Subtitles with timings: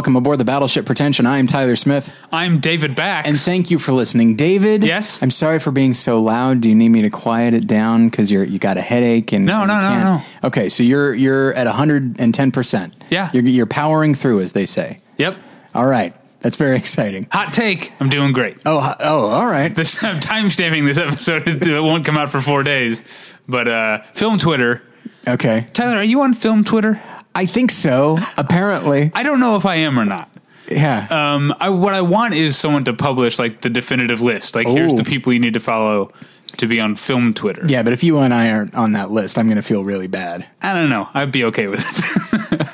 [0.00, 1.26] welcome aboard the Battleship Pretension.
[1.26, 3.28] I am Tyler Smith, I'm David Bax.
[3.28, 4.82] and thank you for listening, David.
[4.82, 5.22] Yes?
[5.22, 6.62] I'm sorry for being so loud.
[6.62, 9.44] Do you need me to quiet it down because you're you got a headache and
[9.44, 10.22] No, and no, no, no.
[10.44, 12.50] Okay, so you're you're at 110.
[12.50, 13.28] percent Yeah.
[13.34, 15.00] you're, you're powering through, as they say.
[15.18, 15.36] Yep.
[15.74, 17.26] All right, that's very exciting.
[17.30, 17.92] Hot take.
[18.00, 18.56] I'm doing great.
[18.64, 19.74] Oh, oh, all right.
[19.74, 21.46] This I'm time stamping this episode.
[21.46, 23.02] It won't come out for four days.
[23.46, 24.80] But uh, film Twitter.
[25.28, 27.02] Okay, Tyler, are you on film Twitter?
[27.40, 28.18] I think so.
[28.36, 30.28] Apparently, I don't know if I am or not.
[30.70, 31.06] yeah.
[31.10, 34.54] Um, I, what I want is someone to publish like the definitive list.
[34.54, 36.10] Like, here's the people you need to follow
[36.58, 37.62] to be on film Twitter.
[37.66, 40.08] yeah, but if you and I aren't on that list, I'm going to feel really
[40.08, 40.46] bad.
[40.60, 41.08] I don't know.
[41.14, 42.68] I'd be okay with it.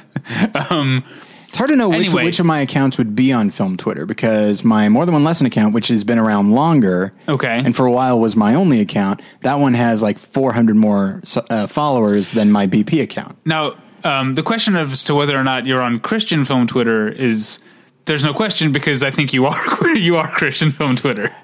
[0.70, 1.04] um,
[1.48, 2.24] It's hard to know which Anyway.
[2.24, 5.46] which of my accounts would be on film Twitter because my more than one lesson
[5.46, 7.60] account, which has been around longer, Okay.
[7.64, 9.20] and for a while was my only account.
[9.42, 13.36] That one has like 400 more uh, followers than my BP account.
[13.44, 13.74] Now,
[14.06, 17.58] um, the question as to whether or not you're on Christian film Twitter is
[18.06, 21.34] there's no question because I think you are you are Christian film Twitter.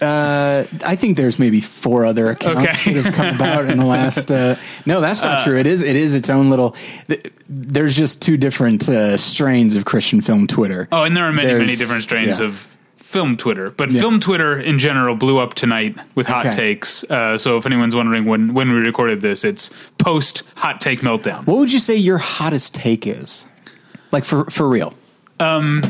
[0.00, 2.94] Uh, I think there's maybe four other accounts Okay.
[2.94, 4.32] that have come about in the last.
[4.32, 5.56] Uh, no, that's not true.
[5.56, 6.72] It is it is its own little.
[7.08, 10.88] th- There's just two different uh, strains of Christian film Twitter.
[10.90, 12.46] Oh, and there are many many different strains yeah.
[12.46, 12.75] of
[13.06, 14.00] film Twitter, but Yeah.
[14.00, 16.56] film Twitter in general blew up tonight with hot Okay.
[16.56, 17.04] takes.
[17.04, 21.46] Uh, so if anyone's wondering when when we recorded this, it's post hot take meltdown.
[21.46, 23.46] What would you say your hottest take is?
[24.10, 24.92] Like for for real?
[25.38, 25.82] Uh,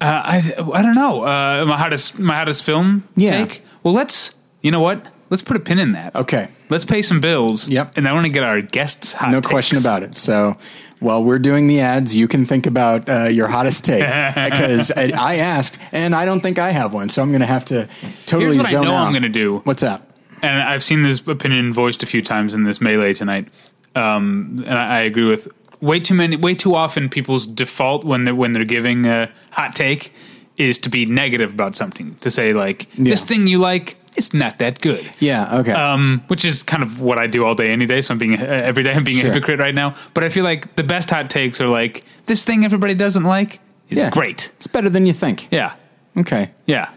[0.00, 0.36] I
[0.72, 1.22] I don't know.
[1.22, 3.38] Uh, my hottest my hottest film Yeah.
[3.44, 3.62] take.
[3.82, 5.06] Well, let's you know what?
[5.34, 6.14] Let's put a pin in that.
[6.14, 6.46] Okay.
[6.68, 7.68] Let's pay some bills.
[7.68, 7.98] Yep.
[7.98, 9.32] And I want to get our guests hot.
[9.32, 9.50] No takes.
[9.50, 10.16] question about it.
[10.16, 10.56] So
[11.00, 13.98] while we're doing the ads, you can think about uh, your hottest take
[14.34, 17.08] because I, I asked, and I don't think I have one.
[17.08, 17.88] So I'm going to have to
[18.26, 19.06] totally Here's what I zone know out.
[19.06, 19.58] I'm going to do.
[19.64, 20.02] What's that?
[20.44, 23.48] and I've seen this opinion voiced a few times in this melee tonight.
[23.96, 25.48] Um, and I, I agree with
[25.80, 27.08] way too many, way too often.
[27.08, 30.12] People's default when they're when they're giving a hot take
[30.56, 32.16] is to be negative about something.
[32.20, 35.04] To say like this thing you like, it's not that good.
[35.18, 35.58] Yeah.
[35.58, 35.72] Okay.
[35.72, 38.00] Um, which is kind of what I do all day, any day.
[38.00, 38.92] So I'm being uh, every day.
[38.92, 39.30] I'm being Sure.
[39.30, 39.94] a hypocrite right now.
[40.14, 43.60] But I feel like the best hot takes are like this thing everybody doesn't like
[43.90, 44.10] is yeah.
[44.10, 44.50] great.
[44.56, 45.48] It's better than you think.
[45.50, 45.74] Yeah,
[46.16, 46.50] Okay.
[46.66, 46.90] yeah.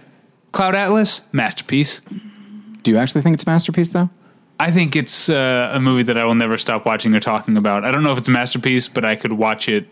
[0.51, 2.01] Cloud Atlas masterpiece.
[2.83, 4.09] Do you actually think it's a masterpiece, though?
[4.59, 7.83] I think it's uh, a movie that I will never stop watching or talking about.
[7.85, 9.87] I don't know if it's a masterpiece, but I could watch it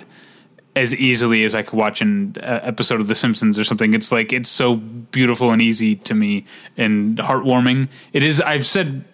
[0.75, 3.93] as easily as I could watch an episode of The Simpsons or something.
[3.93, 6.45] It's like it's so beautiful and easy to me
[6.77, 7.87] and heartwarming.
[8.13, 8.41] It is.
[8.41, 9.05] I've said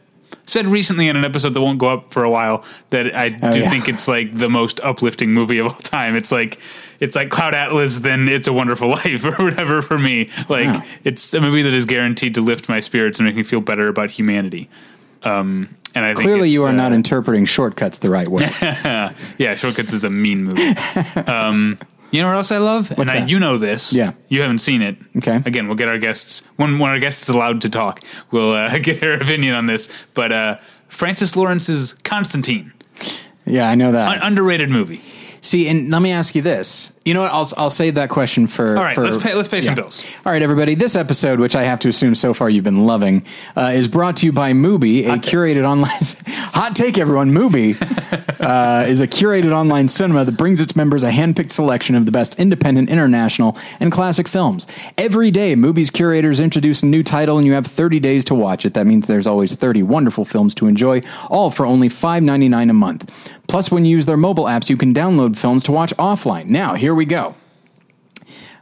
[0.47, 3.51] said recently in an episode that won't go up for a while that I Oh,
[3.53, 3.69] do yeah.
[3.69, 6.15] think it's like the most uplifting movie of all time.
[6.15, 6.59] It's like
[6.99, 10.29] it's like Cloud Atlas, then It's a Wonderful Life or whatever for me.
[10.49, 10.83] Like Wow.
[11.03, 13.87] it's a movie that is guaranteed to lift my spirits and make me feel better
[13.87, 14.67] about humanity.
[15.23, 18.47] Um, and I Clearly, you are uh, not interpreting shortcuts the right way.
[19.37, 20.61] Yeah, Shortcuts is a mean movie.
[21.27, 21.79] um,
[22.11, 22.91] you know what else I love?
[22.91, 23.29] and I, that?
[23.29, 23.93] you know this.
[23.93, 24.13] Yeah.
[24.27, 24.97] You haven't seen it.
[25.17, 25.41] Okay.
[25.45, 28.01] Again, we'll get our guests when when our guest is allowed to talk.
[28.31, 29.87] We'll uh, get her opinion on this.
[30.13, 30.57] But uh,
[30.89, 32.73] Francis Lawrence's Constantine,
[33.45, 34.17] yeah, I know that.
[34.17, 35.01] an underrated movie.
[35.41, 36.91] See, and let me ask you this.
[37.03, 37.31] You know what?
[37.31, 38.77] I'll I'll save that question for.
[38.77, 40.03] All right, for- let's pay let's pay some bills.
[40.23, 40.75] All right, everybody.
[40.75, 43.25] This episode, which I have to assume so far you've been loving,
[43.57, 45.33] uh, is brought to you by Mubi, a Hot takes.
[45.33, 45.99] curated online.
[46.53, 47.31] hot take, everyone.
[47.31, 47.75] Mubi
[48.39, 52.11] uh, is a curated online cinema that brings its members a handpicked selection of the
[52.11, 54.67] best independent, international, and classic films.
[54.95, 58.63] Every day, Mubi's curators introduce a new title, and you have 30 days to watch
[58.63, 58.75] it.
[58.75, 61.01] That means there's always 30 wonderful films to enjoy,
[61.31, 63.37] all for only $5.99 a month.
[63.47, 66.45] Plus, when you use their mobile apps, you can download films to watch offline.
[66.45, 67.35] Now, here we go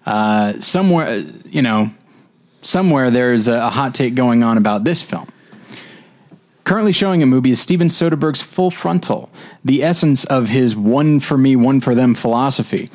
[0.05, 1.91] uh, somewhere, you know,
[2.61, 5.27] somewhere there's a, a hot take going on about this film.
[6.63, 9.29] Currently showing a movie is Steven Soderbergh's Full Frontal,
[9.65, 12.89] the essence of his one for me, one for them philosophy.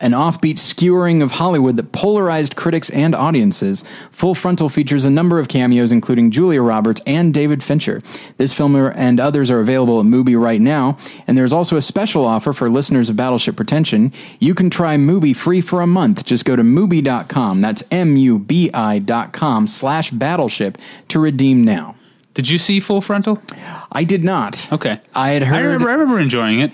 [0.00, 5.40] An offbeat skewering of Hollywood that polarized critics and audiences, Full Frontal features a number
[5.40, 8.00] of cameos, including Julia Roberts and David Fincher.
[8.36, 10.96] This film and others are available at Mubi right now,
[11.26, 14.12] and there's also a special offer for listeners of Battleship Pretension.
[14.38, 16.24] You can try Mubi free for a month.
[16.24, 20.78] Just go to Mubi.com, that's M-U-B-I dot com slash Battleship
[21.08, 21.96] to redeem now.
[22.34, 23.42] Did you see Full Frontal?
[23.90, 24.72] I did not.
[24.72, 25.00] Okay.
[25.12, 26.72] I had heard I remember I remember enjoying it.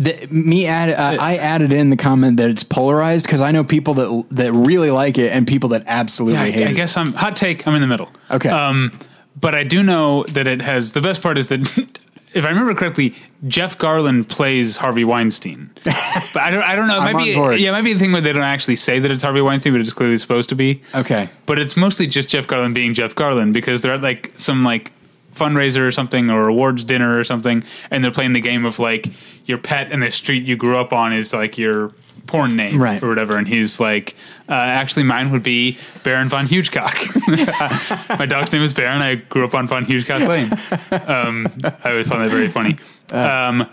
[0.00, 3.64] That me add uh, I added in the comment that it's polarized because I know
[3.64, 6.70] people that that really like it and people that absolutely Yeah, I, hate I it.
[6.70, 7.66] I guess I'm hot take.
[7.66, 8.08] I'm in the middle.
[8.30, 8.48] Okay.
[8.48, 8.98] Um,
[9.38, 11.60] but I do know that it has the best part is that
[12.32, 13.14] if I remember correctly,
[13.48, 15.70] Jeff Garlin plays Harvey Weinstein.
[15.84, 16.62] but I don't.
[16.62, 16.98] I don't know.
[16.98, 17.34] It might be.
[17.34, 17.60] board.
[17.60, 19.72] Yeah, it might be the thing where they don't actually say that it's Harvey Weinstein,
[19.72, 20.82] but it's clearly supposed to be.
[20.94, 21.28] Okay.
[21.46, 24.92] But it's mostly just Jeff Garlin being Jeff Garlin because they're at like some like
[25.34, 29.06] fundraiser or something or awards dinner or something and they're playing the game of like
[29.50, 31.92] your pet and the street you grew up on is like your
[32.26, 33.02] porn name Right.
[33.02, 33.36] or whatever.
[33.36, 34.14] And he's like,
[34.48, 36.94] uh, actually, mine would be Baron von Hugecock.
[38.18, 39.02] My dog's name is Baron.
[39.02, 40.50] I grew up on von Hugecock Lane.
[41.10, 41.46] Um,
[41.84, 42.76] I always found that very funny.
[43.12, 43.68] Um,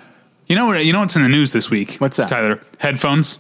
[0.48, 0.84] you know what?
[0.86, 1.94] You know what's in the news this week?
[1.94, 1.98] Uh.
[2.00, 2.30] What's that?
[2.30, 2.62] Tyler?
[2.80, 3.40] Headphones.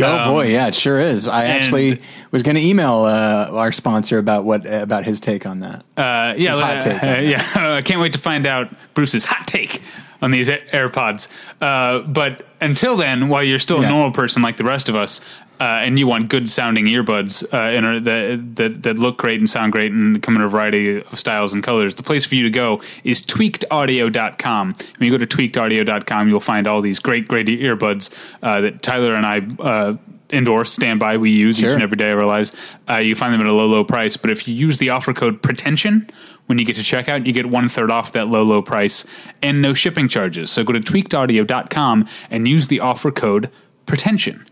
[0.00, 1.28] Oh Um, boy, yeah, it sure is.
[1.28, 2.00] I actually
[2.30, 5.84] was going to email uh, our sponsor about what about his take on that.
[5.96, 7.42] Uh, yeah, His hot uh, take uh, yeah.
[7.76, 9.82] I can't wait to find out Bruce's hot take
[10.22, 11.28] on these AirPods.
[11.60, 13.86] Uh, but until then, while you're still Yeah.
[13.88, 15.20] a normal person like the rest of us,
[15.60, 19.48] uh, and you want good sounding earbuds uh, and that, that that look great and
[19.48, 22.42] sound great and come in a variety of styles and colors, the place for you
[22.42, 24.74] to go is tweakedaudio.com.
[24.98, 28.10] When you go to tweakedaudio.com, you'll find all these great, great earbuds
[28.42, 29.40] uh, that Tyler and I.
[29.62, 29.96] Uh,
[30.30, 32.50] endorse standby we use each and every day of our lives
[32.88, 35.12] uh, you find them at a low low price but if you use the offer
[35.12, 36.08] code pretension
[36.46, 39.04] when you get to checkout you get one third off that low low price
[39.42, 43.50] and no shipping charges so go to tweakedaudio.com and use the offer code
[43.86, 44.46] pretension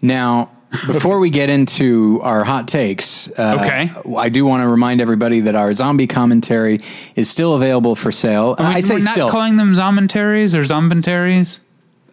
[0.00, 0.50] Now,
[0.86, 3.90] before we get into our hot takes, uh, Okay.
[4.18, 6.80] I do want to remind everybody that our zombie commentary
[7.14, 8.56] is still available for sale.
[8.58, 9.30] I say we're not still.
[9.30, 11.60] calling them zombentaries or zombentaries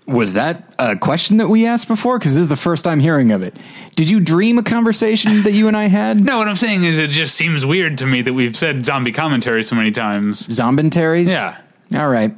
[0.10, 2.18] was that a question that we asked before?
[2.20, 3.56] Because this is the first time hearing of it.
[3.96, 6.20] Did you dream a conversation that you and I had?
[6.20, 9.12] no what i'm saying is it just seems weird to me that we've said zombie
[9.12, 11.28] commentary so many times Zombentaries?
[11.28, 11.58] Yeah.
[11.96, 12.34] All right.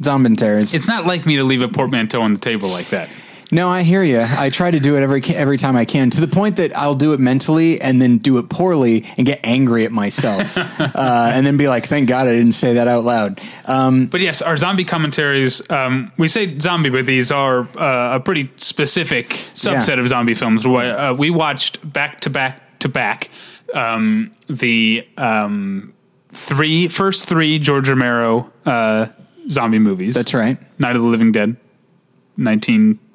[0.00, 0.74] Zombentaries.
[0.74, 3.08] it's not like me to leave a portmanteau on the table like that
[3.52, 4.20] No, I hear you.
[4.20, 6.94] I try to do it every every time I can, to the point that I'll
[6.94, 11.44] do it mentally and then do it poorly and get angry at myself, uh, and
[11.44, 14.56] then be like, "Thank God I didn't say that out loud." Um, But yes, our
[14.56, 20.00] zombie commentaries, um, we say zombie, but these are uh, a pretty specific subset Yeah.
[20.00, 20.66] of zombie films.
[20.66, 23.28] We- Uh, we watched back to back to back
[23.74, 25.92] um, the um,
[26.32, 29.06] three first three George Romero uh,
[29.50, 30.14] zombie movies.
[30.14, 30.56] that's right.
[30.78, 31.56] Night of the Living Dead,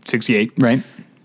[0.06, 0.54] 1968.
[0.57, 0.84] Right.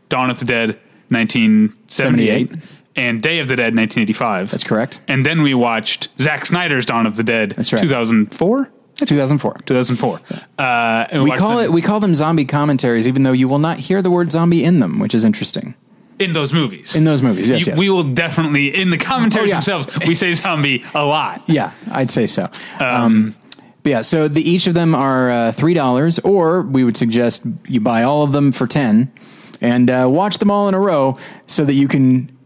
[0.08, 0.78] Dawn of the Dead,
[1.08, 2.48] 1978.
[2.48, 2.64] 78.
[2.96, 4.50] And Day of the Dead, 1985.
[4.50, 5.00] That's correct.
[5.08, 7.80] And then we watched Zack Snyder's Dawn of the Dead, That's right.
[7.82, 8.70] 2004?
[8.96, 9.54] 2004.
[9.64, 10.20] 2004.
[10.58, 13.48] Uh, and We watched call them it we call them zombie commentaries, even though you
[13.48, 15.74] will not hear the word zombie in them, which is interesting.
[16.18, 16.94] in those movies.
[16.96, 17.78] In those movies, yes, You- yes.
[17.78, 19.54] We will definitely in the commentaries Oh, yeah.
[19.54, 19.88] themselves.
[20.06, 21.44] We say zombie a lot.
[21.46, 22.46] Yeah, I'd say so.
[22.78, 23.34] Um,
[23.82, 27.46] but yeah, so the, each of them are uh, three dollars, or we would suggest
[27.66, 29.10] you buy all of them for ten,
[29.60, 31.16] and uh, watch them all in a row,
[31.46, 32.36] so that you can.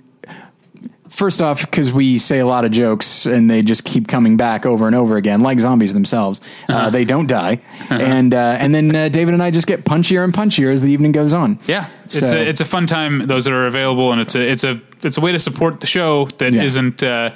[1.11, 4.67] First off, because we say a lot of jokes and they just keep coming back
[4.67, 6.41] over and over again, like zombies themselves.
[6.69, 10.25] Uh, they don't die, and uh, and then uh, David and I just get punchier
[10.25, 11.61] and punchier as the evening goes on.
[11.69, 13.29] Yeah, it's a it's a fun time.
[13.29, 15.87] Those that are available, and it's a it's a it's a way to support the
[15.87, 16.81] show that Yeah.
[16.81, 17.31] not uh,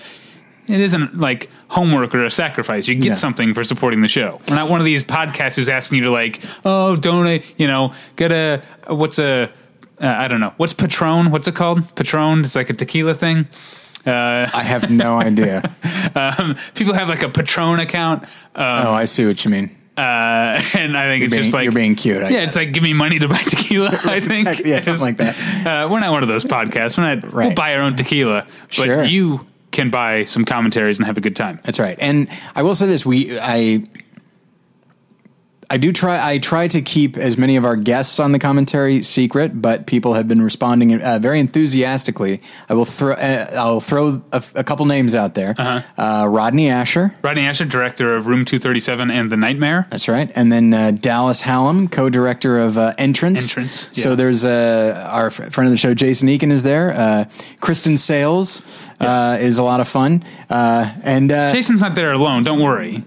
[0.68, 2.88] it isn't like homework or a sacrifice.
[2.88, 3.14] You get Yeah.
[3.14, 4.40] something for supporting the show.
[4.48, 7.44] We're not one of these podcasts who's asking you to like, oh, donate.
[7.56, 9.50] You know, get a what's a
[10.00, 11.30] uh, I don't know what's Patron.
[11.30, 11.94] What's it called?
[11.96, 12.44] Patron.
[12.44, 13.48] It's like a tequila thing.
[14.06, 15.62] Uh, I have no idea.
[16.14, 18.22] um, people have like a Patron account.
[18.54, 19.76] Um, oh, I see what you mean.
[19.96, 22.46] uh, and I think it's being- just like you're being cute, I yeah, guess.
[22.48, 23.90] it's like give me money to buy tequila.
[24.04, 25.34] I think Yeah, something like that.
[25.66, 26.96] Uh, we're not one of those podcasts.
[26.96, 27.32] We're not.
[27.34, 29.02] We'll buy our own tequila, but Sure.
[29.04, 29.44] you
[29.78, 31.61] can buy some commentaries and have a good time.
[31.62, 31.97] That's right.
[32.00, 33.85] And I will say this: we I
[35.70, 36.32] I do try.
[36.32, 40.14] I try to keep as many of our guests on the commentary secret, but people
[40.14, 42.40] have been responding uh, very enthusiastically.
[42.70, 43.12] I will throw.
[43.12, 45.54] Uh, I'll throw a, a couple names out there.
[45.58, 45.82] Uh-huh.
[46.02, 47.14] uh Rodney Ascher.
[47.22, 49.87] Rodney Ascher, director of Room Two Thirty Seven and The Nightmare.
[49.90, 50.30] That's right.
[50.34, 53.42] And then uh, Dallas Hallam, co-director of uh, Entrance.
[53.42, 56.92] Entrance, So there's uh, our friend of the show, Jason Eakin, is there.
[56.94, 57.25] Uh,
[57.60, 58.62] Kristen Sales
[59.00, 60.25] uh, is a lot of fun.
[60.48, 62.42] Uh, and uh, Jason's not there alone.
[62.44, 63.04] Don't worry.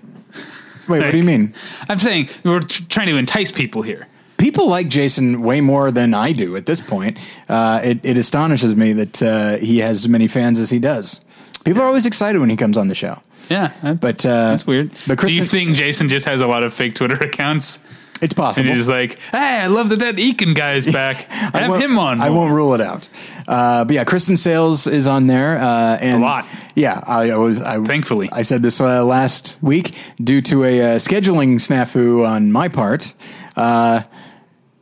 [0.91, 1.53] Wait, what do you mean?
[1.89, 4.07] I'm saying we're tr- trying to entice people here.
[4.37, 7.17] people like Jason way more than I do at this point.
[7.47, 11.23] Uh, it, it astonishes me that uh, he has as many fans as he does.
[11.63, 13.19] People are always excited when he comes on the show.
[13.49, 14.91] Yeah, that- But uh, that's weird.
[15.07, 17.79] But Do you think Jason just has a lot of fake Twitter accounts?
[18.21, 18.71] It's And possible.
[18.73, 21.27] he's like, "Hey, I love that that Eakin guy's back.
[21.31, 23.09] I Have him on." I more." won't rule it out.
[23.47, 26.45] Uh, but yeah, Kristen Sales is on there, uh, and A lot.
[26.75, 27.59] Yeah, I, I was.
[27.59, 28.29] I, Thankfully.
[28.31, 33.13] I said this uh, last week due to a uh, scheduling snafu on my part.
[33.55, 34.01] Uh,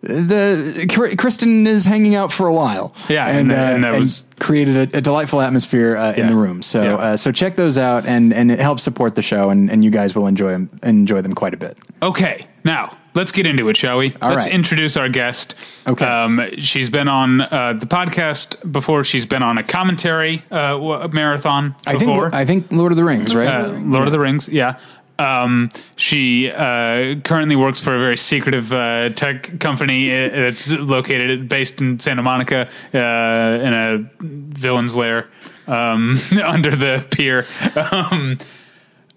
[0.02, 4.26] the Kristen is hanging out for a while, Yeah, and, and- uh, and that was-
[4.40, 6.64] created a, a delightful atmosphere uh, in the room.
[6.64, 6.96] So, Yeah.
[6.96, 9.92] uh, so check those out, and and it helps support the show, and, and you
[9.92, 11.78] guys will enjoy them enjoy them quite a bit.
[12.02, 14.16] Okay, now let's get into it, shall we?
[14.22, 14.54] All let's right.
[14.54, 15.56] introduce our guest.
[15.88, 16.06] Okay.
[16.06, 19.04] Um, she's been on uh, the podcast before.
[19.04, 22.30] She's been on a commentary uh, w- marathon I before.
[22.30, 23.48] think I think Lord of the Rings, right?
[23.48, 24.80] uh, Lord of the Rings, yeah.
[25.18, 31.82] Um, she uh, currently works for a very secretive uh, tech company that's located based
[31.82, 35.28] in Santa Monica uh, in a villain's lair
[35.68, 37.46] um, under the pier.
[37.92, 38.38] Um,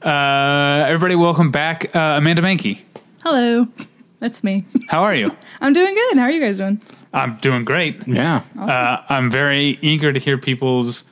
[0.02, 2.80] uh, everybody, welcome back, uh, Amanda Meyncke.
[3.22, 3.66] Hello,
[4.20, 4.64] that's me.
[4.88, 5.34] How are you?
[5.60, 6.16] I'm doing good.
[6.18, 6.80] How are you guys doing?
[7.12, 8.02] I'm doing great.
[8.06, 8.42] Yeah.
[8.58, 11.04] Uh, I'm very eager to hear people's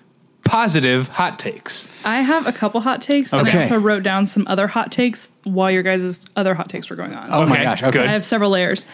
[0.45, 1.87] positive hot takes.
[2.05, 3.59] I have a couple hot takes, and Okay.
[3.59, 6.97] I also wrote down some other hot takes while your guys' other hot takes were
[6.97, 7.29] going on.
[7.33, 7.83] Oh my Okay, gosh.
[7.83, 7.93] Okay.
[7.99, 8.07] good.
[8.09, 8.87] I have several layers.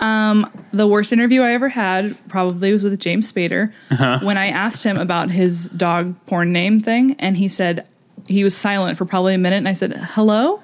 [0.00, 4.18] Um, the worst interview I ever had probably was with James Spader Uh-huh.
[4.22, 7.86] when I asked him about his dog porn name thing, and he said
[8.26, 10.60] he was silent for probably a minute, and I said hello,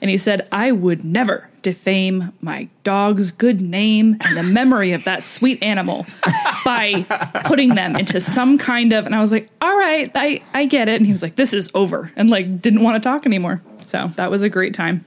[0.00, 5.04] and he said I would never defame my dog's good name and the memory of
[5.04, 6.06] that sweet animal
[6.64, 7.04] by
[7.44, 10.88] putting them into some kind of and I was like, all right, I, I get
[10.88, 10.96] it.
[10.96, 13.60] And he was like, this is over and like didn't want to talk anymore.
[13.84, 15.04] So that was a great time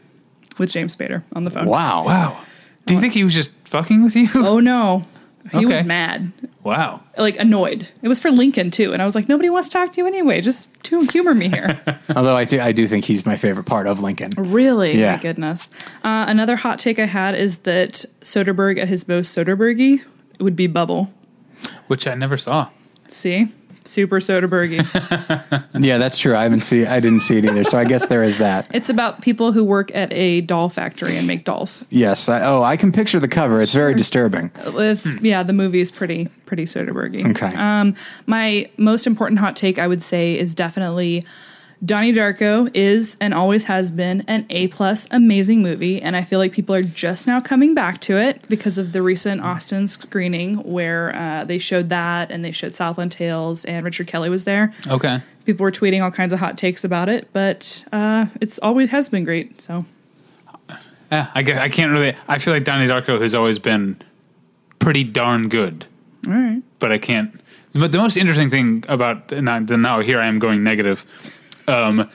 [0.58, 1.66] with James Spader on the phone.
[1.66, 2.06] Wow.
[2.06, 2.44] Wow.
[2.86, 4.28] Do you think he was just fucking with you?
[4.36, 5.06] Oh no.
[5.52, 5.76] He Okay.
[5.78, 6.32] was mad.
[6.64, 7.02] Wow.
[7.18, 7.90] Like annoyed.
[8.02, 8.94] It was for Lincoln too.
[8.94, 10.40] And I was like, nobody wants to talk to you anyway.
[10.42, 11.80] Just to humor me here.
[12.16, 14.32] Although I do, I do think he's my favorite part of Lincoln.
[14.38, 14.98] really?
[14.98, 15.18] Yeah.
[15.18, 15.70] My goodness.
[16.04, 20.02] Uh, another hot take I had is that Soderbergh at his most Soderberghy
[20.40, 21.12] would be Bubble.
[21.88, 22.70] Which I never saw.
[23.10, 23.52] See?
[23.86, 24.84] Super Soderberghy.
[25.84, 26.36] Yeah, that's true.
[26.36, 26.88] I haven't seen.
[26.88, 27.64] I didn't see it either.
[27.64, 28.68] So I guess there is that.
[28.74, 31.84] it's about people who work at a doll factory and make dolls.
[31.90, 32.30] Yes.
[32.30, 33.62] I, oh, I can picture the cover.
[33.62, 34.52] It's very disturbing.
[34.66, 37.30] It's, yeah, the movie is pretty pretty Soderberghy.
[37.32, 37.56] Okay.
[37.56, 37.96] Um,
[38.28, 41.24] my most important hot take, I would say, is definitely
[41.84, 46.40] Donnie Darko is and always has been an A plus amazing movie, and I feel
[46.40, 50.64] like people are just now coming back to it because of the recent Austin screening
[50.64, 54.74] where uh, they showed that and they showed Southland Tales and Richard Kelly was there.
[54.88, 55.22] Okay.
[55.46, 59.10] People were tweeting all kinds of hot takes about it, but uh, it's always has
[59.10, 59.60] been great.
[59.60, 59.86] So
[61.12, 62.16] Yeah, I, I can't really.
[62.30, 64.00] I feel like Donnie Darko has always been
[64.80, 65.86] pretty darn good,
[66.28, 66.62] all right.
[66.80, 67.38] but I can't.
[67.74, 71.06] But the most interesting thing about now, now here I am going negative.
[71.68, 72.10] Um,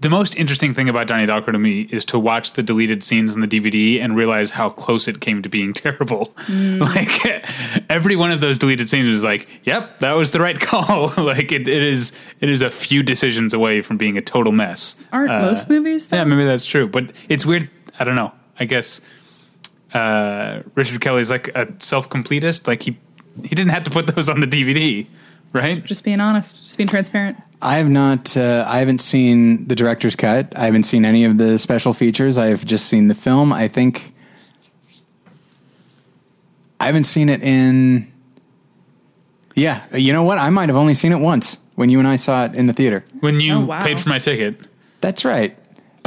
[0.00, 3.34] the most interesting thing about Donnie Darko to me is to watch the deleted scenes
[3.34, 6.32] in the DVD and realize how close it came to being terrible.
[6.48, 7.26] Like
[7.90, 11.50] every one of those deleted scenes is like, "Yep, that was the right call." like
[11.50, 12.12] it, it is.
[12.40, 14.94] It is a few decisions away from being a total mess.
[15.12, 16.06] Aren't Uh, most movies?
[16.06, 16.18] Though?
[16.18, 17.68] Yeah, maybe that's true, but it's weird.
[17.98, 18.30] I don't know.
[18.60, 19.00] I guess
[19.94, 22.68] uh, Richard Kelly's like a self completist.
[22.68, 22.96] Like he
[23.42, 25.06] he didn't have to put those on the DVD,
[25.52, 25.82] right?
[25.84, 27.36] Just being honest, just being transparent.
[27.60, 28.36] I have not.
[28.36, 30.52] Uh, I haven't seen the director's cut.
[30.56, 32.38] I haven't seen any of the special features.
[32.38, 33.52] I've just seen the film.
[33.52, 34.14] I think
[36.80, 38.12] I haven't seen it in.
[39.56, 40.38] Yeah, you know what?
[40.38, 42.72] I might have only seen it once when you and I saw it in the
[42.72, 43.04] theater.
[43.20, 43.80] When you Oh, wow.
[43.80, 44.60] paid for my ticket.
[45.00, 45.57] That's right.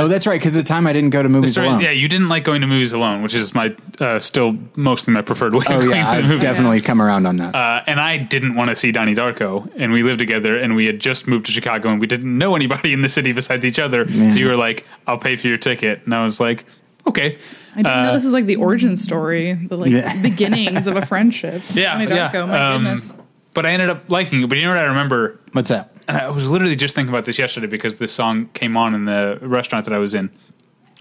[0.02, 0.40] Oh, that's right.
[0.40, 1.82] Because at the time I didn't go to movies Sorry, alone.
[1.82, 5.22] yeah, you didn't like going to movies alone, which is my uh, still mostly my
[5.22, 5.66] preferred way.
[5.70, 6.42] Oh of yeah, I've movies.
[6.42, 7.56] definitely come around on that.
[7.56, 10.86] Uh, and I didn't want to see Donnie Darko, and we lived together, and we
[10.86, 13.80] had just moved to Chicago, and we didn't know anybody in the city besides each
[13.80, 14.08] other.
[14.10, 16.66] So you were like, "I'll pay for your ticket," and I was like,
[17.08, 17.36] "Okay."
[17.74, 20.22] I didn't know this was like the origin story, the like Yeah.
[20.22, 21.62] beginnings of a friendship.
[21.74, 22.32] Yeah, Donnie yeah.
[22.32, 23.14] Darko, my Um, goodness.
[23.54, 24.48] But I ended up liking it.
[24.50, 25.40] But you know what I remember?
[25.54, 25.91] What's that?
[26.08, 29.06] And I was literally just thinking about this yesterday because this song came on in
[29.06, 30.30] the restaurant that I was in,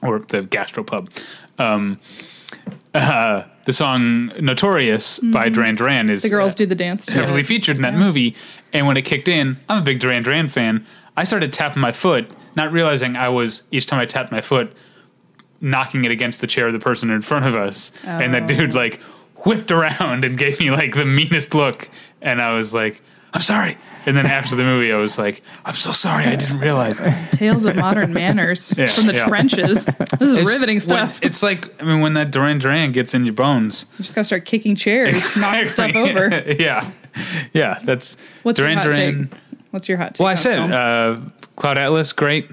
[0.03, 1.11] or the gastropub.
[1.59, 1.99] Um,
[2.95, 6.29] uh, the song "Notorious" by Duran Duran is Mm-hmm.
[6.29, 7.15] The girls uh, do the dance too.
[7.15, 8.35] heavily featured in that movie.
[8.73, 10.85] And when it kicked in, I'm a big Duran Duran fan.
[11.17, 14.73] I started tapping my foot, not realizing I was each time I tapped my foot,
[15.61, 17.93] knocking it against the chair of the person in front of us.
[18.05, 19.01] And that dude like
[19.45, 21.89] whipped around and gave me like the meanest look.
[22.23, 23.77] And I was like, I'm sorry.
[24.07, 26.25] And then after the movie, I was like, I'm so sorry.
[26.25, 27.01] I didn't realize.
[27.33, 29.27] Tales of modern manners Yeah, from the yeah.
[29.29, 29.85] trenches.
[29.85, 31.21] This is riveting when- stuff.
[31.23, 34.25] it's like, I mean, when that Duran Duran gets in your bones, you just gotta
[34.25, 36.29] start kicking chairs, knocking stuff over.
[36.59, 36.91] yeah.
[37.53, 37.79] Yeah.
[37.85, 39.29] That's What's Duran your hot Duran.
[39.29, 39.39] take?
[39.71, 40.21] What's your hot take?
[40.21, 41.21] Well, I said uh,
[41.57, 42.51] Cloud Atlas, great.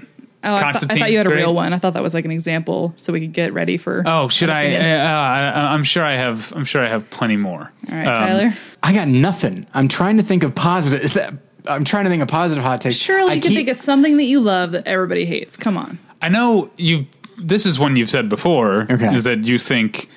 [0.50, 1.40] Oh, I, thought, I thought you had a great.
[1.40, 1.72] real one.
[1.72, 4.02] I thought that was like an example, so we could get ready for.
[4.06, 4.74] Oh, should I?
[4.74, 5.74] Uh, I?
[5.74, 6.52] I'm sure I have.
[6.56, 7.70] I'm sure I have plenty more.
[7.90, 8.54] All right, Um, Tyler.
[8.82, 9.66] I got nothing.
[9.74, 11.02] I'm trying to think of positive.
[11.02, 11.34] Is that?
[11.66, 12.96] I'm trying to think of positive hot takes.
[12.96, 15.56] Surely I you can think of something that you love that everybody hates.
[15.56, 15.98] Come on.
[16.22, 17.06] I know you.
[17.36, 18.86] This is one you've said before.
[18.90, 19.14] Okay.
[19.14, 20.08] Is that you think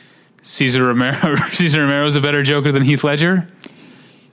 [0.43, 1.35] Cesar Romero?
[1.53, 3.47] Cesar Romero is a better Joker than Heath Ledger?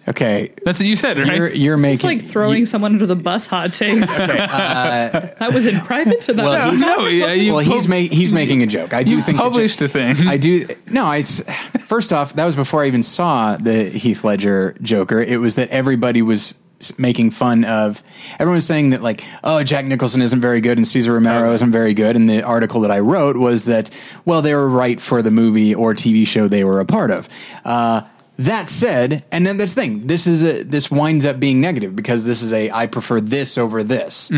[0.09, 1.37] Okay, That's what you said, right?
[1.37, 4.17] you're you're It's making like throwing someone under the bus hot takes.
[4.19, 6.43] that was in private to that.
[6.43, 8.95] uh, Well, he's- no, yeah, you well, he's pub- ma- he's making a joke.
[8.95, 10.17] I do you think the jo- published a thing.
[10.27, 10.65] I do.
[10.91, 11.19] No, I.
[11.19, 11.43] s-
[11.81, 15.21] First off, that was before I even saw the Heath Ledger Joker.
[15.21, 18.03] It was that everybody was s- making fun of
[18.35, 21.73] everyone was saying that like oh Jack Nicholson isn't very good and Cesar Romero isn't
[21.73, 23.91] very good and the article that I wrote was that
[24.25, 27.29] well they were right for the movie or TV show they were a part of
[27.65, 28.03] uh,
[28.39, 31.97] that said and then that's the thing this is a this winds up being negative
[31.97, 34.31] because this is a I prefer this over this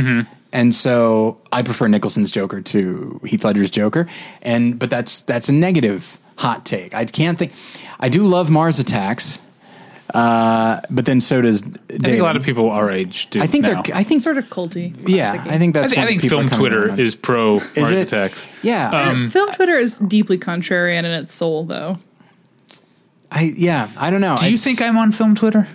[0.53, 4.09] and so I prefer Nicholson's Joker to Heath Ledger's Joker
[4.43, 7.53] and but that's that's a negative hot take I can't think
[7.99, 9.39] I do love Mars Attacks
[10.13, 12.05] uh, but then so does David.
[12.05, 13.41] I think a lot of people our age do.
[13.41, 13.81] I think now.
[13.83, 13.95] they're.
[13.97, 14.93] I think Sort of culty.
[15.09, 15.55] Yeah, classic-y.
[15.55, 15.93] I think I, that's.
[15.93, 18.13] thi- I think film Twitter is pro Is Mars it?
[18.13, 18.49] Attacks.
[18.65, 21.99] Yeah, Um, Film Twitter is deeply contrarian in its soul, though.
[23.31, 23.91] I yeah.
[23.97, 24.37] I don't know.
[24.37, 25.69] Do you It's- think I'm on film Twitter?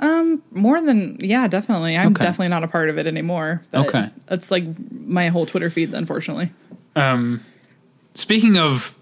[0.00, 1.96] Um, more than yeah, definitely.
[1.96, 2.24] I'm Okay.
[2.24, 3.62] definitely not a part of it anymore.
[3.70, 4.10] but Okay.
[4.26, 6.50] that's like my whole Twitter feed, unfortunately.
[6.96, 7.40] Um,
[8.14, 8.94] speaking of,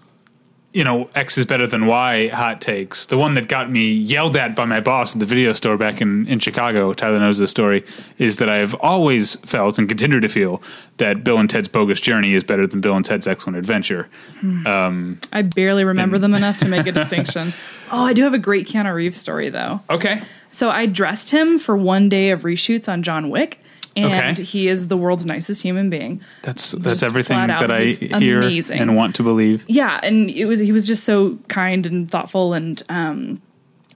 [0.73, 4.35] you know, X is better than Y hot takes, the one that got me yelled
[4.35, 7.51] at by my boss at the video store back in, in Chicago, Tyler knows this
[7.51, 7.85] story,
[8.17, 10.63] is that I have always felt and continue to feel
[10.97, 14.09] that Bill and Ted's Bogus Journey is better than Bill and Ted's Excellent Adventure.
[14.39, 14.67] Hmm.
[14.67, 17.53] Um, I barely remember them enough to make a distinction.
[17.91, 19.79] Oh, I do have a great Keanu Reeves story though.
[19.87, 20.23] Okay.
[20.51, 23.59] So I dressed him for one day of reshoots on John Wick,
[23.95, 24.43] and Okay.
[24.43, 26.21] he is the world's nicest human being.
[26.41, 28.79] That's that's Just everything out, that I he's hear amazing.
[28.79, 29.65] and want to believe.
[29.67, 33.41] Yeah, and it was he was just so kind and thoughtful and um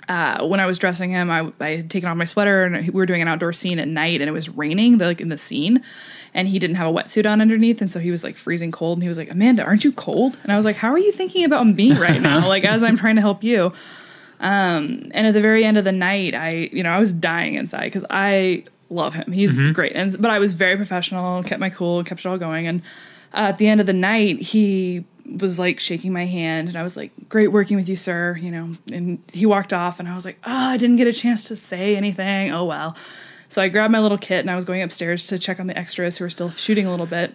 [0.09, 2.91] uh, when I was dressing him, I, I had taken off my sweater and we
[2.91, 5.83] were doing an outdoor scene at night and it was raining, like in the scene,
[6.33, 8.97] and he didn't have a wetsuit on underneath, and so he was like freezing cold,
[8.99, 11.11] and he was like, "Amanda, aren't you cold?" And I was like, "How are you
[11.11, 12.47] thinking about me right now?
[12.47, 13.73] like as I'm trying to help you."
[14.39, 17.55] Um, and at the very end of the night, I, you know, I was dying
[17.55, 19.31] inside because I love him.
[19.31, 22.67] He's great, and but I was very professional, kept my cool, kept it all going,
[22.67, 22.81] and
[23.33, 25.05] uh, at the end of the night, he
[25.39, 28.51] was like shaking my hand, and I was like, "Great working with you, sir," you
[28.51, 28.75] know.
[28.91, 31.55] And he walked off, and I was like, "Oh, I didn't get a chance to
[31.55, 32.51] say anything.
[32.51, 32.95] Oh well."
[33.49, 35.77] So I grabbed my little kit, and I was going upstairs to check on the
[35.77, 37.33] extras who were still shooting a little bit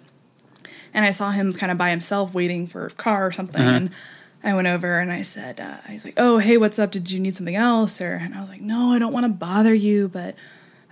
[0.94, 3.60] and I saw him kind of by himself waiting for a car or something.
[3.62, 3.90] And
[4.44, 6.90] I went over and I said, uh, I was like, oh, hey, what's up?
[6.90, 8.00] Did you need something else?
[8.00, 10.34] Or, and I was like, no, I don't want to bother you, but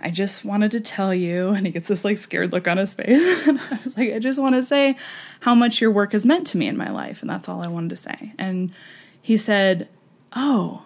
[0.01, 1.49] I just wanted to tell you.
[1.61, 3.07] And he gets this like scared look on his face.
[3.47, 4.95] and I was like, I just want to say
[5.41, 7.21] how much your work has meant to me in my life.
[7.21, 8.33] And that's all I wanted to say.
[8.39, 8.73] And
[9.21, 9.87] he said,
[10.35, 10.83] oh,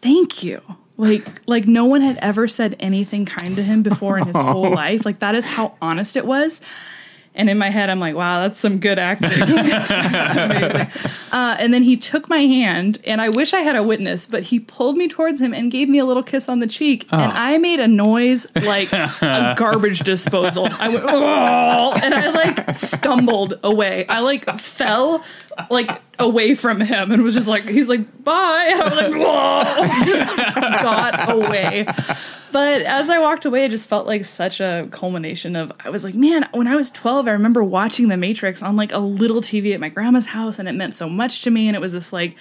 [0.00, 0.62] thank you.
[0.96, 4.70] Like, like no one had ever said anything kind to him before in his whole
[4.70, 5.04] life.
[5.04, 6.60] Like that is how honest it was.
[7.38, 9.30] And in my head, I'm like, wow, that's some good acting.
[9.42, 10.88] Amazing.
[11.30, 14.42] Uh, and then he took my hand, and I wish I had a witness, but
[14.42, 17.06] he pulled me towards him and gave me a little kiss on the cheek.
[17.12, 20.66] And I made a noise like a garbage disposal.
[20.80, 24.04] I went, oh, and I like stumbled away.
[24.08, 25.24] I like fell
[25.70, 28.68] like away from him and was just like, he's like, bye.
[28.72, 29.12] And I was like,
[30.54, 31.86] whoa, got away.
[32.52, 36.04] But as I walked away, it just felt like such a culmination of I was
[36.04, 39.40] like, man, when I was 12, I remember watching The Matrix on like a little
[39.40, 41.66] TV at my grandma's house, and it meant so much to me.
[41.68, 42.36] And it was this like,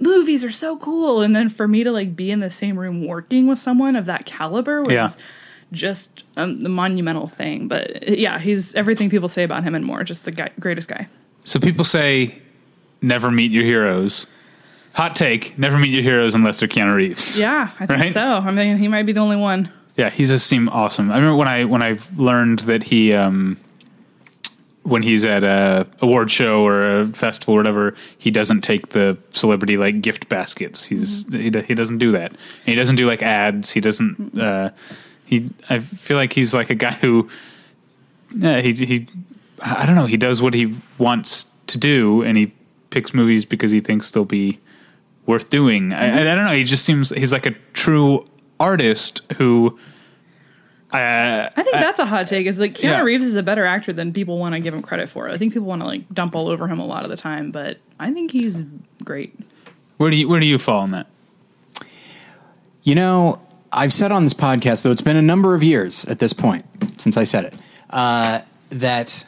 [0.00, 1.22] movies are so cool.
[1.22, 4.06] And then for me to like be in the same room working with someone of
[4.06, 5.10] that caliber was Yeah.
[5.70, 7.68] just um, the monumental thing.
[7.68, 10.02] But yeah, he's everything people say about him and more.
[10.04, 11.08] Just the guy, greatest guy.
[11.44, 12.40] So people say
[13.00, 14.26] never meet your heroes.
[14.94, 17.38] Hot take: Never meet your heroes unless they're Keanu Reeves.
[17.38, 18.12] Yeah, I think Right?
[18.12, 18.20] so.
[18.38, 19.70] I mean, he might be the only one.
[19.96, 21.10] Yeah, he just seem awesome.
[21.10, 23.56] I remember when I when I learned that he um,
[24.82, 29.16] when he's at a award show or a festival or whatever, he doesn't take the
[29.30, 30.84] celebrity like gift baskets.
[30.84, 32.30] He's he, do- he doesn't do that.
[32.32, 33.70] And he doesn't do like ads.
[33.70, 34.38] He doesn't.
[34.38, 34.70] Uh,
[35.24, 37.28] he I feel like he's like a guy who
[38.36, 39.06] yeah he he
[39.62, 40.06] I don't know.
[40.06, 42.52] He does what he wants to do, and he
[42.90, 44.58] picks movies because he thinks they'll be
[45.26, 45.92] worth doing.
[45.92, 46.52] I, I, I don't know.
[46.52, 48.24] He just seems he's like a true
[48.58, 49.78] artist who.
[50.92, 52.46] Uh, I think that's a hot take.
[52.46, 53.02] Is like Keanu yeah.
[53.02, 55.28] Reeves is a better actor than people want to give him credit for.
[55.28, 57.50] I think people want to like dump all over him a lot of the time,
[57.50, 58.62] but I think he's
[59.02, 59.34] great.
[59.96, 61.06] where do you where do you fall on that?
[62.82, 63.40] You know,
[63.72, 66.64] I've said on this podcast, though it's been a number of years at this point
[66.98, 67.54] since I said it,
[67.90, 69.24] uh, that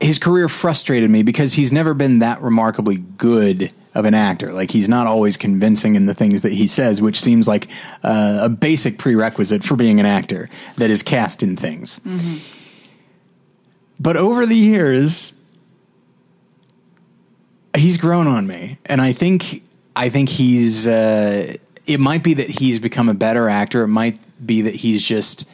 [0.00, 4.52] his career frustrated me because he's never been that remarkably good of an actor.
[4.52, 7.68] Like he's not always convincing in the things that he says, which seems like
[8.04, 12.00] uh, a basic prerequisite for being an actor that is cast in things.
[13.98, 15.32] But over the years,
[17.74, 19.62] he's grown on me, and I think
[19.96, 20.86] I think he's.
[20.86, 21.56] Uh,
[21.86, 23.82] it might be that he's become a better actor.
[23.84, 25.48] It might be that he's just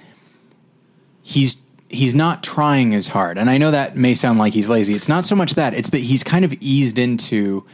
[1.23, 3.39] he's he's not trying as hard.
[3.39, 4.95] And I know that may sound like he's lazy.
[4.95, 5.75] It's not so much that.
[5.75, 7.65] It's that he's kind of eased into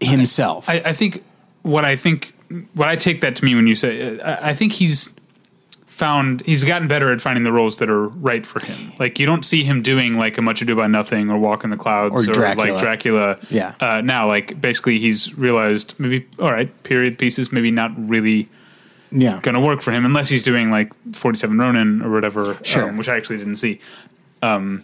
[0.00, 0.68] himself.
[0.68, 1.22] I, I think
[1.62, 2.32] what I think
[2.74, 5.08] what I take that to mean when you say I, I think he's
[5.86, 8.92] found he's gotten better at finding the roles that are right for him.
[8.98, 11.70] Like you don't see him doing like a Much Ado About Nothing or Walk in
[11.70, 12.72] the Clouds Or or, Dracula.
[12.72, 13.38] like Dracula.
[13.50, 13.74] Yeah.
[13.80, 18.48] Uh, now, like basically, he's realized maybe all right, period pieces maybe not really
[19.10, 19.40] Yeah.
[19.40, 22.90] to work for him unless he's doing like 47 Ronin or whatever, Sure.
[22.90, 23.80] um, which I actually didn't see.
[24.42, 24.82] Um,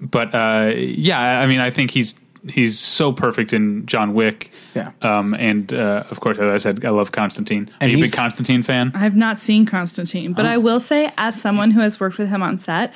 [0.00, 2.12] but uh, yeah, I mean, I think he's
[2.48, 4.50] he's so perfect in John Wick.
[4.74, 4.92] Yeah.
[5.02, 7.68] Um, and uh, of course, as I said, I love Constantine.
[7.68, 8.92] Are And you a big Constantine fan?
[8.94, 12.28] I have not seen Constantine, but I will say, as someone who has worked with
[12.28, 12.94] him on set,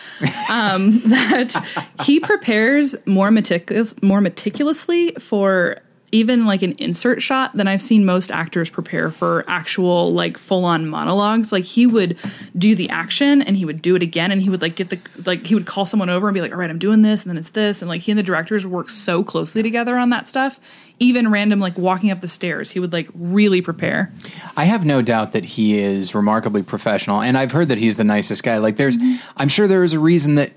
[0.51, 1.55] um, that
[2.03, 5.79] he prepares more meticulous, more meticulously for
[6.15, 10.67] even like an insert shot than I've seen most actors prepare for actual like full
[10.67, 11.51] on monologues.
[11.51, 12.19] Like he would
[12.57, 15.01] do the action and he would do it again, and he would like get the
[15.25, 17.31] like he would call someone over and be like, "All right, I'm doing this," and
[17.31, 20.29] then it's this, and like he and the directors work so closely together on that
[20.29, 20.61] stuff.
[20.99, 24.13] Even random like walking up the stairs, he would like really prepare.
[24.57, 28.05] I have no doubt that he is remarkably professional, and I've heard that he's the
[28.05, 28.59] nicest guy.
[28.59, 29.33] Like, there's, Mm-hmm.
[29.39, 30.53] I'm sure there is a reason that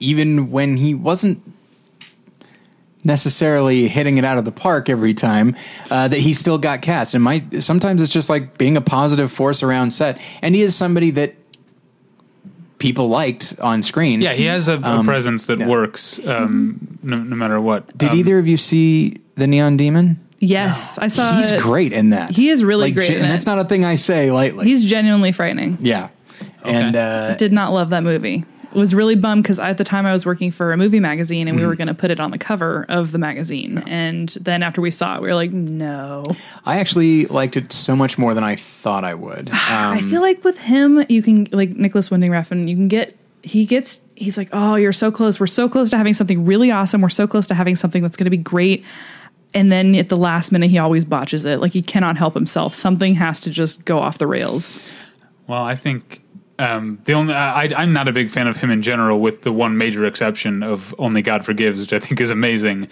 [0.00, 1.42] even when he wasn't
[3.06, 5.54] necessarily hitting it out of the park every time,
[5.90, 7.14] uh, that he still got cast.
[7.14, 10.74] And might sometimes it's just like being a positive force around set, and he is
[10.74, 11.34] somebody that
[12.78, 14.20] people liked on screen.
[14.20, 15.68] Yeah, he has a, a presence that yeah.
[15.68, 17.96] works um, no, no matter what.
[17.96, 20.20] Did Um, either of you see the Neon Demon?
[20.38, 21.32] Yes, I saw.
[21.38, 21.60] He's it.
[21.62, 22.30] great in that.
[22.36, 23.32] He is really Like, great gen- in and it.
[23.32, 24.66] that's not a thing I say lightly.
[24.66, 25.78] He's genuinely frightening.
[25.80, 26.10] yeah,
[26.62, 28.44] and uh, Did not love that movie.
[28.74, 31.56] Was really bummed because at the time I was working for a movie magazine and
[31.58, 33.82] we were going to put it on the cover of the magazine.
[33.86, 36.24] And then after we saw it, we were like, no.
[36.66, 39.48] I actually liked it so much more than I thought I would.
[39.52, 43.16] I Um, feel like with him, you can like Nicolas Winding Refn, you can get
[43.42, 45.38] he gets he's like, oh, you're so close.
[45.38, 47.00] We're so close to having something really awesome.
[47.00, 48.84] We're so close to having something that's going to be great.
[49.54, 51.60] And then at the last minute, he always botches it.
[51.60, 52.74] Like he cannot help himself.
[52.74, 54.86] Something has to just go off the rails.
[55.46, 56.20] Well, I think
[56.58, 59.52] um, the only I, I'm not a big fan of him in general, with the
[59.52, 62.88] one major exception of Only God Forgives, which I think is amazing,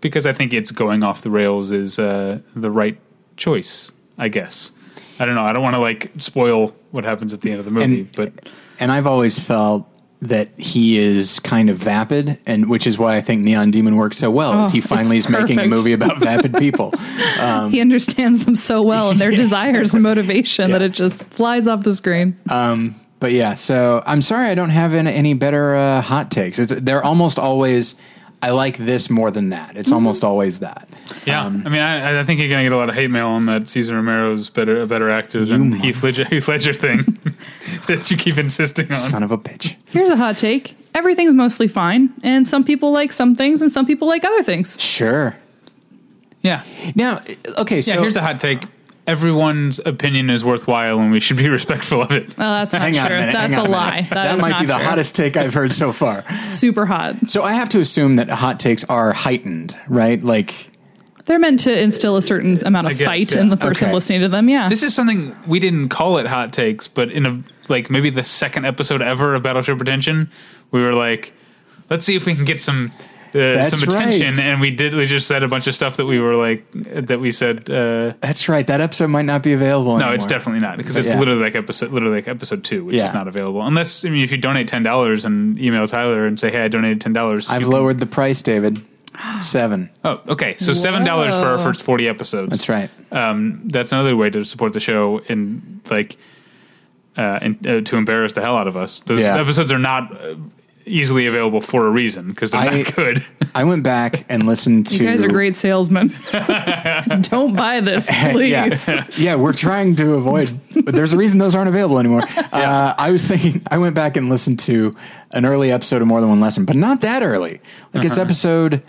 [0.00, 2.98] because I think it's going off the rails is uh, the right
[3.36, 3.92] choice.
[4.18, 4.72] I guess
[5.20, 5.42] I don't know.
[5.42, 8.12] I don't want to like spoil what happens at the end of the movie, And-
[8.12, 8.32] but
[8.80, 9.86] and I've always felt
[10.20, 14.16] that he is kind of vapid, and which is why I think Neon Demon works
[14.16, 14.62] so well.
[14.62, 16.92] is Oh, he finally is making a movie about vapid people?
[17.38, 21.22] Um, he understands them so well and their Yeah, desires and motivation that it just
[21.24, 22.34] flies off the screen.
[23.18, 26.58] But yeah, so I'm sorry I don't have any, any better uh, hot takes.
[26.58, 27.94] It's they're almost always.
[28.42, 29.76] I like this more than that.
[29.78, 30.86] It's almost always that.
[31.24, 31.42] yeah.
[31.46, 33.46] Um, I mean, I, I think you're gonna get a lot of hate mail on
[33.46, 36.98] that Cesar Romero's better a better actor than You Heath Ledger, Heath Ledger thing
[37.88, 38.98] that you keep insisting on.
[38.98, 39.76] Son of a bitch.
[39.86, 40.76] Here's a hot take.
[40.94, 44.78] Everything's mostly fine, and some people like some things and some people like other things.
[44.80, 45.34] Sure.
[46.42, 46.62] Yeah.
[46.94, 47.22] Now,
[47.58, 47.80] okay.
[47.80, 48.62] So Yeah, here's a hot take.
[49.06, 52.36] Everyone's opinion is worthwhile, and we should be respectful of it.
[52.36, 53.02] Well, that's not hang true.
[53.02, 53.32] on a minute.
[53.32, 53.90] that's hang on a lie.
[53.96, 54.10] minute.
[54.10, 54.84] That that is might not be the true.
[54.84, 56.24] hottest take I've heard so far.
[56.38, 57.28] Super hot.
[57.28, 60.20] So I have to assume that hot takes are heightened, right?
[60.22, 60.72] Like,
[61.26, 63.40] They're meant to instill a certain amount of guess, fight yeah.
[63.42, 63.94] in the person Okay.
[63.94, 64.48] listening to them.
[64.48, 64.68] Yeah.
[64.68, 68.24] This is something we didn't call it hot takes, but in a like maybe the
[68.24, 70.30] second episode ever of Battleship Pretension,
[70.72, 71.32] we were like,
[71.90, 72.90] let's see if we can get some.
[73.34, 74.46] Uh, some attention, right.
[74.46, 74.94] and we did.
[74.94, 77.18] We just said a bunch of stuff that we were like that.
[77.20, 78.66] We said uh, that's right.
[78.66, 80.14] That episode might not be available no, anymore.
[80.14, 81.18] it's definitely not because it's yeah.
[81.18, 83.08] literally like episode, literally like episode two, which Yeah.
[83.08, 86.38] is not available unless I mean if you donate ten dollars and email Tyler and
[86.38, 87.48] say, hey, I donated ten dollars.
[87.48, 88.84] I've lowered the price, David.
[89.40, 89.90] Seven.
[90.04, 90.56] Oh, okay.
[90.58, 92.50] So seven dollars for our first forty episodes.
[92.50, 92.90] That's right.
[93.12, 96.16] um, that's another way to support the show and like
[97.16, 99.00] uh, and uh, to embarrass the hell out of us.
[99.00, 99.38] Those Yeah.
[99.38, 100.34] episodes are not uh,
[100.86, 103.24] easily available for a reason because they're I- not good.
[103.54, 104.96] I went back and listened to.
[104.98, 106.14] you guys are great salesmen.
[107.22, 108.50] Don't buy this, please.
[108.50, 110.60] yeah, yeah, we're trying to avoid.
[110.84, 112.22] But there's a reason those aren't available anymore.
[112.56, 113.62] Uh, I was thinking.
[113.70, 114.94] I went back and listened to
[115.32, 117.60] an early episode of More Than One Lesson, but not that early.
[117.92, 118.82] Like it's episode,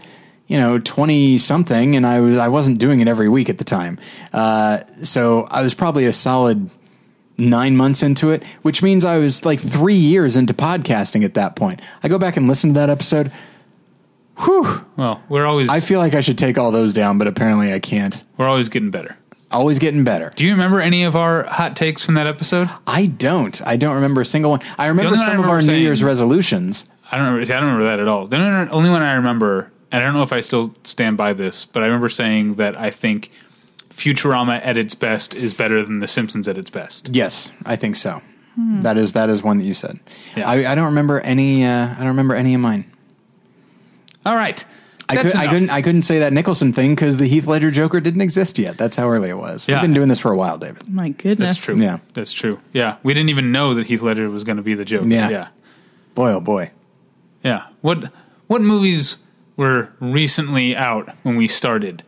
[0.47, 3.63] you know, twenty something, and I was I wasn't doing it every week at the
[3.65, 3.99] time.
[4.31, 6.71] Uh, so I was probably a solid
[7.37, 11.55] nine months into it, which means I was like three years into podcasting at that
[11.55, 11.81] point.
[12.03, 13.31] I go back and listen to that episode.
[14.39, 14.85] Whew.
[14.95, 17.79] Well, we're always I feel like I should take all those down, but apparently I
[17.79, 18.23] can't.
[18.37, 19.17] we're always getting better.
[19.49, 20.33] Always getting better.
[20.35, 22.69] Do you remember any of our hot takes from that episode?
[22.85, 23.59] I don't.
[23.65, 24.59] I don't remember a single one.
[24.77, 26.85] I remember one I some of remember our New Year's resolutions.
[27.09, 27.53] I don't remember.
[27.53, 28.27] I don't remember that at all.
[28.27, 31.31] The only- only one I remember, and I don't know if I still stand by
[31.31, 33.31] this, but I remember saying that I think
[33.97, 37.09] Futurama at its best is better than The Simpsons at its best.
[37.11, 38.21] Yes, I think so.
[38.81, 39.99] That is that is one that you said.
[40.35, 40.49] Yeah.
[40.49, 41.63] I, I don't remember any.
[41.63, 42.91] Uh, I don't remember any of mine.
[44.25, 44.65] All right.
[45.07, 45.69] I, could, I couldn't.
[45.69, 48.77] I couldn't say that Nicholson thing because the Heath Ledger Joker didn't exist yet.
[48.79, 49.67] That's how early it was.
[49.67, 49.75] Yeah.
[49.75, 50.89] We've been doing this for a while, David.
[50.89, 51.55] My goodness.
[51.55, 51.77] That's true.
[51.79, 51.99] Yeah.
[52.13, 52.59] That's true.
[52.73, 52.97] Yeah.
[53.03, 55.05] We didn't even know that Heath Ledger was going to be the Joker.
[55.07, 55.29] Yeah.
[55.29, 55.47] Yeah.
[56.15, 56.71] Boy, oh boy.
[57.43, 57.67] Yeah.
[57.81, 58.11] What
[58.47, 59.17] what movies
[59.55, 62.01] were recently out when we started?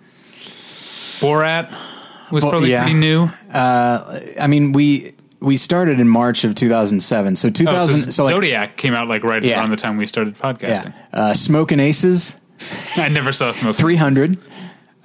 [1.20, 1.72] Borat
[2.32, 2.84] was Well, probably yeah.
[2.84, 3.30] pretty new.
[3.54, 7.36] I mean, we we started in March of 2007.
[7.38, 8.02] So Oh, 2000.
[8.02, 9.60] so so, like, Zodiac came out like right Yeah.
[9.60, 10.94] around the time we started podcasting.
[10.94, 12.36] yeah, uh, Smoking Aces,
[12.98, 13.76] I never saw Smoke.
[13.76, 14.38] 300.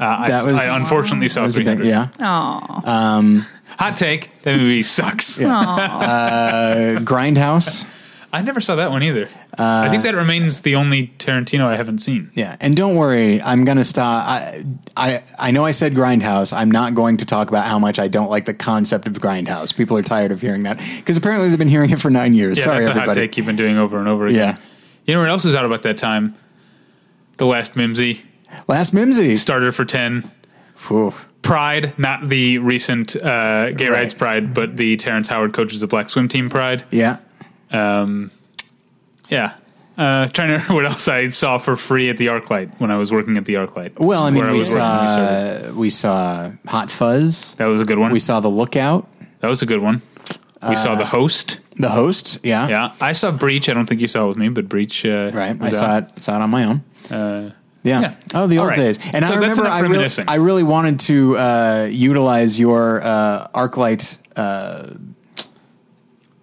[0.00, 1.86] Uh, I, was- I unfortunately saw was big- 300.
[1.86, 2.08] yeah.
[2.18, 3.46] Aw.
[3.78, 5.40] Hot take: that movie sucks.
[5.40, 7.86] Uh, Grindhouse.
[8.34, 9.28] I never saw that one either.
[9.58, 12.30] Uh, I think that remains the only Tarantino I haven't seen.
[12.34, 14.26] Yeah, and don't worry, I'm gonna stop.
[14.28, 14.64] I,
[14.96, 16.52] I I know I said Grindhouse.
[16.52, 19.74] I'm not going to talk about how much I don't like the concept of Grindhouse.
[19.76, 22.58] People are tired of hearing that because apparently they've been hearing it for nine years.
[22.58, 23.08] Yeah, Sorry, that's a everybody.
[23.20, 24.56] hot take you've been doing over and over again.
[24.56, 24.56] Yeah.
[25.06, 26.34] You know what else was out about that time?
[27.36, 28.22] The Last Mimsy
[28.68, 29.36] Last Mimsy.
[29.36, 30.28] starter for ten.
[30.88, 31.12] Whew.
[31.42, 33.98] Pride, not the recent uh, gay Right.
[34.00, 36.84] rights Pride, but the Terrence Howard coaches the black swim team Pride.
[36.90, 37.18] Yeah.
[37.74, 38.30] Um,
[39.28, 39.54] yeah.
[39.96, 42.96] Uh, trying to remember what else I saw for free at the ArcLight when I
[42.98, 43.98] was working at the ArcLight.
[43.98, 45.64] Well, I mean, I we was working when we started.
[45.66, 47.54] saw we saw Hot Fuzz.
[47.56, 48.10] That was a good one.
[48.12, 49.08] We saw The Lookout.
[49.40, 50.02] that was a good one.
[50.68, 51.60] We saw the host.
[51.76, 52.38] The Host.
[52.42, 52.68] Yeah.
[52.68, 53.68] Yeah, I saw Breach.
[53.68, 55.04] I don't think you saw it with me, but Breach.
[55.04, 55.56] Uh, Right.
[55.60, 56.12] I saw out.
[56.16, 56.22] it.
[56.24, 56.84] Saw it on my own.
[57.10, 57.50] Uh,
[57.82, 58.00] Yeah.
[58.00, 58.14] Yeah.
[58.32, 58.76] Oh, the All old right.
[58.76, 58.98] days.
[59.12, 60.08] And So I remember I really.
[60.26, 64.94] I really wanted to uh, utilize your uh, ArcLight uh,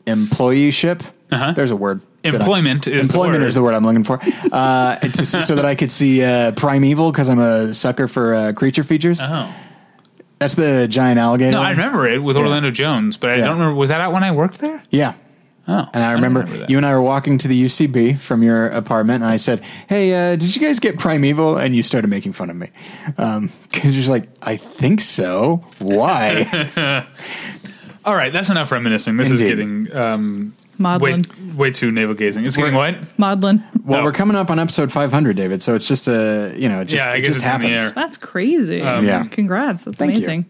[0.05, 1.01] employeeship.
[1.31, 1.53] Uh-huh.
[1.53, 2.01] There's a word.
[2.23, 3.47] that I- Employment is the employment word.
[3.47, 4.19] is the word I'm looking for.
[4.51, 8.53] Uh, to, so that I could see uh, Primeval because I'm a sucker for uh,
[8.53, 9.19] creature features.
[9.21, 9.53] oh.
[10.39, 11.51] That's the giant alligator.
[11.51, 13.45] No, I remember it with Orlando Jones, but I Yeah.
[13.45, 13.75] don't remember.
[13.75, 14.81] Was that out when I worked there?
[14.89, 15.13] Yeah.
[15.67, 18.65] Oh, And I remember, remember you and I were walking to the UCB from your
[18.69, 22.33] apartment, and I said, "Hey, uh, did you guys get Primeval?" And you started making
[22.33, 22.71] fun of me
[23.05, 25.63] because you're just like, "I think so.
[25.79, 27.05] Why?"
[28.05, 29.15] All right, that's enough reminiscing.
[29.17, 31.25] This is getting um, Maudlin.
[31.55, 32.43] way too navel gazing.
[32.45, 33.19] It's getting We're- what?
[33.19, 33.63] Maudlin.
[33.85, 34.05] well, No.
[34.05, 35.61] we're coming up on episode 500, David.
[35.61, 37.61] So it's just a, you know, it just, Yeah, I it guess just it's in
[37.61, 37.83] the happens.
[37.83, 37.91] air.
[37.91, 38.77] That's crazy.
[38.77, 39.25] Yeah.
[39.25, 39.83] Congrats.
[39.83, 40.17] That's Thank you.
[40.19, 40.45] amazing.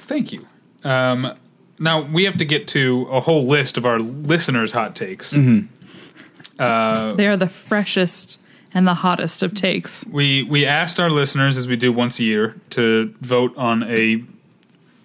[0.00, 0.44] Thank you.
[0.84, 1.32] Um,
[1.78, 5.32] now we have to get to a whole list of our listeners' hot takes.
[5.32, 7.16] Mm-hmm.
[7.16, 8.38] They are the freshest
[8.72, 10.04] and the hottest of takes.
[10.10, 14.22] We we asked our listeners, as we do once a year, to vote on a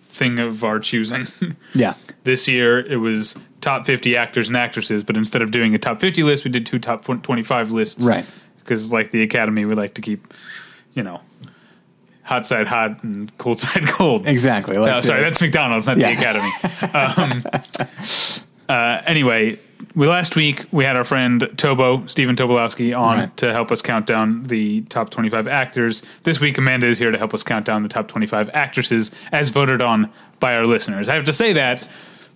[0.09, 1.27] thing of our choosing.
[1.73, 1.93] Yeah,
[2.23, 5.99] this year it was top 50 actors and actresses, but instead of doing a top
[6.01, 8.03] 50 list, we did two top 25 lists.
[8.03, 8.25] Right.
[8.57, 10.33] Because, like the Academy, we like to keep,
[10.93, 11.21] you know,
[12.23, 14.27] hot side hot and cold side cold.
[14.27, 14.77] exactly.
[14.77, 16.13] Like No, the- sorry, that's McDonald's, not Yeah.
[16.15, 17.43] the Academy.
[17.43, 17.43] um,
[18.69, 19.57] uh, anyway,
[19.95, 23.37] we last week we had our friend Tobo Stephen Tobolowski on Right.
[23.37, 26.01] to help us count down the top twenty-five actors.
[26.23, 29.49] This week, Amanda is here to help us count down the top twenty-five actresses as
[29.49, 31.07] voted on by our listeners.
[31.09, 31.87] I have to say that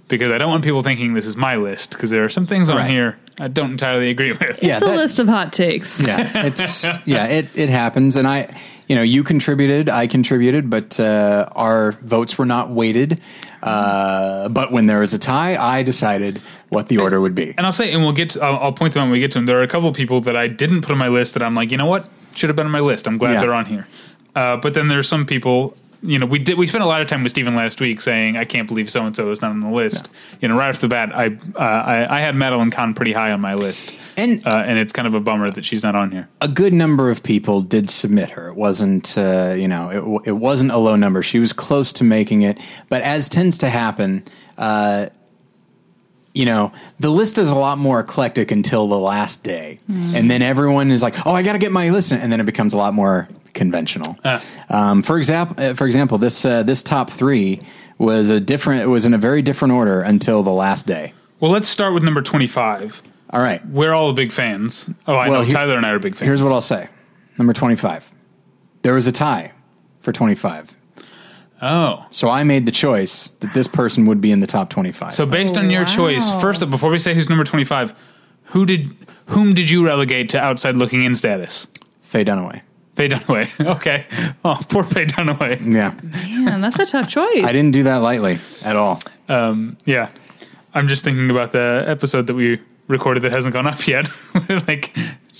[0.08, 2.70] because I don't want people thinking this is my list because there are some things
[2.70, 2.90] on Right.
[2.90, 4.62] here I don't entirely agree with.
[4.62, 6.06] yeah, it's a that- list of hot takes.
[6.06, 8.56] yeah, it's yeah, it it happens, and I,
[8.88, 13.20] you know, you contributed, I contributed, but uh, our votes were not weighted.
[13.62, 16.42] Uh, but when there was a tie, I decided
[16.74, 17.54] what the order would be.
[17.58, 18.32] And I'll say, and we'll get.
[18.32, 19.46] To, I'll, I'll point them out when we get to them.
[19.46, 21.56] There are a couple of people that I didn't put on my list that I'm
[21.56, 23.08] like, you know what, should have been on my list.
[23.08, 23.42] I'm glad Yeah.
[23.42, 23.88] they're on here.
[24.36, 25.78] Uh, but then there's some people.
[26.06, 26.58] You know, we did.
[26.58, 29.06] We spent a lot of time with Steven last week saying, "I can't believe so
[29.06, 30.10] and so is not on the list."
[30.42, 33.32] You know, right off the bat, I uh, I, I had Madeline Kahn pretty high
[33.32, 36.12] on my list, And- uh, and it's kind of a bummer that she's not on
[36.12, 36.28] here.
[36.42, 38.50] a good number of people did submit her.
[38.50, 41.24] It wasn't, uh, you know, it, it wasn't a low number.
[41.24, 42.58] She was close to making it,
[42.90, 44.26] but as tends to happen,
[44.58, 45.06] uh,
[46.34, 50.42] you know, the list is a lot more eclectic until the last day, and then
[50.42, 52.78] everyone is like, "Oh, I got to get my list," and then it becomes a
[52.78, 54.18] lot more conventional.
[54.26, 54.44] Ah.
[54.70, 57.60] Um, for example, uh, for example, this uh, this top three
[57.98, 58.82] was a different.
[58.82, 61.14] It was in a very different order until the last day.
[61.40, 63.02] Well, let's start with number twenty-five.
[63.30, 63.66] All right.
[63.68, 64.90] We're all big fans.
[65.08, 65.46] Oh, I Well, know.
[65.46, 66.28] here- Tyler and I are big fans.
[66.28, 66.88] Here's what I'll say.
[67.40, 68.12] Number 25.
[68.84, 69.54] There was a tie
[70.02, 70.76] for 25.
[71.64, 75.14] Oh, So I made the choice that this person would be in the top 25.
[75.14, 76.40] So based Oh, on your choice, wow.
[76.40, 77.94] first up, before we say who's number twenty-five,
[78.46, 78.96] who did
[79.28, 81.68] whom did you relegate to outside looking in status?
[82.02, 82.62] Faye Dunaway.
[82.96, 83.48] Faye Dunaway.
[83.78, 84.06] Okay.
[84.46, 85.60] Oh, poor Faye Dunaway.
[85.66, 85.94] Yeah.
[86.44, 87.44] Man, that's a tough choice.
[87.44, 89.00] I didn't do that lightly at all.
[89.30, 90.10] Um, yeah.
[90.76, 94.08] I'm just thinking about the episode that we recorded that hasn't gone up yet.
[94.68, 94.94] like,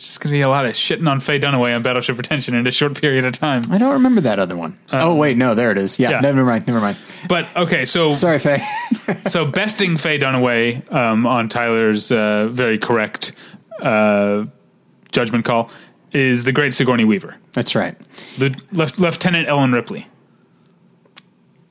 [0.04, 2.68] just going to be a lot of shitting on Faye Dunaway on Battleship Pretension in
[2.68, 3.62] a short period of time.
[3.72, 4.78] I don't remember that other one.
[4.92, 5.38] oh, wait.
[5.38, 5.98] No, there it is.
[5.98, 6.12] Yeah.
[6.12, 6.20] yeah.
[6.20, 6.68] Never mind.
[6.68, 6.98] Never mind.
[7.30, 8.62] But okay, so Sorry, Faye.
[9.28, 13.32] so besting Faye Dunaway um, on Tyler's uh, very correct
[13.82, 14.46] uh,
[15.12, 15.72] judgment call
[16.12, 17.98] is the great Sigourney Weaver, That's right.
[18.38, 20.08] the Lieutenant Ellen Ripley.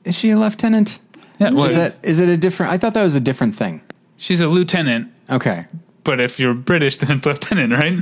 [0.03, 0.99] Is she a lieutenant?
[1.39, 2.71] Yeah, well, Is that is it a different?
[2.73, 3.81] I thought that was a different thing.
[4.17, 5.65] she's a lieutenant, Okay.
[6.03, 7.99] but if you're British, then it's lieutenant, right?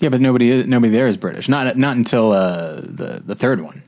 [0.00, 1.48] Yeah, but nobody nobody there is British.
[1.48, 3.82] Not not until uh, the the third one.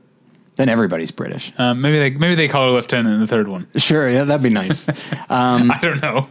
[0.55, 1.51] Then everybody's British.
[1.57, 3.67] Um, maybe they maybe they call her lieutenant in the third one.
[3.75, 4.87] Sure, yeah, that'd be nice.
[5.29, 6.27] Um, I don't know.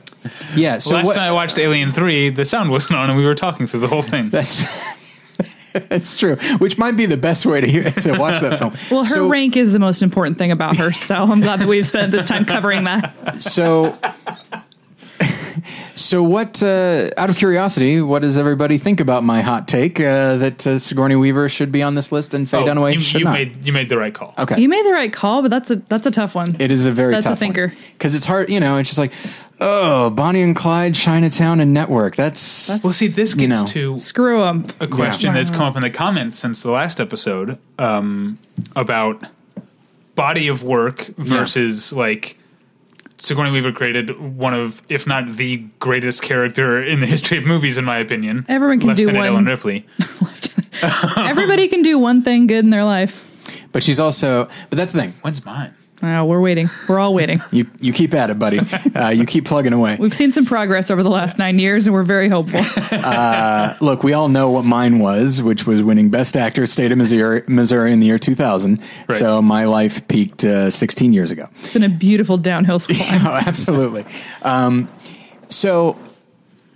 [0.55, 0.79] yeah.
[0.79, 1.17] So Last what?
[1.17, 3.89] time I watched Alien Three, the sound wasn't on, and we were talking through the
[3.89, 4.29] whole thing.
[4.29, 4.63] That's
[5.73, 6.37] that's true.
[6.59, 8.75] Which might be the best way to hear, to watch that film.
[8.93, 11.67] Well, her so, rank is the most important thing about her, so I'm glad that
[11.67, 13.43] we've spent this time covering that.
[13.43, 13.99] So.
[15.95, 16.63] So what?
[16.63, 20.79] Uh, out of curiosity, what does everybody think about my hot take uh, that uh,
[20.79, 23.35] Sigourney Weaver should be on this list and Faye Oh, Dunaway you, should you not?
[23.35, 24.35] made you made the right call.
[24.39, 26.57] okay, You made the right call, but that's a that's a tough one.
[26.59, 27.73] It is a very That's a tough thinker.
[27.93, 28.49] because it's hard.
[28.51, 29.13] You know, it's just like,
[29.61, 32.17] oh, Bonnie and Clyde, Chinatown, and Network.
[32.17, 33.67] That's, Well, see, this You gets know.
[33.69, 34.67] to Screw them.
[34.81, 38.39] a question that's come up in the comments since the last episode um,
[38.75, 39.23] about
[40.15, 42.39] body of work versus like
[43.23, 47.79] Sigourney Weaver created one of, if not the greatest character in the history of movies,
[47.79, 48.45] in my opinion.
[48.49, 49.87] Everyone can do Lieutenant one- Ellen Ripley.
[51.17, 53.23] Everybody can do one thing good in their life.
[53.71, 54.47] but she's also.
[54.71, 55.15] But that's the thing.
[55.23, 55.73] When's mine?
[56.03, 56.69] Oh, we're waiting.
[56.89, 57.41] We're all waiting.
[57.53, 58.61] You you keep at it, buddy.
[58.95, 59.97] Uh, you keep plugging away.
[59.99, 62.61] We've seen some progress over the last nine years, and we're very hopeful.
[63.81, 67.43] Look, we all know what mine was, which was winning Best Actor, State of Missouri,
[67.49, 68.79] Missouri in the year 2000.
[69.09, 69.19] Right.
[69.19, 71.49] So my life peaked uh, 16 years ago.
[71.61, 73.27] It's been a beautiful downhill climb.
[73.27, 74.05] Oh, absolutely.
[74.43, 74.89] Um,
[75.49, 75.97] so,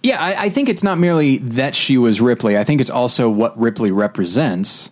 [0.02, 2.56] yeah, I, I think it's not merely that she was Ripley.
[2.56, 4.90] I think it's also what Ripley represents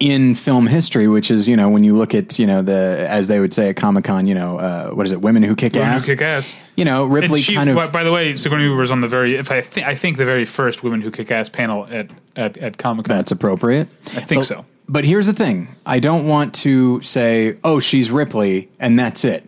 [0.00, 3.26] in film history, which is, you know, when you look at, you know, the, as
[3.26, 5.72] they would say at Comic Con, you know, uh, what is it, women who kick
[5.74, 6.06] Women Who ass?
[6.06, 6.56] Kick Ass.
[6.76, 7.92] You know, Ripley she, kind of.
[7.92, 10.24] by, the way, Sigourney Weaver was on the very, if I, thi- I think the
[10.24, 13.16] very first Women Who Kick Ass panel at, at, at Comic Con.
[13.16, 13.88] That's appropriate.
[14.06, 14.64] I think But- so.
[14.90, 19.46] But here's the thing: I don't want to say, "Oh, she's Ripley," and that's it.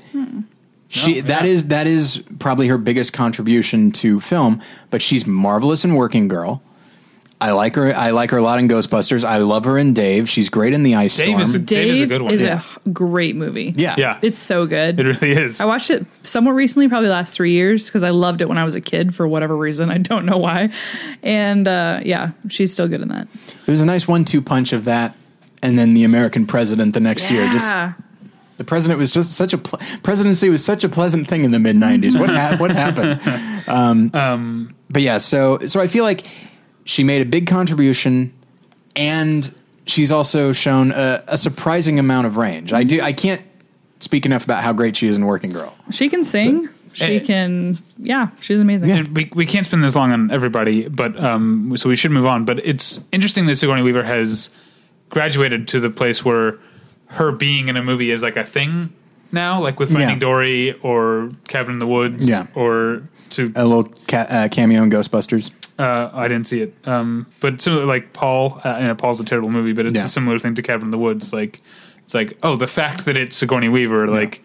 [0.88, 1.50] She No, that yeah.
[1.50, 4.60] is that is probably her biggest contribution to film.
[4.90, 6.62] But she's marvelous in Working Girl.
[7.40, 7.94] I like her.
[7.94, 9.24] I like her a lot in Ghostbusters.
[9.24, 10.28] I love her in Dave.
[10.28, 11.40] She's great in The Ice Dave Storm.
[11.40, 12.34] is a- Dave is a good one.
[12.34, 12.60] is Yeah.
[12.84, 13.72] a great movie.
[13.76, 14.18] yeah, Yeah.
[14.20, 15.00] It's so good.
[15.00, 15.60] It really is.
[15.60, 18.58] I watched it somewhat recently, probably the last three years, because I loved it when
[18.58, 19.90] I was a kid for whatever reason.
[19.90, 20.68] I don't know why.
[21.22, 23.26] And uh, yeah, she's still good in that.
[23.66, 25.14] It was a nice one-two punch of that,
[25.62, 27.48] and then the American president the next year.
[27.50, 27.92] Just Yeah.
[28.58, 31.58] the president was just such a ple- presidency was such a pleasant thing in the
[31.58, 32.18] mid '90s.
[32.20, 33.18] What ha- what happened?
[33.68, 36.26] Um, but yeah, so so I feel like
[36.84, 38.32] she made a big contribution,
[38.96, 39.54] and
[39.86, 42.72] she's also shown a, a surprising amount of range.
[42.72, 43.42] I do I can't
[44.00, 45.74] speak enough about how great she is in Working Girl.
[45.90, 46.68] She can sing.
[46.92, 47.78] She can.
[47.98, 48.90] Yeah, she's amazing.
[48.90, 52.26] And we, we can't spend this long on everybody, but um, so we should move
[52.26, 52.44] on.
[52.44, 54.50] But it's interesting that Sigourney Weaver has
[55.08, 56.58] graduated to the place where
[57.06, 58.92] her being in a movie is like a thing
[59.30, 60.18] now, like with Finding Yeah.
[60.18, 62.46] Dory or Cabin in the Woods, Yeah.
[62.56, 65.50] or to A little ca- uh, cameo in Ghostbusters.
[65.80, 68.60] Uh, I didn't see it, um, but similar like Paul.
[68.62, 70.04] Uh, you know, Paul's a terrible movie, but it's Yeah.
[70.04, 71.32] a similar thing to Cabin in the Woods.
[71.32, 71.62] Like
[72.04, 74.42] it's like oh, the fact that it's Sigourney Weaver like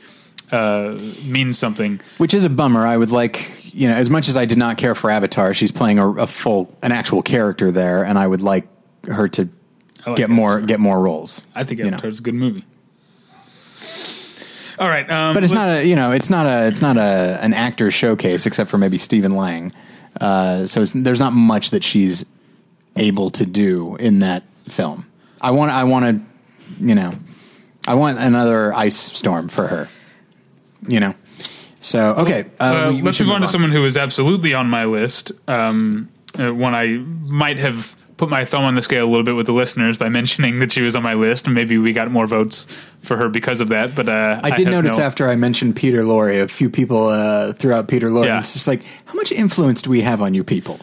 [0.51, 1.99] uh, means something.
[2.19, 2.85] which is a bummer.
[2.85, 5.71] I would like, you know, as much as I did not care for Avatar, she's
[5.71, 8.67] playing a, a full, an actual character there, and I would like
[9.07, 9.49] her to
[10.05, 11.41] like get more, get more roles.
[11.55, 11.91] I think you know.
[11.97, 12.63] Avatar's a good movie.
[14.77, 17.39] All right, um, But it's not a, you know, it's not a, it's not a
[17.41, 19.71] an actor showcase except for maybe Stephen Lang.
[20.19, 22.25] Uh, so it's, there's not much that she's
[22.95, 25.05] able to do in that film.
[25.41, 27.13] I want, I want to, you know,
[27.87, 29.89] I want another ice storm for her.
[30.87, 31.15] You know,
[31.79, 32.45] so okay.
[32.59, 35.31] Uh, Uh, we- we let's move on to someone who is absolutely on my list.
[35.47, 36.97] Um, uh, one I
[37.31, 40.09] might have put my thumb on the scale a little bit with the listeners by
[40.19, 42.65] mentioning that she was on my list, and maybe we got more votes
[43.01, 43.95] for her because of that.
[43.95, 47.07] But uh, I did have notice no- after I mentioned Peter Lorre, a few people
[47.07, 48.25] uh, threw out Peter Lorre.
[48.25, 48.39] Yeah.
[48.39, 50.79] It's just like, how much influence do we have on you people?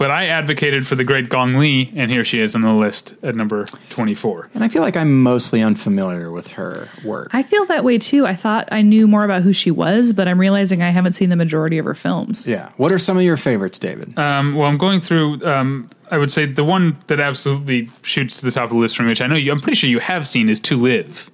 [0.00, 3.12] But I advocated for the great Gong Li, and here she is on the list
[3.22, 4.48] at number twenty-four.
[4.54, 7.28] And I feel like I'm mostly unfamiliar with her work.
[7.34, 8.26] I feel that way too.
[8.26, 11.28] I thought I knew more about who she was, but I'm realizing I haven't seen
[11.28, 12.46] the majority of her films.
[12.46, 12.70] yeah.
[12.78, 14.18] What are some of your favorites, David?
[14.18, 15.44] Um, well, I'm going through.
[15.44, 18.96] Um, I would say the one that absolutely shoots to the top of the list
[18.96, 19.52] for me, which I know you.
[19.52, 21.30] I'm pretty sure you have seen, is To Live.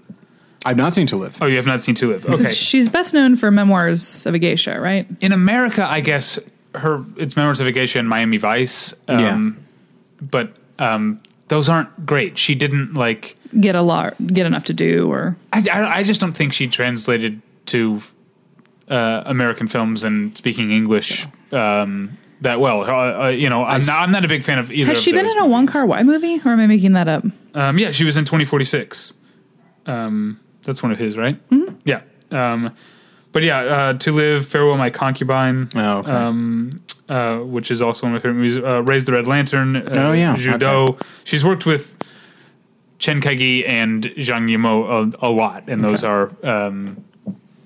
[0.65, 1.39] I've not seen To Live.
[1.41, 2.27] Oh, you have not seen To Live.
[2.27, 2.49] Okay.
[2.53, 5.07] She's best known for Memoirs of a Geisha, right?
[5.21, 6.41] in America, I guess
[6.77, 8.95] her it's Memoirs of a Geisha and Miami Vice.
[9.09, 9.51] Um, Yeah.
[10.31, 12.39] but um, those aren't great.
[12.39, 13.37] She didn't like.
[13.61, 16.67] Get a lot, get enough to do, or I, I, I just don't think she
[16.67, 18.03] translated to
[18.89, 22.83] uh, American films and speaking English um, that well.
[22.83, 24.89] Uh, uh, you know, I'm s- not, I'm not a big fan of either.
[24.89, 25.47] Has of she been those in a.
[25.47, 27.25] Wong Kar-wai movie, or am I making that up?
[27.55, 29.15] Um, yeah, she was in 2046.
[29.87, 31.37] Um, that's one of his, right?
[31.51, 31.77] Mm-hmm.
[31.85, 32.03] Yeah.
[33.37, 36.11] But yeah, uh, To Live, Farewell My Concubine, Oh, okay.
[36.11, 36.71] um,
[37.07, 38.57] uh, which is also one of my favorite movies.
[38.57, 39.77] Uh, Raise the Red Lantern.
[39.77, 40.97] Uh, Oh, yeah, Ju Dou.
[41.25, 41.99] She's worked with
[42.99, 47.05] Chen Kaige and Zhang Yimou a, a lot, and those are um,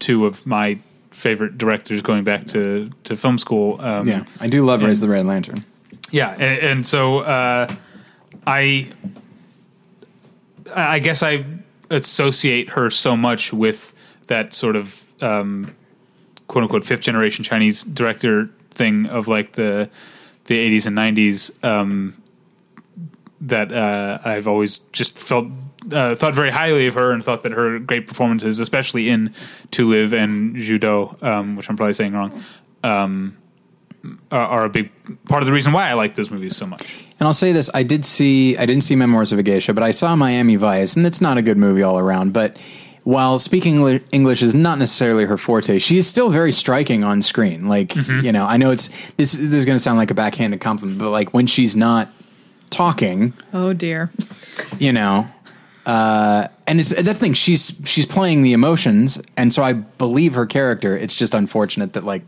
[0.01, 0.77] two of my
[1.13, 3.81] favorite directors going back to, to film school.
[3.81, 5.65] Um, yeah, I do love Raise the Red Lantern.
[6.11, 7.73] yeah, and, and so uh,
[8.45, 8.89] I,
[10.75, 11.45] I guess I
[11.91, 13.95] associate her so much with
[14.27, 15.75] that sort of um,
[16.49, 19.91] quote unquote fifth generation Chinese director thing of like the
[20.47, 22.21] the eighties and nineties um,
[23.41, 25.47] that uh, I've always just felt.
[25.91, 29.33] Uh, thought very highly of her and thought that her great performances, especially in
[29.71, 32.45] To Live and Ju Dou, um, which I'm probably saying wrong,
[32.85, 33.39] um,
[34.31, 34.91] are, are a big
[35.25, 37.03] part of the reason why I like those movies so much.
[37.19, 39.83] And I'll say this: I did see, I didn't see Memoirs of a Geisha, but
[39.83, 42.35] I saw Miami Vice, and it's not a good movie all around.
[42.35, 42.61] But
[43.05, 47.69] while speaking English is not necessarily her forte, she is still very striking on screen.
[47.69, 49.33] Like you know, I know it's this.
[49.33, 52.09] This is going to sound like a backhanded compliment, but like when she's not
[52.71, 54.11] talking, Oh dear.
[54.79, 55.29] you know.
[55.87, 57.33] Uh, and it's that's the thing.
[57.33, 60.97] She's she's playing the emotions, and so I believe her character.
[60.97, 62.23] It's just unfortunate that like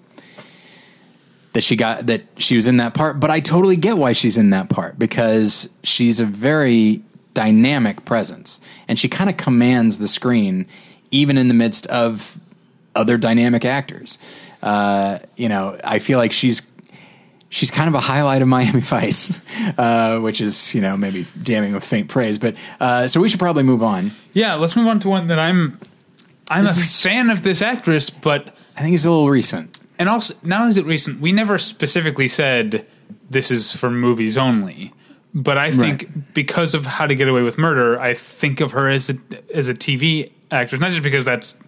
[1.53, 3.21] that she got that she was in that part.
[3.21, 7.03] But I totally get why she's in that part because she's a very
[7.35, 10.67] dynamic presence, and she kind of commands the screen,
[11.11, 12.37] even in the midst of
[12.95, 14.19] other dynamic actors.
[14.63, 16.63] Uh, you know, I feel like she's
[17.49, 19.39] she's kind of a highlight of Miami Vice,
[19.79, 22.39] uh, which is you know maybe damning with faint praise.
[22.39, 24.13] But uh, so we should probably move on.
[24.35, 25.79] Yeah, let's move on to one that I'm
[26.51, 29.81] I'm This a is- fan of this actress, but I think it's a little recent.
[29.99, 32.87] and also not only is it recent, we never specifically said
[33.31, 34.93] this is for movies only.
[35.35, 36.35] But I think Right.
[36.35, 39.17] because of How to Get Away with Murder, I think of her as a
[39.55, 41.59] as a TV actress, not just because that's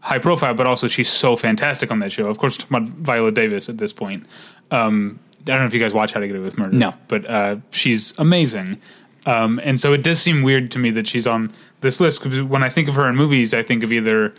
[0.00, 2.26] high profile, but also she's so fantastic on that show.
[2.28, 4.26] Of course, talking about Viola Davis at this point.
[4.70, 6.76] Um, I don't know if you guys watch How to Get Away with Murder.
[6.76, 6.92] No.
[7.08, 8.78] but uh, she's amazing.
[9.26, 12.42] Um, and so it does seem weird to me that she's on this list because
[12.42, 14.34] when I think of her in movies, I think of either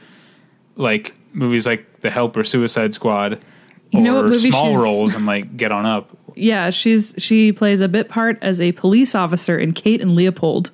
[0.75, 3.39] like movies like The Help or Suicide Squad,
[3.91, 6.15] You or know what movie small she's- roles and like Get On Up.
[6.35, 10.71] Yeah, she's she plays a bit part as a police officer in Kate and Leopold,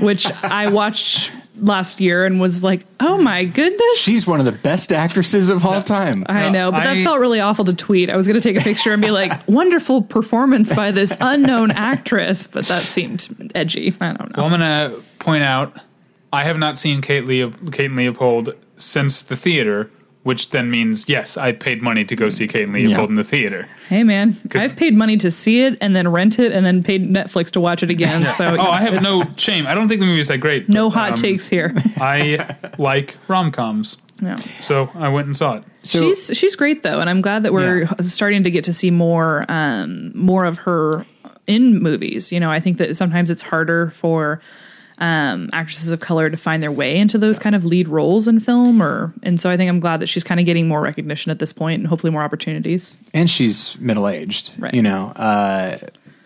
[0.00, 4.52] which I watched last year and was like, "Oh my goodness." She's one of the
[4.52, 6.24] best actresses of all time.
[6.28, 8.10] I know, but I- that felt really awful to tweet.
[8.10, 11.70] I was going to take a picture and be like, "Wonderful performance by this unknown
[11.70, 13.94] actress," but that seemed edgy.
[14.00, 14.42] I don't know.
[14.42, 15.78] Well, I'm gonna point out
[16.32, 19.90] I have not seen Kate, Leo- Kate and Leopold since the theater,
[20.24, 23.04] which then means yes, I paid money to go see Kate and Leopold Yeah.
[23.10, 23.68] in the theater.
[23.88, 27.08] hey, man, I've paid money to see it and then rent it and then paid
[27.08, 28.26] Netflix to watch it again.
[28.34, 29.66] So, Oh, I have no shame.
[29.66, 30.68] I don't think the movie is that great.
[30.68, 31.72] no but, hot um, takes here.
[31.98, 32.44] I
[32.78, 34.34] like rom coms, No.
[34.36, 35.64] so I went and saw it.
[35.82, 37.92] So she's she's great though, and I'm glad that we're Yeah.
[38.00, 41.04] starting to get to see more um, more of her
[41.46, 42.32] in movies.
[42.32, 44.40] You know, I think that sometimes it's harder for
[44.98, 48.38] um, actresses of color to find their way into those kind of lead roles in
[48.40, 51.30] film, or and so I think I'm glad that she's kind of getting more recognition
[51.30, 52.96] at this point and hopefully more opportunities.
[53.12, 54.72] and she's middle aged, Right.
[54.74, 55.12] you know.
[55.16, 55.78] Uh,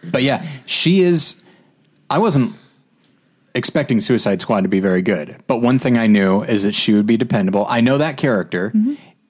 [0.04, 1.42] but yeah, she is.
[2.10, 2.52] I wasn't
[3.54, 6.92] expecting Suicide Squad to be very good, but one thing I knew is that she
[6.94, 7.66] would be dependable.
[7.68, 8.72] I know that character.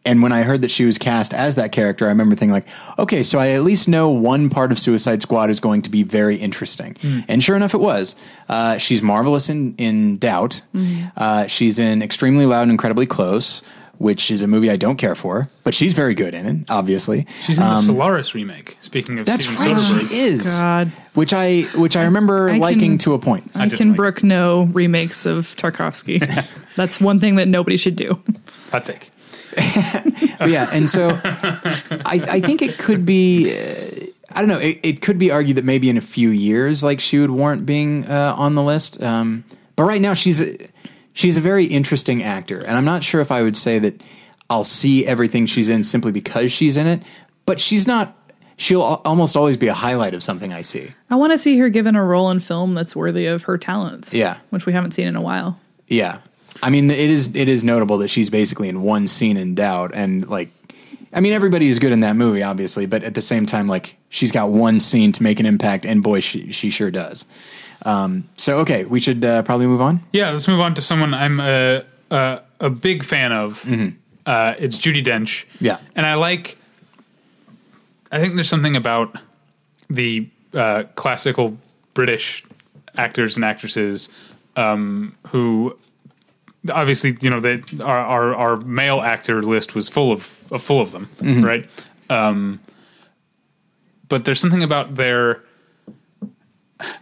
[0.09, 2.67] And when I heard that she was cast as that character, I remember thinking like,
[2.99, 6.03] okay, so I at least know one part of Suicide Squad is going to be
[6.03, 6.97] very interesting.
[7.29, 8.17] And sure enough, it was.
[8.49, 10.63] Uh, she's marvelous in in Doubt.
[11.17, 13.63] Uh, she's in Extremely Loud and Incredibly Close,
[13.99, 16.71] which is a movie I don't care for, but she's very good in it.
[16.71, 18.77] Obviously, She's in the Solaris remake.
[18.81, 19.77] Speaking of Um, that's Steven right.
[19.77, 20.59] Soderbergh, She is.
[20.59, 20.93] God.
[21.15, 23.51] Which I which I remember I can- liking to a point.
[23.55, 26.19] I, didn't can like brook no remakes of Tarkovsky.
[26.77, 28.23] That's one thing that nobody should do.
[28.71, 29.11] hot take.
[30.39, 33.51] But yeah, and so I, I think it could be.
[33.59, 34.59] Uh, I don't know.
[34.59, 37.67] It, it could be argued that maybe in a few years, like she would warrant
[37.67, 39.03] being uh, on the list.
[39.03, 39.45] Um,
[39.75, 40.57] but right now, she's a,
[41.13, 44.01] she's a very interesting actor, and I'm not sure if I would say that
[44.49, 47.03] I'll see everything she's in simply because she's in it.
[47.45, 48.15] But she's not.
[48.57, 50.91] She'll al- almost always be a highlight of something I see.
[51.11, 54.13] I want to see her given a role in film that's worthy of her talents.
[54.15, 54.39] Yeah.
[54.51, 55.59] which we haven't seen in a while.
[55.89, 56.19] Yeah,
[56.63, 59.93] I mean, it is it is notable that she's basically in one scene in Doubt,
[59.95, 60.51] and like,
[61.13, 63.97] I mean, everybody is good in that movie, obviously, but at the same time, like,
[64.09, 67.25] she's got one scene to make an impact, and boy, she she sure does.
[67.85, 70.03] Um, so, okay, we should uh, probably move on.
[70.13, 73.63] Yeah, let's move on to someone I'm a a, a big fan of.
[73.63, 73.97] Mm-hmm.
[74.27, 75.45] Uh, it's Judi Dench.
[75.61, 75.79] Yeah.
[75.97, 76.59] and I like.
[78.11, 79.17] I think there's something about
[79.91, 81.57] the uh, classical
[81.95, 82.45] British
[82.97, 84.09] actors and actresses
[84.57, 85.77] um, who
[86.73, 90.81] obviously you know they our, our our male actor list was full of, of full
[90.81, 91.09] of them
[91.45, 92.61] right um,
[94.09, 95.43] but there's something about their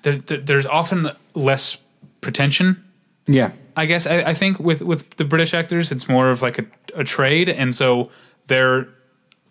[0.02, 1.78] there, there, there's often less
[2.20, 2.82] pretension
[3.26, 3.50] Yeah.
[3.76, 6.64] I guess I, I think with with the British actors, it's more of like a,
[6.94, 8.08] a trade, and so
[8.46, 8.88] they're,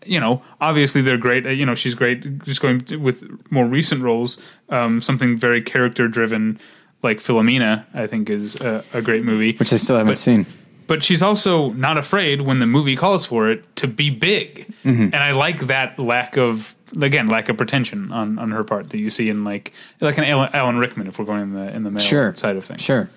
[0.03, 1.45] you know, obviously they're great.
[1.45, 2.39] uh, You know, she's great.
[2.43, 4.39] Just going with more recent roles,
[4.70, 6.60] um, something very character driven,
[7.06, 9.56] like Philomena, I think is a, a great movie.
[9.56, 10.45] Which I still haven't But- seen.
[10.88, 15.16] But she's also not afraid when the movie calls for it to be big, and
[15.16, 19.10] I like that lack of again lack of pretension on on her part that you
[19.10, 21.89] see in like like an Alan, Alan Rickman if we're going in the in the
[21.89, 22.36] male Sure.
[22.36, 22.82] side of things.
[22.82, 23.10] Sure.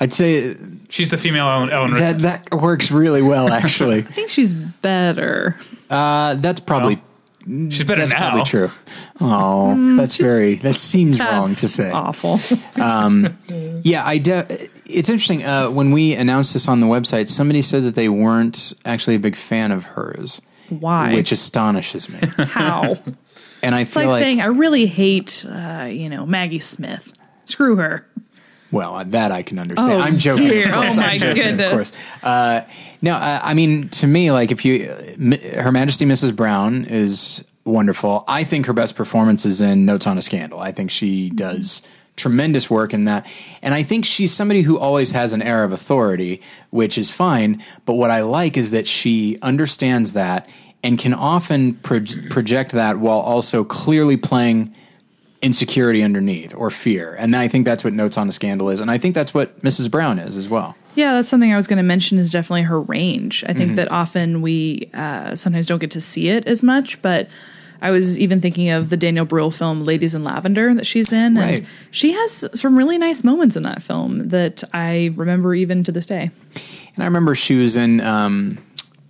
[0.00, 0.56] I'd say
[0.88, 2.22] She's the female Alan, Alan Rickman.
[2.22, 3.98] that that works really well, actually.
[4.08, 5.56] I think she's better.
[5.90, 7.02] uh, that's probably
[7.70, 8.18] She's better that's now.
[8.30, 8.70] probably true.
[9.20, 11.90] Oh, that's very that seems wrong to say.
[11.90, 12.38] Awful.
[13.82, 14.18] Yeah, I.
[14.18, 14.46] De-
[14.86, 15.42] it's interesting.
[15.44, 19.18] Uh, when we announced this on the website, somebody said that they weren't actually a
[19.18, 21.14] big fan of hers, Why?
[21.14, 22.18] which astonishes me.
[22.38, 22.94] How?
[23.62, 27.12] And I It's feel like, like, saying I really hate, uh, you know, Maggie Smith.
[27.44, 28.06] Screw her.
[28.70, 29.92] Well, uh, that I can understand.
[29.92, 30.48] Oh, I'm joking.
[30.48, 30.68] dear.
[30.68, 31.66] Of course, Oh, I'm joking, goodness.
[31.66, 31.92] Of course.
[32.22, 32.60] Uh,
[33.02, 34.86] no, uh, I mean, to me, like if you,
[35.56, 36.34] Her Majesty Mrs.
[36.34, 38.24] Brown is wonderful.
[38.28, 40.60] I think her best performance is in Notes on a Scandal.
[40.60, 41.82] I think she does
[42.16, 43.26] tremendous work in that.
[43.62, 47.62] And I think she's somebody who always has an air of authority, which is fine.
[47.86, 50.48] But what I like is that she understands that
[50.82, 54.74] and can often pro- project that while also clearly playing
[55.42, 57.14] insecurity underneath or fear.
[57.18, 58.80] And I think that's what Notes on a Scandal is.
[58.80, 59.90] And I think that's what Mrs.
[59.90, 60.76] Brown is as well.
[60.96, 63.42] Yeah, that's something I was going to mention is definitely her range.
[63.44, 63.58] I Mm-hmm.
[63.58, 67.28] think that often we uh, sometimes don't get to see it as much, but
[67.80, 71.36] I was even thinking of the Daniel Bruhl film Ladies in Lavender that she's in.
[71.36, 71.58] Right.
[71.60, 75.92] And she has some really nice moments in that film that I remember even to
[75.92, 76.30] this day.
[76.94, 78.58] And I remember she was in um,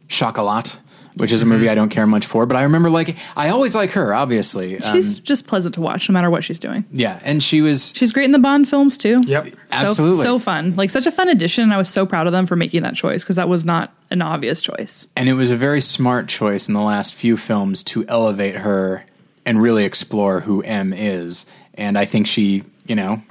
[0.09, 0.79] Chocolat,
[1.17, 3.75] which is a movie I don't care much for, but I remember like I always
[3.75, 4.79] like her, obviously.
[4.79, 6.85] Um, She's just pleasant to watch no matter what she's doing.
[6.93, 9.21] yeah, and she was She's great in the Bond films too.
[9.27, 9.47] Yep.
[9.49, 10.75] So- absolutely, So, fun.
[10.77, 11.65] Like such a fun addition.
[11.65, 13.93] And I was so proud of them for making that choice because that was not
[14.11, 15.07] an obvious choice.
[15.17, 19.05] and it was a very smart choice in the last few films to elevate her
[19.47, 21.47] and really explore who M is.
[21.75, 23.23] And I think she, you know,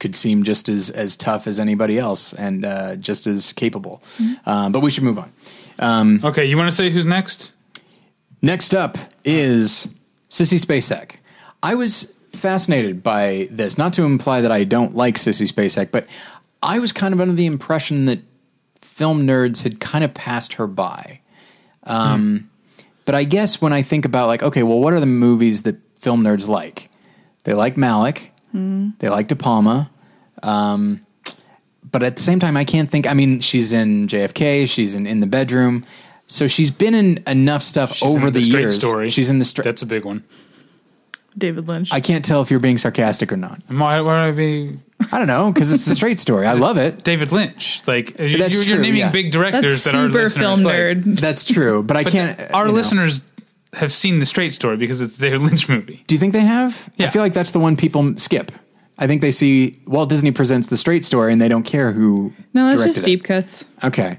[0.00, 4.02] could seem just as as tough as anybody else and uh, just as capable.
[4.44, 5.32] Um, but we should move on.
[5.78, 7.52] Okay, you want to say who's next?
[8.42, 9.88] Next up is
[10.30, 11.16] Sissy Spacek.
[11.62, 16.06] I was fascinated by this, not to imply that I don't like Sissy Spacek, but
[16.62, 18.20] I was kind of under the impression that
[18.82, 21.20] film nerds had kind of passed her by.
[21.84, 22.50] Um,
[23.06, 25.76] But I guess when I think about like, okay, well, what are the movies that
[25.96, 26.90] film nerds like?
[27.44, 28.30] They like Malick.
[28.98, 29.90] They like De Palma.
[30.42, 31.03] Um,
[31.94, 33.06] but at the same time, I can't think.
[33.06, 34.68] I mean, she's in JFK.
[34.68, 35.86] She's in In the Bedroom.
[36.26, 38.74] So she's been in enough stuff She's over in the, Straight years.
[38.76, 39.10] Story.
[39.10, 39.62] She's in the straight.
[39.62, 40.24] That's a big one.
[41.38, 41.92] David Lynch.
[41.92, 43.60] I can't tell if you're being sarcastic or not.
[43.68, 44.76] And Why, why would I be
[45.12, 46.46] I don't know because it's a straight story.
[46.48, 47.04] I love it.
[47.04, 47.86] David Lynch?
[47.86, 49.10] Like you, That's you're, true, you're naming yeah.
[49.12, 50.74] big directors That's that our super listeners film like.
[50.74, 51.20] nerd.
[51.20, 52.38] That's true, but I But can't.
[52.38, 52.74] th- our you know.
[52.74, 53.22] listeners
[53.74, 56.02] have seen the Straight Story because it's a David Lynch movie.
[56.08, 56.88] Do you think they have?
[56.98, 58.50] I feel like that's the one people skip.
[58.98, 62.32] I think they see Walt Disney presents the straight story and they don't care who.
[62.52, 63.04] no, that's directed just it.
[63.04, 63.64] deep cuts.
[63.82, 64.18] Okay.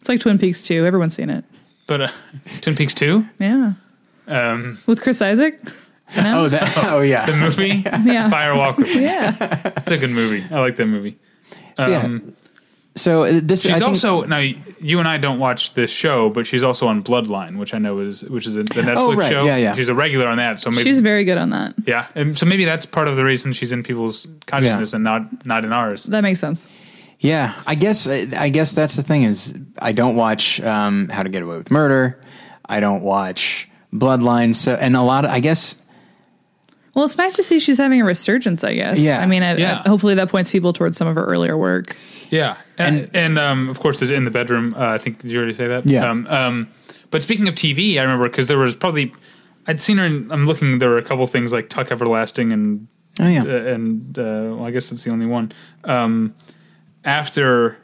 [0.00, 0.84] It's like Twin Peaks 2.
[0.86, 1.44] Everyone's seen it.
[1.86, 2.08] But uh,
[2.60, 3.72] Twin Peaks Two, Yeah.
[4.28, 5.54] um, With Chris Isaak?
[6.16, 6.74] Oh, that.
[6.90, 7.24] Oh, the yeah.
[7.26, 7.68] The movie
[8.12, 8.28] Yeah.
[8.30, 8.84] Fire Walker.
[8.86, 9.36] Yeah.
[9.76, 10.44] It's a good movie.
[10.50, 11.16] I like that movie.
[11.78, 12.18] yeah.
[12.96, 13.62] So uh, this.
[13.62, 14.38] She's I think, also now.
[14.82, 18.00] You and I don't watch this show, but she's also on Bloodline, which I know
[18.00, 19.30] is which is a, the Netflix Oh, right.
[19.30, 19.44] show.
[19.44, 19.74] Yeah, yeah.
[19.74, 21.74] She's a regular on that, so maybe She's very good on that.
[21.86, 24.96] yeah, and so maybe that's part of the reason she's in people's consciousness Yeah.
[24.96, 26.04] and not not in ours.
[26.04, 26.66] That makes sense.
[27.20, 28.08] Yeah, I guess.
[28.08, 31.70] I guess that's the thing is I don't watch um, How to Get Away with
[31.70, 32.18] Murder.
[32.66, 34.54] I don't watch Bloodline.
[34.54, 35.24] So and a lot.
[35.26, 35.76] Of, I guess.
[36.94, 38.98] Well, it's nice to see she's having a resurgence, I guess.
[38.98, 39.20] Yeah.
[39.20, 39.82] I mean, I, Yeah.
[39.84, 41.94] I- hopefully that points people towards some of her earlier work.
[42.30, 44.74] Yeah, and and, um, of course, there's in the bedroom.
[44.74, 45.84] Uh, I think did you already say that?
[45.86, 46.08] Yeah.
[46.08, 46.68] Um, um,
[47.10, 49.12] but speaking of TV, I remember because there was probably
[49.66, 50.06] I'd seen her.
[50.06, 50.78] In, I'm looking.
[50.78, 53.42] There were a couple things like Tuck Everlasting and Oh yeah.
[53.42, 55.52] uh, and uh, well, I guess that's the only one.
[55.84, 56.34] Um,
[57.04, 57.76] after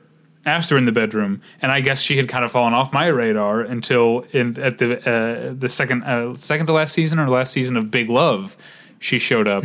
[0.44, 3.60] after in the bedroom, and I guess she had kind of fallen off my radar
[3.60, 7.76] until in at the uh, the second uh, second to last season or last season
[7.76, 8.56] of Big Love,
[9.00, 9.64] she showed up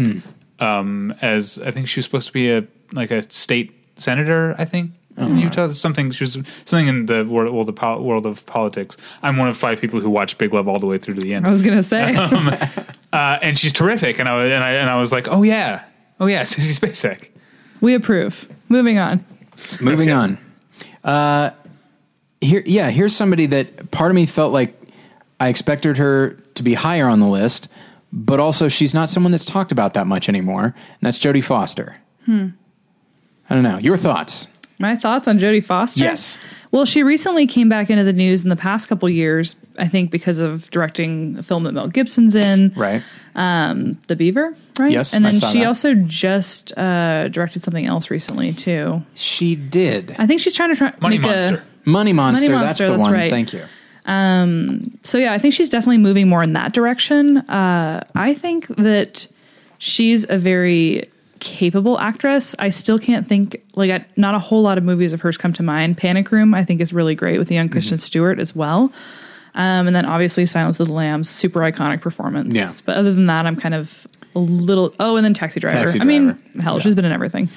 [0.60, 4.56] um, as I think she was supposed to be a like a state senator.
[4.58, 5.72] I think in Utah.
[5.74, 6.34] Something she was
[6.66, 8.98] something in the world, world of pol- world of politics.
[9.22, 11.34] I'm one of five people who watched Big Love all the way through to the
[11.34, 12.16] end, I was gonna say.
[13.14, 14.20] uh, and she's terrific.
[14.20, 15.84] And I was and I and I was like, oh yeah,
[16.20, 17.30] oh yeah, Sissy Spacek.
[17.82, 18.48] we approve.
[18.70, 19.24] Moving on.
[19.82, 20.18] Moving Okay.
[20.18, 20.38] on.
[21.04, 21.50] Uh,
[22.40, 24.76] here, yeah, here's somebody that part of me felt like
[25.40, 27.68] I expected her to be higher on the list,
[28.14, 31.98] but also she's not someone that's talked about that much anymore, and that's Jodie Foster.
[32.26, 32.50] Hmm.
[33.52, 33.78] I don't know.
[33.78, 34.48] Your thoughts?
[34.80, 36.00] My thoughts on Jodie Foster?
[36.00, 36.38] Yes.
[36.72, 40.10] Well, she recently came back into the news in the past couple years, I think
[40.10, 43.04] because of directing a film that Mel Gibson's in, Right.
[43.36, 44.92] The Beaver, right?
[44.92, 45.68] Yes, And I then saw she that.
[45.68, 49.04] also just uh, directed something else recently too.
[49.14, 50.16] She did.
[50.18, 51.64] I think she's trying to try Money make Monster.
[51.86, 52.52] A, Money Monster.
[52.52, 53.12] Money Monster, that's the that's one.
[53.14, 53.32] right.
[53.32, 53.64] Thank you.
[54.06, 57.38] Um, so yeah, I think she's definitely moving more in that direction.
[57.38, 59.28] Uh, I think that
[59.78, 61.04] she's a very
[61.42, 62.56] capable actress.
[62.60, 65.52] I still can't think like I, not a whole lot of movies of hers come
[65.54, 65.98] to mind.
[65.98, 68.94] Panic Room, I think, is really great with the young Kristen Stewart as well.
[69.54, 72.56] Um, and then obviously Silence of the Lambs, super iconic performance.
[72.56, 72.72] Yeah.
[72.86, 74.96] But other than that, I'm kind of a little.
[75.02, 75.76] Oh, and then Taxi Driver.
[75.76, 76.84] Taxi I mean, hell, Yeah.
[76.84, 77.50] she's been in everything.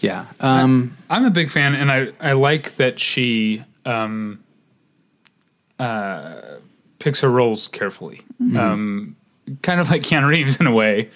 [0.00, 0.26] Yeah.
[0.38, 4.44] Um, I'm a big fan, and I I like that she um,
[5.78, 6.40] uh,
[6.98, 8.20] picks her roles carefully.
[8.56, 9.16] Um,
[9.62, 11.10] kind of like Keanu Reeves in a way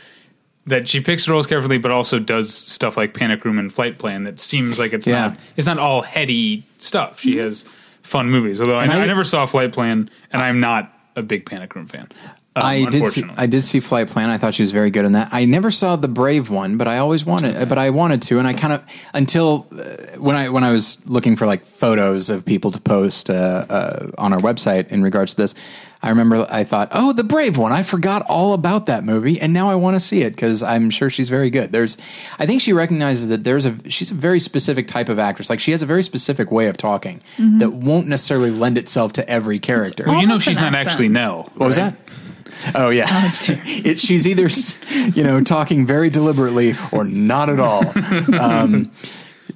[0.66, 4.24] that she picks roles carefully, but also does stuff like Panic Room and Flight Plan
[4.24, 5.28] that seems like it's Yeah.
[5.28, 7.20] not it's not all heady stuff.
[7.20, 7.64] She has
[8.02, 8.60] fun movies.
[8.60, 11.86] Although I, I- I never saw Flight Plan, and I'm not a big Panic Room
[11.86, 12.08] fan.
[12.56, 13.08] Um, I did.
[13.08, 13.24] See.
[13.36, 14.30] I did see Flight Plan.
[14.30, 15.28] I thought she was very good in that.
[15.32, 17.68] I never saw the Brave one, but I always wanted.
[17.68, 21.04] But I wanted to, and I kind of until uh, when I when I was
[21.04, 23.32] looking for like photos of people to post uh,
[23.68, 25.54] uh, on our website in regards to this.
[26.04, 27.72] I remember I thought, oh, the Brave one.
[27.72, 30.90] I forgot all about that movie, and now I want to see it because I'm
[30.90, 31.72] sure she's very good.
[31.72, 31.96] There's,
[32.38, 35.48] I think she recognizes that there's a she's a very specific type of actress.
[35.48, 39.26] Like she has a very specific way of talking that won't necessarily lend itself to
[39.26, 40.04] every character.
[40.06, 40.88] well, you know she's not accent.
[40.88, 41.50] actually Nell.
[41.54, 41.96] What was that?
[42.74, 43.06] Oh yeah,
[43.46, 44.48] it, she's either
[45.18, 47.82] you know talking very deliberately or not at all.
[48.38, 48.90] Um,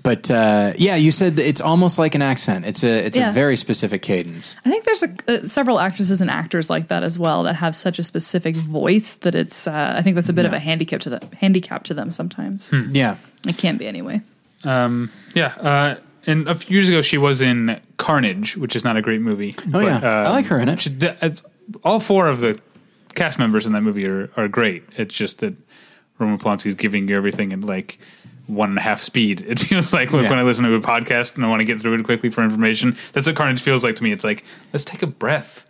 [0.02, 2.64] but uh, yeah, you said that it's almost like an accent.
[2.66, 3.30] It's a it's Yeah.
[3.30, 4.56] a very specific cadence.
[4.64, 7.74] I think there's a, uh, several actresses and actors like that as well that have
[7.74, 9.66] such a specific voice that it's.
[9.66, 11.28] Uh, I think that's a bit of a handicap to them.
[11.40, 12.70] Handicap to them sometimes.
[12.90, 14.20] Yeah, It can be anyway.
[14.64, 15.96] Yeah, uh,
[16.26, 19.54] and a few years ago she was in Carnage, which is not a great movie.
[19.72, 19.98] Oh, yeah.
[20.26, 20.80] I like her in it.
[20.80, 21.42] she- it's-
[21.84, 22.58] all four of the
[23.14, 24.84] cast members in that movie are, are great.
[24.96, 25.54] It's just that
[26.18, 27.98] Roman Polanski is giving you everything and like
[28.48, 29.44] one and a half speed.
[29.46, 30.30] It feels like when, Yeah.
[30.30, 32.42] when I listen to a podcast and I want to get through it quickly for
[32.42, 32.96] information.
[33.12, 34.10] That's what Carnage feels like to me.
[34.10, 35.64] It's like let's take a breath.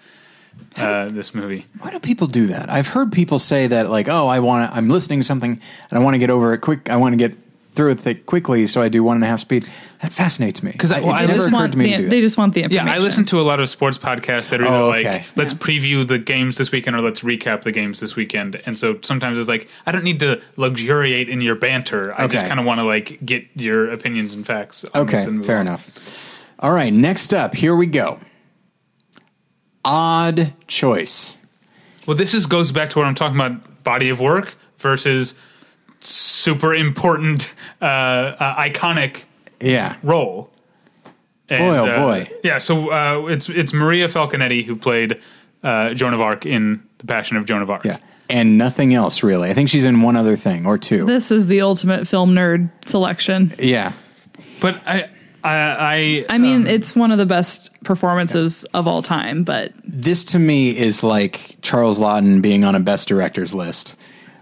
[0.77, 1.67] Uh, this movie.
[1.81, 2.69] why do people do that?
[2.69, 4.77] I've heard people say that like, oh, I want to.
[4.77, 5.61] I'm listening to something
[5.91, 6.91] and I want to get over it quick.
[6.91, 7.37] I want to get
[7.79, 9.65] through it thick quickly, so I do one and a half speed.
[10.03, 11.97] That fascinates me because well, it's I never just occurred want to me the, to
[11.99, 12.11] do that.
[12.11, 12.87] they just want the information.
[12.89, 12.93] Yeah.
[12.93, 15.25] I listen to a lot of sports podcasts that are either Oh, like, okay.
[15.37, 18.61] let's preview the games this weekend or let's recap the games this weekend.
[18.67, 22.13] And so sometimes it's like, I don't need to luxuriate in your banter.
[22.21, 24.85] I just kind of want to like get your opinions and facts.
[24.95, 25.67] on Okay, this and fair on.
[25.69, 26.45] enough.
[26.59, 28.19] All right, next up, here we go.
[29.85, 31.39] Odd choice.
[32.07, 35.35] Well, this is goes back to what I'm talking about: body of work versus
[36.01, 39.25] super important, uh, uh, iconic
[39.61, 39.97] Yeah.
[40.03, 40.51] role.
[41.51, 42.31] And, Boy, oh, uh, boy.
[42.45, 45.19] Yeah, so uh, it's it's Maria Falconetti who played
[45.63, 47.85] uh, Joan of Arc in The Passion of Joan of Arc.
[47.87, 47.97] Yeah.
[48.29, 49.49] And nothing else really.
[49.49, 51.07] I think she's in one other thing or two.
[51.07, 53.55] This is the ultimate film nerd selection.
[53.59, 53.93] yeah.
[54.61, 55.09] But I,
[55.43, 59.73] I, I, I mean, um, it's one of the best performances of all time, but
[59.85, 63.97] This to me is like Charles Laughton being on a best directors list.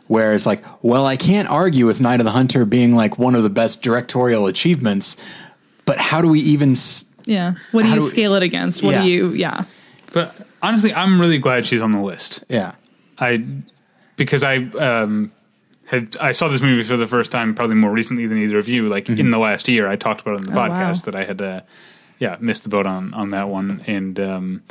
[0.08, 3.34] Where it's like, well, I can't argue with Night of the Hunter being like one
[3.34, 5.16] of the best directorial achievements,
[5.84, 7.54] but how do we even s- yeah.
[7.72, 8.82] What do you do we- scale it against?
[8.84, 9.02] What Yeah.
[9.02, 9.64] do you, yeah.
[10.12, 12.44] but honestly, I'm really glad she's on the list.
[12.48, 12.72] yeah.
[13.18, 13.44] I
[14.16, 15.32] because I um
[15.86, 18.68] had I saw this movie for the first time probably more recently than either of
[18.68, 18.88] you.
[18.88, 19.20] Like Mm-hmm.
[19.20, 21.10] in the last year, I talked about it on the Oh, podcast wow.
[21.10, 21.60] that I had uh,
[22.18, 24.62] yeah missed the boat on on that one, and um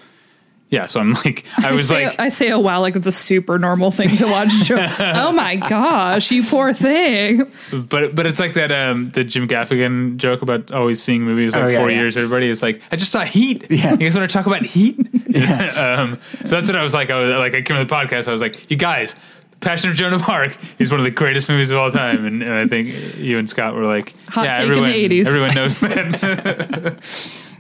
[0.70, 3.12] yeah, so I'm like I was say, like I say, oh wow, like it's a
[3.12, 4.50] super normal thing to watch.
[4.72, 7.50] oh my gosh, you poor thing.
[7.72, 11.64] but but it's like that um the Jim Gaffigan joke about always seeing movies like
[11.64, 11.98] Oh, yeah, four yeah.
[12.00, 12.18] years.
[12.18, 13.66] Everybody is like, I just saw Heat.
[13.70, 13.92] Yeah.
[13.92, 14.98] You guys want to talk about Heat?
[15.78, 17.10] um, so that's what I was like.
[17.10, 18.28] I was like, I came to the podcast.
[18.28, 19.16] I was like, you guys.
[19.62, 22.44] Passion of Joan of Arc is one of the greatest movies of all time, and,
[22.44, 25.26] and I think you and Scott were like, Hot "Yeah, take in the everyone, 80s.
[25.26, 27.00] everyone knows that."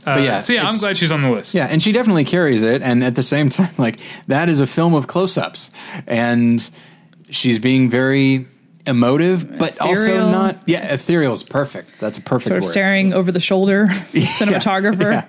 [0.06, 0.40] But yeah.
[0.42, 1.56] so yeah, I'm glad she's on the list.
[1.56, 2.82] Yeah, and she definitely carries it.
[2.84, 5.72] And at the same time, like that is a film of close-ups,
[6.08, 6.70] and
[7.30, 8.48] she's being very
[8.88, 10.60] emotive, but also not.
[10.68, 12.00] Yeah, ethereal is perfect.
[12.00, 12.72] That's a perfect Sort of word.
[12.72, 15.28] staring over the shoulder, cinematographer.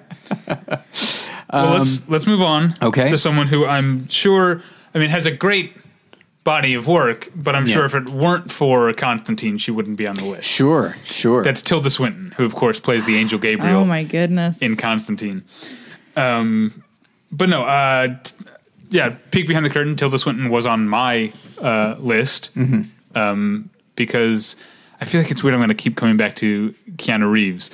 [1.53, 2.65] Well, let's let's move on.
[2.65, 3.09] Um, okay.
[3.09, 4.63] To someone who I'm sure,
[4.95, 5.75] I mean, has a great
[6.47, 7.75] body of work, but I'm Yeah.
[7.75, 10.49] sure if it weren't for Constantine, she wouldn't be on the list.
[10.49, 11.43] Sure, sure.
[11.43, 14.57] That's Tilda Swinton, who of course plays the angel Gabriel Oh my goodness.
[14.59, 15.43] in Constantine.
[16.17, 16.83] Um,
[17.33, 18.35] but no, uh, t-
[18.91, 19.97] yeah, peek behind the curtain.
[19.97, 22.83] Tilda Swinton was on my uh, list Mm-hmm.
[23.19, 24.55] um, because
[25.01, 25.55] I feel like it's weird.
[25.55, 27.71] I'm going to keep coming back to Keanu Reeves,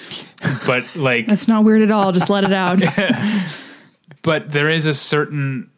[0.67, 2.11] but like That's not weird at all.
[2.13, 2.81] Just let it out.
[4.23, 5.69] but there is a certain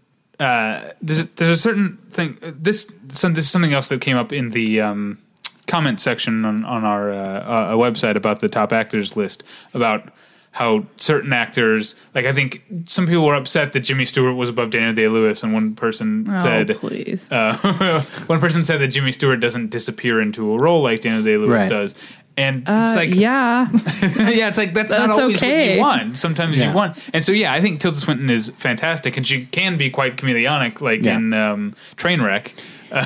[0.40, 2.38] uh, there's there's a certain thing.
[2.40, 5.18] This some this is something else that came up in the um,
[5.66, 10.08] comment section on on our uh, uh, website about the top actors list about
[10.54, 14.70] how certain actors like I think some people were upset that Jimmy Stewart was above
[14.70, 17.26] Daniel Day Lewis, and one person Oh, said please.
[17.30, 17.56] uh,
[18.26, 21.50] one person said that Jimmy Stewart doesn't disappear into a role like Daniel Day Lewis
[21.50, 21.68] Right.
[21.68, 21.94] does.
[22.36, 23.68] And it's Uh, like, yeah.
[23.72, 25.74] yeah, it's like that's, not That's always what okay.
[25.74, 26.18] you want.
[26.18, 26.68] Sometimes Yeah.
[26.70, 29.88] you want, and so yeah, I think Tilda Swinton is fantastic, and she can be
[29.90, 31.16] quite chameleonic, like Yeah.
[31.16, 32.50] in um, Trainwreck,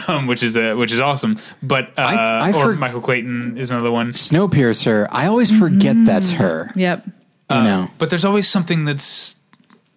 [0.08, 1.38] um, which is uh, which is awesome.
[1.62, 4.12] But uh, I- I or for- Michael Clayton is another one.
[4.12, 5.06] Snowpiercer.
[5.10, 6.70] I always forget that's her.
[6.74, 7.06] Yep.
[7.50, 9.36] You know, But there's always something that's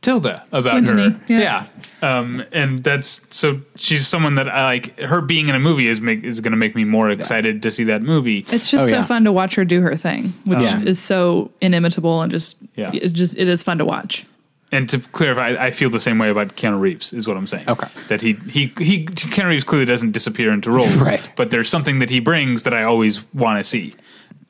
[0.02, 1.18] Tilda about Swinton-y, her.
[1.28, 1.72] yes.
[2.02, 2.18] Yeah.
[2.18, 4.98] Um, and that's so she's someone that I like.
[5.00, 7.70] Her being in a movie is make is going to make me more excited to
[7.70, 8.40] see that movie.
[8.52, 9.06] It's just Oh, so yeah.
[9.06, 10.82] fun to watch her do her thing, which Yeah.
[10.82, 12.90] is so inimitable and just Yeah.
[12.94, 14.26] it's just it is fun to watch.
[14.72, 17.14] And to clarify, I feel the same way about Keanu Reeves.
[17.14, 17.66] Is what I'm saying.
[17.68, 17.88] Okay.
[18.08, 21.22] That he he he Keanu Reeves clearly doesn't disappear into roles, Right.
[21.36, 23.94] But there's something that he brings that I always want to see.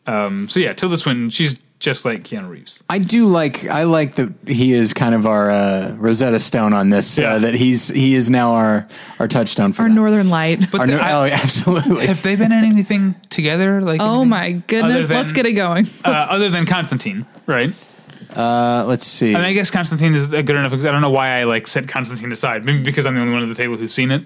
[0.07, 2.81] Um, so yeah, Tilda Swinton, she's just like Keanu Reeves.
[2.89, 3.65] I do like.
[3.67, 7.17] I like that he is kind of our uh, Rosetta Stone on this.
[7.17, 7.33] Yeah.
[7.33, 8.87] Uh, that he's he is now our
[9.19, 9.95] our touchstone for Our that.
[9.95, 10.71] Northern Light.
[10.71, 12.05] But Our the- no- I- oh, absolutely.
[12.07, 13.81] have they been in anything together?
[13.81, 15.07] Like oh my goodness.
[15.09, 15.87] than- Let's get it going.
[16.05, 17.69] uh, other than Constantine, right?
[18.35, 19.31] Uh, let's see.
[19.35, 21.67] I mean, I guess Constantine is good enough because I don't know why I like
[21.67, 22.63] set Constantine aside.
[22.63, 24.23] Maybe because I'm the only one at the table who's seen it.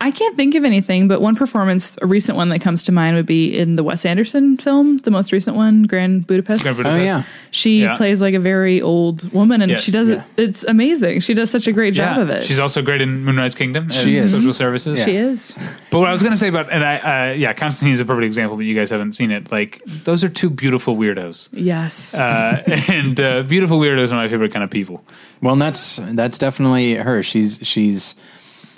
[0.00, 3.16] I can't think of anything, but one performance, a recent one that comes to mind
[3.16, 6.62] would be in the Wes Anderson film, the most recent one, Grand Budapest.
[6.62, 7.22] Grand oh yeah.
[7.50, 7.96] She Yeah.
[7.96, 9.82] plays like a very old woman and Yes.
[9.82, 10.22] she does Yeah.
[10.36, 10.42] it.
[10.48, 11.20] It's amazing.
[11.20, 12.22] She does such a great job Yeah.
[12.22, 12.44] of it.
[12.44, 14.34] She's also great in Moonrise Kingdom as She is.
[14.34, 14.98] social services.
[14.98, 15.04] Yeah.
[15.04, 15.54] she is.
[15.90, 18.04] But what I was going to say about, and I, uh, yeah, Constantine is a
[18.04, 19.50] perfect example, but you guys haven't seen it.
[19.50, 21.48] Like, those are two beautiful weirdos.
[21.52, 22.14] Yes.
[22.14, 25.02] Uh, and uh, beautiful weirdos are my favorite kind of people.
[25.42, 27.22] Well, and that's that's definitely her.
[27.22, 28.14] She's she's.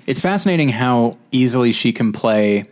[0.09, 2.65] It's fascinating how easily she can play.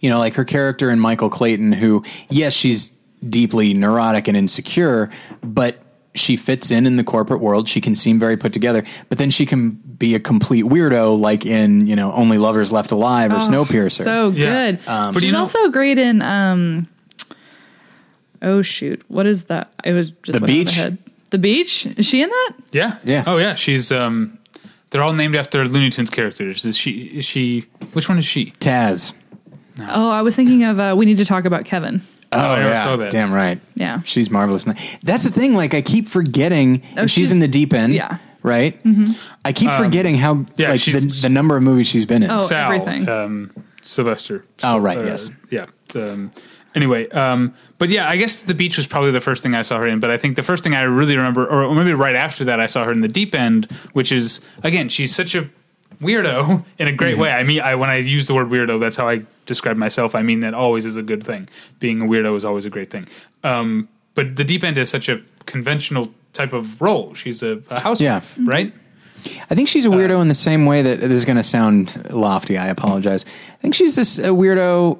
[0.00, 2.90] You know, like her character in Michael Clayton, who yes, she's
[3.26, 5.10] deeply neurotic and insecure,
[5.42, 5.78] but
[6.14, 7.68] she fits in in the corporate world.
[7.68, 11.46] She can seem very put together, but then she can be a complete weirdo, like
[11.46, 14.00] in you know Only Lovers Left Alive or Snowpiercer.
[14.00, 14.50] Oh, So Yeah.
[14.72, 14.78] good.
[14.86, 16.88] But She's you know- also great in um
[18.40, 19.02] Oh shoot.
[19.08, 19.72] What is that?
[19.84, 20.74] It was just The went out Beach?
[20.76, 20.98] head.
[21.30, 21.86] The beach?
[21.96, 22.52] Is she in that?
[22.72, 22.96] Yeah.
[23.04, 23.24] Yeah.
[23.26, 23.54] Oh, yeah.
[23.54, 24.37] She's, um,
[24.90, 26.64] they're all named after Looney Tunes characters.
[26.64, 27.60] Is she, is she,
[27.92, 28.52] which one is she?
[28.60, 29.12] Taz.
[29.80, 32.02] Oh, I was thinking of uh, we need to talk about Kevin.
[32.32, 33.10] Oh, I never yeah, saw that.
[33.10, 33.58] damn right.
[33.74, 34.02] Yeah.
[34.02, 34.64] she's marvelous.
[35.02, 35.54] That's the thing.
[35.54, 37.94] Like I keep forgetting, and she's, she's- in the deep end.
[37.94, 38.18] yeah.
[38.42, 38.78] right.
[39.44, 42.30] I keep forgetting how yeah, like the, she's- the number of movies she's been in.
[42.30, 43.08] Oh, Sal, everything.
[43.08, 43.50] Um,
[43.82, 44.44] Sylvester.
[44.62, 45.30] Oh, right, Uh, yes.
[45.50, 45.66] Yeah.
[45.94, 46.32] Um,
[46.74, 49.78] anyway, um, but yeah, I guess the beach was probably the first thing I saw
[49.78, 50.00] her in.
[50.00, 52.66] But I think the first thing I really remember, or maybe right after that, I
[52.66, 55.48] saw her in the deep end, which is again, she's such a
[56.02, 57.22] weirdo in a great Mm-hmm.
[57.22, 57.30] way.
[57.32, 60.14] I mean, I when I use the word weirdo, that's how I describe myself.
[60.14, 61.48] I mean that always is a good thing.
[61.78, 63.08] Being a weirdo is always a great thing.
[63.44, 67.14] Um, but the deep end is such a conventional type of role.
[67.14, 68.44] She's a, a housewife, Yeah.
[68.46, 68.74] right?
[69.50, 72.10] I think she's a weirdo in the same way that this is going to sound
[72.12, 72.56] lofty.
[72.56, 73.24] I apologize.
[73.26, 74.98] I think she's this a weirdo.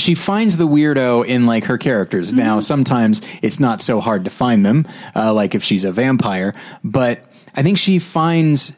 [0.00, 2.32] She finds the weirdo in like her characters.
[2.32, 6.52] Now, sometimes it's not so hard to find them, uh, like if she's a vampire.
[6.82, 7.24] But
[7.54, 8.72] I think she finds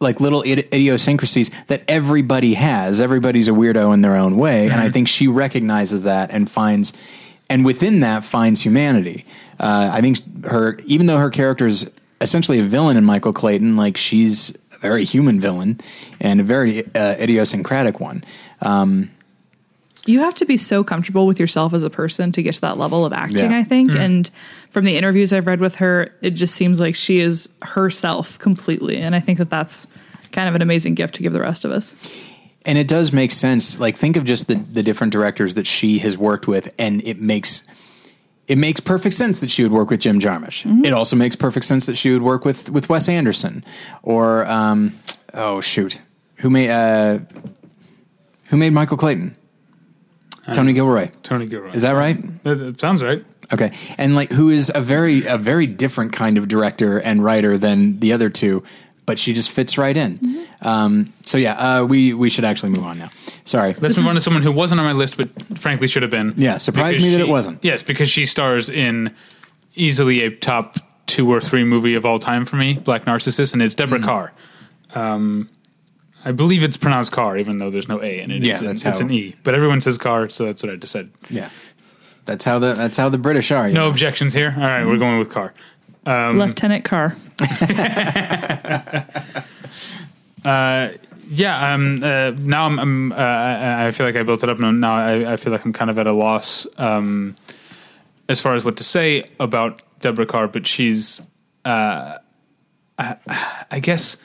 [0.00, 3.00] like little id- idiosyncrasies that everybody has.
[3.00, 6.92] Everybody's a weirdo in their own way, and I think she recognizes that and finds,
[7.50, 9.24] and within that finds humanity.
[9.58, 13.76] Uh, I think her, even though her character is essentially a villain in Michael Clayton,
[13.76, 15.80] like she's a very human villain
[16.20, 18.24] and a very uh, idiosyncratic one.
[18.62, 19.10] Um,
[20.08, 22.78] You have to be so comfortable with yourself as a person to get to that
[22.78, 23.58] level of acting, Yeah.
[23.58, 23.90] I think.
[23.92, 24.30] And
[24.70, 28.96] from the interviews I've read with her, it just seems like she is herself completely.
[28.96, 29.86] And I think that that's
[30.32, 31.94] kind of an amazing gift to give the rest of us.
[32.64, 33.78] And it does make sense.
[33.78, 37.18] Like think of just the the different directors that she has worked with, and it
[37.20, 37.62] makes
[38.46, 40.84] it makes perfect sense that she would work with Jim Jarmusch.
[40.84, 43.64] It also makes perfect sense that she would work with with Wes Anderson
[44.02, 44.92] or um,
[45.34, 46.00] oh shoot,
[46.36, 47.20] who made uh,
[48.46, 49.34] Who made Michael Clayton?
[50.54, 51.10] Tony Gilroy.
[51.22, 51.70] Tony Gilroy.
[51.72, 52.16] Is that right?
[52.44, 53.24] That, that sounds right.
[53.52, 57.56] Okay, and like who is a very a very different kind of director and writer
[57.56, 58.62] than the other two,
[59.06, 60.46] but she just fits right in.
[60.60, 63.08] Um, so yeah, uh, we we should actually move on now.
[63.46, 63.74] Sorry.
[63.78, 66.34] Let's move on to someone who wasn't on my list, but frankly should have been.
[66.36, 67.64] Yeah, surprised me that it wasn't.
[67.64, 69.14] Yes, because she stars in
[69.74, 70.76] easily a top
[71.06, 74.04] two or three movie of all time for me, Black Narcissus, and it's Deborah Mm.
[74.04, 74.32] Kerr.
[74.94, 75.48] Um,
[76.28, 78.44] I believe it's pronounced car, even though there's no A in it.
[78.44, 80.76] Yeah, it's, an- that's it's an E, but everyone says car, so that's what I
[80.76, 81.10] decided.
[81.30, 81.48] Yeah,
[82.26, 83.66] that's how the that's how the British are.
[83.68, 83.88] No know.
[83.88, 84.52] objections here.
[84.54, 85.54] All right, we're going with car.
[86.04, 87.16] Um, Lieutenant Kerr.
[91.30, 94.58] Yeah, um, uh, now I'm, I'm uh, I, I feel like I built it up.
[94.58, 97.36] Now, now I, I feel like I'm kind of at a loss um,
[98.30, 100.46] as far as what to say about Deborah Kerr.
[100.46, 101.20] But she's,
[101.66, 102.16] uh,
[102.98, 103.16] I,
[103.70, 104.16] I guess,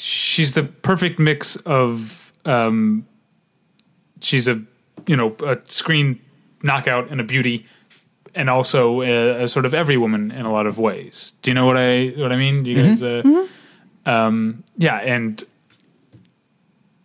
[0.00, 2.32] she's the perfect mix of.
[2.46, 3.06] Um,
[4.20, 4.62] she's a,
[5.06, 6.20] you know, a screen
[6.62, 7.66] knockout and a beauty,
[8.34, 11.34] and also a, a sort of every woman in a lot of ways.
[11.42, 12.62] Do you know what I what I mean?
[12.62, 13.02] Do you guys?
[13.02, 13.46] Uh,
[14.06, 15.44] um, yeah, and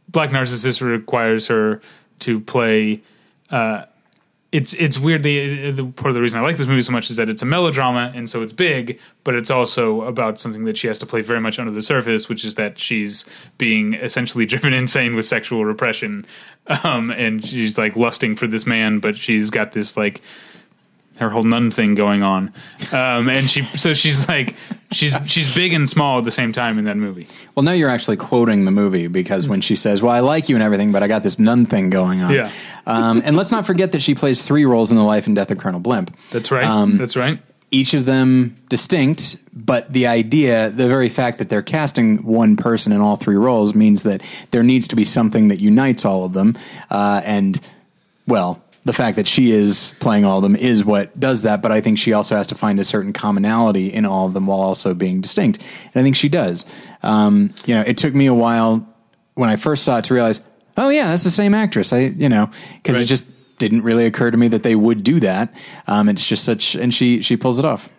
[0.08, 1.82] Black Narcissus requires her
[2.20, 3.02] to play.
[3.50, 3.86] Uh,
[4.56, 7.18] it's it's weirdly the part of the reason I like this movie so much is
[7.18, 10.88] that it's a melodrama and so it's big, but it's also about something that she
[10.88, 13.26] has to play very much under the surface, which is that she's
[13.58, 16.26] being essentially driven insane with sexual repression,
[16.86, 20.22] um, and she's like lusting for this man, but she's got this like
[21.18, 22.54] her whole nun thing going on,
[22.92, 24.56] um, and she so she's like
[24.92, 27.28] she's she's big and small at the same time in that movie.
[27.56, 30.56] Well, now you're actually quoting the movie because when she says, "Well, I like you
[30.56, 32.52] and everything, but I got this nun thing going on." Yeah.
[32.86, 35.52] Um, and let's not forget that she plays three roles in the life and death
[35.52, 36.16] of Colonel Blimp.
[36.32, 36.66] That's right.
[36.66, 37.40] Um, That's right.
[37.72, 42.92] each of them distinct, but the idea, the very fact that they're casting one person
[42.94, 46.34] in all three roles means that there needs to be something that unites all of
[46.34, 46.56] them.
[46.92, 47.60] Uh, and,
[48.28, 51.72] well, the fact that she is playing all of them is what does that, but
[51.72, 54.62] I think she also has to find a certain commonality in all of them while
[54.62, 55.62] also being distinct.
[55.94, 56.66] And I think she does.
[57.02, 58.88] Um, you know, it took me a while
[59.34, 60.40] when I first saw it to realize,
[60.78, 61.92] oh, yeah, that's the same actress.
[61.92, 65.20] I, you know, because it just didn't really occur to me that they would do
[65.20, 65.54] that.
[65.88, 67.90] Um, it's just such, and she she pulls it off.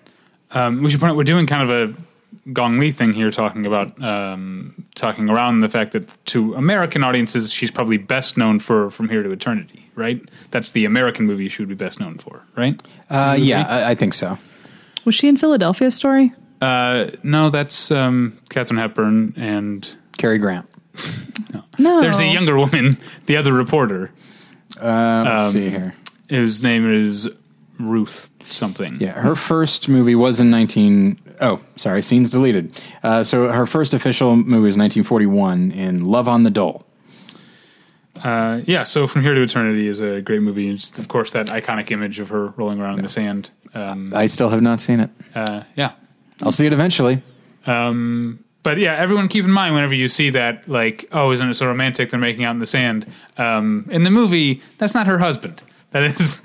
[0.53, 3.67] Um, we should point out we're doing kind of a Gong Li thing here, talking
[3.67, 8.91] about um, talking around the fact that to American audiences, she's probably best known for
[8.91, 10.21] From Here to Eternity, right?
[10.53, 12.81] That's the American movie she would be best known for, right?
[13.11, 14.39] Uh, yeah, I, I think so.
[15.05, 16.33] Was she in Philadelphia Story?
[16.63, 20.67] Uh, no, that's um, Katharine Hepburn, and Cary Grant.
[21.79, 22.01] No.
[22.01, 24.11] there's a younger woman, the other reporter,
[24.81, 25.95] Uh, let's Um, see here.
[26.31, 27.29] whose name is
[27.79, 28.97] Ruth something.
[28.99, 31.19] Yeah, her first movie was in 19.
[31.43, 32.73] Oh, sorry, scenes deleted.
[33.03, 36.86] Uh, so her first official movie was 1941 in Love on the Dole.
[38.27, 40.69] Uh, yeah, so From Here to Eternity is a great movie.
[40.69, 43.51] It's, of course, that iconic image of her rolling around in the sand.
[43.73, 45.11] Um, I still have not seen it.
[45.37, 45.93] uh, yeah.
[46.43, 47.23] I'll see it eventually.
[48.65, 51.67] But yeah, everyone keep in mind whenever you see that, like, oh, isn't it so
[51.67, 52.11] romantic?
[52.11, 53.07] They're making out in the sand.
[53.39, 55.63] Um, in the movie, that's not her husband.
[56.01, 56.43] That is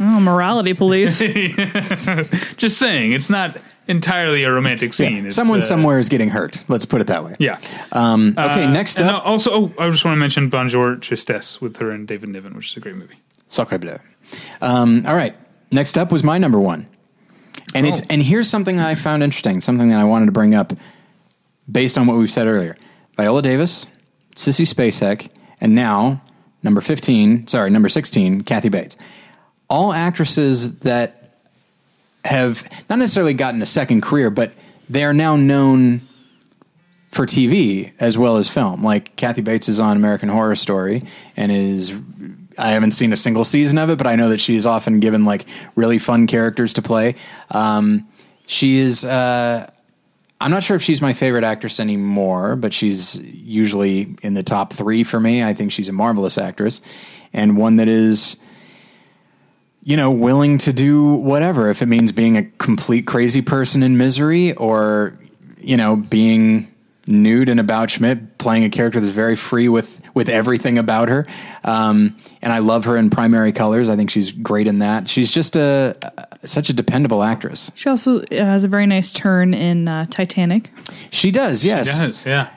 [0.00, 1.18] Oh, morality police.
[2.56, 3.12] just saying.
[3.12, 5.26] It's not entirely a romantic scene.
[5.26, 6.64] It's, Someone uh, somewhere is getting hurt.
[6.68, 7.36] Let's put it that way.
[7.38, 7.60] Yeah.
[7.92, 11.90] Um, okay, next up, also, oh, I just want to mention Bonjour Tristesse with her
[11.90, 13.16] and David Niven, which is a great movie.
[13.48, 13.98] Sacre bleu.
[14.60, 15.34] Um, all right,
[15.72, 16.86] next up was my number one,
[17.74, 18.06] and it's Oh.
[18.10, 20.72] and here's something that I found interesting, something that I wanted to bring up,
[21.70, 22.76] based on what we've said earlier.
[23.16, 23.86] Viola Davis,
[24.36, 25.30] Sissy Spacek,
[25.60, 26.22] and now
[26.62, 28.96] number fifteen, sorry, number sixteen, Kathy Bates.
[29.68, 31.34] All actresses that
[32.24, 34.52] have not necessarily gotten a second career, but
[34.88, 36.02] they are now known
[37.12, 38.82] for TV as well as film.
[38.82, 41.02] Like Kathy Bates is on American Horror Story
[41.36, 41.94] and is
[42.58, 45.00] I haven't seen a single season of it, but I know that she is often
[45.00, 45.46] given like
[45.76, 47.16] really fun characters to play.
[47.50, 48.06] Um,
[48.46, 49.04] she is.
[49.04, 49.70] Uh,
[50.40, 54.72] I'm not sure if she's my favorite actress anymore, but she's usually in the top
[54.72, 55.44] three for me.
[55.44, 56.80] I think she's a marvelous actress
[57.32, 58.36] and one that is
[59.82, 61.70] you know, willing to do whatever.
[61.70, 65.18] If it means being a complete crazy person in misery or,
[65.58, 66.72] you know, being
[67.06, 71.26] nude and about Schmidt, playing a character that's very free with, with everything about her.
[71.64, 73.88] Um, and I love her in primary colors.
[73.88, 75.08] I think she's great in that.
[75.08, 75.96] She's just a,
[76.44, 77.70] such a dependable actress.
[77.74, 80.70] she also uh, has a very nice turn in uh, Titanic.
[81.10, 81.86] She does, yes.
[82.00, 82.48] Yes, yeah.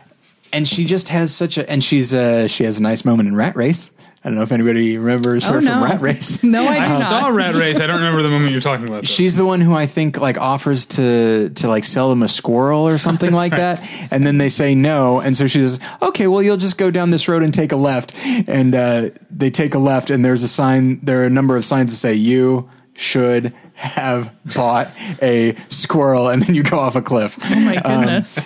[0.51, 3.35] and she just has such a and she's uh she has a nice moment in
[3.35, 3.91] rat race
[4.25, 5.73] I don't know if anybody remembers her Oh, no.
[5.73, 6.41] from Rat Race.
[6.43, 7.09] No, I do I not.
[7.09, 7.81] saw Rat Race.
[7.81, 9.01] I don't remember the moment you're talking about.
[9.01, 9.05] though.
[9.05, 12.87] She's the one who I think like offers to to like sell them a squirrel
[12.87, 16.41] or something like that, and then they say no, and so she says, "Okay, well
[16.41, 18.13] you'll just go down this road and take a left,"
[18.47, 21.01] and uh, they take a left, and there's a sign.
[21.03, 23.53] There are a number of signs that say you should
[23.83, 24.87] have bought
[25.21, 27.37] a squirrel, and then you go off a cliff.
[27.43, 28.39] Oh my goodness.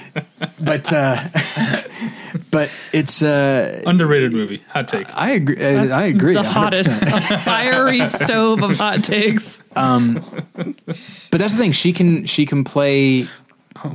[0.60, 1.28] But uh,
[2.52, 4.58] but it's uh, underrated movie.
[4.72, 5.08] Hot take.
[5.16, 5.64] I agree.
[5.64, 6.34] uh, I agree.
[6.34, 6.46] The 100%.
[6.46, 9.62] hottest a fiery stove of hot takes.
[9.76, 10.24] Um,
[10.56, 11.72] But that's the thing.
[11.72, 13.28] She can she can play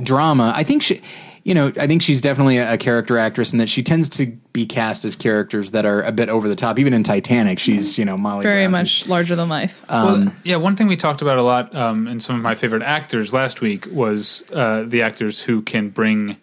[0.01, 0.53] drama.
[0.55, 1.01] I think she,
[1.43, 4.27] you know, I think she's definitely a, a character actress, and that she tends to
[4.53, 6.79] be cast as characters that are a bit over the top.
[6.79, 8.43] Even in Titanic, she's you know Molly.
[8.43, 9.83] Very Brown, much larger than life.
[9.89, 12.81] well, yeah, one thing we talked about a lot um, in some of my favorite
[12.83, 16.37] actors last week was uh, the actors who can bring,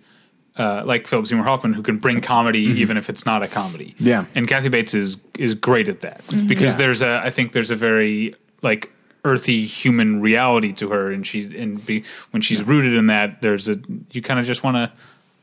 [0.58, 3.94] uh, like Philip Seymour Hoffman, who can bring comedy even if it's not a comedy.
[3.98, 4.26] Yeah.
[4.34, 6.78] and Kathy Bates is is great at that It's because Yeah.
[6.78, 8.92] there's a I think there's a very like
[9.24, 13.68] earthy human reality to her, and she and be, when she's rooted in that, there's
[13.68, 13.78] a
[14.10, 14.92] you kind of just want to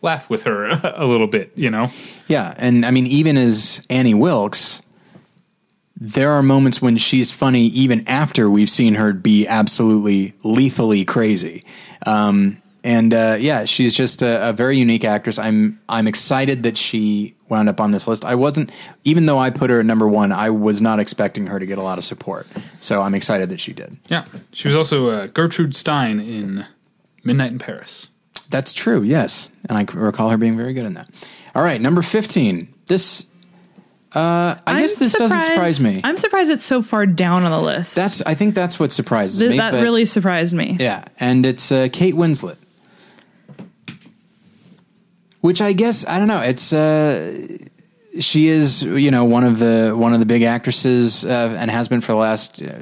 [0.01, 0.65] laugh with her
[0.95, 1.91] a little bit, you know.
[2.27, 4.81] Yeah, and I mean, even as Annie Wilkes,
[5.99, 11.63] there are moments when she's funny, even after we've seen her be absolutely lethally crazy.
[12.05, 15.39] Um, and uh, yeah, she's just a, a very unique actress.
[15.39, 18.25] I'm I'm excited that she wound up on this list.
[18.25, 18.71] I wasn't,
[19.03, 21.77] even though I put her at number one, I was not expecting her to get
[21.77, 22.47] a lot of support.
[22.81, 23.97] So I'm excited that she did.
[24.07, 26.65] Yeah, she was also uh, Gertrude Stein in
[27.23, 28.09] Midnight in Paris.
[28.49, 29.01] That's true.
[29.03, 31.09] Yes, and I recall her being very good in that.
[31.53, 32.73] All right, number fifteen.
[32.85, 33.25] This,
[34.15, 35.99] uh, I guess I'm this doesn't surprise me.
[36.03, 37.95] I'm surprised it's so far down on the list.
[37.95, 39.57] That's I think that's what surprises Th- me.
[39.57, 40.77] that but- really surprised me.
[40.79, 42.55] yeah, and it's uh, Kate Winslet,
[45.41, 46.41] which I guess I don't know.
[46.41, 47.57] It's uh,
[48.19, 51.87] she is you know one of the one of the big actresses uh, and has
[51.87, 52.79] been for the last uh,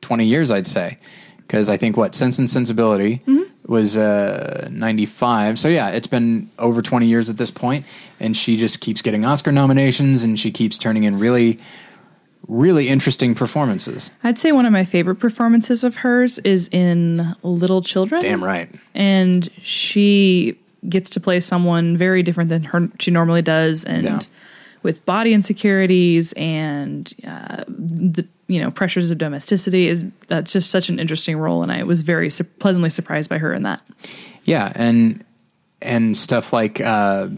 [0.00, 0.98] twenty years, I'd say,
[1.38, 3.22] because I think what Sense and Sensibility
[3.66, 5.58] was uh, ninety five.
[5.58, 7.86] So yeah, it's been over twenty years at this point,
[8.18, 11.58] and she just keeps getting Oscar nominations, and she keeps turning in really.
[12.48, 14.10] Really interesting performances.
[14.24, 18.22] I'd say one of my favorite performances of hers is in Little Children.
[18.22, 18.68] Damn right.
[18.92, 20.58] and she
[20.88, 24.20] gets to play someone very different than her she normally does and Yeah.
[24.82, 30.88] with body insecurities and uh, the you know pressures of domesticity is that's just such
[30.88, 33.82] an interesting role and i was very su- pleasantly surprised by her in that
[34.44, 35.24] Yeah, and
[35.82, 37.28] and stuff like uh,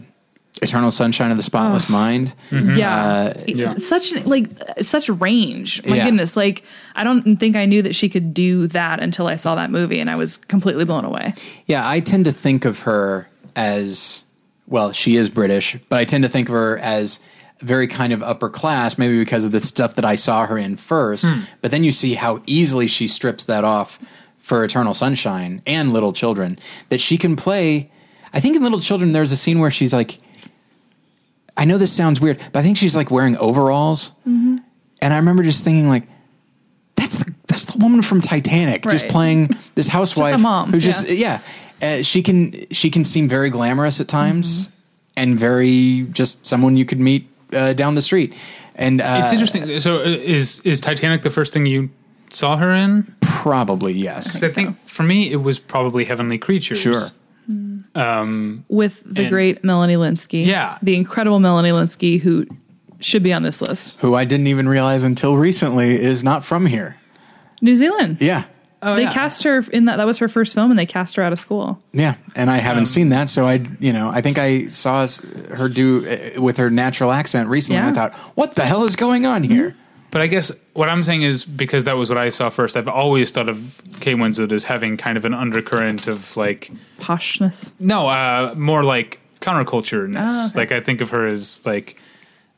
[0.61, 2.33] Eternal Sunshine of the Spotless Mind.
[2.51, 3.75] yeah, yeah.
[3.77, 4.47] such an, like
[4.81, 6.05] such range my Yeah.
[6.05, 6.63] goodness like
[6.95, 9.99] i don't think i knew that she could do that until i saw that movie
[9.99, 11.33] and i was completely blown away
[11.67, 14.23] Yeah, I tend to think of her as
[14.67, 14.91] well.
[14.91, 17.19] She is British, but I tend to think of her as
[17.59, 20.77] very kind of upper class, maybe because of the stuff that I saw her in
[20.77, 21.25] first.
[21.25, 21.41] Hmm.
[21.61, 23.99] But then you see how easily she strips that off
[24.39, 26.59] for Eternal Sunshine and Little Children.
[26.89, 27.89] That she can play.
[28.33, 30.19] I think in Little Children, there's a scene where she's like.
[31.55, 34.57] I know this sounds weird, but I think she's like wearing overalls, mm-hmm.
[35.03, 36.01] and I remember just thinking like,
[36.95, 41.13] "That's the that's the woman from Titanic, just playing this housewife mom, who just yeah.
[41.13, 41.41] yeah,
[41.83, 44.73] uh, she can she can seem very glamorous at times Mm-hmm.
[45.17, 48.33] and very just someone you could meet uh, down the street.
[48.75, 49.79] And uh, It's interesting.
[49.79, 51.89] So, uh, is is Titanic the first thing you
[52.31, 53.13] saw her in?
[53.21, 54.41] Probably yes.
[54.41, 56.79] I think for me, it was probably Heavenly Creatures.
[56.81, 57.09] Sure.
[57.95, 60.77] Um, with the And- great Melanie Lynskey Yeah.
[60.81, 62.47] the incredible Melanie Lynskey who
[62.99, 66.65] should be on this list Who I didn't even realize until recently is not from
[66.65, 66.95] here.
[67.61, 68.17] New Zealand.
[68.19, 68.45] Yeah.
[68.83, 69.11] Oh, they yeah.
[69.13, 69.97] cast her in that.
[69.97, 71.81] That was her first film, and they cast her out of school.
[71.93, 75.07] Yeah, and I Um, haven't seen that, so I, you know, I think I saw
[75.55, 77.79] her do uh, with her natural accent recently.
[77.79, 79.75] and I thought, what the hell is going on here?
[80.11, 82.77] But I guess what I'm saying is because that was what I saw first.
[82.77, 87.71] I've always thought of Kate Winslet as having kind of an undercurrent of like Poshness.
[87.79, 90.31] no, uh, more like counterculture-ness.
[90.31, 90.59] Ah, okay.
[90.59, 91.97] Like I think of her as like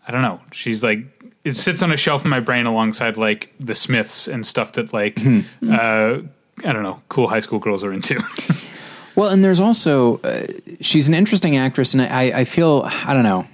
[0.07, 0.39] I don't know.
[0.51, 1.14] She's like
[1.45, 4.91] it sits on a shelf in my brain alongside like the Smiths and stuff that
[4.91, 5.41] like Hmm.
[5.69, 6.17] uh,
[6.63, 8.21] I don't know, cool high school girls are into.
[9.17, 10.45] Well, and there's also uh,
[10.81, 13.47] she's an interesting actress, and I, I feel I don't know.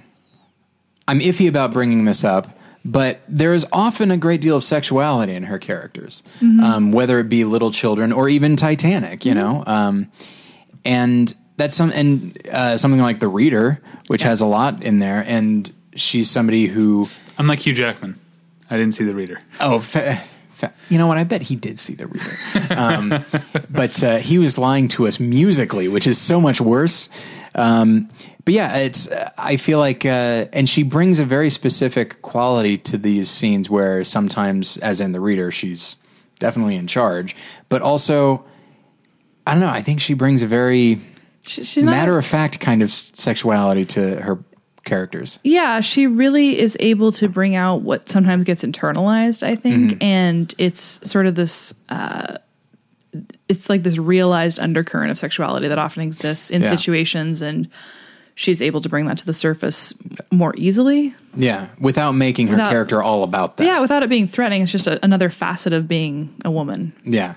[1.06, 2.48] I'm iffy about bringing this up,
[2.84, 7.28] but there is often a great deal of sexuality in her characters, um, whether it
[7.28, 9.24] be Little Children or even Titanic.
[9.24, 10.10] You know, um,
[10.84, 15.22] and that's some and uh, something like The Reader, which has a lot in there,
[15.28, 18.18] and she's somebody who I'm like Hugh Jackman.
[18.70, 19.38] I didn't see the reader.
[19.60, 21.18] Oh, fa- fa- you know what?
[21.18, 23.24] I bet he did see the reader, um,
[23.70, 27.08] but uh, he was lying to us musically, which is so much worse.
[27.54, 28.08] Um,
[28.44, 29.08] but yeah, it's.
[29.38, 34.04] I feel like, uh, and she brings a very specific quality to these scenes where
[34.04, 35.96] sometimes, as in the reader, she's
[36.38, 37.36] definitely in charge,
[37.68, 38.44] but also,
[39.46, 39.68] I don't know.
[39.68, 41.00] I think she brings a very
[41.46, 44.38] She- she's not- matter of fact kind of sexuality to her
[44.84, 45.38] characters.
[45.44, 49.92] Yeah, she really is able to bring out what sometimes gets internalized, I think.
[49.92, 50.02] Mm-hmm.
[50.02, 52.38] And it's sort of this uh
[53.48, 56.70] it's like this realized undercurrent of sexuality that often exists in Yeah.
[56.70, 57.68] situations and
[58.34, 59.92] she's able to bring that to the surface
[60.30, 61.14] more easily.
[61.36, 63.64] Yeah, without making her Without- character all about that.
[63.66, 66.92] Yeah, without it being threatening, it's just a, another facet of being a woman.
[67.04, 67.34] Yeah.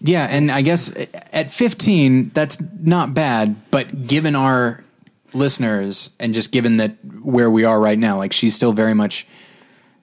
[0.00, 0.92] Yeah, and I guess
[1.32, 4.82] at 15, that's not bad, but given our
[5.34, 9.26] listeners and just given that where we are right now, like she's still very much,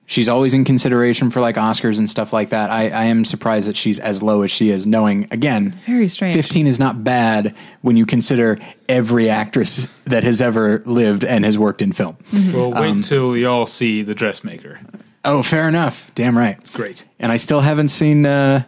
[0.05, 2.69] she's always in consideration for like Oscars and stuff like that.
[2.69, 6.35] I, I am surprised that she's as low as she is, knowing, again, Very strange.
[6.35, 8.57] 15 is not bad when you consider
[8.87, 12.17] every actress that has ever lived and has worked in film.
[12.53, 14.79] Well, wait Um, till y'all see the dressmaker.
[15.25, 16.11] Oh, fair enough.
[16.15, 16.57] Damn right.
[16.59, 17.05] It's great.
[17.19, 18.63] And I still haven't seen, uh,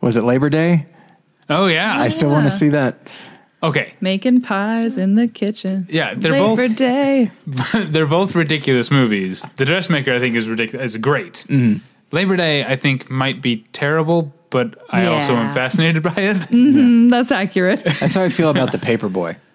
[0.00, 0.86] was it Labor Day?
[1.48, 1.98] Oh yeah.
[1.98, 2.98] I still want to see that.
[3.62, 3.94] Okay.
[4.00, 5.86] Making pies in the kitchen.
[5.90, 7.30] Yeah, they're Labor both Day.
[7.74, 9.44] they're both ridiculous movies.
[9.56, 10.92] The Dressmaker, I think, is ridiculous.
[10.92, 11.44] Is great.
[11.48, 11.84] Mm-hmm.
[12.10, 16.36] Labor Day, I think, might be terrible, but I also am fascinated by it.
[16.48, 17.84] Mm, That's accurate.
[18.00, 19.36] That's how I feel about the Paperboy.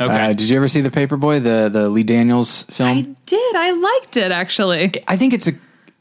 [0.00, 0.30] Okay.
[0.30, 2.88] Uh, did you ever see the Paperboy, the the Lee Daniels film?
[2.98, 3.54] I did.
[3.54, 4.90] I liked it actually.
[5.06, 5.52] I think it's a.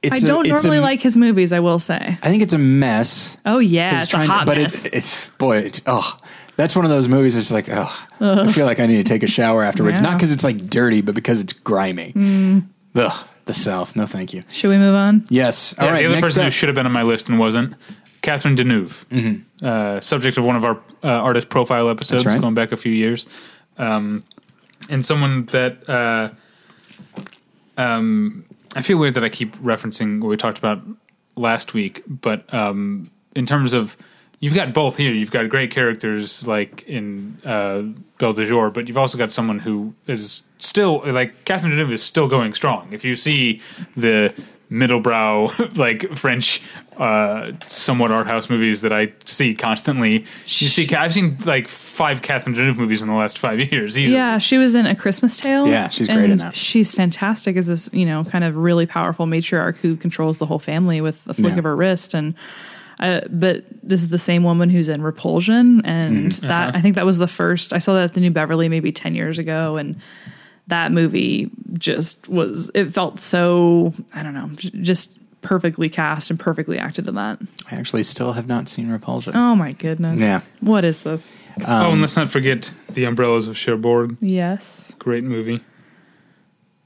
[0.02, 2.18] It's I a- don't it's normally a- like his movies, I will say.
[2.24, 3.38] I think it's a mess.
[3.46, 4.86] Oh yeah, it's, a hot but mess.
[4.86, 6.18] it's it's boy, it's oh,
[6.62, 7.34] that's one of those movies.
[7.36, 10.00] That's like oh, I feel like I need to take a shower afterwards.
[10.00, 10.08] Yeah.
[10.08, 12.14] Not because it's like dirty, but because it's grimy.
[12.96, 13.96] Ugh, the South.
[13.96, 14.44] No, thank you.
[14.50, 15.24] Should we move on?
[15.30, 15.74] Yes.
[15.80, 16.00] All Yeah, right.
[16.02, 17.74] the other next person who should have been on my list and wasn't,
[18.22, 19.66] Catherine Deneuve, Mm-hmm.
[19.66, 22.40] uh, subject of one of our uh, artist profile episodes right.
[22.40, 23.26] going back a few years,
[23.78, 24.24] um,
[24.90, 26.30] and someone that uh,
[27.78, 28.46] um,
[28.76, 30.82] I feel weird that I keep referencing what we talked about
[31.36, 33.98] last week, but um, in terms of
[34.42, 37.84] you've got both here, you've got great characters like in uh,
[38.18, 42.04] Belle de Jour, but you've also got someone who is still like Catherine Deneuve is
[42.04, 42.92] still going strong.
[42.92, 43.62] If you see
[43.96, 44.34] the
[44.70, 46.62] middlebrow like French
[46.98, 52.22] uh somewhat art house movies that I see constantly you see I've seen like five
[52.22, 54.16] Catherine Deneuve movies in the last five years easily.
[54.16, 55.68] Yeah, she was in A Christmas Tale.
[55.68, 56.56] Yeah, she's great in and that.
[56.56, 60.60] She's fantastic as this, you know, kind of really powerful matriarch who controls the whole
[60.60, 61.58] family with a flick Yeah.
[61.60, 62.14] of her wrist.
[62.14, 62.34] And
[63.02, 66.48] uh, but this is the same woman who's in Repulsion, and Mm-hmm.
[66.48, 66.78] that Uh-huh.
[66.78, 69.16] I think that was the first I saw that at the New Beverly maybe ten
[69.16, 69.96] years ago, and
[70.68, 72.70] that movie just was.
[72.74, 77.40] It felt so I don't know, just perfectly cast and perfectly acted in that.
[77.72, 79.36] I actually still have not seen Repulsion.
[79.36, 80.18] Oh my goodness!
[80.18, 80.42] Yeah.
[80.60, 81.28] what is this?
[81.68, 84.16] oh, Um, and let's not forget The Umbrellas of Cherbourg.
[84.22, 85.62] Yes, Great movie.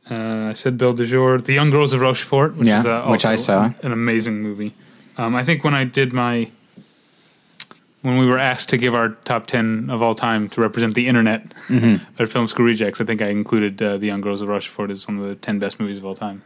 [0.09, 3.05] Uh, I said Belle de Jour, The Young Girls of Rochefort, which Yeah, is uh,
[3.07, 3.71] which I saw.
[3.81, 4.73] an amazing movie.
[5.17, 6.49] Um, I think when I did my
[8.01, 11.07] when we were asked to give our top ten of all time to represent the
[11.07, 12.03] internet Mm-hmm.
[12.21, 15.07] at Film School Rejects, I think I included uh, The Young Girls of Rochefort as
[15.07, 16.43] one of the ten best movies of all time.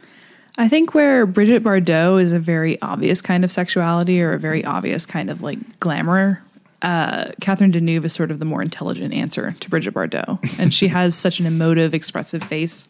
[0.58, 4.64] I think where Brigitte Bardot is a very obvious kind of sexuality or a very
[4.64, 6.42] obvious kind of like glamour,
[6.82, 10.58] uh, Catherine Deneuve is sort of the more intelligent answer to Brigitte Bardot.
[10.58, 12.88] And she has such an emotive, expressive face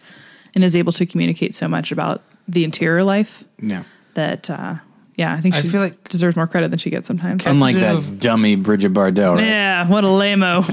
[0.55, 3.83] and is able to communicate so much about the interior life Yeah.
[4.15, 4.77] that, uh,
[5.21, 7.45] yeah, I think I she feel like- deserves more credit than she gets sometimes.
[7.45, 9.37] Unlike that dummy Brigitte Bardot.
[9.37, 9.45] Right?
[9.45, 10.65] Yeah, what a lameo.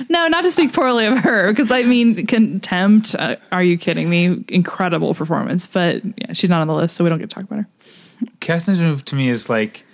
[0.10, 3.14] no, not to speak poorly of her, because I mean, Contempt.
[3.16, 4.44] Uh, are you kidding me?
[4.48, 7.44] Incredible performance, but yeah, she's not on the list, so we don't get to talk
[7.44, 7.68] about her.
[8.40, 9.84] Catherine Deneuve to me is like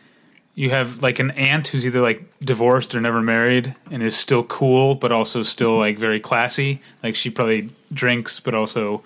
[0.54, 4.44] you have like an aunt who's either like divorced or never married and is still
[4.44, 6.80] cool but also still like very classy.
[7.02, 9.02] Like she probably drinks but also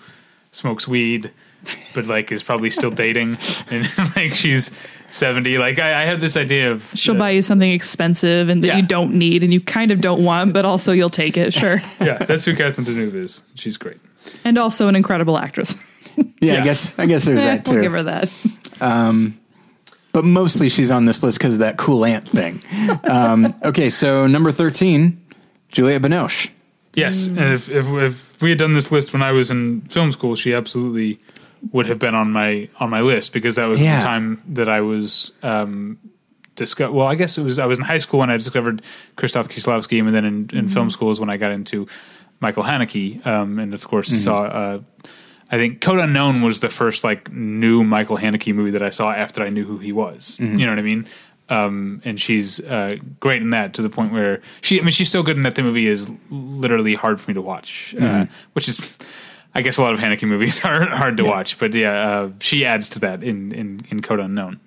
[0.53, 1.31] smokes weed,
[1.93, 3.37] but like is probably still dating
[3.69, 4.71] and like she's
[5.09, 5.57] seventy.
[5.57, 8.67] Like I, I have this idea of She'll uh, buy you something expensive and that
[8.67, 8.77] Yeah.
[8.77, 11.81] you don't need and you kind of don't want, but also you'll take it, sure.
[12.01, 13.43] yeah, that's who Catherine Deneuve is.
[13.55, 13.97] She's great.
[14.45, 15.75] and also an incredible actress.
[16.15, 16.61] Yeah, Yeah.
[16.61, 18.29] I guess I guess there's Eh, that we'll give her that.
[20.13, 22.61] But mostly she's on this list because of that cool aunt thing.
[23.03, 25.21] um, okay, so number thirteen,
[25.69, 26.49] Juliette Binoche.
[26.95, 30.11] Yes, and if, if if we had done this list when I was in film
[30.11, 31.19] school, she absolutely
[31.71, 33.99] would have been on my on my list because that was Yeah.
[33.99, 35.97] the time that I was um
[36.55, 38.81] disco- well, I guess it was I was in high school when I discovered
[39.15, 41.87] Krzysztof Kieslowski, and then in, in film school is when I got into
[42.39, 44.43] Michael Haneke, um, and of course saw.
[44.43, 44.79] Uh,
[45.49, 49.11] I think Code Unknown was the first like new Michael Haneke movie that I saw
[49.11, 50.39] after I knew who he was.
[50.41, 51.07] You know what I mean?
[51.49, 55.09] Um, and she's uh, great in that to the point where she, I mean, she's
[55.09, 58.67] so good in that the movie is literally hard for me to watch, uh, which
[58.67, 58.97] is,
[59.57, 61.57] I guess, a lot of Haneke movies are hard to watch.
[61.57, 64.59] But yeah, uh, she adds to that in in, in Code Unknown.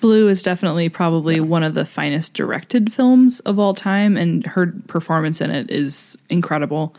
[0.00, 4.74] Blue is definitely probably one of the finest directed films of all time, and her
[4.88, 6.94] performance in it is incredible.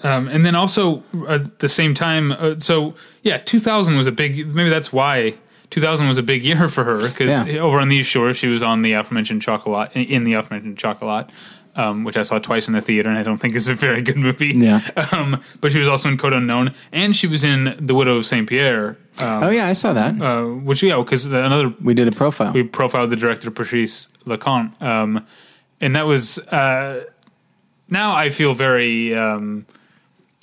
[0.00, 4.46] Um, and then also at the same time, uh, so yeah, 2000 was a big.
[4.48, 5.34] Maybe that's why
[5.70, 7.60] 2000 was a big year for her because Yeah.
[7.60, 11.30] over on these shores, she was on the aforementioned Chocolat in the aforementioned Chocolat,
[11.76, 14.02] um, which I saw twice in the theater, and I don't think is a very
[14.02, 14.52] good movie.
[14.54, 14.80] Yeah.
[15.12, 18.26] Um, but she was also in Code Unknown, and she was in The Widow of
[18.26, 20.20] Saint Pierre, um, Oh yeah, I saw that.
[20.20, 22.52] uh, which yeah, because another we did a profile.
[22.52, 25.26] we profiled the director Patrice Leconte, um,
[25.80, 27.04] and that was uh,
[27.88, 29.66] now I feel very um,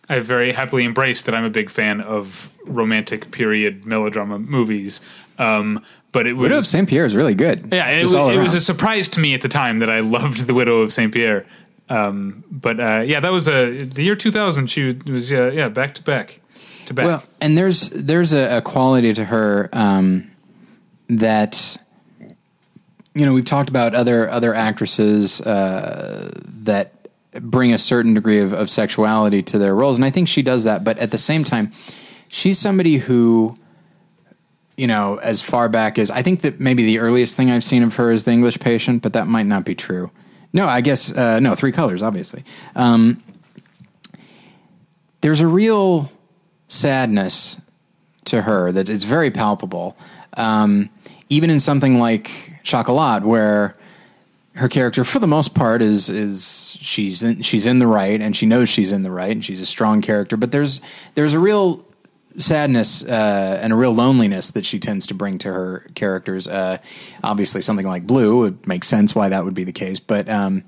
[0.07, 5.01] I very happily embraced that I'm a big fan of romantic period melodrama movies.
[5.39, 7.69] Um, but it was Widow of Saint Pierre is really good.
[7.71, 9.89] yeah, it, Just wa- all it was a surprise to me at the time that
[9.89, 11.45] I loved The Widow of Saint Pierre.
[11.89, 14.67] Um, but uh, yeah, that was a the year 2000.
[14.67, 16.39] She was yeah yeah back to back
[16.85, 17.05] to back.
[17.05, 20.29] Well, and there's there's a, a quality to her um,
[21.07, 21.77] that
[23.15, 26.93] you know we've talked about other other actresses uh, that
[27.41, 30.63] bring a certain degree of, of sexuality to their roles, and I think she does
[30.65, 30.83] that.
[30.83, 31.71] But at the same time,
[32.27, 33.57] she's somebody who
[34.79, 37.83] you know as far back as I think that maybe the earliest thing I've seen
[37.83, 40.09] of her is The English Patient, but that might not be true.
[40.53, 41.53] No, I guess uh, no.
[41.53, 42.45] Three Colors, obviously.
[42.75, 43.21] Um,
[45.21, 46.11] there's a real
[46.69, 47.59] sadness
[48.25, 49.97] to her that it's very palpable.
[50.37, 50.89] Um,
[51.27, 52.31] even in something like
[52.63, 53.75] Chocolat, where
[54.53, 58.35] her character, for the most part, is is she's in, she's in the right and
[58.35, 60.37] she knows she's in the right and she's a strong character.
[60.37, 60.79] But there's
[61.15, 61.85] there's a real
[62.39, 66.47] sadness uh, and a real loneliness that she tends to bring to her characters.
[66.47, 66.77] Uh,
[67.23, 70.29] obviously, something like Blue it makes sense why that would be the case, but.
[70.29, 70.63] Um,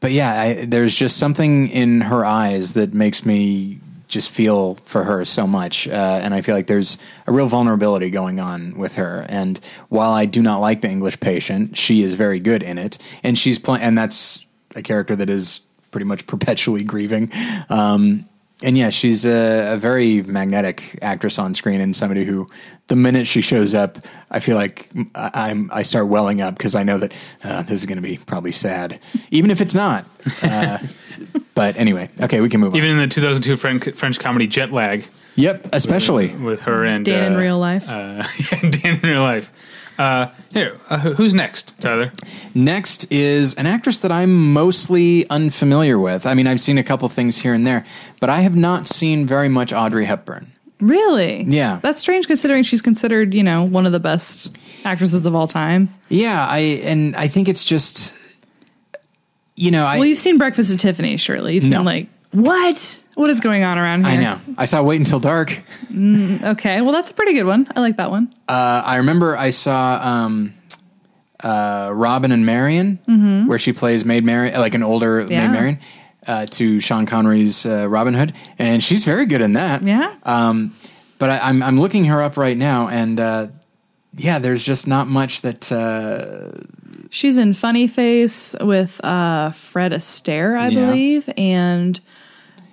[0.00, 5.04] but yeah, I, there's just something in her eyes that makes me just feel for
[5.04, 8.96] her so much, uh, and I feel like there's a real vulnerability going on with
[8.96, 9.24] her.
[9.28, 12.98] And while I do not like the English Patient, she is very good in it,
[13.22, 15.60] and she's playing, and that's a character that is
[15.92, 17.30] pretty much perpetually grieving.
[17.70, 18.28] Um,
[18.62, 22.48] and yeah, she's a, a very magnetic actress on screen, and somebody who,
[22.88, 23.98] the minute she shows up,
[24.30, 27.12] I feel like I- I'm I start welling up because I know that
[27.44, 28.98] uh, this is going to be probably sad,
[29.30, 30.04] even if it's not.
[30.42, 30.78] Uh,
[31.54, 32.76] but anyway, okay, we can move on.
[32.76, 35.04] Even in the 2002 French, French comedy Jet Lag,
[35.36, 37.88] Yep, especially with her and Dan in uh, real life.
[37.88, 38.22] Uh,
[38.70, 39.50] Dan in real life.
[39.98, 42.10] Uh, here, uh, who's next, Tyler?
[42.54, 46.26] next is an actress that I'm mostly unfamiliar with.
[46.26, 47.84] I mean, I've seen a couple things here and there,
[48.22, 50.52] but I have not seen very much Audrey Hepburn.
[50.80, 51.42] really?
[51.42, 51.80] Yeah.
[51.82, 55.88] That's strange considering she's considered, you know, one of the best actresses of all time.
[56.08, 58.14] Yeah, I and I think it's just,
[59.56, 61.54] you know, I Well, you've seen Breakfast at Tiffany's, surely.
[61.56, 61.78] You've No.
[61.78, 62.98] seen like what?
[63.14, 64.14] What is going on around here?
[64.18, 64.40] I know.
[64.56, 65.60] I saw Wait Until Dark.
[65.92, 67.68] Okay, well that's a pretty good one.
[67.76, 68.32] I like that one.
[68.48, 70.54] Uh, I remember I saw um,
[71.44, 72.98] uh, Robin and Marian,
[73.48, 75.46] where she plays Maid Marian, like an older Yeah.
[75.46, 75.78] Maid Marian,
[76.26, 79.82] uh, to Sean Connery's uh, Robin Hood, and she's very good in that.
[79.82, 80.14] Yeah.
[80.22, 80.74] Um,
[81.18, 83.46] but I, I'm I'm looking her up right now, and uh,
[84.16, 85.70] yeah, there's just not much that.
[85.72, 86.60] Uh,
[87.10, 90.86] She's in Funny Face with uh, Fred Astaire, I Yeah.
[90.86, 92.00] believe, and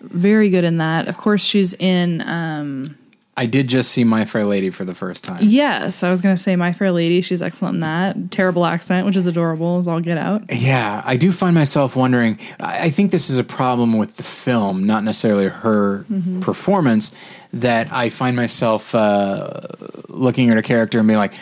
[0.02, 1.08] very good in that.
[1.10, 2.22] Of course, she's in.
[2.22, 2.96] Um,
[3.40, 5.40] I did just see My Fair Lady for the first time.
[5.42, 7.22] yes, I was going to say My Fair Lady.
[7.22, 8.32] She's excellent in that.
[8.32, 10.44] Terrible accent, which is adorable as all get out.
[10.52, 12.38] Yeah, I do find myself wondering.
[12.60, 16.06] I think this is a problem with the film, not necessarily her
[16.42, 17.14] performance.
[17.54, 19.62] That I find myself uh,
[20.10, 21.34] looking at her character and being like,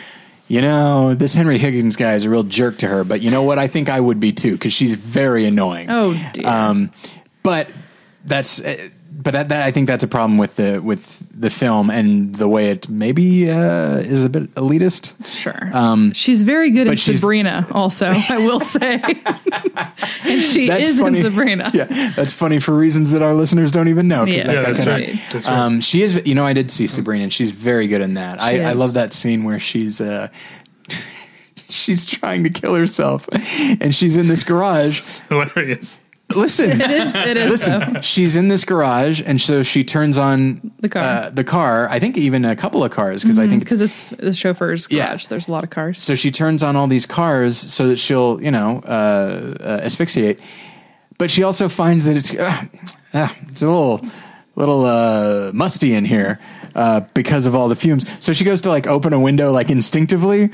[0.46, 3.42] you know, this Henry Higgins guy is a real jerk to her, but you know
[3.42, 3.58] what?
[3.58, 5.90] I think I would be too because she's very annoying.
[5.90, 6.46] Oh dear.
[6.46, 6.92] Um,
[7.42, 7.68] but
[8.24, 8.64] that's.
[8.64, 8.88] Uh,
[9.20, 12.48] but that, that, I think that's a problem with the with the film and the
[12.48, 15.14] way it maybe uh, is a bit elitist.
[15.26, 15.70] sure.
[15.72, 17.66] um, she's very good in but Sabrina.
[17.70, 18.94] Also, I will say,
[20.24, 21.18] and she That's is funny.
[21.20, 21.70] in Sabrina.
[21.72, 21.84] Yeah,
[22.16, 24.24] that's funny for reasons that our listeners don't even know.
[24.24, 24.44] Yeah.
[24.44, 25.20] that- Yeah, that that's kinda- right.
[25.32, 25.58] That's right.
[25.58, 28.40] Um, she is, you know, I did see Sabrina, and she's very good in that.
[28.40, 30.28] I, I love that scene where she's uh,
[31.68, 34.88] she's trying to kill herself, and she's in this garage.
[34.98, 36.00] It's hilarious.
[36.34, 37.14] Listen, It is.
[37.14, 37.64] It is.
[37.66, 37.76] though.
[37.78, 38.02] listen.
[38.02, 41.02] She's in this garage, and so she turns on The car.
[41.02, 41.88] Uh, the car.
[41.88, 44.98] I think even a couple of cars because I think because it's the chauffeur's garage.
[44.98, 45.28] Yeah.
[45.28, 46.02] There's a lot of cars.
[46.02, 50.38] so she turns on all these cars so that she'll, you know, uh, uh, asphyxiate.
[51.16, 52.64] But she also finds that it's uh,
[53.14, 54.00] uh, it's a little
[54.54, 56.38] little uh, musty in here
[56.74, 58.04] uh, because of all the fumes.
[58.20, 60.50] So she goes to like open a window like instinctively,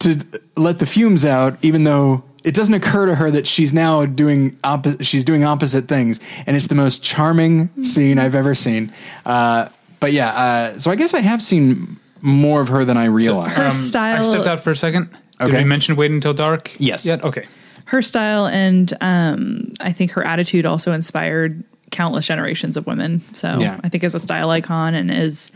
[0.00, 0.20] to
[0.56, 4.52] let the fumes out, even though it doesn't occur to her that she's now doing
[4.64, 8.90] oppo- she's doing opposite things, and it's the most charming scene I've ever seen.
[9.26, 9.68] Uh,
[10.00, 13.52] but yeah, uh, so I guess I have seen more of her than I realized.
[13.56, 14.18] Her style.
[14.18, 15.10] I stepped out for a second.
[15.10, 15.58] Did Okay.
[15.58, 16.72] we mention Wait Until Dark?
[16.78, 17.04] Yes.
[17.06, 17.22] Yet?
[17.22, 17.46] Okay.
[17.86, 23.22] her style and um, I think her attitude also inspired countless generations of women.
[23.34, 23.80] So Yeah.
[23.84, 25.50] I think as a style icon and as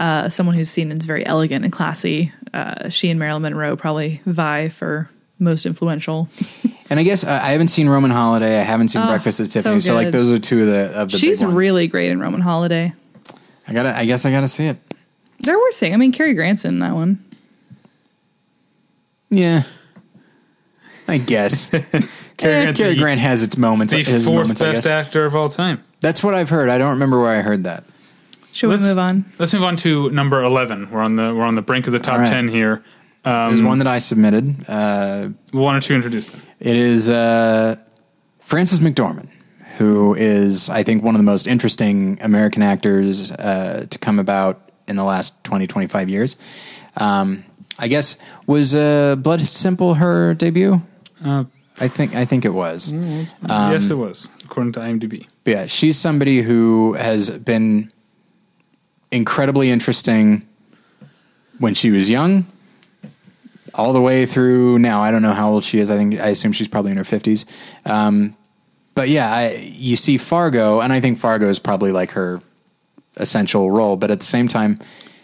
[0.00, 4.20] uh, someone who's seen as very elegant and classy, uh, she and Marilyn Monroe probably
[4.26, 5.08] vie for
[5.40, 6.28] most influential.
[6.90, 8.60] And I guess uh, I haven't seen Roman Holiday.
[8.60, 9.80] I haven't seen Breakfast at so Tiffany.
[9.80, 11.18] So, like those are two of the of the.
[11.18, 11.56] She's big ones.
[11.56, 12.92] really great in Roman Holiday.
[13.68, 13.96] I gotta.
[13.96, 14.76] I guess I gotta see it.
[15.40, 15.94] They're worth seeing.
[15.94, 17.24] I mean, Cary Grant's in that one.
[19.30, 19.62] Yeah.
[21.08, 23.92] I guess Cary Eh, Grant, Cary the, Grant has its moments.
[23.92, 25.82] the his fourth moments, I best actor of all time.
[26.00, 26.68] That's what I've heard.
[26.68, 27.84] I don't remember where I heard that.
[28.52, 29.24] Should we move on?
[29.38, 30.90] Let's move on to number eleven.
[30.90, 32.30] We're on the we're on the brink of the top All right.
[32.30, 32.82] ten here.
[33.24, 34.64] Um, There's one that I submitted.
[34.68, 36.40] Uh, Why don't you introduce them?
[36.58, 37.76] it is uh,
[38.40, 39.28] Frances McDormand,
[39.78, 44.70] who is, I think, one of the most interesting American actors uh, to come about
[44.88, 46.36] in the last 20, 25 years.
[46.96, 47.44] Um,
[47.78, 48.16] I guess
[48.46, 50.82] was uh, Blood Simple her debut?
[51.24, 51.44] Uh,
[51.78, 52.92] I think I think it was.
[52.92, 55.26] yes, it was according to IMDb.
[55.44, 57.90] But yeah, she's somebody who has been
[59.10, 60.44] incredibly interesting
[61.58, 62.46] when she was young,
[63.74, 65.02] all the way through now.
[65.02, 65.90] I don't know how old she is.
[65.90, 67.46] I think I assume she's probably in her fifties.
[67.84, 68.36] Um,
[68.94, 72.40] but yeah, I, you see Fargo, and I think Fargo is probably like her
[73.16, 73.96] essential role.
[73.96, 74.80] But at the same time,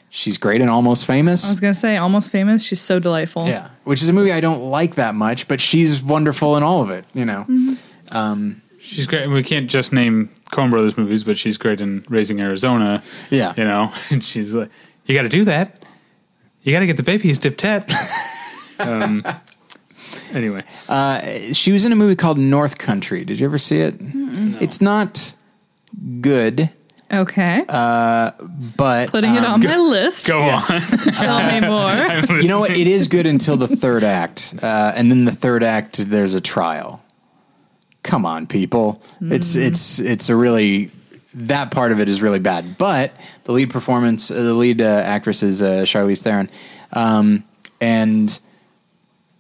[0.08, 1.44] she's great and almost famous.
[1.44, 2.62] I was gonna say almost famous.
[2.62, 3.46] She's so delightful.
[3.46, 6.82] Yeah, which is a movie I don't like that much, but she's wonderful in all
[6.82, 7.04] of it.
[7.14, 7.76] You know.
[8.86, 9.26] She's great.
[9.26, 13.02] We can't just name Coen Brothers movies, but she's great in Raising Arizona.
[13.30, 13.52] Yeah.
[13.56, 14.70] you know, and she's like,
[15.06, 15.84] you got to do that.
[16.62, 17.90] You got to get the babies dip tat.
[18.78, 19.24] um,
[20.32, 20.64] anyway,
[21.52, 23.24] she was in a movie called North Country.
[23.24, 23.94] Did you ever see it?
[24.60, 25.34] It's not
[26.20, 26.70] good,
[27.12, 27.64] Okay.
[27.68, 28.32] Uh,
[28.76, 30.26] but Putting it on my list.
[30.26, 30.60] go on.
[31.12, 32.36] Tell me more.
[32.40, 32.76] you know what?
[32.76, 36.40] It is good until the third act, uh, and then the third act there's a
[36.40, 37.00] trial.
[38.02, 39.00] Come on, people!
[39.20, 40.90] It's it's it's a really
[41.34, 42.76] that part of it is really bad.
[42.76, 43.12] But
[43.44, 46.48] the lead performance, uh, the lead uh, actress is uh, Charlize Theron,
[46.92, 47.44] um,
[47.80, 48.36] and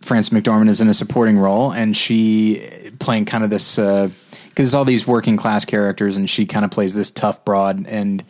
[0.06, 4.12] Frances McDormand is in a supporting role, and she playing kind of this because
[4.56, 8.24] it's all these working class characters, and she kind of plays this tough broad, and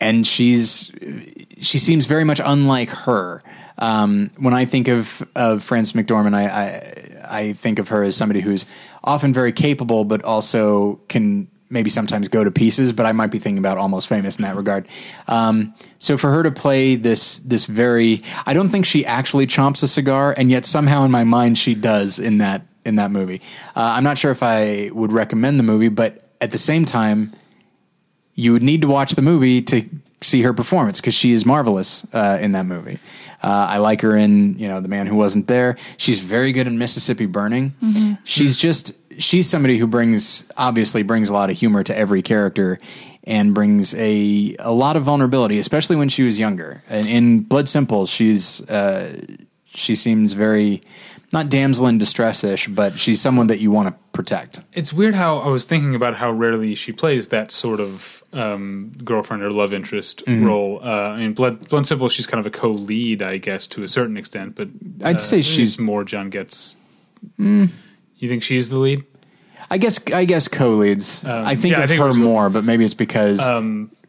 [0.00, 0.92] and she's
[1.60, 3.42] she seems very much unlike her.
[3.78, 8.16] Um, when I think of of Frances McDormand, I, I I think of her as
[8.16, 8.64] somebody who's
[9.04, 12.92] often very capable, but also can maybe sometimes go to pieces.
[12.92, 14.88] But I might be thinking about Almost Famous in that regard.
[15.26, 19.82] Um, so for her to play this this very, I don't think she actually chomps
[19.82, 23.40] a cigar, and yet somehow in my mind she does in that in that movie.
[23.76, 27.32] Uh, I'm not sure if I would recommend the movie, but at the same time
[28.34, 29.84] you would need to watch the movie to
[30.20, 32.98] see her performance because she is marvelous uh, in that movie.
[33.42, 35.76] Uh, I like her in you know the man who wasn't there.
[35.96, 37.74] She's very good in Mississippi Burning.
[38.24, 42.78] She's just she's somebody who brings obviously brings a lot of humor to every character
[43.24, 46.82] and brings a a lot of vulnerability, especially when she was younger.
[46.88, 49.20] And in Blood Simple, she's uh,
[49.66, 50.82] she seems very
[51.30, 54.60] not damsel in distress ish, but she's someone that you want to protect.
[54.72, 58.92] It's weird how I was thinking about how rarely she plays that sort of um,
[59.04, 60.46] girlfriend or love interest Mm-hmm.
[60.46, 60.80] role.
[60.82, 63.88] Uh, I mean, Blood, Blood Simple, she's kind of a co-lead, I guess, to a
[63.88, 64.54] certain extent.
[64.56, 64.68] But
[65.04, 66.76] I'd uh, say she's- more John gets.
[68.18, 69.04] You think she's the lead?
[69.70, 71.24] I guess I guess co-leads.
[71.24, 73.40] I think yeah, I of think her more, but maybe it's because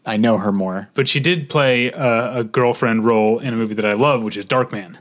[0.06, 0.90] I know her more.
[0.94, 4.38] But she did play uh, a girlfriend role in a movie that I love, which
[4.38, 4.98] is Darkman.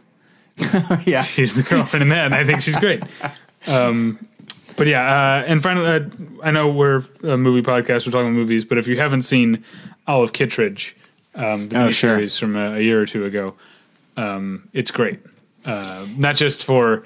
[1.07, 3.03] yeah, She's the girlfriend in that, and I think she's great.
[3.69, 4.19] Um,
[4.77, 5.03] but yeah,
[5.41, 6.01] uh, and finally, uh,
[6.43, 9.65] I know we're a movie podcast, we're talking about movies, but if you haven't seen
[10.07, 10.97] Olive Kitteridge,
[11.35, 12.27] um, the Oh, sure.
[12.29, 13.55] from a, a year or two ago,
[14.17, 15.21] um, it's great.
[15.65, 17.05] Uh, not just for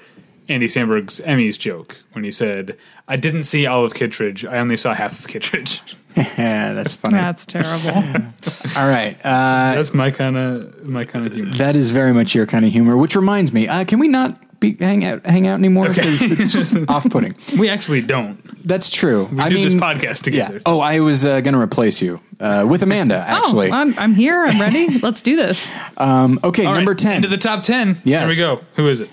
[0.49, 4.93] Andy Samberg's Emmys joke when he said, "I didn't see Olive Kitteridge, I only saw
[4.93, 5.81] half of Kitteridge."
[6.15, 6.27] yeah,
[6.73, 7.15] that's funny.
[7.15, 7.89] That's terrible.
[8.77, 11.57] All right, uh, That's my kind of my kind of humor.
[11.57, 12.97] that is very much your kind of humor.
[12.97, 16.89] Which reminds me, uh, can we not be hang out hang out anymore because it's
[16.89, 17.35] off-putting?
[17.57, 18.39] We actually don't.
[18.67, 19.25] That's true.
[19.31, 20.55] We I do mean, this podcast together.
[20.55, 20.61] Yeah.
[20.65, 23.17] Oh, I was uh, going to replace you uh, with Amanda.
[23.17, 24.41] Actually, Oh, I'm, I'm here.
[24.41, 24.99] I'm ready.
[24.99, 25.67] Let's do this.
[25.97, 26.65] um, okay.
[26.65, 27.15] All number right, ten.
[27.17, 28.01] into the top ten.
[28.03, 28.21] Yes.
[28.21, 28.63] Here we go.
[28.75, 29.09] Who is it?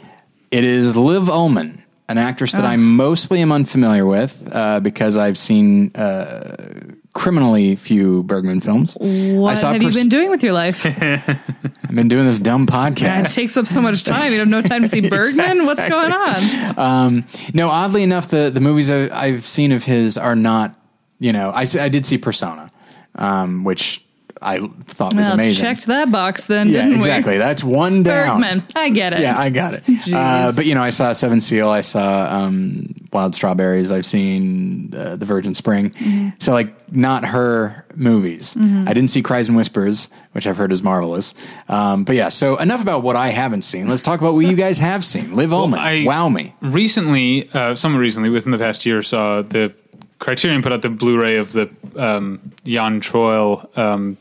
[0.50, 5.38] It is Liv Ullmann, an actress that I mostly am unfamiliar with uh, because I've
[5.38, 8.96] seen uh, criminally few Bergman films.
[9.00, 10.84] What I saw have you been doing with your life?
[10.86, 13.26] I've been doing this dumb podcast.
[13.26, 14.32] It takes up so much time.
[14.32, 15.62] You have no time to see Bergman.
[15.62, 16.78] What's going on?
[16.78, 17.24] Um,
[17.54, 20.76] no, oddly enough, the the movies I, I've seen of his are not.
[21.20, 22.72] You know, I I did see Persona,
[23.14, 24.04] um, which
[24.42, 25.64] I thought was Well, amazing.
[25.64, 27.34] checked that box then, yeah, didn't exactly.
[27.34, 27.38] we?
[27.38, 28.40] That's one down.
[28.40, 28.62] Bergman.
[28.74, 29.20] I get it.
[29.20, 29.84] Yeah, I got it.
[29.84, 30.12] Jeez.
[30.14, 31.68] Uh, but you know, I saw Seven Seal.
[31.68, 33.90] I saw um, Wild Strawberries.
[33.90, 35.90] I've seen uh, The Virgin Spring.
[35.90, 36.28] Mm-hmm.
[36.38, 38.56] So like, not her movies.
[38.56, 41.34] I didn't see Cries and Whispers, which I've heard is marvelous.
[41.68, 43.88] Um, but yeah, so enough about what I haven't seen.
[43.88, 45.36] Let's talk about what you guys have seen.
[45.36, 46.54] Liv Ullmann, I- wow me.
[46.62, 49.72] recently, uh, somewhat recently, within the past year, saw the
[50.18, 54.16] Criterion put out the Blu-ray of the um, Jan Troell um,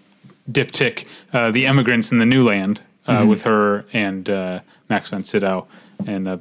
[0.51, 3.29] diptych, uh, "The Emigrants in the New Land," uh, Mm-hmm.
[3.29, 4.59] with her and uh,
[4.89, 5.67] Max von Sydow
[6.05, 6.39] and a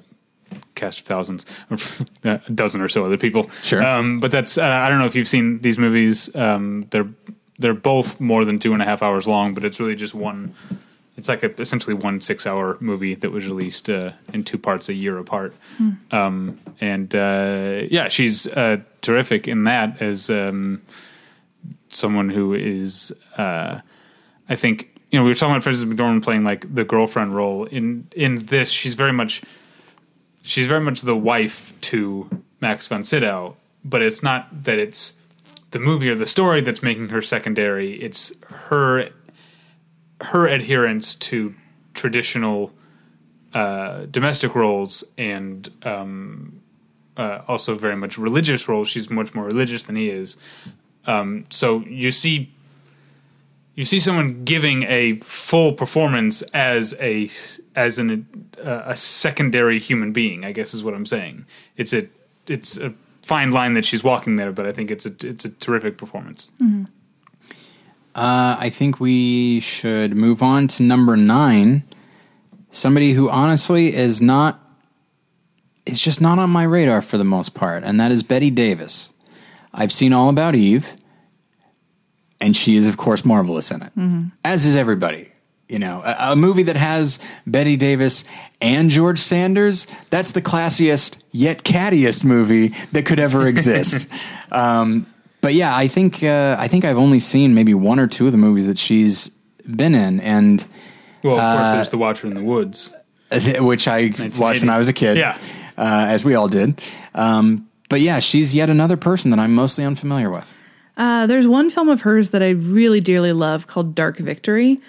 [0.74, 1.44] cast of thousands,
[2.24, 3.50] a dozen or so other people.
[3.62, 3.82] Sure.
[3.84, 6.34] um, but that's uh, I don't know if you've seen these movies.
[6.36, 7.08] Um, they're
[7.58, 10.54] they're both more than two and a half hours long, but it's really just one.
[11.16, 14.94] It's like a, essentially one six-hour movie that was released uh, in two parts a
[14.94, 15.52] year apart.
[16.12, 20.80] Um, and uh, yeah, she's uh, terrific in that as um,
[21.88, 23.80] someone who is, uh,
[24.48, 27.64] I think, you know, we were talking about Frances McDormand playing like the girlfriend role.
[27.66, 29.42] In in this, she's very much,
[30.42, 32.28] she's very much the wife to
[32.60, 35.14] Max von Sydow, but it's not that it's
[35.70, 38.00] the movie or the story that's making her secondary.
[38.00, 39.10] It's her
[40.20, 41.54] her adherence to
[41.94, 42.72] traditional
[43.54, 46.60] uh, domestic roles and um,
[47.16, 48.88] uh, also very much religious roles.
[48.88, 50.36] She's much more religious than he is.
[51.06, 52.52] Um, so you see,
[53.78, 57.30] you see someone giving a full performance as a
[57.76, 58.26] as an
[58.58, 60.44] uh, a secondary human being.
[60.44, 61.46] I guess is what I'm saying.
[61.76, 62.08] It's a
[62.48, 62.92] it's a
[63.22, 66.50] fine line that she's walking there, but I think it's a it's a terrific performance.
[68.16, 71.84] Uh, I think we should move on to number nine.
[72.72, 74.58] Somebody who honestly is not
[75.86, 79.12] is just not on my radar for the most part, and that is Bette Davis.
[79.72, 80.96] I've seen All About Eve,
[82.40, 83.92] and she is, of course, marvelous in it,
[84.44, 85.30] as is everybody.
[85.68, 88.24] You know, a, a movie that has Bette Davis
[88.60, 94.08] and George Sanders, that's the classiest yet cattiest movie that could ever exist.
[94.50, 95.04] um,
[95.42, 98.32] but yeah, I think uh, I think I've only seen maybe one or two of
[98.32, 99.28] the movies that she's
[99.70, 100.64] been in, and
[101.22, 102.94] Well, of course, there's the Watcher in the Woods.
[103.60, 105.36] which I watched when I was a kid, Yeah.
[105.76, 106.80] uh, as we all did.
[107.14, 110.52] Um, but yeah, she's yet another person that I'm mostly unfamiliar with.
[110.98, 114.80] Uh, there's one film of hers that I really dearly love called Dark Victory,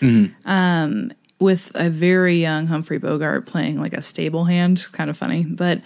[0.45, 4.79] um, with a very young Humphrey Bogart playing like a stable hand.
[4.79, 5.81] It's kind of funny, but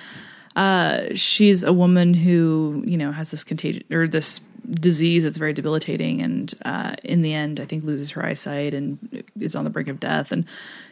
[0.56, 4.40] uh, she's a woman who you know has this contagion or this
[4.70, 9.24] disease that's very debilitating, and uh, in the end, I think loses her eyesight and
[9.38, 10.32] is on the brink of death.
[10.32, 10.46] And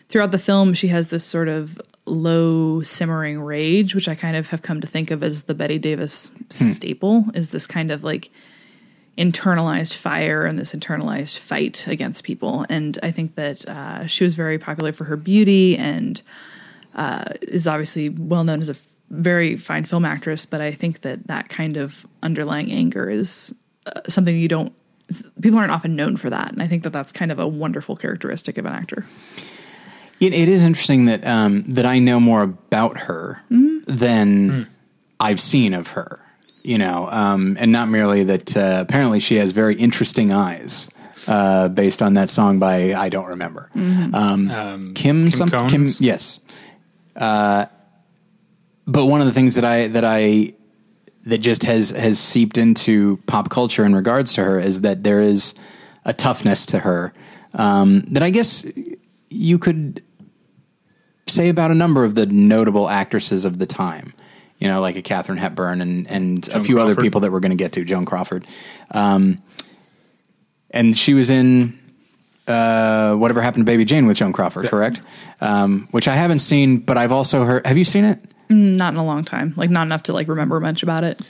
[0.10, 4.48] throughout the film, she has this sort of low simmering rage, which I kind of
[4.48, 7.26] have come to think of as the Bette Davis staple.
[7.34, 8.30] Is this kind of like
[9.17, 12.65] internalized fire and this internalized fight against people.
[12.69, 16.21] And I think that uh, she was very popular for her beauty and
[16.95, 18.75] uh, is obviously well known as a
[19.09, 20.45] very fine film actress.
[20.45, 23.53] But I think that that kind of underlying anger is
[23.85, 24.73] uh, something you don't.
[25.41, 27.97] People aren't often known for that, and I think that that's kind of a wonderful
[27.97, 29.05] characteristic of an actor.
[30.21, 34.67] It, it is interesting that um, that I know more about her than
[35.19, 36.19] I've seen of her.
[36.63, 38.55] You know, um, and not merely that.
[38.55, 40.88] Uh, apparently, she has very interesting eyes.
[41.27, 45.85] Uh, based on that song by I don't remember um, Um, Kim, Kim some Kim
[45.99, 46.39] yes.
[47.15, 47.67] Uh,
[48.88, 50.53] but one of the things that I that I
[51.25, 55.21] that just has has seeped into pop culture in regards to her is that there
[55.21, 55.53] is
[56.05, 57.13] a toughness to her
[57.53, 58.65] um, that I guess
[59.29, 60.03] you could
[61.27, 64.13] say about a number of the notable actresses of the time.
[64.61, 67.41] You know, like a Katharine Hepburn and and a Joan few other people that we're
[67.41, 68.45] going to get to, Joan Crawford.
[68.91, 69.41] Um,
[70.69, 71.77] and she was in
[72.47, 75.01] uh, whatever happened to Baby Jane with Joan Crawford, correct?
[75.41, 77.65] Um, which I haven't seen, but I've also heard.
[77.65, 78.19] Have you seen it?
[78.49, 81.21] Not in a long time, like not enough to like remember much about it.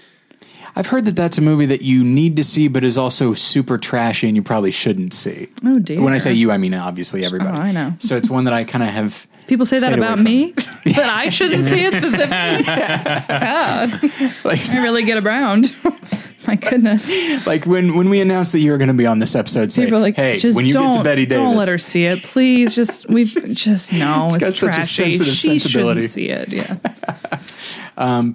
[0.76, 3.78] I've heard that that's a movie that you need to see, but is also super
[3.78, 5.50] trashy and you probably shouldn't see.
[5.66, 6.02] Oh, dear.
[6.02, 7.58] When I say you, I mean obviously everybody.
[7.58, 7.94] Oh, I know.
[8.00, 9.28] So it's one that I kind of have.
[9.52, 10.54] People say that about me,
[10.86, 12.64] but I shouldn't see it specifically.
[13.28, 14.02] God,
[14.46, 15.76] Like, I really get around.
[16.48, 17.46] My goodness.
[17.46, 19.84] like when when we announced that you were going to be on this episode, say,
[19.84, 21.78] People are like, "Hey, just when you don't, get to Bette Davis, don't let her
[21.78, 22.74] see it, please.
[22.74, 25.04] Just we just no, got it's such a trashy.
[25.16, 26.08] sensitive she sensibility.
[26.08, 26.48] shouldn't see it.
[26.48, 26.78] Yeah,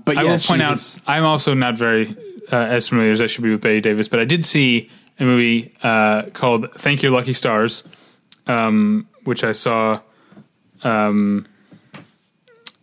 [0.05, 2.15] But I yeah, will she point out, I'm also not very
[2.53, 5.25] uh, as familiar as I should be with Bette Davis, but I did see a
[5.25, 7.85] movie uh, called "Thank Your Lucky Stars,"
[8.47, 10.01] um, which I saw
[10.87, 11.47] um,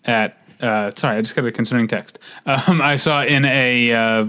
[0.06, 0.38] at.
[0.62, 2.20] Uh, sorry, I just got a concerning text.
[2.46, 4.28] Um, I saw in a uh,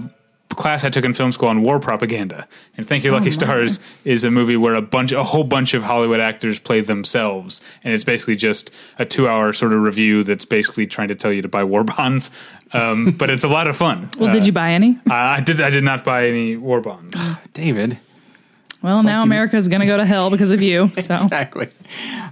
[0.49, 2.45] class I took in film school on war propaganda,
[2.75, 5.83] and Thank You Lucky Stars is a movie where a bunch, a whole bunch of
[5.83, 8.69] Hollywood actors play themselves, and it's basically just
[8.99, 12.31] a two-hour sort of review that's basically trying to tell you to buy war bonds.
[12.73, 14.09] Um, but it's a lot of fun.
[14.19, 14.99] Well, did you buy any?
[15.09, 15.61] Uh, I did.
[15.61, 17.17] I did not buy any war bonds.
[17.53, 17.97] David.
[18.81, 20.89] Well, like now you- America's going to go to hell because of you.
[20.95, 21.13] So.
[21.15, 21.69] Exactly.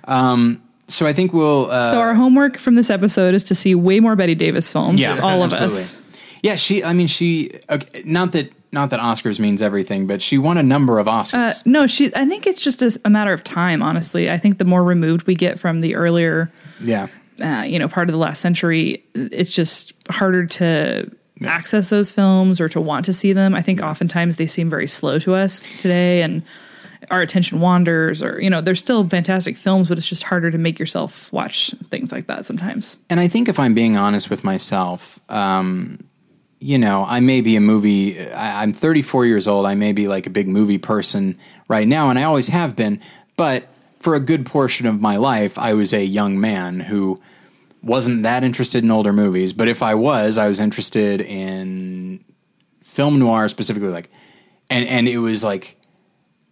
[0.03, 1.69] Um, so I think we'll.
[1.71, 4.99] Uh, So our homework from this episode is to see way more Bette Davis films.
[4.99, 5.77] Yeah, all of absolutely.
[5.79, 5.97] us.
[6.41, 6.83] Yeah, she.
[6.83, 7.51] I mean, she.
[7.69, 8.51] Okay, not that.
[8.71, 11.63] Not that Oscars means everything, but she won a number of Uh, Oscars.
[11.65, 12.13] no, she.
[12.15, 13.83] I think it's just a, a matter of time.
[13.83, 16.51] Honestly, I think the more removed we get from the earlier,
[16.81, 17.07] yeah.
[17.39, 21.09] uh, you know, part of the last century, it's just harder to
[21.45, 23.53] access those films or to want to see them.
[23.53, 26.41] I think oftentimes they seem very slow to us today, and
[27.11, 28.21] our attention wanders.
[28.21, 31.73] Or you know, they're still fantastic films, but it's just harder to make yourself watch
[31.89, 32.97] things like that sometimes.
[33.09, 35.99] And I think if I'm being honest with myself, um,
[36.59, 38.19] you know, I may be a movie.
[38.19, 39.65] I, I'm 34 years old.
[39.65, 43.01] I may be like a big movie person right now, and I always have been.
[43.35, 43.67] But
[43.99, 47.21] for a good portion of my life, I was a young man who
[47.81, 49.53] wasn't that interested in older movies.
[49.53, 52.23] But if I was, I was interested in
[52.81, 54.09] film noir specifically, like,
[54.69, 55.77] and and it was like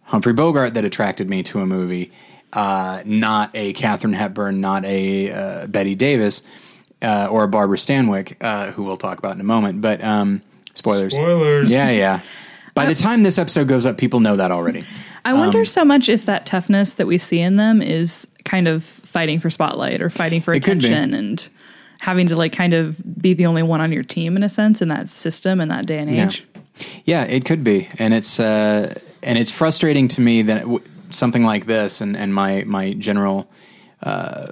[0.04, 2.12] Humphrey Bogart that attracted me to a movie,
[2.52, 6.42] uh, not a Katharine Hepburn, not a uh, Bette Davis,
[7.00, 9.80] uh, or a Barbara Stanwyck, uh, who we'll talk about in a moment.
[9.80, 10.42] But um,
[10.74, 11.14] spoilers.
[11.14, 11.70] Spoilers.
[11.70, 12.20] Yeah, yeah.
[12.74, 14.84] By the time this episode goes up, people know that already.
[15.24, 18.66] I wonder Um, so much if that toughness that we see in them is kind
[18.66, 20.86] of fighting for spotlight or fighting for It could be.
[20.86, 21.48] attention and
[22.00, 24.82] having to like kind of be the only one on your team in a sense
[24.82, 26.26] in that system in that day and Yeah.
[26.26, 26.44] age.
[27.04, 31.44] Yeah, it could be, and it's uh, and it's frustrating to me that w- something
[31.44, 33.50] like this, and, and my my general
[34.02, 34.48] uh,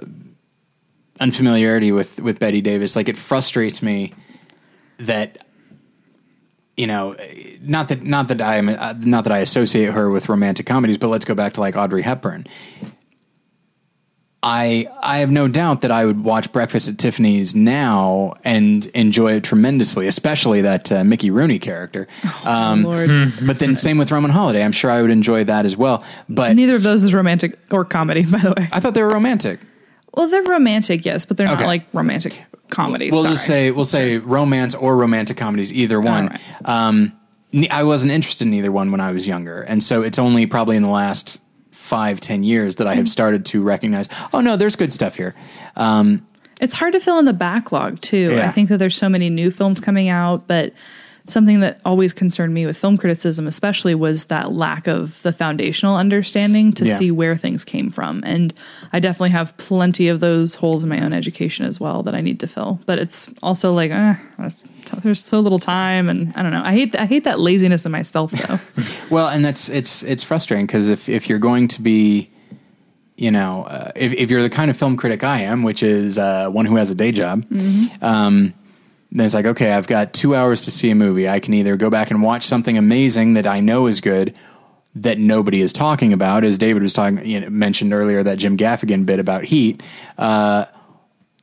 [1.19, 4.13] unfamiliarity with with Bette Davis, like it frustrates me
[4.97, 5.45] that
[6.77, 7.15] you know,
[7.61, 10.97] not that not that I am uh, not that I associate her with romantic comedies,
[10.97, 12.47] but let's go back to like Audrey Hepburn.
[14.43, 19.33] I I have no doubt that I would watch Breakfast at Tiffany's now and enjoy
[19.33, 22.07] it tremendously, especially that uh, Mickey Rooney character.
[22.43, 23.09] Um, Lord.
[23.45, 24.63] but then same with Roman Holiday.
[24.63, 26.03] I'm sure I would enjoy that as well.
[26.27, 28.67] But Neither of those is romantic or comedy, by the way.
[28.71, 29.59] I thought they were romantic.
[30.15, 31.61] Well, they're romantic, yes, but they're Okay.
[31.61, 33.11] not like romantic comedy.
[33.11, 33.33] We'll Sorry.
[33.35, 36.27] just say we'll say romance or romantic comedies, either one.
[36.27, 36.39] right.
[36.65, 37.13] Um,
[37.69, 40.77] I wasn't interested in either one when I was younger, and so it's only probably
[40.77, 41.37] in the last
[41.91, 44.07] five ten years that I have started to recognize.
[44.33, 45.35] Oh no, there's good stuff here.
[45.75, 46.25] Um,
[46.61, 48.27] It's hard to fill in the backlog too.
[48.35, 48.47] Yeah.
[48.47, 50.71] I think that there's so many new films coming out, but
[51.27, 55.95] something that always concerned me with film criticism especially was that lack of the foundational
[55.95, 56.97] understanding to Yeah.
[56.97, 58.23] see where things came from.
[58.25, 58.53] And
[58.91, 62.21] I definitely have plenty of those holes in my own education as well that I
[62.21, 62.79] need to fill.
[62.85, 64.15] But it's also like, eh,
[65.03, 66.63] there's so little time and I don't know.
[66.65, 68.59] I hate I hate that laziness in myself though.
[69.09, 72.29] Well, and that's it's it's frustrating because if if you're going to be,
[73.17, 76.17] you know, uh, if if you're the kind of film critic I am, which is
[76.17, 77.43] uh, one who has a day job,
[78.01, 78.53] um,
[79.11, 81.27] then it's like okay, I've got two hours to see a movie.
[81.27, 84.33] I can either go back and watch something amazing that I know is good.
[84.95, 88.57] That nobody is talking about, as David was talking, you know, mentioned earlier, that Jim
[88.57, 89.81] Gaffigan bit about Heat,
[90.17, 90.65] uh,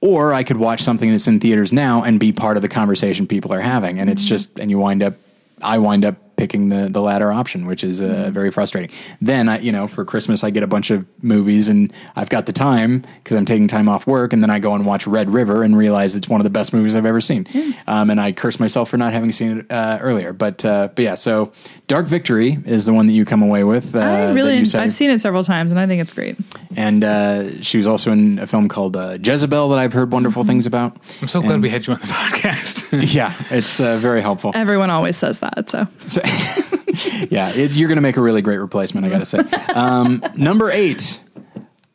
[0.03, 3.27] or I could watch something that's in theaters now and be part of the conversation
[3.27, 3.99] people are having.
[3.99, 5.15] And it's just, and you wind up,
[5.63, 8.91] I wind up picking the, the latter option, which is uh, very frustrating.
[9.21, 12.47] Then I, you know, for Christmas, I get a bunch of movies and I've got
[12.47, 14.33] the time because I'm taking time off work.
[14.33, 16.73] And then I go and watch Red River and realize it's one of the best
[16.73, 17.47] movies I've ever seen.
[17.87, 20.33] Um, and I curse myself for not having seen it uh, earlier.
[20.33, 21.53] But, uh, but yeah, so
[21.89, 23.95] Dark Victory is the one that you come away with.
[23.95, 26.13] Uh, I that really you said- I've seen it several times and I think it's
[26.13, 26.37] great.
[26.77, 30.45] and uh, she was also in a film called uh, Jezebel that I've heard wonderful
[30.45, 30.97] things about.
[31.21, 32.87] I'm so glad we had you on the podcast.
[33.15, 34.53] yeah, it's uh, very helpful.
[34.55, 36.21] Everyone always says that, so So,
[37.31, 39.07] yeah, it, you're going to make a really great replacement.
[39.07, 39.39] I got to say.
[39.75, 41.21] Um, number eight.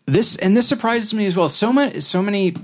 [0.06, 1.48] This and this surprises me as well.
[1.50, 2.56] So many, so many,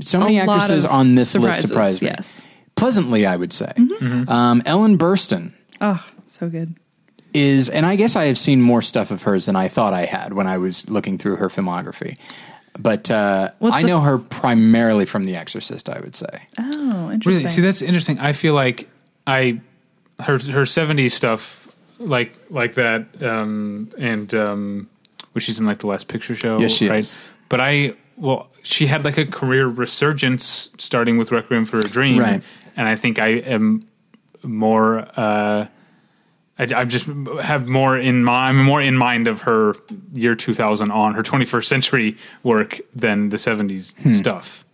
[0.00, 2.08] so many A actresses on this surprises, list surprised me.
[2.08, 2.42] yes.
[2.76, 3.72] pleasantly, I would say.
[3.76, 4.28] Mm-hmm.
[4.30, 6.76] Um, Ellen Burstyn Oh, so good.
[7.34, 10.04] is, and I guess I have seen more stuff of hers than I thought I
[10.04, 12.16] had when I was looking through her filmography.
[12.78, 15.88] But uh, I the- know her primarily from The Exorcist.
[15.88, 16.28] I would say.
[16.58, 17.32] Oh, interesting.
[17.32, 17.48] Really?
[17.48, 18.20] See, that's interesting.
[18.20, 18.88] I feel like
[19.26, 19.60] I
[20.20, 24.88] her her '70s stuff, like like that, um, and um,
[25.32, 26.58] where she's in like the Last Picture Show.
[26.58, 26.98] Yes, she right?
[27.00, 27.16] is.
[27.48, 32.18] But I well, she had like a career resurgence starting with Requiem for a Dream,
[32.18, 32.42] Right.
[32.76, 33.82] And I think I am
[34.42, 35.06] more.
[35.16, 35.66] Uh,
[36.58, 37.06] I, I just
[37.42, 38.58] have more in mind.
[38.58, 39.74] I'm more in mind of her
[40.14, 44.12] year 2000 on her 21st century work than the 70s Hmm.
[44.12, 44.64] stuff.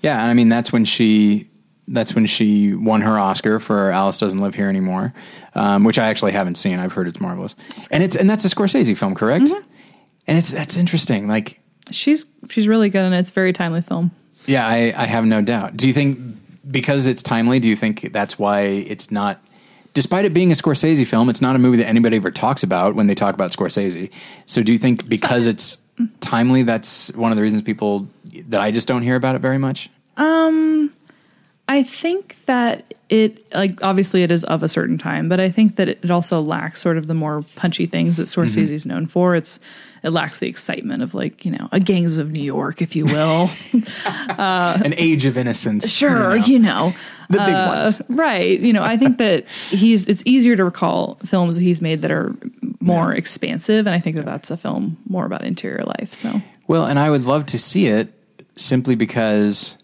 [0.00, 1.48] Yeah, and I mean that's when she
[1.88, 5.12] that's when she won her Oscar for Alice Doesn't Live Here Anymore,
[5.54, 6.78] um, which I actually haven't seen.
[6.78, 7.56] I've heard it's marvelous,
[7.90, 9.46] and it's and that's a Scorsese film, correct?
[9.46, 9.70] Mm-hmm.
[10.26, 11.26] And it's that's interesting.
[11.28, 11.60] Like,
[11.90, 14.10] She's she's really good and it's a very timely film.
[14.44, 15.76] yeah, I, I have no doubt.
[15.76, 16.18] Do you think
[16.70, 17.60] because it's timely?
[17.60, 19.42] Do you think that's why it's not?
[19.94, 22.94] Despite it being a Scorsese film, it's not a movie that anybody ever talks about
[22.94, 24.12] when they talk about Scorsese.
[24.44, 25.78] So, do you think because it's
[26.20, 28.06] timely, that's one of the reasons people
[28.48, 29.88] that I just don't hear about it very much?
[31.68, 35.76] I think that it like obviously it is of a certain time, but I think
[35.76, 39.34] that it, also lacks sort of the more punchy things that Scorsese is known for.
[39.34, 39.58] It's
[40.02, 43.04] it lacks the excitement of like you know a Gangs of New York, if you
[43.04, 43.50] will.
[44.06, 46.92] An age of innocence, sure, you know, you know,
[47.30, 48.02] the big uh, ones.
[48.08, 48.58] right?
[48.58, 52.10] You know, I think that he's it's easier to recall films that he's made that
[52.10, 52.34] are
[52.80, 56.14] more expansive, and I think that that's a film more about interior life.
[56.14, 58.12] So Well, and I would love to see it
[58.56, 59.78] simply because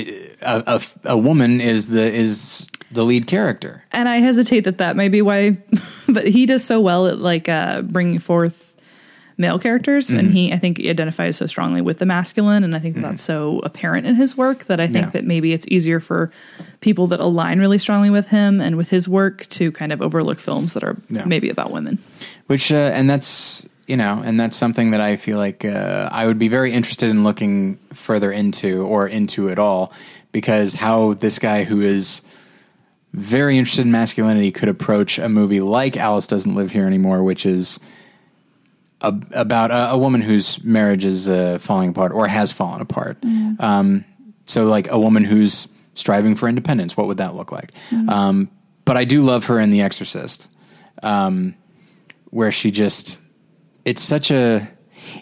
[0.00, 0.82] it, a, a,
[1.14, 3.82] a woman is the is the lead character.
[3.92, 5.58] and I hesitate that that may be why,
[6.08, 8.62] but he does so well at like uh, bringing forth
[9.38, 10.18] male characters, Mm-hmm.
[10.18, 13.02] and he I think he identifies so strongly with the masculine, and I think that
[13.02, 15.10] that's so apparent in his work that I think Yeah.
[15.10, 16.30] that maybe it's easier for
[16.80, 20.40] people that align really strongly with him and with his work to kind of overlook
[20.40, 21.24] films that are Yeah.
[21.26, 21.98] maybe about women.
[22.46, 26.26] Which uh, and that's you know, and that's something that I feel like uh, I
[26.26, 29.92] would be very interested in looking further into or into at all
[30.32, 32.22] because how this guy who is
[33.12, 37.46] very interested in masculinity could approach a movie like Alice Doesn't Live Here Anymore, which
[37.46, 37.78] is
[39.00, 43.18] a, about a, a woman whose marriage is uh, falling apart or has fallen apart.
[43.60, 44.04] Um,
[44.46, 47.72] so, like a woman who's striving for independence, what would that look like?
[48.08, 48.50] Um,
[48.84, 50.48] but I do love her in The Exorcist,
[51.02, 51.54] um,
[52.30, 53.20] where she just
[53.86, 54.68] it's such a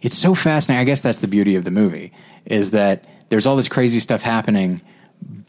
[0.03, 0.81] it's so fascinating.
[0.81, 2.13] I guess that's the beauty of the movie
[2.47, 4.81] is that there's all this crazy stuff happening,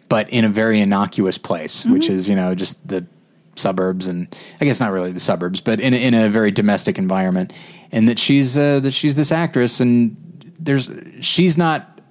[0.10, 3.08] but in a very innocuous place, which is you know just the
[3.56, 6.98] suburbs and I guess not really the suburbs, but in a, in a very domestic
[6.98, 7.54] environment,
[7.92, 10.18] and that she's uh, that she's this actress and
[10.60, 10.90] there's
[11.22, 12.02] she's not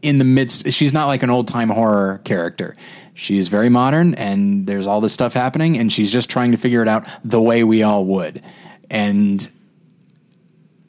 [0.00, 2.74] in the midst she's not like an old time horror character.
[3.12, 6.82] She's very modern and there's all this stuff happening and she's just trying to figure
[6.82, 8.44] it out the way we all would.
[8.90, 9.48] And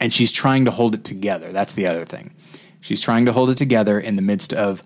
[0.00, 1.52] and she's trying to hold it together.
[1.52, 2.34] That's the other thing.
[2.80, 4.82] She's trying to hold it together in the midst of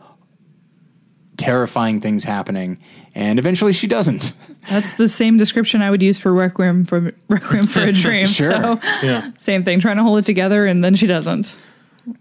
[1.37, 2.79] terrifying things happening,
[3.15, 4.33] and eventually she doesn't.
[4.71, 8.27] That's the same description I would use for Requiem for Requiem for a Dream.
[8.27, 8.51] Sure.
[8.51, 9.31] So Yeah.
[9.39, 11.55] same thing, trying to hold it together, and then she doesn't.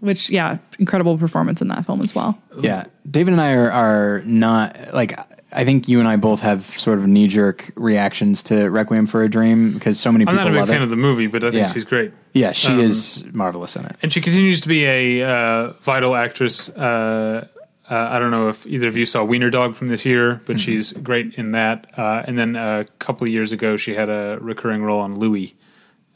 [0.00, 2.38] Which, yeah, incredible performance in that film as well.
[2.60, 5.18] Yeah, David and I are are not like.
[5.52, 9.24] I think you and I both have sort of knee jerk reactions to Requiem for
[9.24, 10.84] a Dream because so many I'm people not a big love fan it.
[10.84, 11.72] of the movie, but I think Yeah.
[11.72, 12.12] she's great.
[12.32, 13.96] Yeah, she um, is marvelous in it.
[14.02, 16.68] And she continues to be a uh, vital actress.
[16.68, 17.46] Uh,
[17.90, 20.44] uh, I don't know if either of you saw Wiener Dog from this year, Mm-hmm.
[20.46, 21.86] but she's great in that.
[21.98, 25.54] Uh, and then a couple of years ago, she had a recurring role on Louie.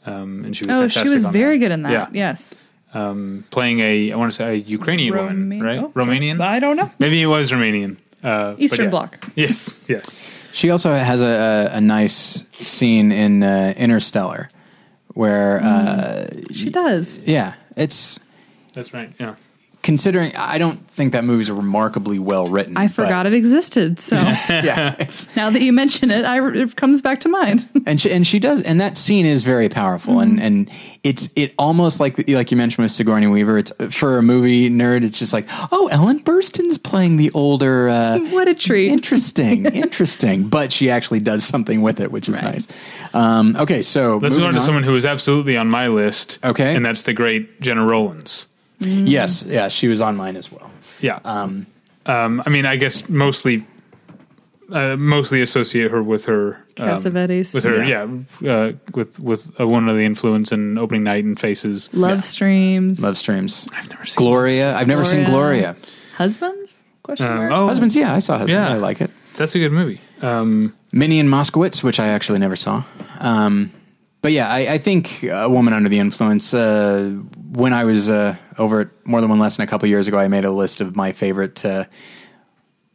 [0.05, 1.65] Um, and she was Oh, she was on very that.
[1.65, 1.91] good in that.
[1.91, 2.07] Yeah.
[2.13, 2.61] Yes.
[2.93, 5.79] Um, playing a, I want to say a Ukrainian woman, right?
[5.79, 6.39] oh, Romanian?
[6.39, 6.89] I don't know.
[6.97, 7.97] Maybe it was Romanian.
[8.23, 8.89] Uh, Eastern yeah.
[8.91, 9.27] Bloc.
[9.35, 10.15] Yes, yes.
[10.53, 11.25] She also has a,
[11.73, 14.49] a, a nice scene in uh, Interstellar
[15.15, 17.19] where, uh, She does.
[17.25, 18.19] yeah, it's
[18.73, 19.11] That's right.
[19.19, 19.35] Yeah.
[19.85, 20.35] Considering.
[20.35, 22.75] I don't think that movie's remarkably well written.
[22.75, 23.99] I forgot it existed.
[23.99, 24.15] So.
[24.49, 24.95] Yeah,
[25.35, 27.67] now that you mention it, I, it comes back to mind.
[27.85, 30.71] and she and she does, and that scene is very powerful, and and
[31.03, 33.59] it's it almost like like you mentioned with Sigourney Weaver.
[33.59, 35.03] It's for a movie nerd.
[35.03, 37.89] It's just like, oh, Ellen Burstyn's playing the older.
[37.89, 38.87] Uh, what a treat.
[38.91, 42.53] Interesting, interesting, but she actually does something with it, which is Right.
[42.53, 42.67] nice.
[43.13, 46.39] Um, okay, so Let's move moving on to someone who is absolutely on my list.
[46.43, 46.75] Okay.
[46.75, 48.47] And that's the great Gena Rowlands.
[48.79, 50.69] Yes, yeah, she was on mine as well.
[51.01, 51.19] Yeah.
[51.23, 51.65] Um,
[52.05, 53.65] um, I mean, I guess mostly,
[54.71, 57.53] uh, mostly associate her with her um, Cassavetes.
[57.53, 58.07] with her, yeah,
[58.51, 61.89] uh, with with a woman of the influence and opening night and faces.
[61.93, 62.99] Love streams.
[63.01, 63.65] Love streams.
[63.73, 64.75] I've never seen Gloria.
[64.75, 65.73] I've never seen Gloria.
[65.73, 65.75] Gloria.
[66.17, 66.77] Husbands?
[67.03, 67.51] Question Um, mark.
[67.53, 68.51] oh, Husbands, yeah, I saw Husbands.
[68.53, 68.69] Yeah.
[68.69, 69.11] I like it.
[69.35, 70.01] that's a good movie.
[70.21, 72.83] Um, Minnie and Moskowitz, which I actually never saw.
[73.19, 73.71] Um,
[74.25, 76.51] but yeah, I, I think A Woman Under the Influence.
[76.51, 77.11] Uh,
[77.51, 80.27] when I was uh, over at More Than One Lesson a couple years ago, I
[80.27, 81.85] made a list of my favorite uh,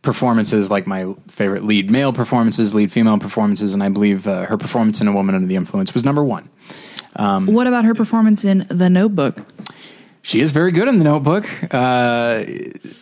[0.02, 4.56] performances, like my favorite lead male performances, lead female performances, and I believe uh, her
[4.56, 6.50] performance in A Woman Under the Influence was number one.
[7.14, 9.38] what about her performance in The Notebook?
[10.22, 11.48] she is very good in the Notebook.
[11.72, 12.42] Uh,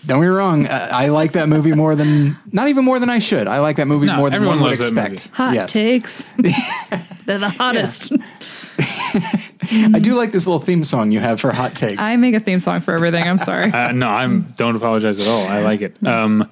[0.05, 0.67] don't get me wrong.
[0.67, 3.49] uh, I like that movie more than not even more than I should.
[3.49, 5.29] I like that movie No, more than everyone one would expect.
[5.29, 5.73] Hot yes.
[5.73, 6.25] takes.
[7.29, 8.11] They're the hottest.
[9.71, 12.03] I do like this little theme song you have for hot takes.
[12.03, 13.23] I make a theme song for everything.
[13.23, 13.71] I'm sorry.
[13.79, 15.47] Uh, no, I'm don't apologize at all.
[15.47, 16.07] I like it.
[16.07, 16.51] Um,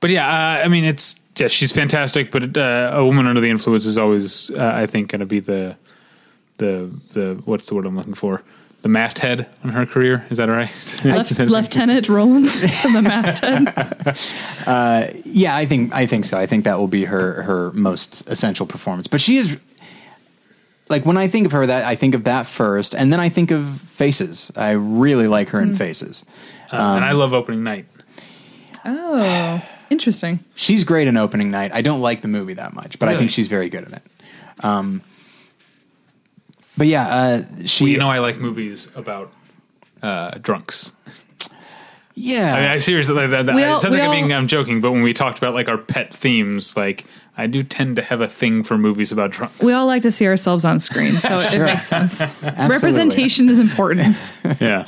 [0.00, 2.30] but yeah, uh, I mean, it's yeah, she's fantastic.
[2.30, 5.40] But uh, a woman under the influence is always, uh, I think, going to be
[5.40, 5.76] the
[6.58, 8.42] the the what's the word I'm looking for?
[8.82, 10.26] The masthead on her career.
[10.28, 10.70] Is that all right?
[11.04, 15.24] Left, Lieutenant Rollins from the masthead.
[15.24, 16.38] yeah, I think I think so.
[16.38, 19.06] I think that will be her her most essential performance.
[19.06, 19.56] But she is
[20.88, 23.28] like when I think of her, that I think of that first, and then I
[23.28, 24.50] think of Faces.
[24.56, 26.24] I really like her in Faces.
[26.72, 27.86] Uh, and I love opening night.
[28.84, 30.40] Oh, interesting.
[30.54, 31.72] She's great in Opening Night.
[31.74, 34.02] I don't like the movie that much, but I think she's very good in it.
[34.60, 35.02] Um,
[36.76, 37.84] but yeah, uh, she.
[37.84, 39.32] Well, you know, I like movies about
[40.02, 40.92] uh, drunks.
[42.14, 44.32] yeah, I, mean, I seriously, like, that, that, all- it sounds we like I'm being
[44.32, 47.04] I'm joking, but when we talked about like our pet themes, like
[47.38, 49.52] I do tend to have a thing for movies about drunk.
[49.62, 52.20] We all like to see ourselves on screen, so it, it makes sense.
[52.42, 54.16] Representation is important.
[54.60, 54.86] Yeah,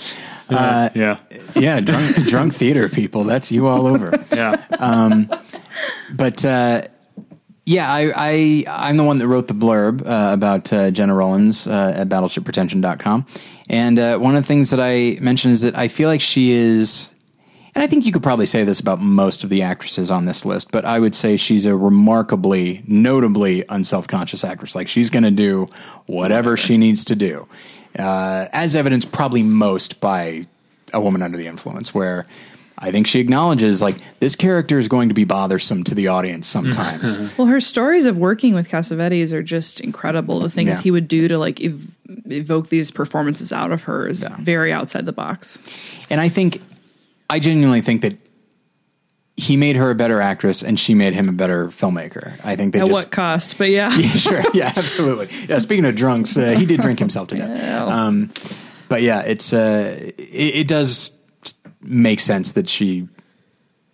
[0.48, 1.18] Uh, yeah,
[1.54, 3.22] yeah, drunk, drunk theater people.
[3.22, 4.12] That's you all over.
[4.34, 4.56] yeah.
[6.12, 6.82] But uh,
[7.66, 11.68] yeah, I, I I'm the one that wrote the blurb uh, about uh, Gena Rowlands
[11.68, 13.26] uh, at BattleshipPretension.com,
[13.68, 16.50] and uh, one of the things that I mentioned is that I feel like she
[16.50, 17.09] is.
[17.74, 20.44] And I think you could probably say this about most of the actresses on this
[20.44, 24.74] list, but I would say she's a remarkably, notably unself-conscious actress.
[24.74, 25.68] Like she's going to do
[26.06, 27.46] whatever she needs to do,
[27.98, 30.46] uh, as evidenced probably most by
[30.92, 32.26] a woman under the influence, where
[32.76, 36.48] I think she acknowledges like this character is going to be bothersome to the audience
[36.48, 37.18] sometimes.
[37.38, 40.40] Well, her stories of working with Cassavetes are just incredible.
[40.40, 40.80] The things Yeah.
[40.80, 41.86] he would do to like ev-
[42.26, 44.34] evoke these performances out of her is Yeah.
[44.40, 45.58] very outside the box.
[46.08, 46.60] and I think,
[47.30, 48.18] I genuinely think that
[49.36, 52.38] he made her a better actress and she made him a better filmmaker.
[52.44, 53.06] I think they At just.
[53.06, 53.56] what cost?
[53.56, 54.42] But yeah, Yeah, sure.
[54.52, 55.28] Yeah, absolutely.
[55.48, 57.90] Yeah, speaking of drunks, uh, he did drink himself to death.
[57.90, 58.30] Um,
[58.88, 61.16] but yeah, it's uh, it, it does
[61.82, 63.08] make sense that she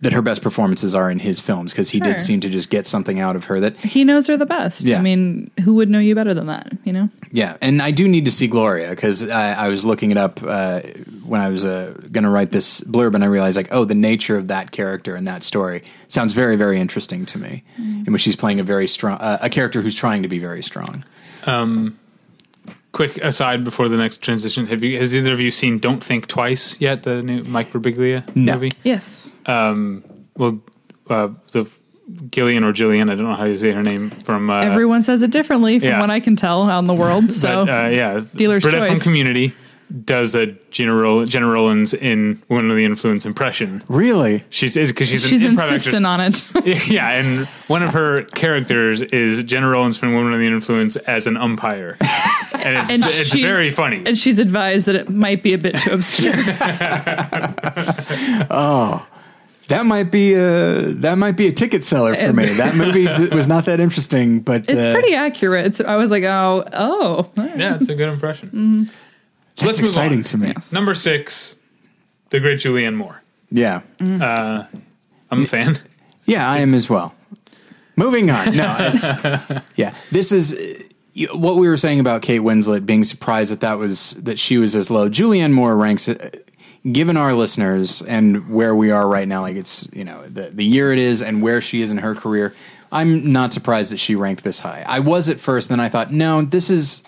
[0.02, 2.08] that her best performances are in his films because he Sure.
[2.12, 4.82] did seem to just get something out of her that he knows her the best.
[4.82, 4.98] Yeah.
[4.98, 6.70] I mean, who would know you better than that?
[6.84, 7.08] You know.
[7.32, 10.40] Yeah, and I do need to see Gloria because I, I was looking it up
[10.46, 10.80] uh,
[11.24, 13.94] when I was uh, going to write this blurb, and I realized like, oh, the
[13.94, 17.62] nature of that character and that story sounds very, very interesting to me.
[17.78, 20.62] In which she's playing a very strong, uh, a character who's trying to be very
[20.62, 21.04] strong.
[22.96, 26.28] Quick aside before the next transition: Have you has either of you seen Don't Think
[26.28, 27.02] Twice yet?
[27.02, 28.54] The new Mike Birbiglia No.
[28.54, 28.72] movie.
[28.84, 29.28] Yes.
[30.38, 30.60] Well,
[31.08, 31.70] uh, the
[32.30, 35.22] Gillian or Jillian, I don't know how you say her name from uh, Everyone says
[35.22, 36.00] it differently from yeah.
[36.00, 37.32] what I can tell out in the world.
[37.36, 39.00] So But, uh, yeah, Dealer's choice from.
[39.00, 39.52] Community
[40.04, 43.82] does a General Gena Rowlands in Woman of the Influence impression.
[43.88, 44.44] Really?
[44.50, 46.44] She's because she's, she's an insistent on it.
[46.88, 51.26] yeah, and one of her characters is Gena Rowlands from Woman of the Influence as
[51.26, 54.02] an umpire, and it's, And it's she's- very funny.
[54.04, 56.34] and she's advised that it might be a bit too obscure.
[58.50, 59.06] Oh.
[59.68, 62.44] That might be a that might be a ticket seller for me.
[62.46, 65.80] That movie d- was not that interesting, but It's uh, pretty accurate.
[65.80, 67.28] I was like, oh, oh.
[67.36, 68.48] yeah, it's a good impression.
[68.50, 68.84] Mm-hmm.
[69.56, 70.24] That's Let's move exciting on.
[70.24, 70.54] to me.
[70.72, 71.56] Number six,
[72.30, 73.22] the great Julianne Moore.
[73.50, 74.66] Yeah, Mm.
[75.30, 75.78] I'm a fan.
[76.26, 77.14] yeah, I am as well.
[77.96, 78.54] Moving on.
[78.56, 79.04] No, it's,
[79.76, 80.82] yeah, this is uh,
[81.14, 84.58] you- what we were saying about Kate Winslet being surprised that that was that she
[84.58, 85.08] was as low.
[85.08, 86.42] Julianne Moore ranks it.
[86.92, 90.64] Given our listeners and where we are right now, like it's you know the the
[90.64, 92.54] year it is and where she is in her career,
[92.92, 94.84] I'm not surprised that she ranked this high.
[94.86, 97.02] I was at first, then I thought, no, this is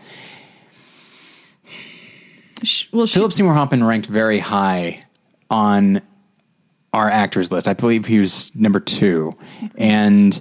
[2.62, 5.04] Sh- Well, Philip Seymour Hoffman ranked very high
[5.50, 6.00] on
[6.92, 7.68] our actors list.
[7.68, 9.36] I believe he was number two.
[9.76, 10.40] And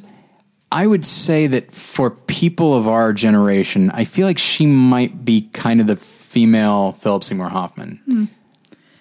[0.71, 5.41] I would say that for people of our generation, I feel like she might be
[5.53, 7.99] kind of the female Philip Seymour Hoffman.
[8.05, 8.25] Hmm.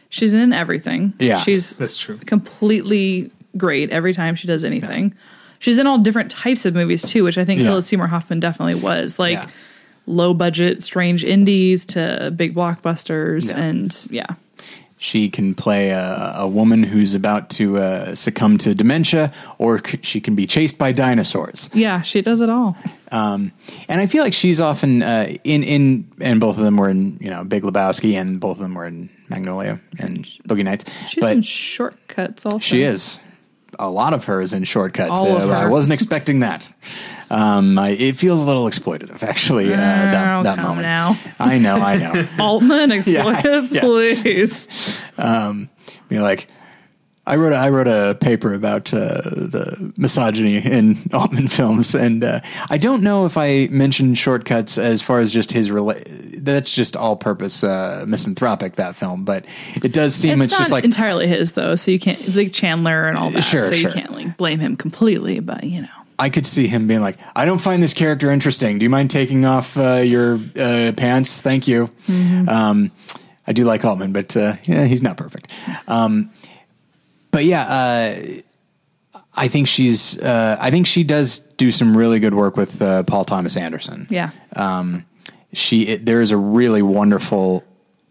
[0.09, 1.13] she's in everything.
[1.19, 2.19] Yeah, she's that's true.
[2.19, 5.15] Completely great every time she does anything.
[5.59, 7.67] She's in all different types of movies too, which I think Yeah.
[7.69, 9.19] Philip Seymour Hoffman definitely was.
[9.19, 9.49] Like Yeah.
[10.07, 13.61] Low budget, strange indies to big blockbusters, Yeah.
[13.61, 14.27] and yeah,
[14.99, 19.99] She can play a, a woman who's about to uh, succumb to dementia, or c-
[20.03, 21.69] she can be chased by dinosaurs.
[21.75, 22.77] yeah, she does it all.
[23.13, 23.53] Um,
[23.89, 27.19] and I feel like she's often uh, in in and both of them were in
[27.21, 30.85] you know Big Lebowski and both of them were in Magnolia and Boogie Nights.
[31.09, 32.59] She's but in shortcuts also.
[32.59, 33.21] she is
[33.79, 35.21] a lot of her is in shortcuts.
[35.23, 36.69] Uh, I wasn't expecting that.
[37.31, 39.73] Um, I, it feels a little exploitative, actually.
[39.73, 40.83] Uh, that that moment.
[40.83, 41.19] now.
[41.39, 42.27] I know, I know.
[42.39, 43.81] Altman, Yeah, yeah.
[43.81, 44.69] please.
[46.09, 46.49] Be like,
[47.29, 52.23] I wrote a, I wrote a paper about uh, the misogyny in Altman films, and
[52.23, 52.41] uh,
[52.71, 56.05] I don't know if I mentioned shortcuts as far as just his rela-
[56.45, 59.45] That's just all purpose uh, misanthropic that film, but
[59.83, 62.53] it does seem It's, it's, not just like entirely his though, so you can't like
[62.53, 63.43] Chandler and all that.
[63.43, 63.91] Sure, so sure.
[63.91, 65.89] you can't like blame him completely, but you know.
[66.19, 68.79] I could see him being like, I don't find this character interesting.
[68.79, 71.41] Do you mind taking off uh, your uh, pants?
[71.41, 71.91] Thank you.
[72.49, 72.91] Um,
[73.47, 75.53] I do like Altman, but uh, yeah, he's not perfect.
[75.87, 76.31] Um,
[77.31, 80.19] but yeah, uh, I think she's.
[80.19, 84.07] Uh, I think she does do some really good work with uh, Paul Thomas Anderson.
[84.09, 84.31] Yeah.
[84.55, 85.05] Um,
[85.53, 87.63] she it, there is a really wonderful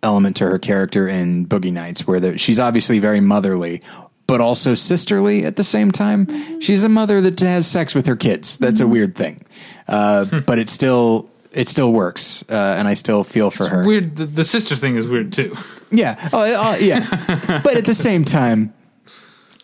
[0.03, 3.81] element to her character in Boogie Nights where she's obviously very motherly,
[4.27, 6.59] but also sisterly at the same time.
[6.61, 8.57] She's a mother that has sex with her kids.
[8.57, 9.43] That's a weird thing,
[9.87, 13.85] uh, but it still it still works, uh, and I still feel for her.
[13.85, 14.15] Weird.
[14.15, 15.55] The, the sister thing is weird too.
[15.91, 18.73] Yeah, oh, uh, yeah, but at the same time.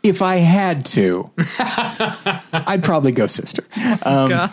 [0.03, 1.29] If I had to,
[1.59, 3.63] I'd probably go sister.
[4.03, 4.49] God.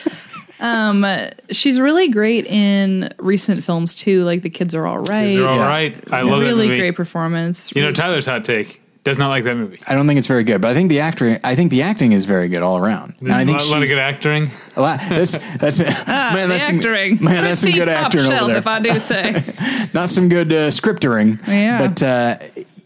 [0.60, 1.04] um,
[1.50, 5.34] she's really great in recent films too, like The Kids Are All Right.
[5.34, 5.68] They're all Yeah.
[5.68, 6.04] right.
[6.10, 7.70] I love that really great performance.
[7.76, 9.80] You know, Tyler's hot take does not like that movie.
[9.86, 12.12] I don't think it's very good, but I think the actor, I think the acting
[12.12, 13.14] is very good all around.
[13.20, 14.50] And I a think lot, lot of good acting.
[14.76, 15.00] a lot.
[15.08, 16.48] That's that's Ah, man.
[16.50, 17.24] That's some, acting.
[17.24, 17.44] man.
[17.44, 18.58] That's some good acting shelf, over there.
[18.58, 19.42] If I do say,
[19.94, 21.46] Not some good uh, scriptering.
[21.48, 21.78] Yeah.
[21.86, 22.38] but uh,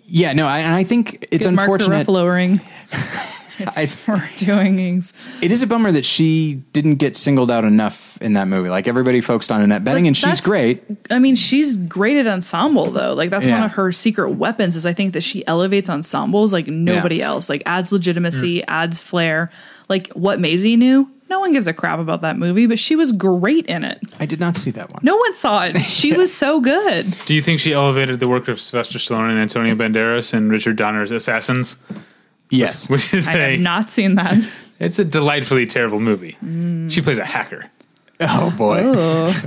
[0.06, 0.46] yeah, no.
[0.46, 2.06] I, and I think it's Good Mark unfortunate.
[2.06, 2.60] Ruffalo ring
[3.76, 5.12] I, for doing things.
[5.42, 8.68] it is a bummer that she didn't get singled out enough in that movie.
[8.68, 10.82] Like everybody focused on Annette Bening, and she's great.
[11.10, 13.14] I mean, she's great at ensemble though.
[13.14, 16.66] Like that's one of her secret weapons is I think that she elevates ensembles like
[16.66, 17.28] nobody Yeah.
[17.28, 17.48] else.
[17.48, 18.64] Like adds legitimacy, mm.
[18.68, 19.50] adds flair.
[19.88, 23.10] Like what Maisie knew, no one gives a crap about that movie, but she was
[23.12, 23.98] great in it.
[24.20, 25.00] I did not see that one.
[25.02, 25.78] No one saw it.
[25.78, 27.16] She was so good.
[27.26, 30.76] Do you think she elevated the work of Sylvester Stallone and Antonio Banderas and Richard
[30.76, 31.76] Donner's Assassins?
[32.52, 34.36] Yes, Which is I a have not seen that.
[34.78, 36.36] it's a delightfully terrible movie.
[36.90, 37.70] She plays a hacker.
[38.20, 39.32] Oh boy.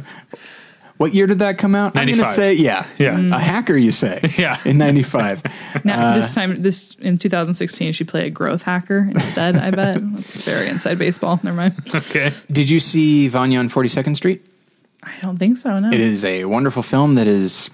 [0.98, 1.88] What year did that come out?
[1.98, 2.34] I'm going to 95.
[2.36, 3.16] say yeah, Yeah.
[3.18, 3.36] Mm.
[3.36, 3.76] a hacker.
[3.76, 4.62] You say Yeah.
[4.64, 5.44] in '95.
[5.84, 9.58] Now this uh, time, this in 2016, she played a growth hacker instead.
[9.58, 11.38] I bet that's very inside baseball.
[11.44, 11.76] Never mind.
[11.94, 12.32] Okay.
[12.50, 14.46] Did you see Vanya on 42nd Street?
[15.04, 15.78] I don't think so.
[15.78, 15.90] No.
[15.90, 17.70] It is a wonderful film that is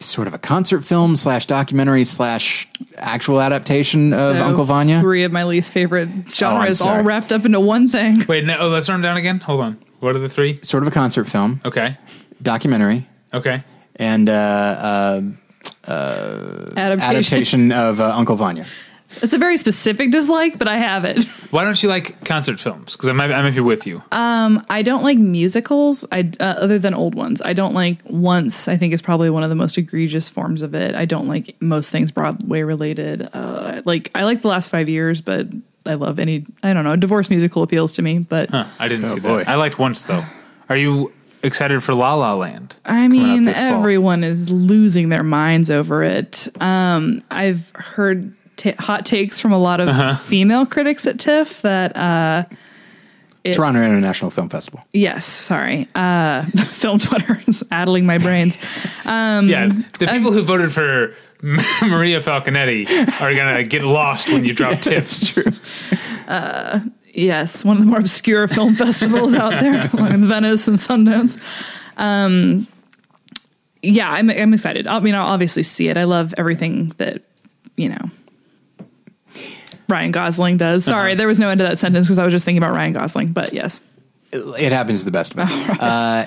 [0.00, 2.66] sort of a concert film slash documentary slash
[2.96, 5.00] actual adaptation of So, Uncle Vanya.
[5.00, 8.24] Three of my least favorite genres all wrapped up into one thing.
[8.28, 9.40] Wait, no, oh, let's run them down again.
[9.40, 9.78] Hold on.
[10.00, 10.58] What are the three?
[10.62, 11.96] Sort of a concert film, Okay.
[12.42, 13.62] documentary, Okay.
[13.96, 15.20] and uh,
[15.86, 17.00] Adaptation.
[17.02, 18.66] adaptation of uh, Uncle Vanya.
[19.22, 21.24] It's a very specific dislike, but I have it.
[21.50, 22.92] Why don't you like concert films?
[22.96, 24.02] Because I might, I might be with you.
[24.12, 26.04] I don't like musicals.
[26.12, 27.42] I uh, other than old ones.
[27.42, 28.68] I don't like once.
[28.68, 30.94] I think is probably one of the most egregious forms of it.
[30.94, 33.28] I don't like most things Broadway related.
[33.32, 35.48] Uh, like I like the last five years, but
[35.86, 36.46] I love any.
[36.62, 36.94] I don't know.
[36.96, 39.38] Divorce musical appeals to me, but Huh, I didn't Oh, see boy.
[39.38, 39.48] that.
[39.48, 40.24] I liked once though.
[40.68, 41.12] Are you
[41.42, 42.76] excited for La La Land?
[42.84, 43.78] I mean, this fall?
[43.78, 46.48] everyone is losing their minds over it.
[46.62, 50.16] Um, I've heard ta hot takes from a lot of Uh-huh.
[50.16, 52.44] female critics at TIFF that, uh,
[53.52, 54.84] Toronto International Film Festival.
[54.92, 58.58] yes, sorry, uh, film Twitter is addling my brains.
[59.06, 59.68] yeah,
[59.98, 62.86] the people who voted for Maria Falconetti
[63.22, 65.28] are gonna get lost when you drop tips.
[65.30, 65.44] true.
[67.12, 71.36] Yes, one of the more obscure film festivals out there, like Venice and Sundance.
[71.96, 72.68] Um,
[73.82, 74.86] yeah, I'm, I'm excited.
[74.86, 75.96] I mean, I'll obviously see it.
[75.96, 77.22] I love everything that
[77.76, 78.10] you know
[79.90, 80.84] Ryan Gosling does.
[80.84, 82.92] Sorry, there was no end to that sentence because I was just thinking about Ryan
[82.92, 83.28] Gosling.
[83.32, 83.80] But yes,
[84.32, 85.50] It happens to the best of us.
[85.50, 86.26] Uh,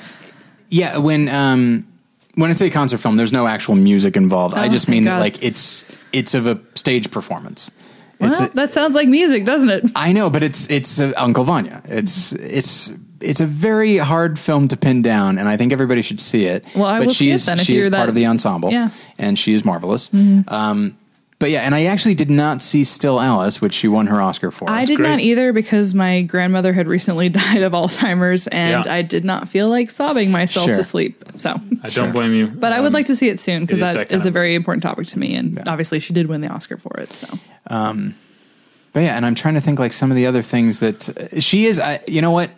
[0.70, 1.88] yeah, when um,
[2.36, 4.56] when I say concert film, there's no actual music involved.
[4.56, 7.72] I Oh, just thank mean that like it's it's of a stage performance.
[8.20, 9.84] It's well, a- that sounds like music, doesn't it?
[9.96, 11.82] I know, but it's it's uh, Uncle Vanya.
[11.86, 12.92] It's it's
[13.22, 16.66] it's a very hard film to pin down, and I think everybody should see it.
[16.76, 18.26] Well, I but will she see it then if she is part that- of the
[18.26, 18.88] ensemble, Yeah.
[18.88, 19.12] Mm-hmm.
[19.20, 20.10] and she is marvelous.
[20.48, 20.98] Um,
[21.44, 24.50] but yeah, and I actually did not see Still Alice, which she won her Oscar
[24.50, 24.70] for.
[24.70, 25.10] I did great.
[25.10, 28.94] not either because my grandmother had recently died of Alzheimer's, and Yeah.
[28.94, 30.78] I did not feel like sobbing myself Sure.
[30.78, 31.22] to sleep.
[31.40, 32.48] So, I don't blame you.
[32.48, 34.22] but I would like to see it soon because Um, it is that that kind
[34.22, 36.98] is a very important topic to me, and obviously she did win the Oscar for
[37.02, 37.12] it.
[37.12, 37.28] So,
[37.70, 41.40] But yeah, and I'm trying to think like some of the other things that uh,
[41.42, 41.78] she is.
[41.80, 42.52] I, you know what?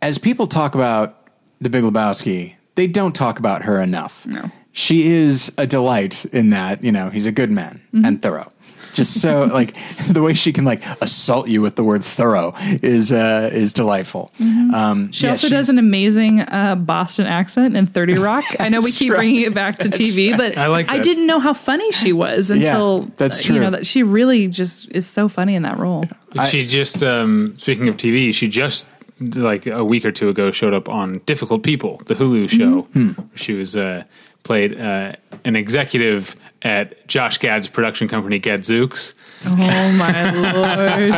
[0.00, 1.28] As people talk about
[1.60, 4.24] the Big Lebowski, they don't talk about her enough.
[4.26, 4.50] No.
[4.72, 6.82] She is a delight in that.
[6.84, 8.04] You know, he's a good man Mm-hmm.
[8.04, 8.52] and thorough.
[8.94, 9.74] just so like
[10.10, 14.30] the way she can like assault you with the word thorough is uh, is delightful.
[14.40, 18.44] Um, She yeah, also she's- does an amazing uh, Boston accent in 30 Rock.
[18.60, 19.18] I know we keep right.
[19.18, 22.50] bringing it back to TV, but I like I didn't know how funny she was
[22.50, 23.54] until that's uh, true.
[23.56, 26.04] You know that she really just is so funny in that role.
[26.50, 28.86] she just um, speaking of TV, she just
[29.34, 32.82] like a week or two ago showed up on Difficult People, the Hulu show.
[32.92, 33.12] Hmm.
[33.34, 34.04] She was uh,
[34.42, 35.12] played uh,
[35.44, 39.14] an executive at Josh Gad's production company Gadzooks.
[39.46, 41.12] Oh my lord!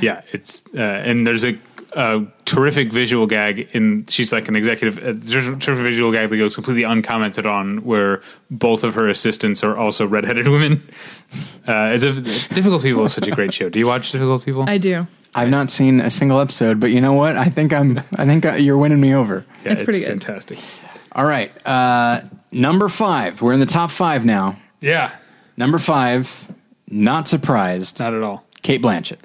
[0.00, 1.58] Yeah, it's uh, and there's a,
[1.98, 4.06] a terrific visual gag in.
[4.06, 4.98] She's like an executive.
[4.98, 9.76] A terrific visual gag that goes completely uncommented on, where both of her assistants are
[9.76, 10.82] also redheaded women.
[11.66, 12.12] Uh, it's a
[12.54, 13.68] Difficult People is such a great show.
[13.68, 14.62] Do you watch Difficult People?
[14.68, 15.06] I do.
[15.34, 17.36] I've not seen a single episode, but you know what?
[17.36, 17.98] I think I'm.
[18.16, 19.44] I think uh, you're winning me over.
[19.64, 20.08] yeah, it's pretty good.
[20.08, 20.58] fantastic.
[21.12, 22.20] All right, uh,
[22.52, 23.42] number five.
[23.42, 24.56] We're in the top five now.
[24.80, 25.10] Yeah,
[25.56, 26.50] Number five.
[26.90, 27.98] Not surprised.
[28.00, 28.44] not at all.
[28.62, 29.18] Cate Blanchett.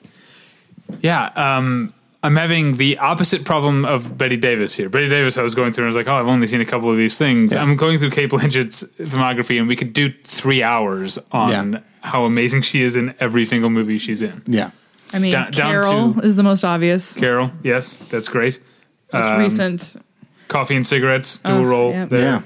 [1.01, 1.93] Yeah, um,
[2.23, 4.87] I'm having the opposite problem of Bette Davis here.
[4.89, 6.65] Bette Davis, I was going through and I was like, oh, I've only seen a
[6.65, 7.51] couple of these things.
[7.51, 7.61] Yeah.
[7.61, 11.79] I'm going through Cate Blanchett's filmography, and we could do three hours on Yeah.
[12.01, 14.41] how amazing she is in every single movie she's in.
[14.47, 14.71] Yeah.
[15.13, 18.59] I mean, Down- down Carol to- is the most obvious, Carol, yes, that's great.
[19.11, 19.93] most Um, recent.
[20.47, 22.05] Coffee and cigarettes, dual Oh, role yeah.
[22.05, 22.43] there.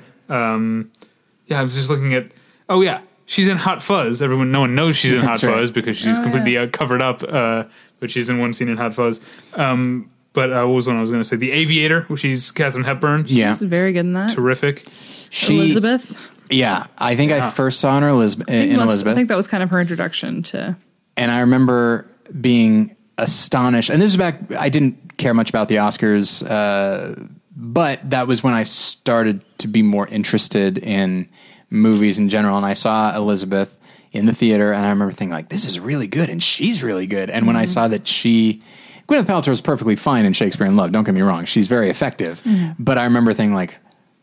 [1.47, 2.27] Yeah, I was just looking at.
[2.69, 4.21] Oh yeah, she's in Hot Fuzz.
[4.21, 5.53] Everyone, no one knows she's in Hot right.
[5.53, 6.61] Fuzz because she's Oh, completely yeah.
[6.63, 7.23] uh, covered up.
[7.23, 7.63] Uh,
[7.99, 9.19] but she's in one scene in Hot Fuzz.
[9.55, 11.35] Um, but uh, what was one I was going to say?
[11.35, 13.25] The Aviator, which she's Katharine Hepburn.
[13.27, 13.53] Yeah.
[13.53, 14.29] She's very good in that.
[14.29, 14.87] terrific.
[15.29, 16.15] She, Elizabeth.
[16.49, 18.49] Yeah, I think I first saw her in Elizabeth.
[18.49, 19.11] I think In Elizabeth.
[19.11, 20.77] I think that was kind of her introduction to.
[21.17, 22.07] and I remember
[22.39, 23.89] being astonished.
[23.89, 24.53] And this was back.
[24.53, 27.15] I didn't care much about the Oscars, uh,
[27.55, 31.27] but that was when I started to be more interested in
[31.69, 32.55] movies in general.
[32.57, 33.76] And I saw Elizabeth
[34.17, 37.07] in the theater, and I remember thinking like, "This is really good," and she's really
[37.07, 37.29] good.
[37.29, 38.61] And when I saw that she.
[39.07, 40.91] Gwyneth Paltrow is perfectly fine in Shakespeare in Love.
[40.91, 42.41] Don't get me wrong; she's very effective.
[42.77, 43.77] But I remember thinking like,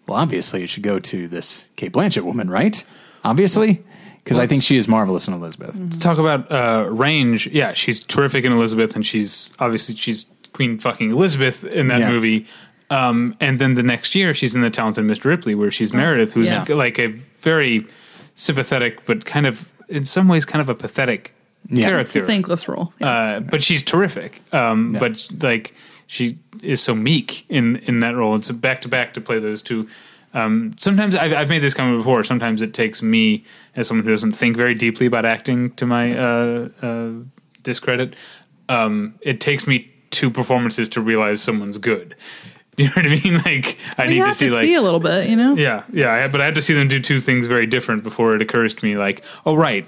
[0.07, 2.85] well, obviously it should go to this Cate Blanchett woman, right?
[3.25, 3.83] Obviously,
[4.23, 5.75] because I think she is marvelous in Elizabeth.
[5.91, 10.79] To talk about uh, range, yeah, she's terrific in Elizabeth, and she's obviously she's Queen
[10.79, 12.11] fucking Elizabeth in that Yeah.
[12.11, 12.47] movie.
[12.91, 15.25] Um, and then the next year, she's in The Talented Mr.
[15.25, 16.69] Ripley, where she's Meredith, who's Yes.
[16.69, 17.07] like a
[17.39, 17.87] very
[18.35, 21.35] sympathetic, but kind of in some ways kind of a pathetic
[21.69, 21.89] Yeah.
[21.89, 22.19] character.
[22.21, 22.93] It's a thankless role.
[23.01, 23.09] Yes.
[23.09, 24.41] Uh, but she's terrific.
[24.53, 25.01] Um, Yeah.
[25.01, 25.75] But like
[26.07, 28.35] she is so meek in in that role.
[28.37, 29.89] It's a back to back to play those two.
[30.35, 32.25] Um, sometimes I've, I've made this comment before.
[32.25, 33.45] Sometimes it takes me
[33.77, 37.11] as someone who doesn't think very deeply about acting to my uh, uh,
[37.63, 38.17] discredit.
[38.69, 42.17] Um, it takes me two performances to realize someone's good.
[42.79, 43.35] You know what I mean?
[43.45, 45.55] Like I Well, need to see to like see a little bit, you know.
[45.57, 46.13] yeah yeah.
[46.13, 48.75] I, but I had to see them do two things very different before it occurs
[48.75, 48.97] to me.
[48.97, 49.87] Like oh right,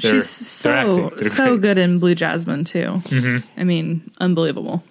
[0.00, 1.10] they're, She's so they're.
[1.18, 1.60] They're so great.
[1.62, 3.00] good in Blue Jasmine too.
[3.04, 3.60] Mm-hmm.
[3.60, 4.82] I mean, unbelievable.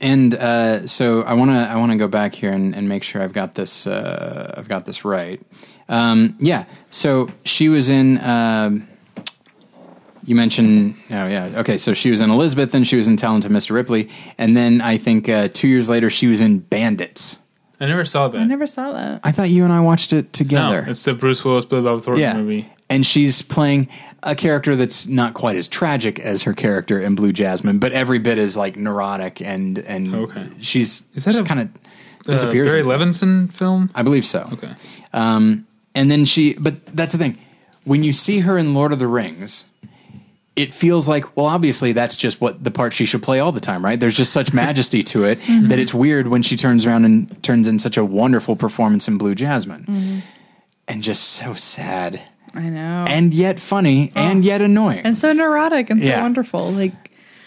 [0.00, 3.02] And uh, so I want to I want to go back here and, and make
[3.02, 5.40] sure I've got this uh, I've got this right.
[5.88, 6.64] Um, yeah.
[6.90, 8.18] So she was in.
[8.20, 8.88] Um,
[10.24, 10.94] you mentioned.
[11.10, 11.50] Oh yeah.
[11.56, 11.76] Okay.
[11.76, 13.70] So she was in Elizabeth, then she was in Talented Mr.
[13.72, 14.08] Ripley,
[14.38, 17.38] and then I think uh, two years later she was in Bandits.
[17.80, 18.40] I never saw that.
[18.40, 19.20] I never saw that.
[19.24, 20.82] I thought you and I watched it together.
[20.82, 22.34] No, it's the Bruce Willis Billy Bob Thornton yeah.
[22.36, 22.68] movie.
[22.88, 23.88] And she's playing
[24.22, 28.18] a character that's not quite as tragic as her character in Blue Jasmine, but every
[28.20, 30.46] bit is like neurotic and and Okay.
[30.60, 31.68] she's Is that a- kind of
[32.28, 32.70] Uh, disappears.
[32.70, 32.84] Barry.
[32.84, 33.90] Levinson film.
[33.96, 34.48] I believe so.
[34.52, 34.74] Okay.
[35.12, 37.36] Um, and then she, but that's the thing.
[37.84, 39.64] When you see her in Lord of the Rings,
[40.54, 43.60] it feels like, well, obviously that's just what the part she should play all the
[43.60, 43.98] time, right?
[43.98, 47.66] There's just such majesty to it that it's weird when she turns around and turns
[47.66, 50.22] in such a wonderful performance in Blue Jasmine.
[50.86, 52.20] And just so sad.
[52.54, 53.06] I know.
[53.08, 55.00] And yet funny and yet annoying.
[55.06, 56.20] and so neurotic and so Yeah.
[56.20, 56.70] wonderful.
[56.70, 56.92] Like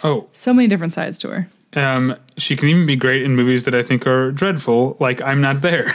[0.03, 1.47] Oh, so many different sides to her.
[1.75, 5.41] um, she can even be great in movies that I think are dreadful, like I'm
[5.41, 5.93] Not There.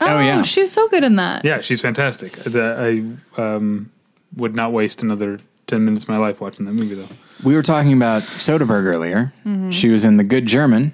[0.00, 0.42] Oh, yeah.
[0.42, 1.44] she was so good in that.
[1.46, 2.32] yeah, she's fantastic.
[2.32, 3.90] The, I um,
[4.36, 7.08] would not waste another ten minutes of my life watching that movie, though.
[7.42, 9.32] we were talking about Soderbergh earlier.
[9.46, 9.70] Mm-hmm.
[9.70, 10.92] She was in The Good German,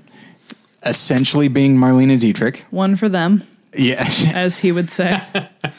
[0.82, 2.64] essentially being Marlene Dietrich.
[2.70, 4.09] One for them, Yeah.
[4.34, 5.22] as he would say.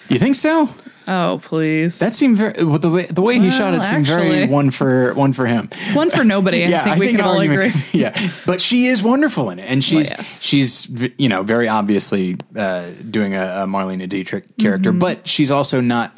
[0.10, 0.70] you think so?
[1.08, 1.98] oh, please.
[1.98, 5.14] That seemed very well, the way the way he shot it seemed very one for
[5.16, 5.68] one for him.
[5.94, 6.60] One for nobody.
[6.70, 7.82] yeah, I think we can all argument- agree.
[8.02, 10.42] Yeah, but she is wonderful in it, and she's yes.
[10.42, 10.88] she's
[11.18, 14.62] you know very obviously uh, doing a, a Marlene Dietrich Mm-hmm.
[14.62, 16.18] character, but she's also not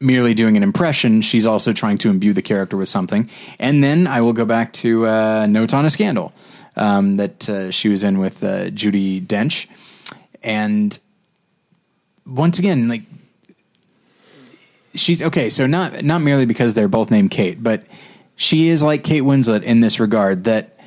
[0.00, 1.20] merely doing an impression.
[1.22, 3.28] She's also trying to imbue the character with something.
[3.58, 6.32] And then I will go back to uh, Note on a Scandal
[6.76, 9.66] um, that uh, she was in with uh, Judi Dench,
[10.42, 10.98] and
[12.26, 13.02] once again, like
[14.94, 15.50] she's okay.
[15.50, 17.84] So not not merely because they're both named Kate, but
[18.36, 20.79] she is like Kate Winslet in this regard that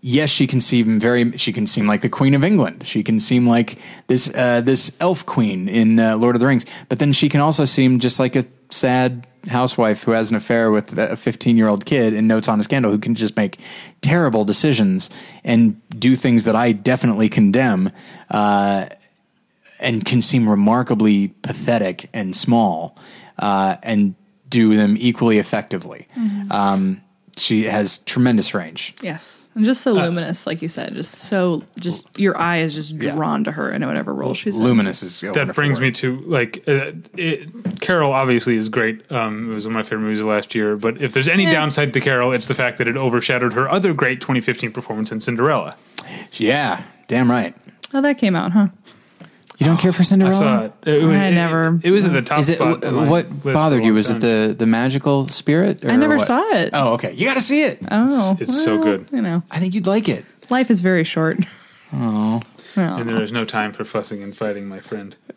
[0.00, 1.36] yes, she can seem very.
[1.38, 2.86] She can seem like the Queen of England.
[2.86, 6.66] She can seem like this uh, this elf queen in uh, Lord of the Rings.
[6.88, 10.70] But then she can also seem just like a sad housewife who has an affair
[10.70, 13.58] with a 15 year old kid and Notes on a Scandal who can just make
[14.00, 15.10] terrible decisions
[15.44, 17.90] and do things that I definitely condemn.
[18.30, 18.86] Uh,
[19.82, 22.98] and can seem remarkably pathetic and small,
[23.38, 24.14] uh, and
[24.46, 26.06] do them equally effectively.
[26.50, 27.00] Um,
[27.38, 28.94] she has tremendous range.
[29.00, 29.39] Yes.
[29.56, 33.14] And just so luminous, like you said, just so, just your eye is just Yeah.
[33.16, 34.62] drawn to her in whatever role she's in.
[34.62, 35.86] Luminous is that brings word.
[35.86, 38.12] me to like uh, it, Carol.
[38.12, 39.10] Obviously, is great.
[39.10, 40.76] Um, it was one of my favorite movies of last year.
[40.76, 41.50] But if there's any Yeah.
[41.50, 45.20] downside to Carol, it's the fact that it overshadowed her other great 2015 performance in
[45.20, 45.74] Cinderella.
[46.34, 47.54] Yeah, damn right.
[47.92, 48.68] Oh, that came out, huh?
[49.60, 50.34] You don't care for I Cinderella?
[50.34, 50.72] saw it.
[50.88, 52.38] It, was- I it- never- It, was at the top.
[52.38, 53.90] Is it spot of my what list for a bothered you?
[53.90, 54.20] long Was it time.
[54.20, 55.84] the the magical spirit?
[55.84, 56.26] I or never what?
[56.26, 56.70] saw it.
[56.72, 57.12] Oh, okay.
[57.12, 57.78] You got to see it.
[57.90, 59.06] Oh, it's so good.
[59.12, 60.24] You know, I think you'd like it.
[60.48, 61.38] life is very short.
[61.92, 62.40] Oh,
[62.76, 65.16] And there is no time for fussing and fighting, my friend.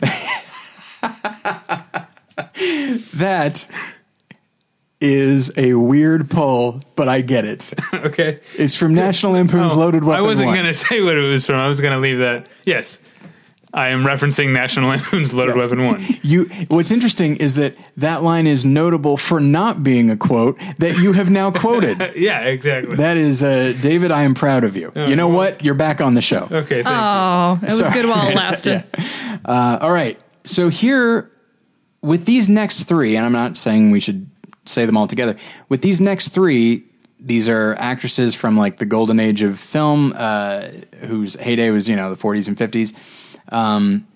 [3.15, 3.67] that
[5.01, 7.73] is a weird pull, but I get it.
[7.93, 8.39] okay.
[8.55, 10.23] It's from National Lampoon's Oh, Loaded Weapon.
[10.23, 10.55] I wasn't 1.
[10.55, 11.55] going to say what it was from.
[11.55, 12.47] I was going to leave that.
[12.65, 12.99] Yes.
[13.75, 16.03] I am referencing National Lampoon's Loaded Weapon 1.
[16.21, 16.43] You.
[16.67, 21.13] What's interesting is that that line is notable for not being a quote that you
[21.13, 22.13] have now quoted.
[22.15, 22.95] yeah, exactly.
[22.97, 24.11] That is, uh, David.
[24.11, 24.91] I am proud of you.
[24.95, 25.37] you know well.
[25.37, 25.63] what?
[25.63, 26.47] You're back on the show.
[26.51, 27.93] okay, thank Oh, it was Sorry.
[27.93, 28.83] good while it lasted.
[29.43, 30.21] Uh, all right.
[30.43, 31.31] So here,
[32.01, 34.29] with these next three, and I'm not saying we should
[34.65, 35.35] say them all together.
[35.69, 36.83] With these next three,
[37.19, 40.67] these are actresses from like the golden age of film, uh,
[41.07, 42.93] whose heyday was you know the 40s and 50s.
[43.49, 44.07] Um,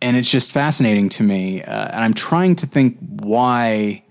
[0.00, 4.02] and it's just fascinating to me, uh, and I'm trying to think why.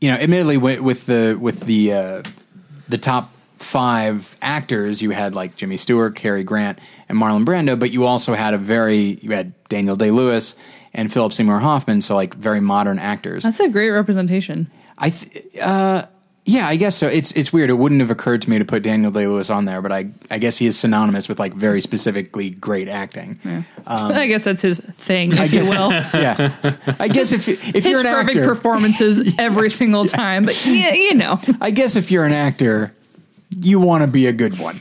[0.00, 2.22] You know, admittedly, with, with the with the uh,
[2.88, 6.78] the top five actors, you had like Jimmy Stewart, Cary Grant,
[7.08, 10.54] and Marlon Brando, but you also had a very you had Daniel Day Lewis
[10.92, 13.42] and Philip Seymour Hoffman, so like very modern actors.
[13.42, 14.70] That's a great representation.
[14.98, 16.06] I th- uh,
[16.46, 17.06] yeah, I guess so.
[17.06, 17.70] It's it's weird.
[17.70, 20.08] It wouldn't have occurred to me to put Daniel Day Lewis on there, but I
[20.30, 23.38] I guess he is synonymous with like very specifically great acting.
[23.86, 25.90] I guess that's his thing, if Um, I guess, you will.
[26.20, 26.76] yeah.
[27.00, 31.14] I guess if if you're an perfect actor, performances every single time, but yeah, you
[31.14, 32.94] know, I guess if you're an actor,
[33.60, 34.80] you want to be a good one.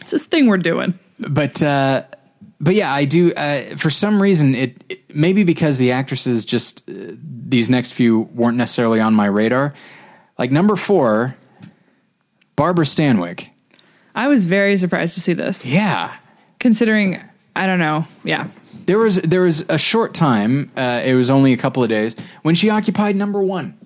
[0.00, 0.96] it's this thing we're doing.
[1.18, 2.04] but uh,
[2.60, 3.32] but yeah, I do.
[3.34, 6.92] Uh, for some reason, it, it maybe because the actresses just uh,
[7.48, 9.74] these next few weren't necessarily on my radar.
[10.38, 11.36] Like number four,
[12.56, 13.48] Barbara Stanwyck.
[14.14, 16.14] I was very surprised to see this, Yeah,
[16.58, 17.20] considering
[17.54, 18.04] I don't know.
[18.24, 18.48] Yeah,
[18.86, 20.70] there was there was a short time.
[20.76, 23.76] Uh, it was only a couple of days when she occupied number one.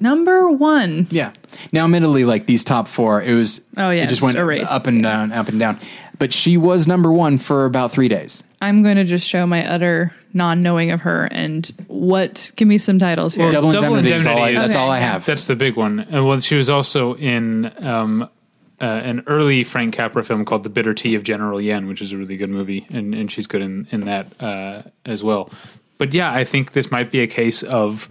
[0.00, 1.06] number one.
[1.10, 1.32] Yeah.
[1.72, 3.60] Now, admittedly, like these top four, it was.
[3.76, 5.78] Oh, yeah, it just went up and down, up and down.
[6.18, 8.44] But she was number one for about three days.
[8.60, 12.50] I'm going to just show my utter non-knowing of her and what.
[12.56, 13.50] Give me some titles here.
[13.50, 14.12] Double, Double indemnity.
[14.16, 15.24] is all I, Indemnity is- that's all I have.
[15.26, 16.00] That's the big one.
[16.00, 18.22] And well, she was also in um,
[18.80, 22.12] uh, an early Frank Capra film called The Bitter Tea of General Yen, which is
[22.12, 25.50] a really good movie, and, and she's good in in that uh, as well.
[25.98, 28.10] But yeah, I think this might be a case of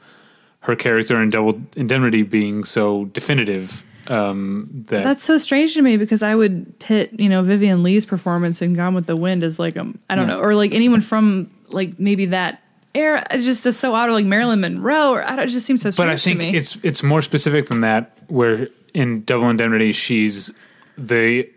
[0.62, 5.98] her character in Double Indemnity being so definitive um, that That's so strange to me
[5.98, 9.60] because I would pit, you know, Vivien Leigh's performance in Gone with the Wind as
[9.60, 10.36] like a, I don't Yeah.
[10.36, 12.62] know, or like anyone from like maybe that
[12.94, 13.26] era.
[13.32, 15.48] It just is so out of like Marilyn Monroe, or I don't.
[15.48, 16.58] It just seems so strange but I think to me.
[16.58, 18.18] it's it's more specific than that.
[18.28, 20.54] Where in Double Indemnity, she's
[20.98, 21.50] the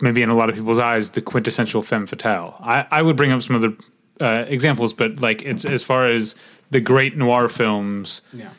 [0.00, 2.56] maybe in a lot of people's eyes the quintessential femme fatale.
[2.60, 3.74] I, I would bring up some other
[4.20, 6.34] uh, examples, but like it's as far as
[6.70, 8.22] the great noir films.
[8.32, 8.50] Yeah.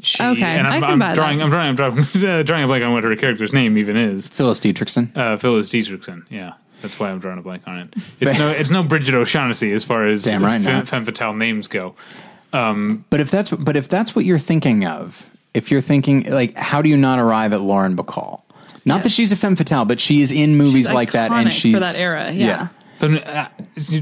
[0.00, 1.44] She, Okay, and I I'm, can I'm buy drawing, that.
[1.44, 4.28] I'm drawing, I'm drawing, uh, drawing a blank on what her character's name even is.
[4.28, 5.16] Phyllis Dietrichson.
[5.16, 6.26] Uh, Phyllis Dietrichson.
[6.28, 6.52] Yeah,
[6.84, 7.94] that's why I'm drawing a blank on it.
[8.20, 10.88] It's no, it's no Brigid O'Shaughnessy as far as Damn right femme, not.
[10.88, 11.96] femme fatale names go.
[12.52, 16.82] But if that's but if that's what you're thinking of, if you're thinking like, how
[16.82, 18.42] do you not arrive at Lauren Bacall?
[18.84, 21.50] Not that she's a femme fatale, but she is in movies She's like that, and
[21.52, 22.30] she's for that era.
[22.32, 22.68] Yeah.
[23.00, 23.48] But, uh,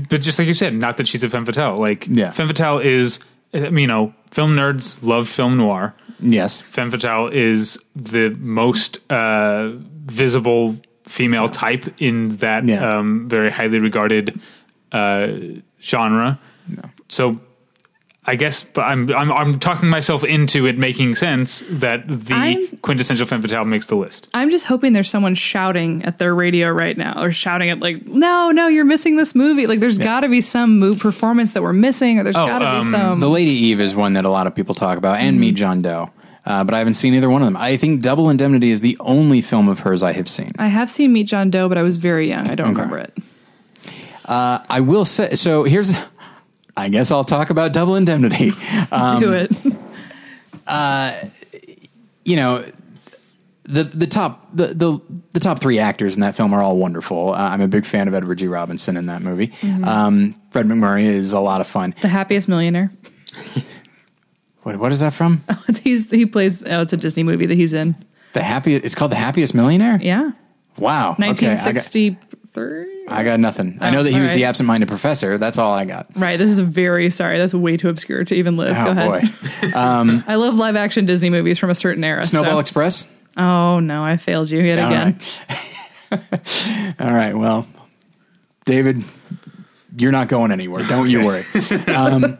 [0.08, 1.76] but just like you said, not that she's a femme fatale.
[1.76, 2.30] Like Yeah.
[2.32, 3.20] femme fatale is,
[3.54, 5.94] you know, film nerds love film noir.
[6.20, 9.70] yes, Femme fatale is the most uh,
[10.06, 10.76] visible
[11.06, 12.98] female type in that Yeah.
[12.98, 14.40] um, very highly regarded
[14.92, 15.28] uh,
[15.82, 16.38] genre.
[17.08, 17.40] So
[18.24, 22.78] I guess, but I'm I'm I'm talking myself into it making sense that the I'm-
[22.80, 24.28] quintessential femme fatale makes the list.
[24.32, 28.06] I'm just hoping there's someone shouting at their radio right now or shouting at like,
[28.06, 29.66] no, no, you're missing this movie.
[29.66, 32.60] Like, there's got to be some move performance that we're missing, or there's Oh, got
[32.60, 33.20] to um, be some.
[33.20, 35.82] The Lady Eve is one that a lot of people talk about, and Meet John
[35.82, 36.10] Doe.
[36.44, 37.56] Uh, but I haven't seen either one of them.
[37.56, 40.50] I think Double Indemnity is the only film of hers I have seen.
[40.58, 42.48] I have seen Meet John Doe, but I was very young.
[42.50, 43.16] I don't remember it.
[44.24, 45.64] I will say so.
[45.64, 45.92] Here's,
[46.76, 48.50] I guess I'll talk about Double Indemnity.
[49.20, 49.52] Do it.
[52.24, 52.64] you know,
[53.64, 54.98] the the top the, the
[55.32, 57.32] the top three actors in that film are all wonderful.
[57.32, 58.48] Uh, I'm a big fan of Edward G.
[58.48, 59.52] Robinson in that movie.
[59.84, 61.94] Um, Fred MacMurray is a lot of fun.
[62.02, 62.90] the Happiest Millionaire.
[64.62, 65.42] What what is that from?
[65.82, 66.64] He's he plays.
[66.64, 67.94] Oh, it's a Disney movie that he's in.
[68.32, 68.84] The happiest.
[68.84, 69.98] It's called The Happiest Millionaire.
[70.00, 70.30] Yeah,
[70.78, 71.12] Wow.
[71.12, 71.26] Okay.
[71.26, 73.06] I 1963.
[73.08, 73.76] I got nothing.
[73.80, 75.36] I know Oh, that he was the absent-minded professor.
[75.38, 76.06] That's all I got.
[76.16, 76.36] Right.
[76.38, 77.38] This is a very sorry.
[77.38, 78.74] That's way too obscure to even live.
[78.74, 79.08] Go Oh ahead.
[79.10, 80.22] boy.
[80.26, 82.24] I love live action Disney movies from a certain era.
[82.24, 83.06] Snowball so- Express.
[83.36, 85.18] Oh no, I failed you yet All again.
[86.10, 86.94] right.
[87.00, 87.34] All right.
[87.34, 87.66] Well,
[88.66, 89.02] David,
[89.96, 90.84] you're not going anywhere.
[90.86, 91.44] Don't you worry.
[91.88, 92.38] Um,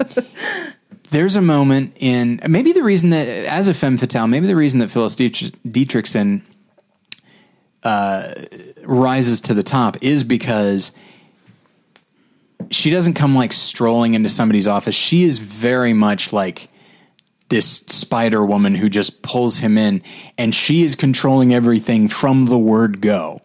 [1.13, 4.81] there's a moment in maybe the reason that, as a femme fatale, maybe the reason
[4.81, 6.43] that Phyllis Dietrichson
[7.85, 8.29] uh,
[8.85, 10.93] rises to the top is because
[12.71, 14.95] she doesn't come like strolling into somebody's office.
[14.95, 16.69] She is very much like
[17.49, 20.03] this spider woman who just pulls him in
[20.39, 23.43] and she is controlling everything from the word go.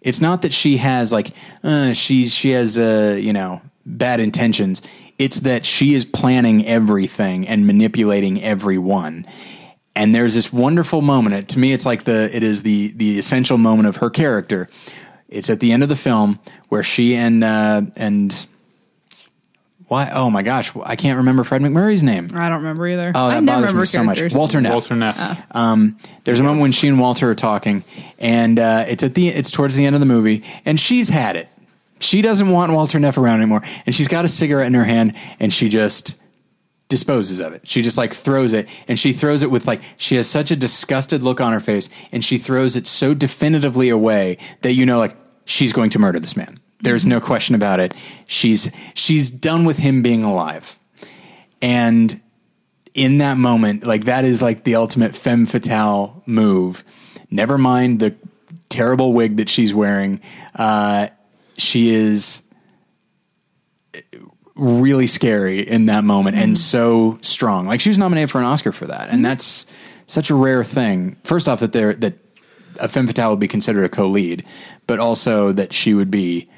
[0.00, 1.32] It's not that she has like
[1.62, 4.80] uh, she she has uh, you know bad intentions.
[5.22, 9.24] It's that she is planning everything and manipulating everyone.
[9.94, 11.36] And there's this wonderful moment.
[11.36, 14.68] It, to me, it's like the it is the the essential moment of her character.
[15.28, 16.40] It's at the end of the film
[16.70, 18.46] where she and uh, and
[19.86, 20.10] why?
[20.12, 22.30] Oh my gosh, I can't remember Fred MacMurray's name.
[22.34, 23.12] I don't remember either.
[23.14, 24.34] Oh, I that never bothers me remember so much.
[24.34, 24.72] Walter Neff.
[24.72, 25.42] Walter Neff.
[25.54, 27.84] Um, there's a moment when she and Walter are talking,
[28.18, 31.36] and uh, it's at the it's towards the end of the movie, and she's had
[31.36, 31.48] it.
[32.02, 35.14] She doesn't want Walter Neff around anymore, and she's got a cigarette in her hand,
[35.38, 36.20] and she just
[36.88, 37.66] disposes of it.
[37.66, 40.56] She just like throws it, and she throws it with like she has such a
[40.56, 44.98] disgusted look on her face, and she throws it so definitively away that you know
[44.98, 46.58] like she's going to murder this man.
[46.80, 47.94] There's no question about it.
[48.26, 50.78] She's she's done with him being alive,
[51.60, 52.20] and
[52.94, 56.84] in that moment, like that is like the ultimate femme fatale move.
[57.30, 58.14] Never mind the
[58.68, 60.20] terrible wig that she's wearing.
[60.54, 61.08] Uh,
[61.56, 62.42] she is
[64.54, 66.54] really scary in that moment and mm-hmm.
[66.54, 67.66] so strong.
[67.66, 69.22] Like she was nominated for an Oscar for that, and mm-hmm.
[69.22, 69.66] that's
[70.06, 71.16] such a rare thing.
[71.24, 72.14] First off, that there that
[72.80, 74.44] a femme fatale would be considered a co-lead,
[74.86, 76.48] but also that she would be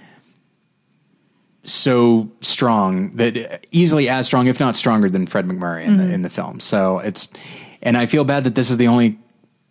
[1.64, 6.12] so strong that easily as strong, if not stronger than Fred MacMurray in the mm-hmm.
[6.12, 6.60] in the film.
[6.60, 7.30] So it's,
[7.82, 9.18] and I feel bad that this is the only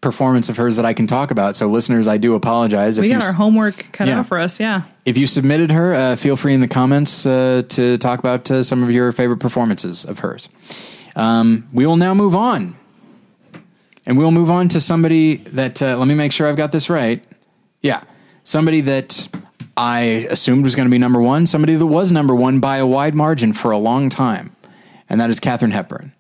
[0.04, 1.56] performance of hers that I can talk about.
[1.56, 3.00] So listeners, I do apologize.
[3.00, 4.20] We if got you, our homework cut Yeah.
[4.20, 4.60] out for us.
[4.60, 4.84] Yeah.
[5.06, 8.62] if you submitted her, uh, feel free in the comments uh, to talk about uh,
[8.62, 10.48] some of your favorite performances of hers.
[11.16, 12.76] Um, we will now move on.
[14.06, 16.90] And we'll move on to somebody that, uh, let me make sure I've got this
[16.90, 17.24] right.
[17.82, 18.04] Yeah.
[18.44, 19.28] Somebody that
[19.78, 22.86] I assumed was going to be number one, somebody that was number one by a
[22.86, 24.54] wide margin for a long time.
[25.10, 26.12] And that is Katharine Hepburn.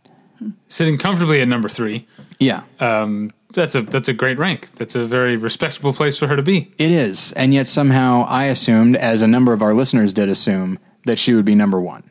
[0.69, 2.07] Sitting comfortably at number three.
[2.39, 2.63] Yeah.
[2.79, 4.75] Um, that's a that's a great rank.
[4.75, 6.73] That's a very respectable place for her to be.
[6.77, 7.31] It is.
[7.33, 11.33] And yet somehow I assumed, as a number of our listeners did assume, that she
[11.33, 12.09] would be number one.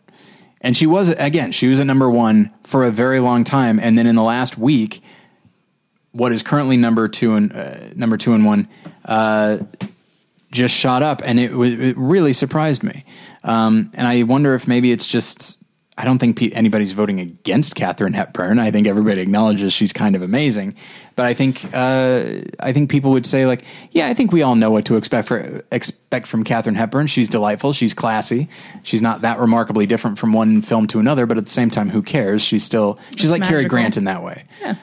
[0.60, 3.80] And she was, again, she was at number one for a very long time.
[3.80, 5.02] And then in the last week,
[6.12, 8.68] what is currently number two and uh, number two and one
[9.04, 9.58] uh,
[10.52, 13.04] just shot up, and it, it really surprised me.
[13.42, 15.58] Um, and I wonder if maybe it's just
[15.98, 18.58] I don't think anybody's voting against Katharine Hepburn.
[18.58, 20.74] I think everybody acknowledges she's kind of amazing,
[21.16, 22.24] but I think uh,
[22.58, 25.28] I think people would say like, yeah, I think we all know what to expect
[25.28, 27.08] for expect from Katharine Hepburn.
[27.08, 27.74] She's delightful.
[27.74, 28.48] She's classy.
[28.82, 31.90] She's not that remarkably different from one film to another, but at the same time,
[31.90, 32.40] who cares?
[32.42, 33.66] She's still she's like Cary.
[33.66, 34.44] Grant in that way.
[34.62, 34.76] Yeah.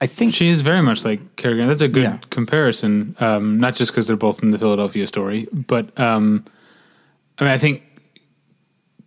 [0.00, 1.68] I think She is very much like Cary Grant.
[1.68, 2.18] That's a good Yeah.
[2.30, 3.16] comparison.
[3.18, 6.44] Um, not just because they're both in the Philadelphia story, but um,
[7.40, 7.82] I mean, I think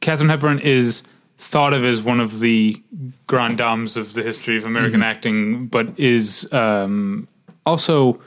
[0.02, 1.04] Katharine Hepburn is
[1.38, 2.82] thought of as one of the
[3.28, 5.04] grand dames of the history of American Mm-hmm.
[5.04, 7.28] acting, but is um,
[7.66, 8.20] also,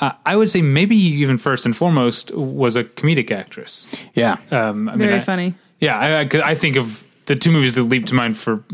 [0.00, 3.88] uh, I would say, maybe even first and foremost, was a comedic actress.
[4.14, 4.36] yeah.
[4.50, 5.54] Um, I Very mean, I- funny.
[5.80, 8.64] yeah, I, I, 'cause I think of the two movies that leap to mind for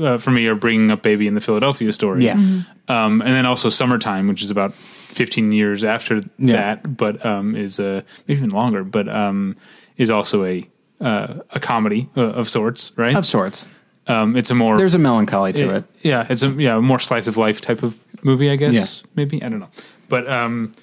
[0.00, 2.24] uh, for me are Bringing Up Baby and The Philadelphia Story.
[2.24, 2.34] Yeah.
[2.36, 2.66] Mhm.
[2.88, 6.56] um, and then also Summertime, which is about 15 years after Yeah.
[6.56, 9.56] that, but um, is uh, maybe even longer, but um,
[9.96, 10.66] is also a
[11.00, 13.16] uh, a comedy uh, of sorts, right?
[13.16, 13.68] Of sorts.
[14.06, 15.84] Um, it's a more There's a melancholy to it.
[16.02, 18.72] yeah, it's a yeah a more slice of life type of movie, I guess.
[19.02, 19.08] Yeah.
[19.14, 19.68] Maybe I don't know,
[20.08, 20.74] but um,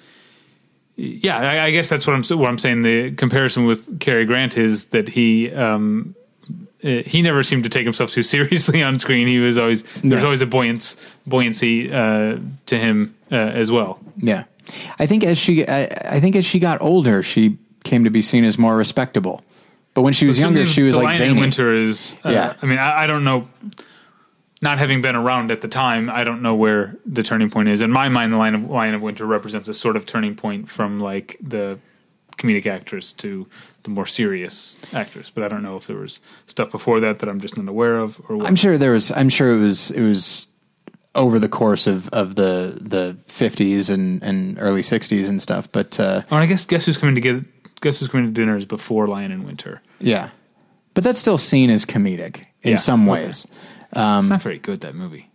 [0.95, 2.81] yeah, I, I guess that's what I'm what I'm saying.
[2.83, 6.15] The comparison with Cary Grant is that he um,
[6.83, 9.27] uh, he never seemed to take himself too seriously on screen.
[9.27, 10.23] He was always there's Yeah.
[10.23, 10.95] always a buoyance
[11.25, 12.37] buoyancy uh,
[12.67, 13.99] to him uh, as well.
[14.17, 14.45] Yeah.
[14.99, 15.83] I think as she I,
[16.17, 19.41] I think as she got older, she came to be seen as more respectable.
[19.97, 21.39] But when she was younger, she was the like Lion in zany.
[21.41, 22.15] Winter is.
[22.23, 22.53] Uh, Yeah.
[22.61, 23.49] I mean, I, I don't know.
[24.61, 27.81] Not having been around at the time, I don't know where the turning point is.
[27.81, 30.69] In my mind, the Lion of, Lion of Winter represents a sort of turning point
[30.69, 31.79] from like the
[32.37, 33.47] comedic actress to
[33.81, 35.31] the more serious actress.
[35.31, 37.97] But I don't know if there was stuff before that that I'm just not aware
[37.97, 38.45] of, or what.
[38.45, 40.45] I'm sure there was I'm sure it was it was
[41.15, 45.71] over the course of, of the the 50s and, and early 60s and stuff.
[45.71, 48.31] But uh, oh, and I guess guess who's coming to get guess who's coming to
[48.31, 49.81] dinner is before Lion in Winter.
[49.99, 50.29] yeah,
[50.93, 52.75] but that's still seen as comedic in Yeah.
[52.77, 53.25] some Okay.
[53.25, 53.45] ways.
[53.93, 55.29] it's not very good that movie.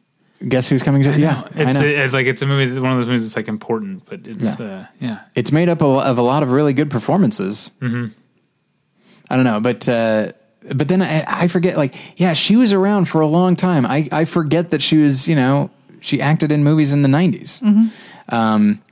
[0.46, 1.16] Guess who's coming to?
[1.18, 1.86] Yeah, I it's, know.
[1.86, 2.78] it's like it's a movie.
[2.80, 4.64] One of those movies that's like important, but it's Yeah.
[4.66, 5.20] uh, yeah.
[5.36, 7.70] it's made up of, of a lot of really good performances.
[7.80, 8.06] Mm-hmm.
[9.30, 10.32] I don't know, but uh,
[10.74, 11.76] but then I, I forget.
[11.76, 13.86] Like, yeah, she was around for a long time.
[13.86, 15.28] I I forget that she was.
[15.28, 15.70] You know,
[16.00, 17.62] she acted in movies in the '90s.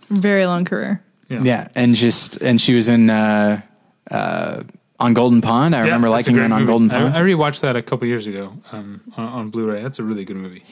[0.09, 1.02] Very long career.
[1.31, 3.62] Yeah, and just and she was in uh,
[4.11, 4.65] uh,
[4.98, 5.74] on Golden Pond.
[5.77, 6.70] I remember liking her great in on movie.
[6.70, 7.15] Golden Pond.
[7.16, 9.82] I rewatched that a couple years ago um, on, on Blu-ray.
[9.82, 10.65] That's a really good movie.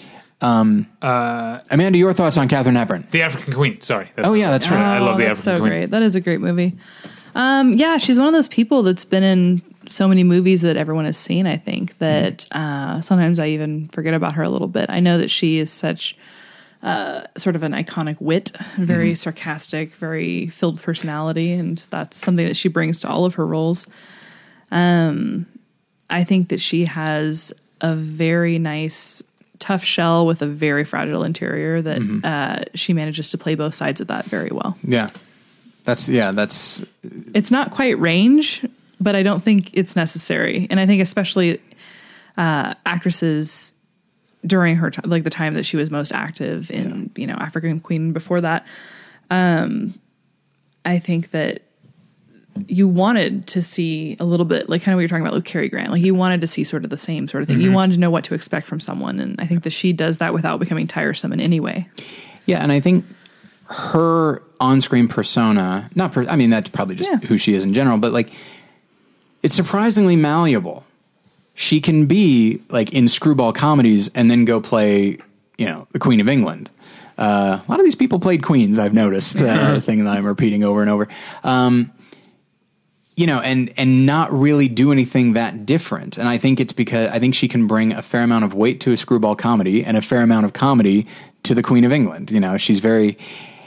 [1.03, 3.07] Amanda, your thoughts on Katharine Hepburn?
[3.11, 3.81] The African Queen.
[3.81, 4.11] Sorry.
[4.19, 4.81] Oh yeah, that's right.
[4.81, 5.71] I love Oh, the that's African so Queen.
[5.73, 5.91] great.
[5.91, 6.77] That is a great movie.
[7.35, 11.05] Um, yeah, she's one of those people that's been in so many movies that everyone
[11.05, 11.47] has seen.
[11.47, 14.91] I think that uh, sometimes I even forget about her a little bit.
[14.91, 16.17] I know that she is such
[16.83, 22.57] uh, sort of an iconic wit, very sarcastic, very filled personality, and that's something that
[22.57, 23.87] she brings to all of her roles.
[24.71, 25.47] Um,
[26.11, 29.23] I think that she has a very nice,
[29.59, 34.01] tough shell with a very fragile interior that uh, she manages to play both sides
[34.01, 34.77] of that very well.
[34.83, 35.09] Yeah,
[35.85, 36.85] that's yeah, that's
[37.35, 38.65] It's not quite range,
[39.01, 40.67] but I don't think it's necessary.
[40.71, 41.61] And I think especially
[42.37, 43.73] uh, actresses
[44.47, 47.81] during her time, like the time that she was most active in, you know, African
[47.81, 48.67] Queen before that,
[49.31, 49.99] um,
[50.85, 51.63] I think that
[52.67, 55.45] you wanted to see a little bit like kind of what you're talking about with
[55.45, 55.91] Cary Grant.
[55.93, 57.61] Like you wanted to see sort of the same sort of thing.
[57.61, 59.21] You wanted to know what to expect from someone.
[59.21, 61.89] And I think that she does that without becoming tiresome in any way.
[62.47, 63.05] yeah, and I think
[63.67, 67.19] her on-screen persona, not per, I mean that's probably just Yeah.
[67.19, 68.31] who she is in general, but like
[69.43, 70.85] it's surprisingly malleable.
[71.61, 75.19] She can be like in screwball comedies and then go play,
[75.59, 76.71] you know, the Queen of England.
[77.19, 78.79] Uh, a lot of these people played queens.
[78.79, 81.09] I've noticed uh, thing that I'm repeating over and over.
[81.43, 81.91] Um,
[83.17, 86.17] you know, and and not really do anything that different.
[86.17, 88.81] And I think it's because I think she can bring a fair amount of weight
[88.83, 91.09] to a screwball comedy and a fair amount of comedy
[91.43, 92.31] to the Queen of England.
[92.31, 93.19] You know, she's very,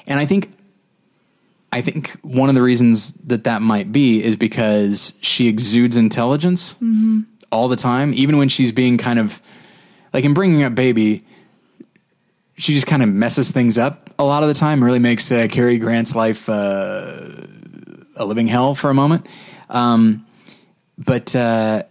[0.07, 0.49] and I think.
[1.73, 6.75] I think one of the reasons that that might be is because she exudes intelligence
[7.51, 9.41] all the time, even when she's being kind of
[10.13, 11.25] like in bringing up baby.
[12.57, 14.83] She just kind of messes things up a lot of the time.
[14.83, 17.13] Really makes uh, Cary Grant's life uh,
[18.15, 19.25] a living hell for a moment.
[19.69, 20.27] Um,
[20.97, 21.83] but uh,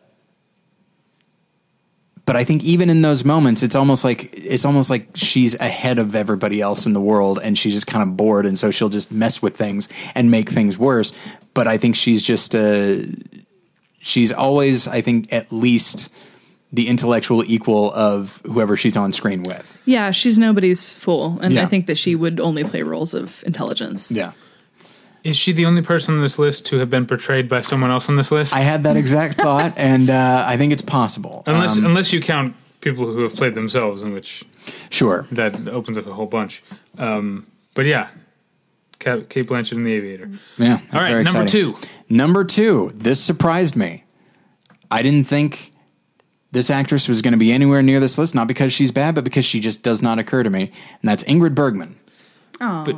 [2.25, 5.99] but I think even in those moments, it's almost like it's almost like she's ahead
[5.99, 8.89] of everybody else in the world, and she's just kind of bored, and so she'll
[8.89, 11.13] just mess with things and make things worse.
[11.55, 12.99] But I think she's just uh,
[14.01, 16.11] she's always, I think, at least
[16.73, 19.77] the intellectual equal of whoever she's on screen with.
[19.87, 21.39] Yeah, she's nobody's fool.
[21.43, 21.63] And Yeah.
[21.63, 24.11] I think that she would only play roles of intelligence.
[24.11, 24.33] Yeah,
[25.25, 28.09] Is she the only person on this list to have been portrayed by someone else
[28.09, 28.55] on this list?
[28.55, 31.43] I had that exact thought, and uh, I think it's possible.
[31.47, 34.45] unless Um, unless you count people who have played themselves, in which
[34.91, 36.63] sure, that opens up a whole bunch.
[36.99, 38.09] Um, but yeah,
[39.01, 40.31] Cate, Cate Blanchett in The Aviator.
[40.57, 40.77] yeah.
[40.77, 41.75] that's All right, very number exciting.
[41.75, 41.79] two.
[42.11, 44.05] Number two, this surprised me.
[44.91, 45.71] I didn't think
[46.53, 49.23] this actress was going to be anywhere near this list, not because she's bad, but
[49.23, 50.63] because she just does not occur to me.
[51.01, 51.97] And that's Ingrid Bergman.
[52.61, 52.97] Oh, But-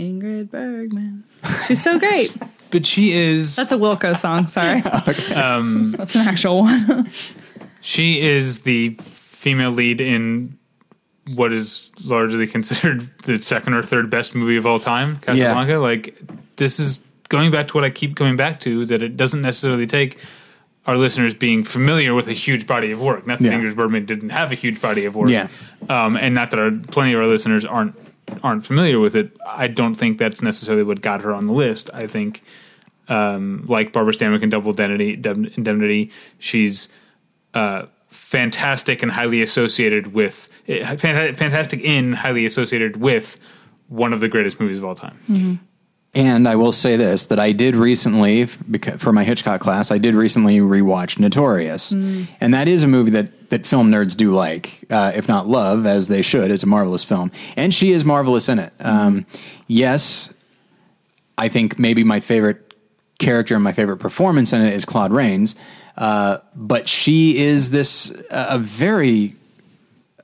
[0.00, 1.24] Ingrid Bergman.
[1.66, 2.32] She's so great.
[2.70, 4.46] But she is That's a Wilco song.
[4.46, 4.80] Sorry.
[5.36, 7.10] Um, That's an actual one.
[7.80, 10.56] she is the female lead in
[11.34, 15.78] what is largely considered the second or third best movie of all time, Casablanca.
[15.78, 16.16] Like
[16.58, 17.00] this is
[17.30, 20.18] going back to what I keep coming back to that it doesn't necessarily take
[20.86, 23.26] our listeners being familiar with a huge body of work.
[23.26, 23.58] Not that Yeah.
[23.58, 25.48] Ingrid Bergman didn't have a huge body of work, Yeah.
[25.88, 27.94] um, and not that our, plenty of our listeners aren't
[28.44, 29.36] aren't familiar with it.
[29.44, 31.90] I don't think that's necessarily what got her on the list.
[31.92, 32.42] I think
[33.08, 35.14] um, like Barbara Stanwyck in Double Indemnity.
[35.56, 36.10] Indemnity.
[36.38, 36.88] She's
[37.54, 43.36] uh, fantastic and highly associated with eh, fantastic in highly associated with
[43.88, 45.58] one of the greatest movies of all time.
[46.12, 50.14] And I will say this: that I did recently, for my Hitchcock class, I did
[50.14, 55.12] recently rewatch Notorious, and that is a movie that that film nerds do like, uh,
[55.14, 56.50] if not love, as they should.
[56.50, 58.72] It's a marvelous film, and she is marvelous in it.
[58.80, 59.24] Um,
[59.68, 60.30] yes,
[61.38, 62.74] I think maybe my favorite
[63.20, 65.54] character and my favorite performance in it is Claude Rains,
[65.96, 69.36] uh, but she is this uh, a very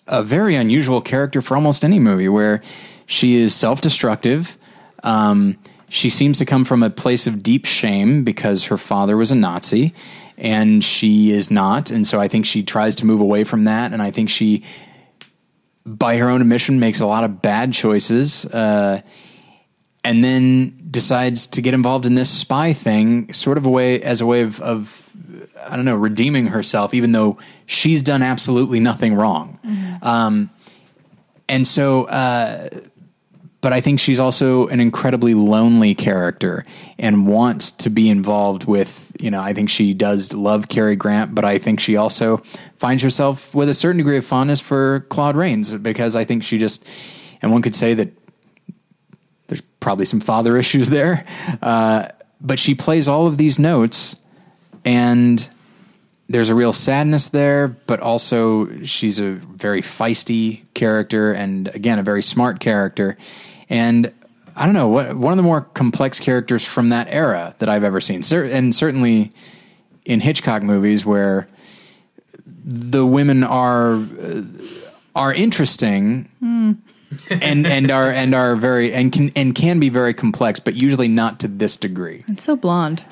[0.09, 2.61] a very unusual character for almost any movie where
[3.07, 4.57] she is self destructive.
[5.05, 5.59] Um,
[5.89, 9.35] she seems to come from a place of deep shame because her father was a
[9.35, 9.95] Nazi
[10.37, 11.91] and she is not.
[11.91, 13.93] And so I think she tries to move away from that.
[13.93, 14.65] And I think she,
[15.85, 18.45] by her own admission, makes a lot of bad choices.
[18.45, 19.01] Uh,
[20.05, 24.21] and then decides to get involved in this spy thing, sort of a way as
[24.21, 25.11] a way of, of
[25.69, 29.59] I don't know, redeeming herself, even though she's done absolutely nothing wrong.
[30.03, 30.51] Um,
[31.49, 32.69] and so, uh,
[33.61, 36.65] but I think she's also an incredibly lonely character
[36.99, 41.35] and wants to be involved with, you know, I think she does love Cary Grant,
[41.35, 42.39] but I think she also
[42.77, 46.59] finds herself with a certain degree of fondness for Claude Rains because I think she
[46.59, 46.87] just,
[47.43, 48.11] and one could say that
[49.49, 51.25] there's probably some father issues there,
[51.63, 52.09] uh,
[52.41, 54.17] but she plays all of these notes
[54.85, 55.49] and
[56.29, 62.03] there's a real sadness there, but also she's a very feisty character and again a
[62.03, 63.17] very smart character.
[63.69, 64.13] And
[64.57, 67.85] I don't know what one of the more complex characters from that era that I've
[67.85, 69.33] ever seen, and certainly
[70.05, 71.49] in Hitchcock movies where
[72.65, 74.43] the women are uh,
[75.15, 76.29] are interesting
[77.31, 81.09] and and are and are very and can and can be very complex, but usually
[81.09, 82.25] not to this degree.
[82.29, 83.05] It's so blonde.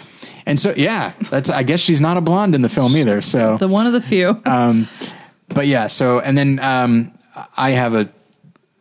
[0.47, 3.21] And so yeah, that's I guess she's not a blonde in the film either.
[3.21, 4.41] So The one of the few.
[5.49, 7.13] but yeah, so and then um,
[7.57, 8.09] I have a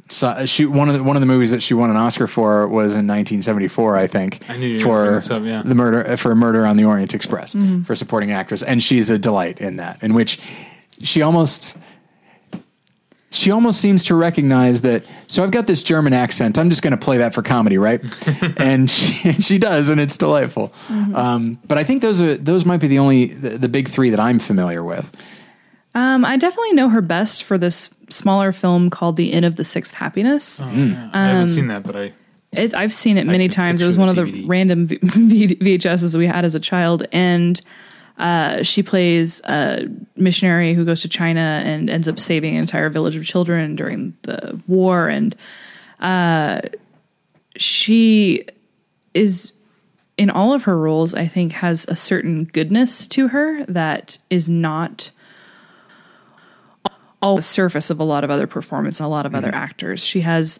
[0.09, 2.67] so she one of the one of the movies that she won an Oscar for
[2.67, 5.61] was in 1974, I think, I knew for gonna bring this up, yeah.
[5.63, 9.59] the murder for Murder on the Orient Express for supporting actress, and she's a delight
[9.59, 10.39] in that, in which
[11.01, 11.77] she almost.
[13.33, 15.03] She almost seems to recognize that.
[15.27, 16.59] So I've got this German accent.
[16.59, 17.99] I'm just going to play that for comedy, right?
[18.57, 20.71] and she, she does, and it's delightful.
[21.15, 24.11] Um, but I think those are those might be the only the, the big three
[24.11, 25.11] that I'm familiar with.
[25.95, 29.63] Um, I definitely know her best for this smaller film called The Inn of the
[29.63, 30.59] Sixth Happiness.
[30.61, 32.13] I haven't seen that, but I
[32.51, 33.81] It, I've seen it many times.
[33.81, 36.59] It picture was the one of the random v- v- VHSs we had as a
[36.59, 37.59] child, and
[38.17, 42.89] uh, she plays a missionary who goes to China and ends up saving an entire
[42.89, 45.35] village of children during the war, and
[45.99, 46.61] uh,
[47.55, 48.45] she
[49.13, 49.51] is
[50.17, 51.13] in all of her roles.
[51.13, 55.11] I think has a certain goodness to her that is not
[57.21, 60.03] all the surface of a lot of other performance and a lot of other actors.
[60.03, 60.59] She has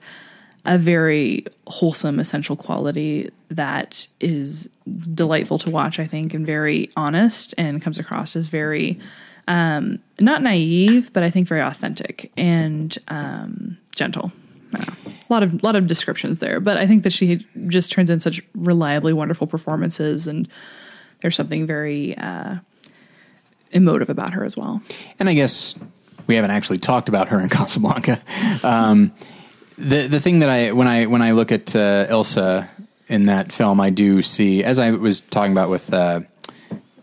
[0.66, 4.70] a very wholesome, essential quality that is
[5.14, 9.00] delightful to watch, I think, and very honest and comes across as very
[9.48, 14.32] um, not naive, but I think very authentic and um, gentle.
[14.74, 14.86] A
[15.30, 18.42] lot of lot of descriptions there, but I think that she just turns in such
[18.56, 20.48] reliably wonderful performances, and
[21.22, 22.56] there's something very uh,
[23.72, 24.82] emotive about her as well.
[25.20, 25.76] and I guess
[26.26, 28.22] we haven't actually talked about her in Casablanca.
[28.64, 29.12] Um,
[29.78, 32.68] the the thing that I when I when I look at uh, Ilsa
[33.08, 36.22] in that film, I do see, as I was talking about with uh,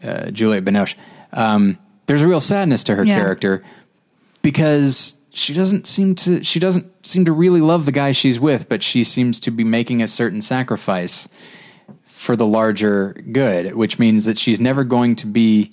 [0.03, 0.95] uh, Juliette Binoche,
[1.33, 3.17] um, there's a real sadness to her Yeah.
[3.17, 3.63] character
[4.43, 8.69] because she doesn't seem to she doesn't seem to really love the guy she's with,
[8.69, 11.29] but she seems to be making a certain sacrifice
[12.07, 15.73] for the larger good, which means that she's never going to be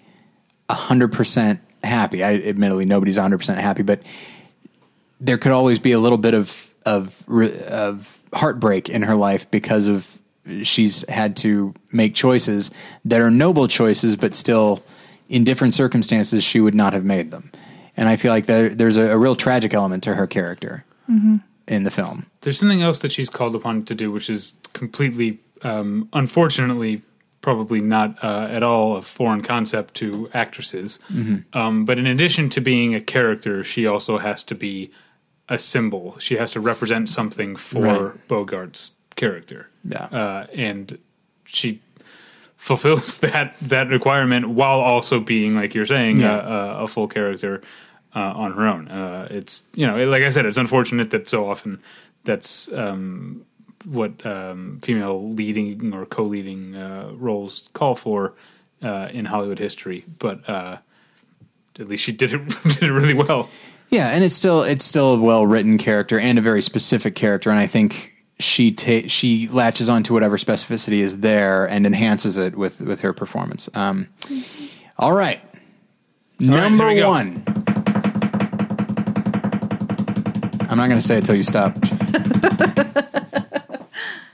[0.70, 2.24] hundred percent happy.
[2.24, 4.02] I admittedly nobody's hundred percent happy, but
[5.20, 9.88] there could always be a little bit of of of heartbreak in her life because
[9.88, 10.18] of
[10.64, 12.72] she's had to make choices
[13.04, 14.82] that are noble choices, but still
[15.28, 17.52] in different circumstances she would not have made them.
[17.98, 20.86] And I feel like there, there's a, a real tragic element to her character
[21.68, 22.26] in the film.
[22.42, 27.02] There's something else that she's called upon to do, which is completely, um, unfortunately,
[27.42, 31.00] probably not uh, at all a foreign concept to actresses.
[31.54, 34.92] Um, but in addition to being a character, she also has to be
[35.50, 36.18] a symbol.
[36.20, 38.28] She has to represent something for Right.
[38.28, 39.70] Bogart's character.
[39.84, 40.06] Yeah.
[40.06, 40.98] Uh, and
[41.46, 41.82] she
[42.58, 46.36] fulfills that that requirement while also being, like you're saying, Yeah.
[46.38, 46.40] a,
[46.82, 47.62] a, a full character
[48.16, 48.88] uh, on her own.
[48.88, 51.80] Uh, it's you know, like I said, it's unfortunate that so often
[52.24, 53.46] that's um,
[53.86, 58.34] what um, female leading or co-leading uh, roles call for
[58.84, 60.78] uh, in Hollywood history, but uh,
[61.80, 63.50] at least she did it did it really well.
[63.90, 67.50] Yeah, and it's still it's still a well written character and a very specific character,
[67.50, 72.56] and I think she ta- she latches onto whatever specificity is there and enhances it
[72.58, 73.70] with with her performance.
[73.74, 74.10] Um,
[74.98, 75.42] all right,
[76.40, 77.10] number here we go.
[77.10, 77.44] one.
[80.70, 81.74] I'm not going to say it till you stop.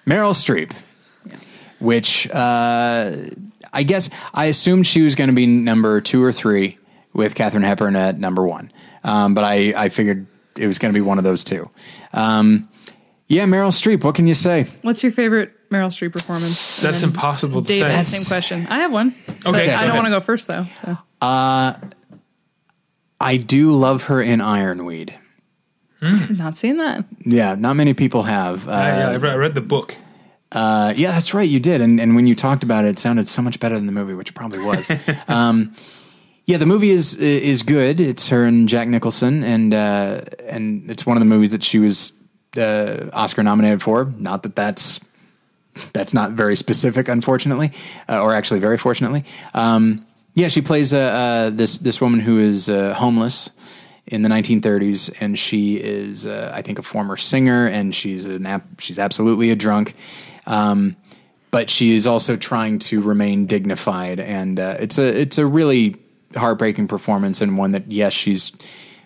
[0.07, 0.73] Meryl Streep,
[1.79, 3.15] which uh,
[3.71, 6.77] I guess I assumed she was going to be number two or three
[7.13, 8.71] with Katharine Hepburn at number one,
[9.03, 10.27] um, but I, I figured
[10.57, 11.69] it was going to be one of those two.
[12.13, 12.69] Um,
[13.27, 14.03] yeah, Meryl Streep.
[14.03, 14.67] What can you say?
[14.81, 16.77] What's your favorite Meryl Streep performance?
[16.77, 17.87] And That's then impossible to Dave, say.
[17.89, 18.67] that same question.
[18.67, 19.15] I have one.
[19.29, 20.65] Okay, Okay, go I don't want to go first though.
[20.83, 20.97] So
[23.19, 25.17] I do love her in Ironweed.
[26.01, 27.05] I've not seen that.
[27.25, 28.67] Yeah, not many people have.
[28.67, 29.95] Uh, yeah, I read, I read the book.
[30.51, 31.47] Uh, yeah, that's right.
[31.47, 33.85] You did, and and when you talked about it, it sounded so much better than
[33.85, 34.91] the movie, which it probably was.
[35.29, 35.73] um,
[36.45, 37.99] yeah, the movie is is good.
[37.99, 41.79] It's her and Jack Nicholson, and uh, and it's one of the movies that she
[41.79, 42.13] was
[42.57, 44.05] uh, Oscar nominated for.
[44.17, 44.99] Not that that's
[45.93, 47.71] that's not very specific, unfortunately,
[48.09, 49.23] uh, or actually very fortunately.
[49.53, 53.51] Um, yeah, she plays uh, uh, this this woman who is uh, homeless
[54.05, 58.45] in the 1930s, and she is, uh, I think, a former singer, and she's an
[58.45, 59.93] ap- she's absolutely a drunk.
[60.45, 60.97] Um,
[61.51, 65.95] but she is also trying to remain dignified, and uh, it's a it's a really
[66.35, 68.51] heartbreaking performance, and one that yes, she's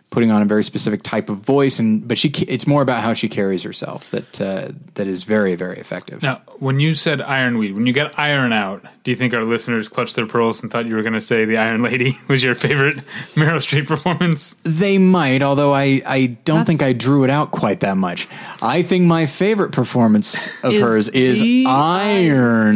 [0.10, 3.14] putting on a very specific type of voice, and but she it's more about how
[3.14, 6.24] she carries herself that uh, that is very very effective.
[6.24, 9.90] Now, when you said Ironweed, when you got Iron out, do you think our listeners
[9.90, 12.56] clutched their pearls and thought you were going to say the Iron Lady was your
[12.56, 12.98] favorite
[13.36, 14.56] Meryl Streep performance?
[14.64, 18.28] They might, although I, I don't That's- think I drew it out quite that much.
[18.62, 22.74] I think my favorite performance of Is hers is the Iron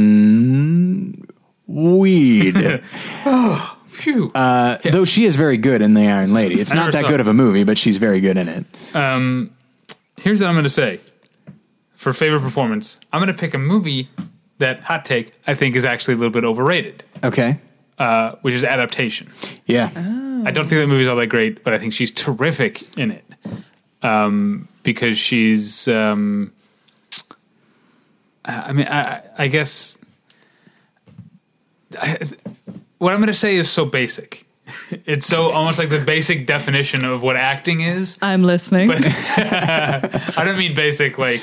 [1.67, 2.55] Weed.
[4.01, 4.31] Phew.
[4.33, 6.59] Uh, Though she is very good in The Iron Lady.
[6.59, 7.21] It's I not never that saw good it.
[7.21, 8.65] of a movie, but she's very good in it.
[10.17, 10.99] Here's what I'm going to say
[11.95, 12.99] for favorite performance.
[13.13, 14.09] I'm going to pick a movie
[14.59, 17.59] that hot take I think is actually a little bit overrated, Okay.
[17.97, 19.29] uh, which is Adaptation.
[19.65, 19.89] Yeah.
[20.45, 23.25] I don't think that movie's all that great, but I think she's terrific in it
[24.01, 25.87] um, because she's.
[25.87, 26.51] Um,
[28.45, 29.99] I mean, I, I guess
[31.99, 32.17] I,
[33.01, 34.45] what I'm going to say is so basic.
[35.05, 38.17] It's so almost like the basic definition of what acting is.
[38.21, 38.91] I'm listening.
[38.93, 41.41] I don't mean basic like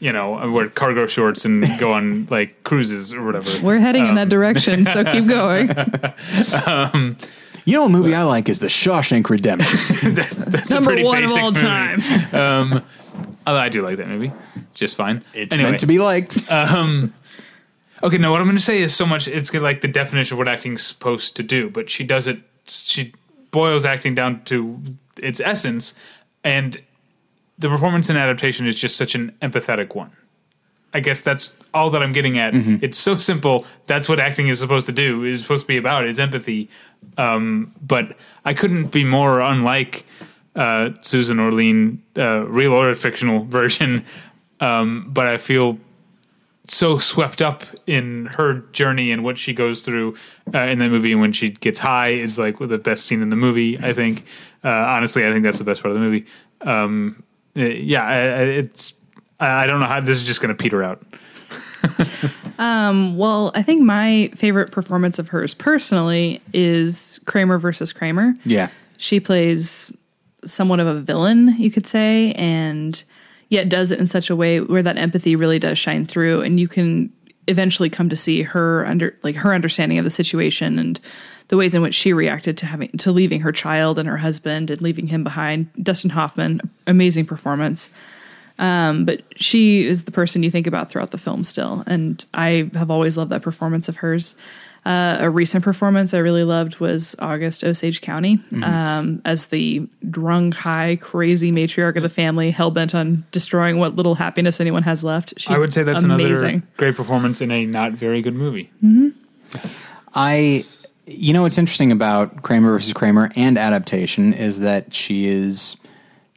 [0.00, 3.50] you know wear cargo shorts and go on like cruises or whatever.
[3.64, 5.70] We're heading in Um, that direction, so keep going.
[6.66, 7.16] Um,
[7.64, 10.14] you know, a movie I like is The Shawshank Redemption.
[10.14, 11.60] That's a Number pretty one of all movie.
[11.66, 12.02] time.
[13.46, 14.32] Although I do like that movie,
[14.74, 15.24] just fine.
[15.34, 16.38] It's Anyway, meant to be liked.
[16.50, 17.12] Um,
[18.02, 19.26] Okay, no, what I'm going to say is so much.
[19.26, 22.38] It's like the definition of what acting's supposed to do, but she does it.
[22.66, 23.12] She
[23.50, 24.80] boils acting down to
[25.20, 25.94] its essence,
[26.44, 26.80] and
[27.58, 30.12] the performance and adaptation is just such an empathetic one.
[30.94, 32.54] I guess that's all that I'm getting at.
[32.82, 33.66] It's so simple.
[33.86, 35.24] That's what acting is supposed to do.
[35.24, 36.70] Is supposed to be about is empathy.
[37.18, 40.06] Um, but I couldn't be more unlike
[40.56, 44.04] uh, Susan Orlean, uh, real or fictional version.
[44.60, 45.78] Um, but I feel
[46.68, 50.14] so swept up in her journey and what she goes through
[50.54, 51.12] uh, in that movie.
[51.12, 53.78] And when she gets high, is like the best scene in the movie.
[53.78, 54.24] I think.
[54.64, 56.26] Uh, honestly, I think that's the best part of the movie.
[56.62, 57.22] Um,
[57.56, 58.94] uh, yeah, I, I- it's.
[59.40, 61.02] I I don't know how this is just going to peter out.
[62.58, 68.34] well, I think my favorite performance of hers personally is Kramer versus Kramer.
[68.44, 68.68] yeah.
[69.00, 69.92] She plays
[70.44, 73.02] somewhat of a villain, you could say, and
[73.48, 76.58] yet does it in such a way where that empathy really does shine through, and
[76.60, 77.12] you can
[77.46, 81.00] eventually come to see her under like her understanding of the situation and
[81.48, 84.70] the ways in which she reacted to having to leaving her child and her husband
[84.70, 85.70] and leaving him behind.
[85.82, 87.88] Dustin Hoffman, amazing performance.
[88.58, 92.70] Um, but she is the person you think about throughout the film still, and I
[92.74, 94.34] have always loved that performance of hers.
[94.88, 100.54] Uh, a recent performance I really loved was August Osage County um, as the drunk,
[100.54, 105.04] high, crazy matriarch of the family, hell bent on destroying what little happiness anyone has
[105.04, 105.34] left.
[105.36, 106.32] She, I would say that's amazing.
[106.32, 108.70] another great performance in a not very good movie.
[110.14, 110.64] I,
[111.06, 115.76] you know, what's interesting about Kramer versus Kramer and adaptation is that she is,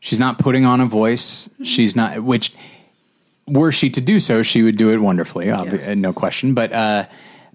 [0.02, 1.50] she's not putting on a voice.
[1.64, 2.54] She's not, which,
[3.48, 5.96] were she to do so, she would do it wonderfully, obvi- Yes.
[5.96, 6.54] no question.
[6.54, 7.06] But, uh,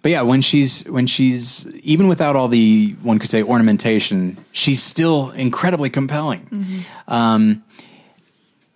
[0.02, 4.82] but yeah, when she's when she's even without all the one could say ornamentation, she's
[4.82, 6.84] still incredibly compelling.
[7.08, 7.64] Um,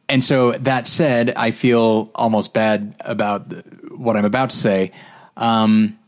[0.09, 3.53] and so that said, I feel almost bad about
[3.97, 4.91] what I'm about to say.
[5.37, 5.99] Um,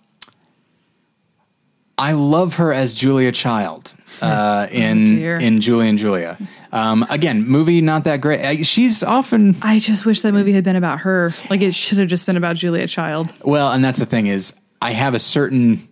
[1.97, 5.37] I love her as Julia Child uh, in dear.
[5.37, 6.37] in Julie and Julia.
[6.73, 8.41] Um, again, movie not that great.
[8.45, 11.31] I, she's often I just wish that movie had been about her.
[11.49, 13.31] Like it should have just been about Julia Child.
[13.45, 15.89] well, and that's the thing is I have a certain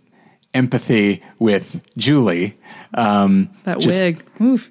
[0.52, 2.58] empathy with Julie.
[2.94, 4.22] Um, That just- wig.
[4.40, 4.70] Oof.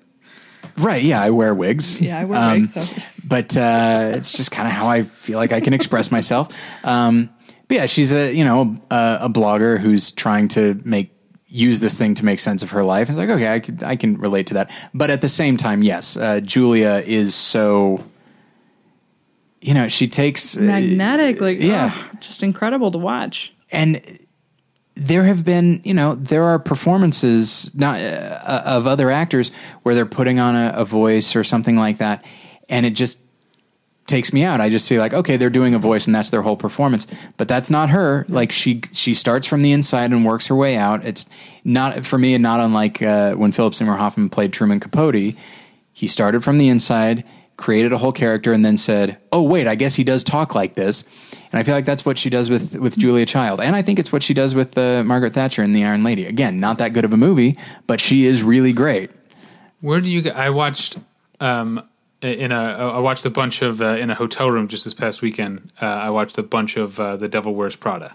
[0.77, 1.01] Right.
[1.03, 1.99] Yeah, I wear wigs.
[1.99, 2.73] Yeah, I wear Um, wigs.
[2.73, 3.01] So.
[3.25, 6.53] But uh, it's just kind of how I feel like I can express myself.
[6.83, 7.29] Um,
[7.67, 11.11] but yeah, she's a you know a, a blogger who's trying to make
[11.47, 13.09] use this thing to make sense of her life.
[13.09, 14.71] It's like okay, I could I can relate to that.
[14.93, 18.03] But at the same time, yes, uh, Julia is so.
[19.61, 21.41] You know, she takes uh, Magnetic.
[21.41, 21.93] Like, yeah.
[21.93, 22.07] yeah.
[22.21, 23.53] just incredible to watch.
[23.71, 24.01] And
[24.95, 29.49] there have been you know there are performances not uh, of other actors
[29.83, 32.23] where they're putting on a, a voice or something like that.
[32.67, 33.19] And it just
[34.05, 34.59] takes me out.
[34.59, 37.07] I just see like okay they're doing a voice and that's their whole performance.
[37.37, 38.25] But that's not her.
[38.27, 41.05] Like she she starts from the inside and works her way out.
[41.05, 41.25] It's
[41.63, 45.35] not for me and not unlike uh, when philip seymour hoffman played truman capote.
[45.93, 47.23] He started from the inside
[47.59, 50.75] created a whole character and then said oh wait i guess he does talk like
[50.75, 51.03] this
[51.51, 53.99] and i feel like that's what she does with with julia child and i think
[53.99, 56.93] it's what she does with uh, margaret thatcher in the iron lady again not that
[56.93, 57.57] good of a movie
[57.87, 59.09] but she is really great
[59.81, 60.29] Where do you?
[60.31, 60.97] I watched
[61.39, 61.81] um
[62.21, 62.61] in a
[62.97, 65.71] I watched a bunch of uh, in a hotel room just this past weekend.
[65.81, 68.13] Uh, I watched a bunch of uh, The Devil Wears Prada.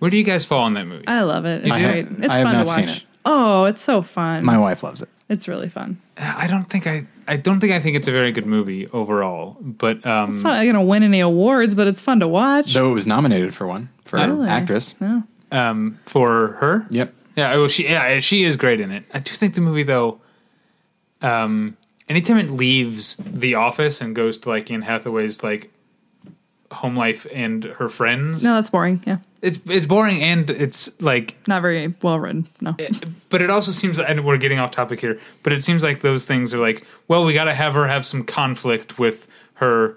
[0.00, 1.06] Where do you guys fall on that movie?
[1.06, 1.62] I love it.
[1.64, 2.08] It's I great.
[2.08, 2.96] have- it's I have fun not to seen watch.
[2.96, 3.02] it.
[3.24, 4.44] Oh, it's so fun.
[4.44, 6.00] my wife loves it it's really fun.
[6.18, 9.56] I don't think I I don't think I think it's a very good movie overall.
[9.60, 12.74] But um, It's not going to win any awards, but it's fun to watch.
[12.74, 14.48] though it was nominated for one for Really?
[14.48, 15.22] actress Yeah.
[15.52, 19.04] um, for her, yep Yeah, well, she yeah she is great in it.
[19.14, 20.20] I do think the movie though,
[21.22, 21.76] um,
[22.08, 25.70] anytime it leaves the office and goes to like Anne Hathaway's like
[26.72, 29.02] home life and her friends, No, that's boring.
[29.06, 29.18] Yeah.
[29.42, 32.48] It's it's boring and it's like, Not very well written.
[32.60, 32.74] No.
[32.78, 32.90] Eh,
[33.28, 36.26] but it also seems and we're getting off topic here, but it seems like those
[36.26, 39.96] things are like, well, we got to have her have some conflict with her.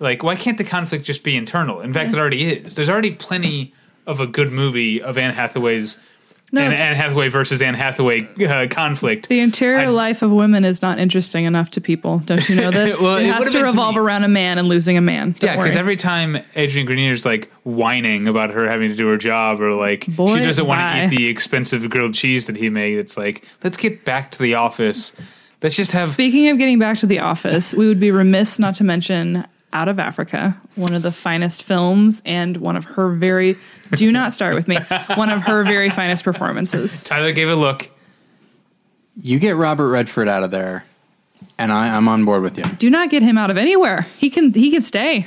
[0.00, 1.80] Like, why can't the conflict just be internal?
[1.80, 2.74] In fact, it already is.
[2.74, 3.72] There's already plenty
[4.06, 6.00] of a good movie of Anne Hathaway's.
[6.52, 6.60] No.
[6.60, 9.28] Anne, Anne Hathaway versus Anne Hathaway uh, conflict.
[9.28, 12.20] The interior I- life of women is not interesting enough to people.
[12.20, 13.00] Don't you know this?
[13.00, 15.34] Well, it it has to been to revolve around a man and losing a man.
[15.38, 19.16] Don't Yeah, because every time Adrian Grenier's like whining about her having to do her
[19.16, 22.68] job, or like Boy, she doesn't want to eat the expensive grilled cheese that he
[22.70, 25.12] made, it's like let's get back to the office.
[25.62, 28.76] Let's just have Speaking of getting back to the office, we would be remiss not
[28.76, 33.56] to mention Out of Africa, one of the finest films and one of her very
[33.96, 34.76] do not start with me,
[35.16, 37.02] one of her very finest performances.
[37.02, 37.90] Tyler gave a look.
[39.20, 40.84] you get robert redford out of there
[41.58, 44.06] and I, i'm on board with you Do not get him out of anywhere.
[44.18, 45.26] He can he can stay.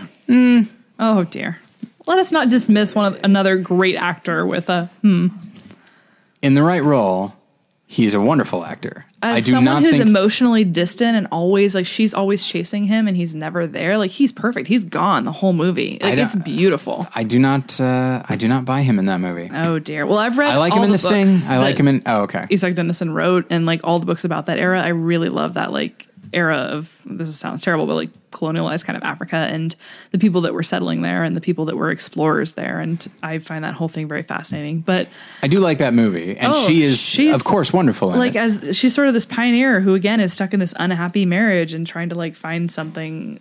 [1.00, 1.60] Oh dear.
[2.06, 5.28] Let us not dismiss one of another great actor with a hmm.
[6.42, 7.34] in the right role,
[7.88, 9.06] he's a wonderful actor.
[9.24, 12.84] As I do someone not who's think emotionally distant and always like she's always chasing
[12.84, 13.98] him and he's never there.
[13.98, 14.68] Like he's perfect.
[14.68, 15.98] He's gone the whole movie.
[16.02, 17.08] Like, don't- it's beautiful.
[17.16, 19.50] I do not uh, I do not buy him in that movie.
[19.52, 20.06] Oh dear.
[20.06, 20.52] Well, I've read.
[20.52, 21.04] I like all him in The books
[21.40, 21.52] Sting.
[21.52, 22.46] I like him in Oh, okay.
[22.50, 24.82] Isak Dinesen wrote and like all the books about that era.
[24.82, 29.04] I really love that like era of this sounds terrible, but like colonialized kind of
[29.04, 29.76] Africa and
[30.12, 32.80] the people that were settling there and the people that were explorers there.
[32.80, 34.82] And I find that whole thing very fascinating.
[34.82, 35.08] But
[35.42, 38.40] I do like that movie and Oh, she is of course wonderful like it.
[38.40, 41.86] as she's sort of this pioneer who again is stuck in this unhappy marriage and
[41.88, 43.40] trying to like find something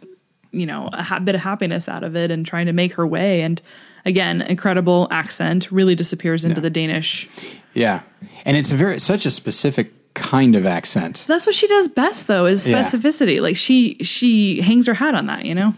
[0.53, 3.07] you know a ha- bit of happiness out of it and trying to make her
[3.07, 3.61] way and
[4.07, 7.29] again incredible accent really disappears into the danish
[7.75, 8.01] yeah.
[8.47, 11.25] And it's a very such a specific kind of accent.
[11.29, 12.83] that's what she does best though is Yeah.
[12.83, 15.75] specificity like she she hangs her hat on that you know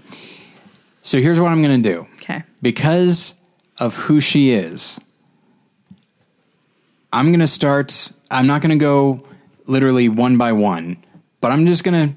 [1.03, 2.07] So here's what I'm going to do.
[2.23, 3.35] okay because
[3.79, 4.99] of who she is,
[7.13, 8.13] I'm going to start.
[8.31, 9.23] I'm not going to go
[9.67, 10.97] literally one by one,
[11.41, 12.15] but I'm just going to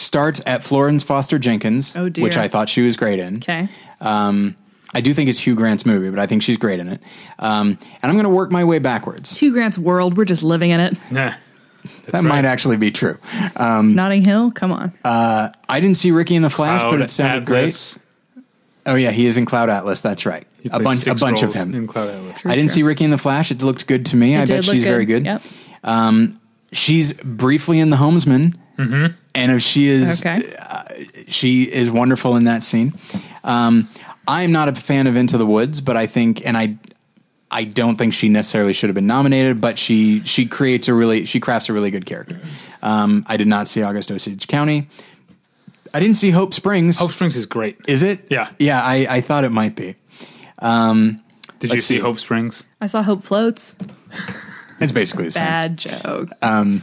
[0.00, 2.22] start at Florence Foster Jenkins, Oh, dear.
[2.22, 3.36] which I thought she was great in.
[3.38, 3.68] okay
[4.00, 4.56] Um,
[4.94, 7.02] I do think it's Hugh Grant's movie, but I think she's great in it.
[7.38, 9.36] Um, and I'm going to work my way backwards.
[9.38, 11.34] Hugh Grant's world we're just living in it Nah.
[12.08, 13.18] that might actually be true.
[13.56, 17.10] Um, Notting Hill come on uh, I didn't see Ricki and the Flash, but it
[17.10, 17.94] sounded Atlas.
[17.94, 18.02] great.
[18.88, 20.00] Oh yeah, he is in Cloud Atlas.
[20.00, 20.46] That's right.
[20.70, 21.74] A bunch, a bunch of him.
[21.74, 22.46] in Cloud Atlas.
[22.46, 22.74] I didn't true.
[22.74, 23.50] see Ricki and the Flash.
[23.50, 24.36] It looked good to me.
[24.36, 25.24] I bet did look she's very good.
[25.24, 25.42] yep
[25.82, 26.38] um,
[26.72, 29.14] She's briefly in The Homesman, mm-hmm.
[29.34, 30.84] and if she is, okay uh,
[31.28, 32.92] she is wonderful in that scene.
[33.44, 33.88] Um,
[34.28, 36.76] I'm not a fan of Into the Woods, but I think, and I,
[37.50, 39.60] I don't think she necessarily should have been nominated.
[39.60, 42.40] But she she creates a really she crafts a really good character.
[42.82, 44.88] Um, I did not see August Osage County.
[45.94, 46.98] I didn't see Hope Springs.
[46.98, 47.78] Hope Springs is great.
[47.88, 48.26] Is it?
[48.28, 48.50] Yeah.
[48.58, 49.96] Yeah, I, I thought it might be.
[50.58, 51.22] Um,
[51.58, 51.98] Did you see see.
[52.00, 52.64] Hope Springs?
[52.80, 53.74] I saw Hope Floats.
[54.80, 55.44] it's basically the same.
[55.44, 56.28] Bad joke.
[56.42, 56.82] Um,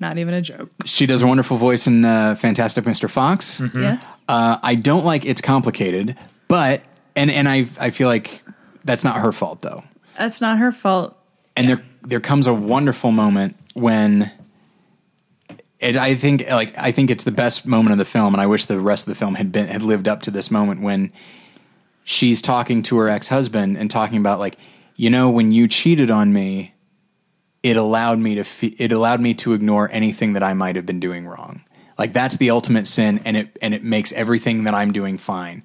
[0.00, 0.70] Not even a joke.
[0.84, 3.08] She does a wonderful voice in uh, Fantastic Mr.
[3.08, 3.60] Fox.
[3.60, 3.82] Mm-hmm.
[3.82, 4.12] Yes.
[4.28, 6.18] Uh, I don't like It's Complicated,
[6.52, 6.82] but,
[7.16, 8.42] and, and I, I feel like
[8.84, 9.84] that's not her fault though.
[10.18, 11.16] That's not her fault.
[11.56, 14.30] And there, there comes a wonderful moment when
[15.78, 18.46] it, I think like I think it's the best moment of the film, and I
[18.46, 21.10] wish the rest of the film had been had lived up to this moment when
[22.04, 24.58] she's talking to her ex husband and talking about like,
[24.94, 26.74] you know, when you cheated on me,
[27.62, 30.84] it allowed me to fe- it allowed me to ignore anything that I might have
[30.84, 31.64] been doing wrong.
[31.98, 35.64] Like that's the ultimate sin, and it and it makes everything that I'm doing fine.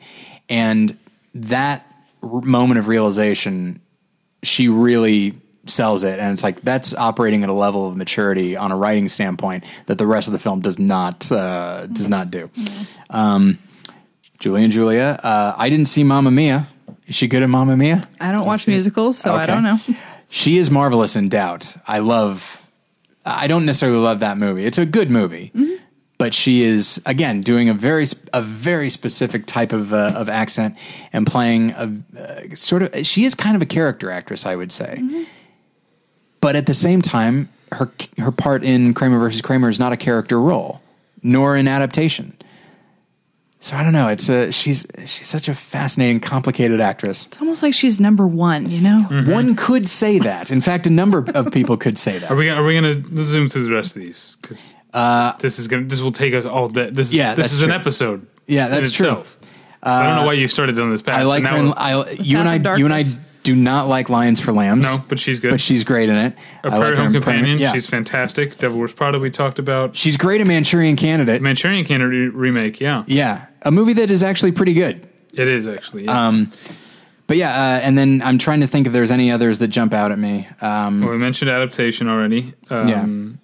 [0.50, 0.98] And
[1.34, 1.86] that
[2.24, 3.82] r- moment of realization,
[4.44, 5.34] she really
[5.66, 9.10] sells it, and it's like that's operating at a level of maturity on a writing
[9.10, 12.50] standpoint that the rest of the film does not uh, does not do.
[13.10, 13.60] Um,
[14.40, 16.68] Julie and Julia, uh, I didn't see Mamma Mia.
[17.08, 18.08] Is she good at Mamma Mia?
[18.20, 19.78] I don't watch musicals, so I don't know.
[20.30, 21.76] She is marvelous in Doubt.
[21.88, 22.66] I love.
[23.26, 24.64] I don't necessarily love that movie.
[24.64, 25.52] It's a good movie,
[26.18, 30.78] but she is again doing a very a very specific type of uh, of accent
[31.14, 33.06] and playing a uh, sort of.
[33.06, 35.02] She is kind of a character actress, I would say.
[36.42, 39.98] But at the same time, her her part in Kramer versus Kramer is not a
[39.98, 40.82] character role,
[41.22, 42.37] nor an adaptation.
[43.68, 44.08] So I don't know.
[44.08, 47.26] It's a she's she's such a fascinating, complicated actress.
[47.26, 49.02] It's almost like she's number one, you know?
[49.28, 50.52] One could say that.
[50.52, 52.32] In fact, a number of people could say that.
[52.32, 54.38] Are we gonna, are we going to zoom through the rest of these?
[54.42, 54.78] Because
[55.42, 56.92] this is gonna this will take us all day.
[56.92, 58.26] This is Uh, Yeah, this that's is an episode.
[58.46, 59.10] Yeah, in that's true.
[59.10, 59.24] Uh.
[59.84, 61.20] I don't know why you started doing this path.
[61.20, 61.58] I like but her.
[61.58, 63.27] In, I, you and I, Path of you and I Darkness.
[63.48, 64.82] Do not like Lions for Lambs.
[64.84, 65.52] no, but she's good.
[65.52, 66.36] but she's great in it.
[66.64, 67.58] a I Prairie like Home Companion.
[67.58, 68.58] Yeah, She's fantastic.
[68.58, 69.20] Devil Wears Prada.
[69.20, 71.42] We talked about she's great in Manchurian Candidate.
[71.42, 72.82] Manchurian Candidate remake.
[72.82, 75.08] Yeah, yeah, a movie that is actually pretty good.
[75.34, 76.04] it is actually.
[76.06, 76.28] Yeah.
[76.28, 76.52] Um,
[77.28, 79.94] But yeah, uh, and then I'm trying to think if there's any others that jump
[79.94, 80.48] out at me.
[80.62, 82.54] Um, well, we mentioned adaptation already.
[82.70, 83.40] Um,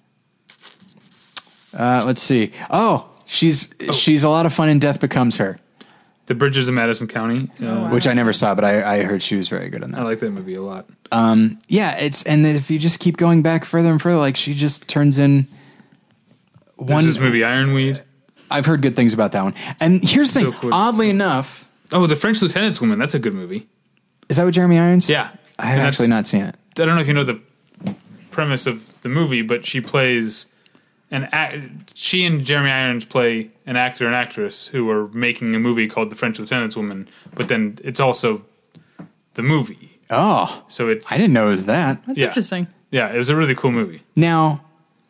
[1.72, 2.52] uh, let's see.
[2.70, 5.58] Oh, she's she's a lot of fun in Death Becomes Her,
[6.26, 7.50] The Bridges of Madison County.
[7.60, 7.90] Uh, wow.
[7.92, 10.00] which I never saw, but I, I heard she was very good in that.
[10.00, 10.86] I like that movie a lot.
[11.68, 14.54] yeah, it's and then if you just keep going back further and further, like she
[14.54, 15.46] just turns in
[16.78, 17.04] There's one.
[17.04, 18.02] this is movie Ironweed.
[18.50, 19.54] I've heard good things about that one.
[19.80, 20.60] And here's the So thing.
[20.60, 20.74] cool.
[20.74, 22.98] Oddly enough, Oh, The French Lieutenant's Woman.
[22.98, 23.66] That's a good movie.
[24.28, 25.08] is that with Jeremy Irons?
[25.10, 26.54] Yeah, I have actually not seen it.
[26.78, 27.40] I don't know if you know the
[28.30, 30.46] premise of the movie, but she plays
[31.10, 31.96] an act.
[31.96, 36.10] She and Jeremy Irons play an actor and actress who are making a movie called
[36.10, 37.08] The French Lieutenant's Woman.
[37.34, 38.42] But then it's also
[39.34, 42.04] the movie, Oh, so it's I didn't know it was that.
[42.06, 42.26] That's Yeah.
[42.26, 42.66] interesting.
[42.90, 44.02] yeah, it's a really cool movie.
[44.14, 44.60] Now,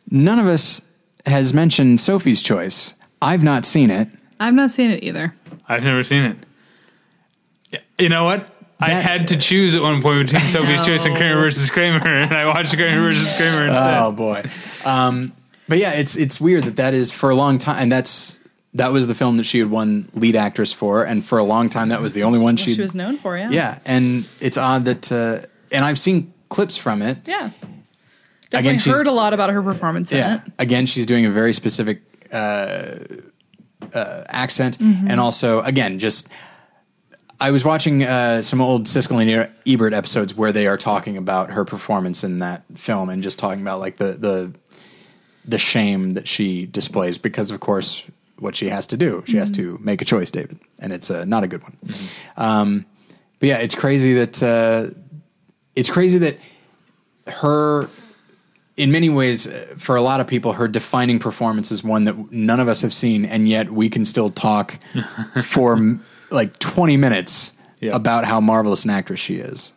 [0.09, 0.81] none of us
[1.25, 2.93] has mentioned Sophie's Choice.
[3.21, 4.07] I've not seen it.
[4.39, 5.33] I've not seen it either.
[5.67, 6.37] I've never seen it.
[7.71, 8.49] Yeah, You know what?
[8.79, 12.33] I had to choose at one point between Sophie's Choice and Kramer versus Kramer, and
[12.33, 13.97] I watched Kramer versus Kramer instead.
[14.03, 14.43] Oh boy.
[14.83, 15.31] Um,
[15.69, 18.37] but yeah, it's it's weird that that is for a long time, and that's
[18.75, 21.69] that was the film that she had won lead actress for, and for a long
[21.69, 22.75] time that was the only one she.
[22.75, 23.49] She was known for, yeah.
[23.49, 25.39] yeah, and it's odd that, uh,
[25.71, 27.17] and I've seen clips from it.
[27.25, 27.49] Yeah.
[28.51, 30.35] Definitely she's- heard a lot about her performance in Yeah.
[30.35, 30.41] it.
[30.59, 32.95] Again, she's doing a very specific uh,
[33.93, 36.27] uh, accent, and also again, just
[37.39, 41.51] I was watching uh, some old Siskel and Ebert episodes where they are talking about
[41.51, 44.53] her performance in that film, and just talking about like the the
[45.47, 48.03] the shame that she displays because, of course,
[48.39, 51.25] what she has to do, she has to make a choice, David, and it's uh,
[51.25, 51.77] not a good one.
[52.37, 52.85] Um,
[53.39, 54.89] but yeah, it's crazy that uh,
[55.75, 56.37] it's crazy that
[57.27, 57.89] her
[58.77, 62.31] in many ways, uh, for a lot of people, her defining performance is one that
[62.31, 64.77] none of us have seen, and yet we can still talk
[65.43, 67.95] for m- like 20 minutes Yeah.
[67.95, 69.71] about how marvelous an actress she is.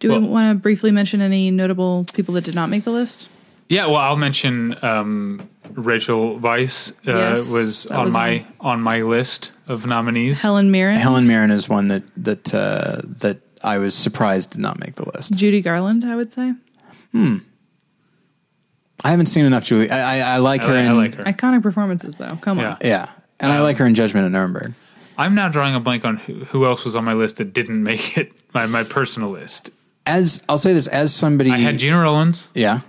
[0.00, 2.90] Do Well- we want to briefly mention any notable people that did not make the
[2.90, 3.28] list?
[3.68, 8.80] Yeah, well, I'll mention um, Rachel Weisz uh, Yes, was that on was my on
[8.80, 10.42] my list of nominees.
[10.42, 14.78] Helen Mirren, Helen Mirren is one that that uh, that I was surprised did not
[14.80, 15.34] make the list.
[15.36, 16.52] Judy Garland, I would say.
[17.12, 17.38] Hmm.
[19.02, 19.90] I haven't seen enough Julie.
[19.90, 20.72] I, I, I like I, her.
[20.74, 21.24] like, in, I like her.
[21.24, 22.38] Iconic performances, though.
[22.40, 22.70] Come Yeah.
[22.72, 22.76] on.
[22.82, 23.10] Yeah,
[23.40, 24.74] and I like her in Judgment at Nuremberg.
[25.16, 27.82] I'm now drawing a blank on who, who else was on my list that didn't
[27.82, 28.32] make it.
[28.52, 29.70] My my personal list.
[30.06, 32.48] As I'll say this, as somebody, I had Gena Rowlands.
[32.54, 32.80] yeah,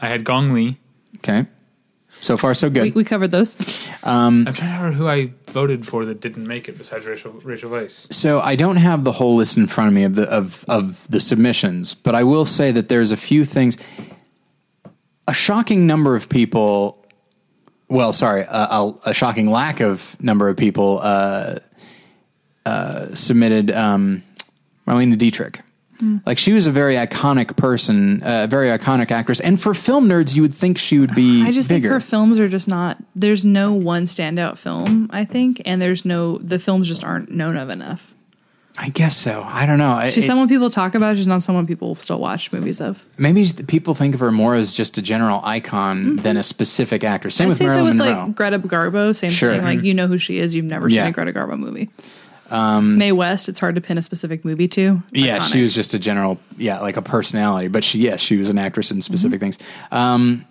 [0.00, 0.78] I had Gong Li.
[1.16, 1.46] okay.
[2.22, 2.82] So far, so good.
[2.82, 3.56] We, we covered those.
[4.02, 7.70] I'm trying to remember who I voted for that didn't make it besides Rachel Rachel
[7.70, 8.12] Weisz.
[8.12, 11.06] So I don't have the whole list in front of me of the of of
[11.08, 13.78] the submissions, but I will say that there's a few things.
[15.28, 17.00] A shocking number of people
[17.90, 21.56] well, sorry, a, a, a shocking lack of number of people uh,
[22.64, 24.22] uh, submitted um,
[24.86, 25.60] Marlene Dietrich.
[26.00, 26.16] Hmm.
[26.26, 30.34] Like she was a very iconic person, a very iconic actress, and for film nerds,
[30.34, 31.88] you would think she would be I just bigger.
[31.90, 32.96] think her films are just not.
[33.14, 35.08] There's no one standout film.
[35.12, 38.12] I think, and there's no the films just aren't known of enough.
[38.78, 39.42] I guess so.
[39.46, 40.00] I don't know.
[40.10, 41.16] She's it- someone people talk about.
[41.16, 43.02] She's not someone people still watch movies of.
[43.18, 47.30] maybe people think of her more as just a general icon than a specific actor.
[47.30, 47.48] Same Mm-hmm.
[47.48, 48.26] I'd with say so Marilyn with Monroe.
[48.26, 49.14] like Greta Garbo.
[49.14, 49.54] Same Sure.
[49.54, 49.62] thing.
[49.64, 50.54] Like you know who she is.
[50.54, 51.02] You've never seen Yeah.
[51.02, 51.90] Um, a Greta Garbo movie.
[52.50, 53.48] Mae West.
[53.48, 55.02] It's hard to pin a specific movie to.
[55.12, 55.52] Yeah, Iconic.
[55.52, 57.68] she was just a general, yeah, like a personality.
[57.68, 59.44] But she, yes, she was an actress in specific Mm-hmm.
[59.52, 59.58] things.
[59.92, 60.44] Um,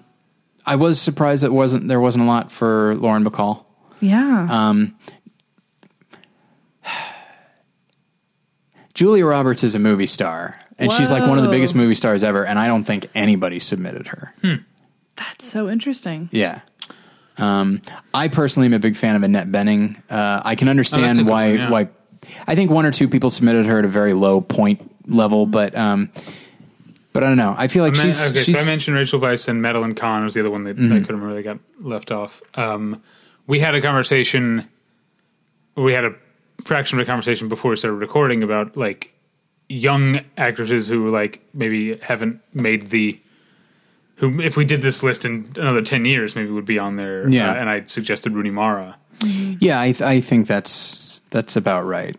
[0.66, 3.66] I was surprised that wasn't there wasn't a lot for Lauren Bacall.
[4.02, 4.48] Yeah.
[4.50, 4.95] Um,
[8.94, 12.24] Julia Roberts is a movie star, and she's like one of the biggest movie stars
[12.24, 12.45] ever.
[12.45, 14.34] And I don't think anybody submitted her.
[15.16, 16.30] That's so interesting.
[16.32, 16.61] Yeah.
[17.40, 17.82] Um,
[18.14, 20.01] I personally am a big fan of Annette Bening.
[20.09, 21.48] Uh, I can understand good why.
[21.50, 21.69] one, yeah.
[21.72, 21.90] Why
[22.48, 25.76] I think one or two people submitted her at a very low point level, but
[25.76, 26.09] um,
[27.14, 27.56] but I don't know.
[27.58, 29.95] I feel like I men- she's, okay, she's so I mentioned Rachel Weisz and Madeline
[29.95, 30.93] Kahn was the other one that Mm-hmm.
[30.93, 31.34] I couldn't.
[31.34, 32.42] They got left off.
[32.56, 33.01] Um,
[33.48, 34.68] we had a conversation.
[35.76, 36.14] We had a
[36.64, 39.14] fraction of a conversation before we started recording about like
[39.69, 43.19] young actresses who like maybe haven't made the
[44.19, 47.27] who if we did this list in another 10 years maybe would be on there
[47.30, 47.51] Yeah.
[47.51, 49.81] Uh, and i suggested rooney mara yeah.
[49.81, 52.15] I, th- I think that's that's about right.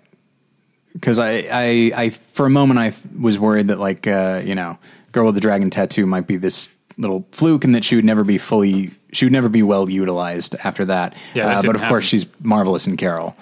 [0.92, 4.78] Because I, I I for a moment I was worried that like uh, you know
[5.12, 8.24] girl with the dragon tattoo might be this little fluke and that she would never
[8.24, 11.14] be fully she would never be well utilized after that.
[11.34, 13.34] Yeah, that uh, but of course she's marvelous in Carol.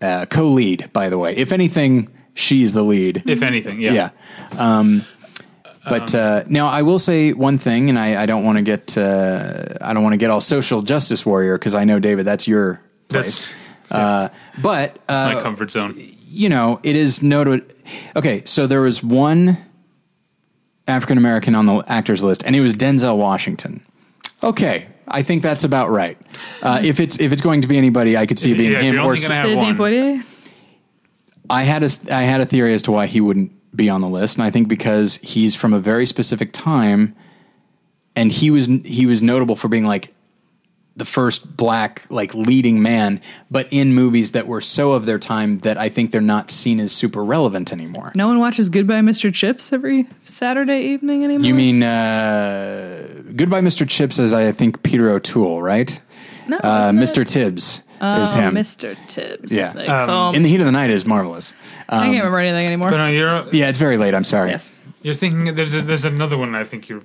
[0.00, 1.36] Uh, co-lead, by the way.
[1.36, 3.22] If anything, she's the lead.
[3.26, 4.08] if anything yeah, Yeah.
[4.78, 5.04] Um,
[5.88, 8.96] but uh, now I will say one thing, and I, I don't want to get
[8.96, 12.46] uh, I don't want to get all social justice warrior because I know David, that's
[12.48, 13.50] your place.
[13.50, 13.54] That's-
[13.90, 14.28] uh,
[14.62, 15.94] but uh, my comfort zone
[16.34, 17.74] you know, it is noted.
[18.16, 19.58] Okay, so there was one
[20.88, 23.84] African American on the actors list, and it was Denzel Washington.
[24.42, 26.16] Okay, I think that's about right.
[26.62, 28.80] Uh, if it's if it's going to be anybody, I could see it being Yeah,
[28.80, 29.76] him you're or only gonna have Sidney one.
[29.76, 30.24] Poitier.
[31.50, 34.08] I had a I had a theory as to why he wouldn't be on the
[34.08, 37.14] list, and I think because he's from a very specific time,
[38.14, 40.12] and he was he was notable for being like
[40.94, 43.18] the first black like leading man,
[43.50, 46.78] but in movies that were so of their time that I think they're not seen
[46.80, 48.12] as super relevant anymore.
[48.14, 49.32] No one watches Goodbye, Mr.
[49.32, 51.46] Chips every Saturday evening anymore.
[51.46, 53.88] You mean uh, Goodbye, Mr.
[53.88, 54.18] Chips?
[54.18, 55.98] As I think Peter O'Toole, right?
[56.46, 56.90] no, Uh?
[56.90, 57.26] Mr.
[57.26, 58.54] Tibbs is Oh, him.
[58.54, 58.96] Mr.
[59.08, 59.52] Tibbs.
[59.52, 59.72] Yeah.
[59.72, 61.52] They Um, call In me- the heat of the night is marvelous.
[61.88, 62.90] I can't remember anything anymore.
[62.90, 64.14] but no you're Yeah, it's very late.
[64.14, 64.50] I'm sorry.
[64.50, 64.72] yes.
[65.02, 67.02] you're thinking there's, there's another one i think you're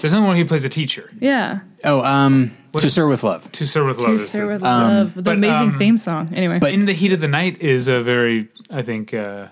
[0.00, 1.60] there's another one he plays a teacher Yeah.
[1.84, 3.50] Oh, um, to is- Sir with Love.
[3.52, 5.14] to sir with love To is Sir the- with Love.
[5.14, 6.32] The but, amazing um, theme song.
[6.34, 6.58] Anyway.
[6.58, 9.46] but- in the heat of the night is a very i think uh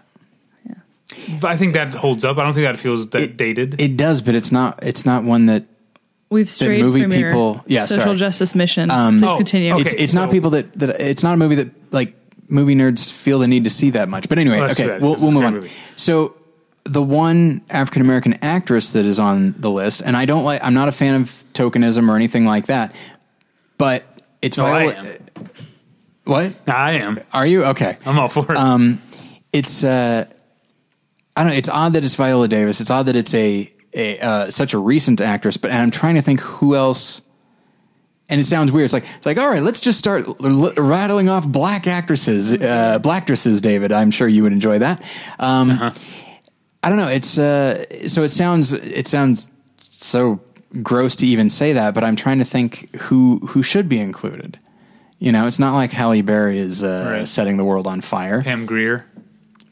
[1.42, 4.22] i think that holds up i don't think that feels that It- dated It does,
[4.22, 4.78] but it's not.
[4.82, 5.64] It's not one that
[6.34, 8.16] We've strayed movie from people- your yeah, social sorry.
[8.18, 8.88] justice mission.
[8.90, 9.72] Please Oh, continue.
[9.72, 9.82] okay.
[9.82, 12.14] it's it's not people that that it's not a movie that like
[12.48, 14.28] movie nerds feel the need to see that much.
[14.28, 15.54] But anyway, Well, okay, we'll, we'll move on.
[15.54, 15.70] movie.
[15.96, 16.36] So
[16.84, 20.62] the one African American actress that is on the list, and I don't like.
[20.62, 22.94] I'm not a fan of tokenism or anything like that,
[23.78, 24.04] but
[24.42, 24.94] it's No, I Viola.
[25.08, 25.18] am.
[26.24, 27.64] What i am are you?
[27.64, 29.00] Okay, i'm all for it Um,
[29.52, 30.24] it's uh,
[31.36, 31.56] I don't know.
[31.58, 32.80] It's odd that it's Viola Davis.
[32.80, 35.56] It's odd that it's a, a uh, such a recent actress.
[35.56, 37.22] But and I'm trying to think who else.
[38.28, 38.86] And it sounds weird.
[38.86, 42.98] It's like it's like all right, let's just start l- rattling off black actresses, uh,
[43.00, 43.60] black dresses.
[43.60, 45.02] David, I'm sure you would enjoy that.
[45.38, 45.92] Um,
[46.82, 47.08] I don't know.
[47.08, 50.40] It's uh, so it sounds it sounds so
[50.82, 54.58] gross to even say that, but I'm trying to think who who should be included.
[55.18, 57.28] You know, it's not like Halle Berry is uh, Right.
[57.28, 58.42] setting the world on fire.
[58.42, 59.06] pam grier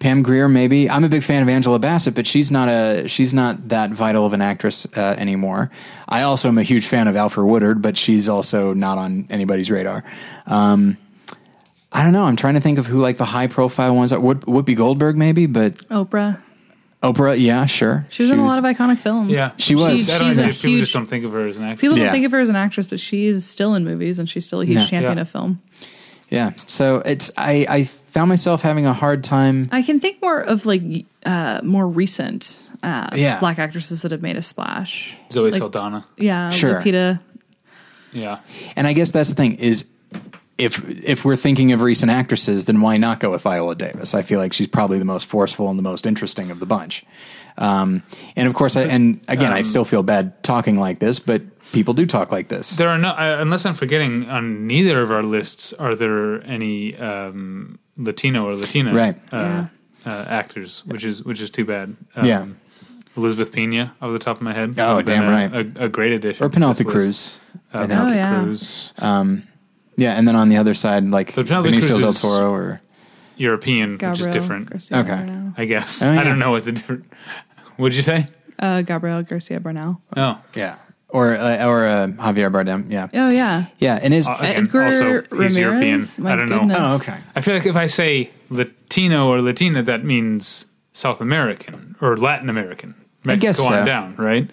[0.03, 0.91] Pam Grier, maybe.
[0.91, 4.27] I'm a big fan of Angela Bassett, but she's not a she's not that vital
[4.27, 5.71] of an actress uh, anymore.
[6.09, 9.71] I also am a huge fan of Alfre Woodard, but she's also not on anybody's
[9.71, 10.03] radar.
[10.47, 10.97] Um,
[11.93, 12.25] I don't know.
[12.25, 14.19] I'm trying to think of who like the high profile ones are.
[14.21, 16.43] Whoop, Whoopi Goldberg, maybe, but Oprah.
[17.03, 18.07] Oprah, yeah, sure.
[18.11, 19.31] She was in a lot of iconic films.
[19.33, 20.09] Yeah, She was.
[20.09, 20.81] I don't she's know, a people huge.
[20.81, 21.81] just don't think of her as an actress.
[21.81, 24.29] People don't think of her as an actress, but she is still in movies, and
[24.29, 24.87] she's still a huge Yeah.
[24.87, 25.23] champion Yeah.
[25.23, 25.61] of film.
[26.33, 26.53] Yeah.
[26.67, 29.69] So it's I I found myself having a hard time.
[29.71, 30.83] I can think more of like
[31.27, 33.39] uh, more recent uh, Yeah.
[33.39, 35.15] black actresses that have made a splash.
[35.31, 36.05] Zoe Like- Saldana.
[36.17, 36.81] Yeah, Sure.
[36.81, 37.21] Lupita.
[38.15, 38.41] Yeah,
[38.77, 39.87] And I guess that's the thing is
[40.59, 44.15] if if we're thinking of recent actresses, then why not go with Viola Davis?
[44.15, 47.05] I feel like she's probably the most forceful and the most interesting of the bunch.
[47.59, 48.03] Um,
[48.37, 51.95] and of course, I, and again, I still feel bad talking like this, but people
[51.95, 52.77] do talk like this.
[52.77, 56.97] There are no, uh, unless I'm forgetting, on neither of our lists are there any
[56.99, 59.17] um, Latino or Latina Right.
[59.33, 59.67] uh,
[60.07, 61.97] uh, actors, which is which is too bad.
[62.17, 62.47] Um, Yeah.
[63.15, 64.75] Elizabeth Pena, off the top of my head.
[64.79, 65.53] Oh, damn a, right.
[65.77, 66.43] A, a great addition.
[66.47, 66.83] or to Penelope.
[66.85, 67.39] Cruz.
[67.75, 68.43] Uh, Penelope Oh, yeah.
[68.43, 68.95] Cruz,
[69.99, 72.51] Yeah, and then on the other side, like But Penelope Benicio Cruz del is- Toro,
[72.51, 72.81] or
[73.37, 74.71] European, which is different.
[74.71, 75.09] Garcia Okay.
[75.11, 75.53] Bernal.
[75.59, 76.03] I guess.
[76.03, 77.05] Oh, I don't know what the different.
[77.77, 78.27] What'd you say?
[78.59, 80.01] Uh, Gabriel Garcia Bernal.
[80.17, 80.77] Oh, yeah,
[81.13, 82.91] or uh, or uh, Javier Bardem.
[82.91, 83.67] Yeah, Oh yeah.
[83.79, 85.57] yeah, and his Uh, Again, Edgar also, he's Ramirez.
[85.59, 86.07] European.
[86.19, 86.75] My I don't know.
[86.77, 87.19] oh okay.
[87.37, 92.49] I feel like if I say Latino or Latina, that means South American or Latin
[92.49, 92.95] American.
[93.25, 93.81] I guess Mexico so.
[93.81, 94.51] on down, right?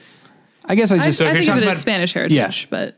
[0.66, 2.14] I guess I I, just So I you're think of talking it about- as Spanish
[2.14, 2.52] heritage, Yeah.
[2.70, 2.96] but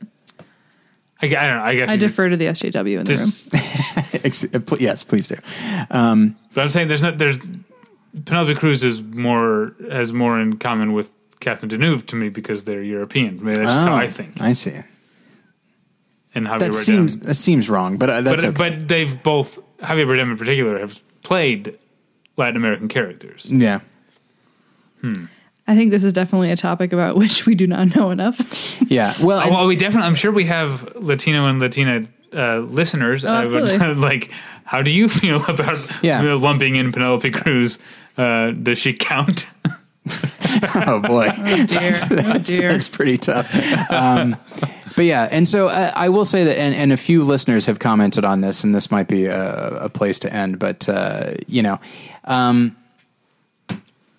[1.22, 1.64] I, I don't know.
[1.64, 3.19] I guess I you defer to the SJW in the room.
[3.19, 3.53] just,
[4.25, 5.35] ex- uh, pl- yes, please do.
[5.91, 7.38] Um, but I'm saying there's not there's
[8.25, 12.81] Penelope Cruz is more has more in common with Catherine Deneuve to me because they're
[12.83, 13.43] European.
[13.43, 14.39] Maybe that's just how oh, I think.
[14.41, 14.73] I see.
[16.33, 16.75] And Javier That Bardem.
[16.75, 18.69] seems that seems wrong, but uh, that's but okay.
[18.77, 21.77] but they've both Javier Bardem in particular have played
[22.37, 23.51] Latin American characters.
[23.51, 23.79] yeah,
[25.01, 25.25] Hmm.
[25.67, 28.81] I think this is definitely a topic about which we do not know enough.
[28.89, 29.13] yeah.
[29.21, 30.07] Well, Oh, and- well, we definitely.
[30.07, 33.25] I'm sure we have Latino and Latina uh, listeners.
[33.25, 33.93] I would absolutely.
[34.09, 34.31] like.
[34.63, 36.21] How do you feel about Yeah.
[36.35, 37.77] lumping in Penelope Cruz?
[38.17, 39.47] Uh, does she count?
[40.75, 41.65] oh boy, dear.
[41.67, 42.71] that's, Oh, that's- dear.
[42.71, 43.53] that's pretty tough.
[43.91, 44.35] Um,
[44.95, 47.80] but yeah, and so uh, I will say that, and, and a few listeners have
[47.80, 50.59] commented on this, and this might be a, a place to end.
[50.59, 51.80] But uh, you know,
[52.25, 52.75] um,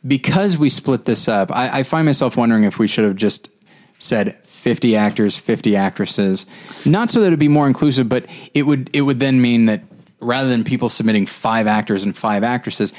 [0.07, 3.51] because we split this up, I, I find myself wondering if we should have just
[3.99, 4.39] said.
[4.63, 6.47] 50 actors, 50 actresses.
[6.87, 9.83] Not so that it'd be more inclusive, but it would it would then mean that
[10.21, 12.93] rather than people submitting five actors and five actresses,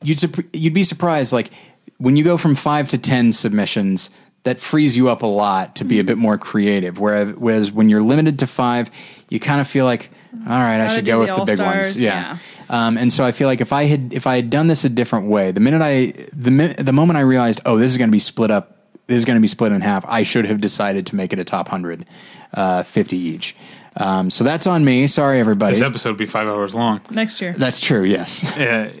[0.00, 0.22] you'd
[0.54, 1.50] you'd be surprised like
[1.98, 4.10] when you go from 5 to 10 submissions,
[4.44, 6.98] that frees you up a lot to be a bit more creative.
[6.98, 8.90] Whereas, whereas when you're limited to 5,
[9.30, 10.10] you kind of feel like
[10.46, 12.02] all right, I Gotta should go the with the big all-stars, ones.
[12.02, 12.38] Yeah.
[12.70, 14.88] Um, and so I feel like if I had if I had done this a
[14.88, 18.08] different way, the minute I the mi- the moment I realized, oh, this is going
[18.08, 18.76] to be split up,
[19.06, 21.38] this is going to be split in half, I should have decided to make it
[21.38, 22.04] a top hundred,
[22.54, 23.56] uh, fifty each.
[23.96, 25.06] Um, so that's on me.
[25.06, 25.72] Sorry, everybody.
[25.72, 27.00] This episode would be five hours long.
[27.10, 27.54] Next year.
[27.56, 28.04] That's true.
[28.04, 28.44] Yes.
[28.44, 28.92] Uh,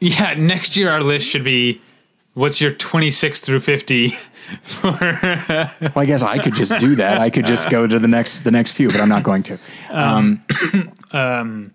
[0.00, 1.80] yeah, next year our list should be
[2.36, 4.10] what's your 26 through 50
[4.62, 7.18] for Well, I guess I could just do that.
[7.18, 9.58] I could just go to the next the next few, but I'm not going to.
[9.90, 10.44] um
[11.12, 11.72] um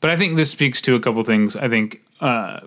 [0.00, 1.56] But I think this speaks to a couple things.
[1.56, 2.60] I think, uh,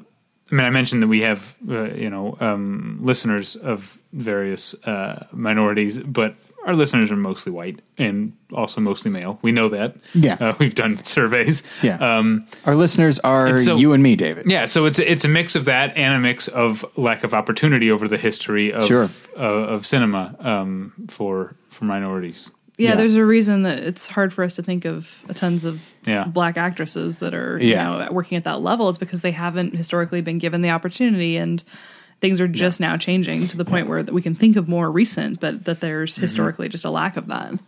[0.52, 5.26] I mean, I mentioned that we have, uh, you know, um, listeners of various uh,
[5.32, 6.36] minorities, but
[6.66, 9.38] our listeners are mostly white and also mostly male.
[9.42, 9.96] We know that.
[10.14, 10.38] Yeah.
[10.40, 11.64] uh, we've done surveys.
[11.82, 11.96] Yeah.
[11.98, 14.50] Um, Our listeners are And so- you and me, David.
[14.50, 17.92] yeah, so it's it's a mix of that and a mix of lack of opportunity
[17.92, 19.10] over the history of Sure.
[19.38, 19.42] uh,
[19.74, 22.52] of cinema um, for for minorities.
[22.78, 22.96] yeah, Yeah.
[22.96, 26.24] there's a reason that it's hard for us to think of tons of Yeah.
[26.26, 27.68] black actresses that are Yeah.
[28.00, 28.90] you know working at that level.
[28.90, 31.64] It's because they haven't historically been given the opportunity and
[32.24, 34.90] things are just now changing to the point where that we can think of more
[34.90, 36.22] recent, but that there's Mm-hmm.
[36.22, 37.60] historically just a lack of that.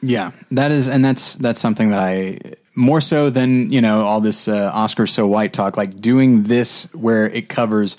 [0.00, 2.38] Yeah, that is, and that's that's something that I
[2.76, 5.76] more so than you know all this uh, Oscar so white talk.
[5.76, 7.96] Like doing this where it covers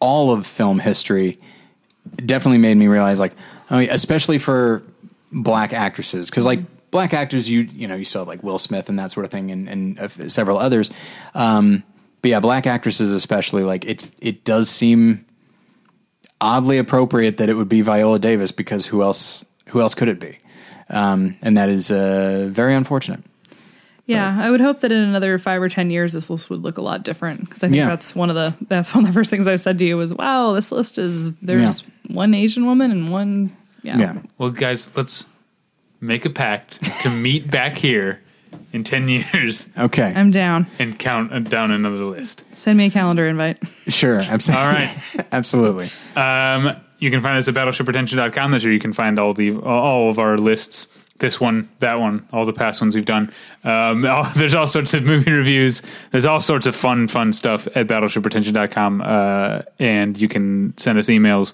[0.00, 1.38] all of film history,
[2.16, 3.34] definitely made me realize like,
[3.70, 4.82] oh, yeah, especially for
[5.30, 6.60] black actresses, because like
[6.90, 9.30] black actors, you you know you still have like Will Smith and that sort of
[9.30, 10.90] thing, and and uh, several others.
[11.32, 11.84] Um,
[12.22, 15.26] but yeah, black actresses especially, like it's it does seem
[16.44, 20.20] oddly appropriate that it would be Viola Davis because who else who else could it
[20.20, 20.38] be?
[20.90, 23.20] Um, and that is uh, very unfortunate.
[24.06, 26.76] Yeah, I would hope that in another five or ten years, this list would look
[26.76, 27.40] a lot different.
[27.40, 27.86] Because I think Yeah.
[27.88, 30.12] that's one of the that's one of the first things I said to you was,
[30.12, 34.18] "Wow, this list is there's one Asian woman and one yeah." Yeah.
[34.36, 35.24] Well, guys, let's
[36.02, 38.20] make a pact to meet back here
[38.72, 40.12] in 10 years Okay.
[40.14, 40.66] I'm down.
[40.78, 42.44] and count uh, down another list.
[42.54, 43.58] Send me a calendar invite.
[43.88, 44.18] sure.
[44.28, 44.62] Absolutely.
[44.64, 45.26] All right.
[45.32, 45.88] absolutely.
[46.16, 48.50] Um, you can find us at battleshippretension.com.
[48.52, 50.88] That's where you can find all the all of our lists.
[51.18, 53.30] This one, that one, all the past ones we've done.
[53.62, 55.80] Um, all- there's all sorts of movie reviews.
[56.10, 59.00] There's all sorts of fun, fun stuff at battleshippretension.com.
[59.00, 61.52] Uh, and you can send us emails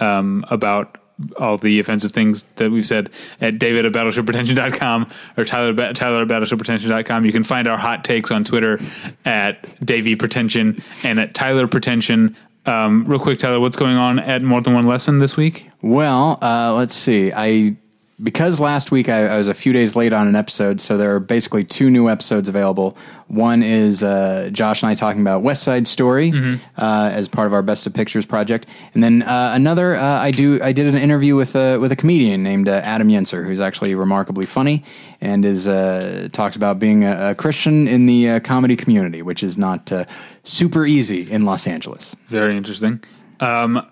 [0.00, 0.96] um, about
[1.38, 6.28] all the offensive things that we've said at david at battleshippretension.com or tyler, tyler at
[6.28, 7.24] battleshippretension.com.
[7.24, 8.78] You can find our hot takes on Twitter
[9.24, 12.36] at Davy Pretension and at Tyler Pretension.
[12.64, 15.68] Um, real quick, Tyler, what's going on at More Than One Lesson this week?
[15.82, 17.32] Well, uh, let's see.
[17.34, 17.76] I
[18.22, 21.14] because last week I, I was a few days late on an episode, so there
[21.14, 22.96] are basically two new episodes available.
[23.28, 26.32] One is uh, Josh and I talking about West Side Story
[26.78, 30.30] uh, as part of our Best of Pictures project, and then uh, another uh, I
[30.30, 33.60] do I did an interview with a with a comedian named uh, Adam Yenser, who's
[33.60, 34.84] actually remarkably funny
[35.20, 39.42] and is uh, talks about being a, a Christian in the uh, comedy community, which
[39.42, 40.04] is not uh,
[40.42, 42.14] super easy in Los Angeles.
[42.26, 43.02] Very interesting.
[43.40, 43.86] Um,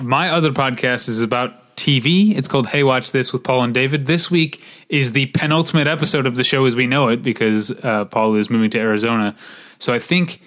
[0.00, 2.36] my other podcast is about TV.
[2.36, 4.06] It's called Hey Watch This with Paul and David.
[4.06, 8.04] This week is the penultimate episode of the show as we know it because uh,
[8.06, 9.34] Paul is moving to Arizona.
[9.78, 10.40] So I think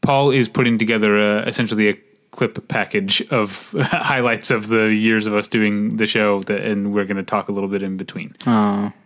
[0.00, 1.98] Paul is putting together a, essentially a
[2.30, 7.04] clip package of highlights of the years of us doing the show, that, and we're
[7.04, 8.34] going to talk a little bit in between.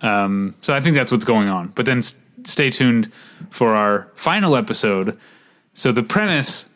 [0.03, 1.69] Um, so I think that's what's going on.
[1.69, 3.11] But then s- stay tuned
[3.51, 5.17] for our final episode.
[5.75, 6.67] So the premise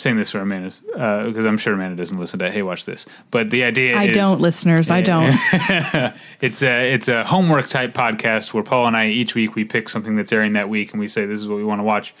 [0.00, 3.06] saying this for Amanda uh, because I'm sure Amanda doesn't listen to Hey Watch This,
[3.30, 4.90] but the idea I is don't, listeners.
[4.90, 5.34] I don't.
[6.40, 9.88] it's a it's a homework type podcast where Paul and I each week we pick
[9.88, 12.14] something that's airing that week and we say this is what we want to watch.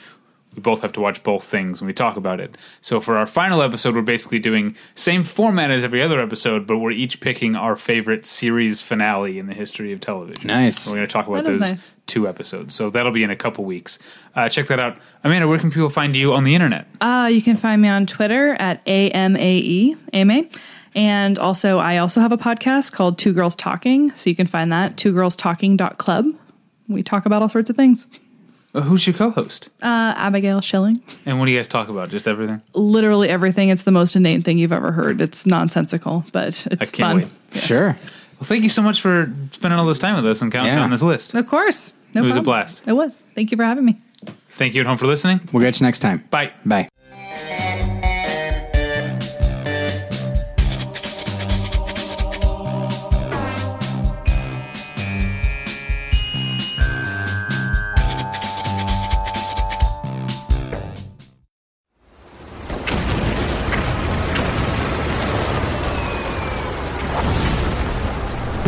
[0.54, 2.56] We both have to watch both things when we talk about it.
[2.80, 6.78] So for our final episode, we're basically doing same format as every other episode, but
[6.78, 10.48] we're each picking our favorite series finale in the history of television.
[10.48, 10.88] Nice.
[10.88, 11.92] We're going to talk about those nice.
[12.06, 12.74] two episodes.
[12.74, 13.98] So that'll be in a couple weeks.
[14.34, 15.46] Uh, check that out, Amanda.
[15.46, 16.86] Where can people find you on the internet?
[17.00, 20.42] Uh, you can find me on Twitter at AMAE, AMA.
[20.96, 24.12] And also, I also have a podcast called Two Girls Talking.
[24.16, 26.34] So you can find that, twogirlstalking.club.
[26.88, 28.08] We talk about all sorts of things.
[28.72, 29.68] Uh, who's your co-host?
[29.82, 31.02] Uh, Abigail Schilling.
[31.26, 32.08] And what do you guys talk about?
[32.10, 32.62] Just everything.
[32.74, 33.68] Literally everything.
[33.68, 35.20] It's the most inane thing you've ever heard.
[35.20, 37.16] It's nonsensical, but it's I can't fun.
[37.16, 37.28] wait.
[37.52, 37.66] Yes.
[37.66, 37.86] Sure.
[38.38, 40.78] Well, thank you so much for spending all this time with us and counting Yeah.
[40.78, 41.34] down this list.
[41.34, 41.92] Of course.
[42.14, 42.44] No It was a problem.
[42.60, 42.82] blast.
[42.86, 43.22] It was.
[43.34, 44.00] Thank you for having me.
[44.50, 45.40] Thank you at home for listening.
[45.52, 46.24] We'll get you next time.
[46.30, 46.52] Bye.
[46.64, 46.88] Bye.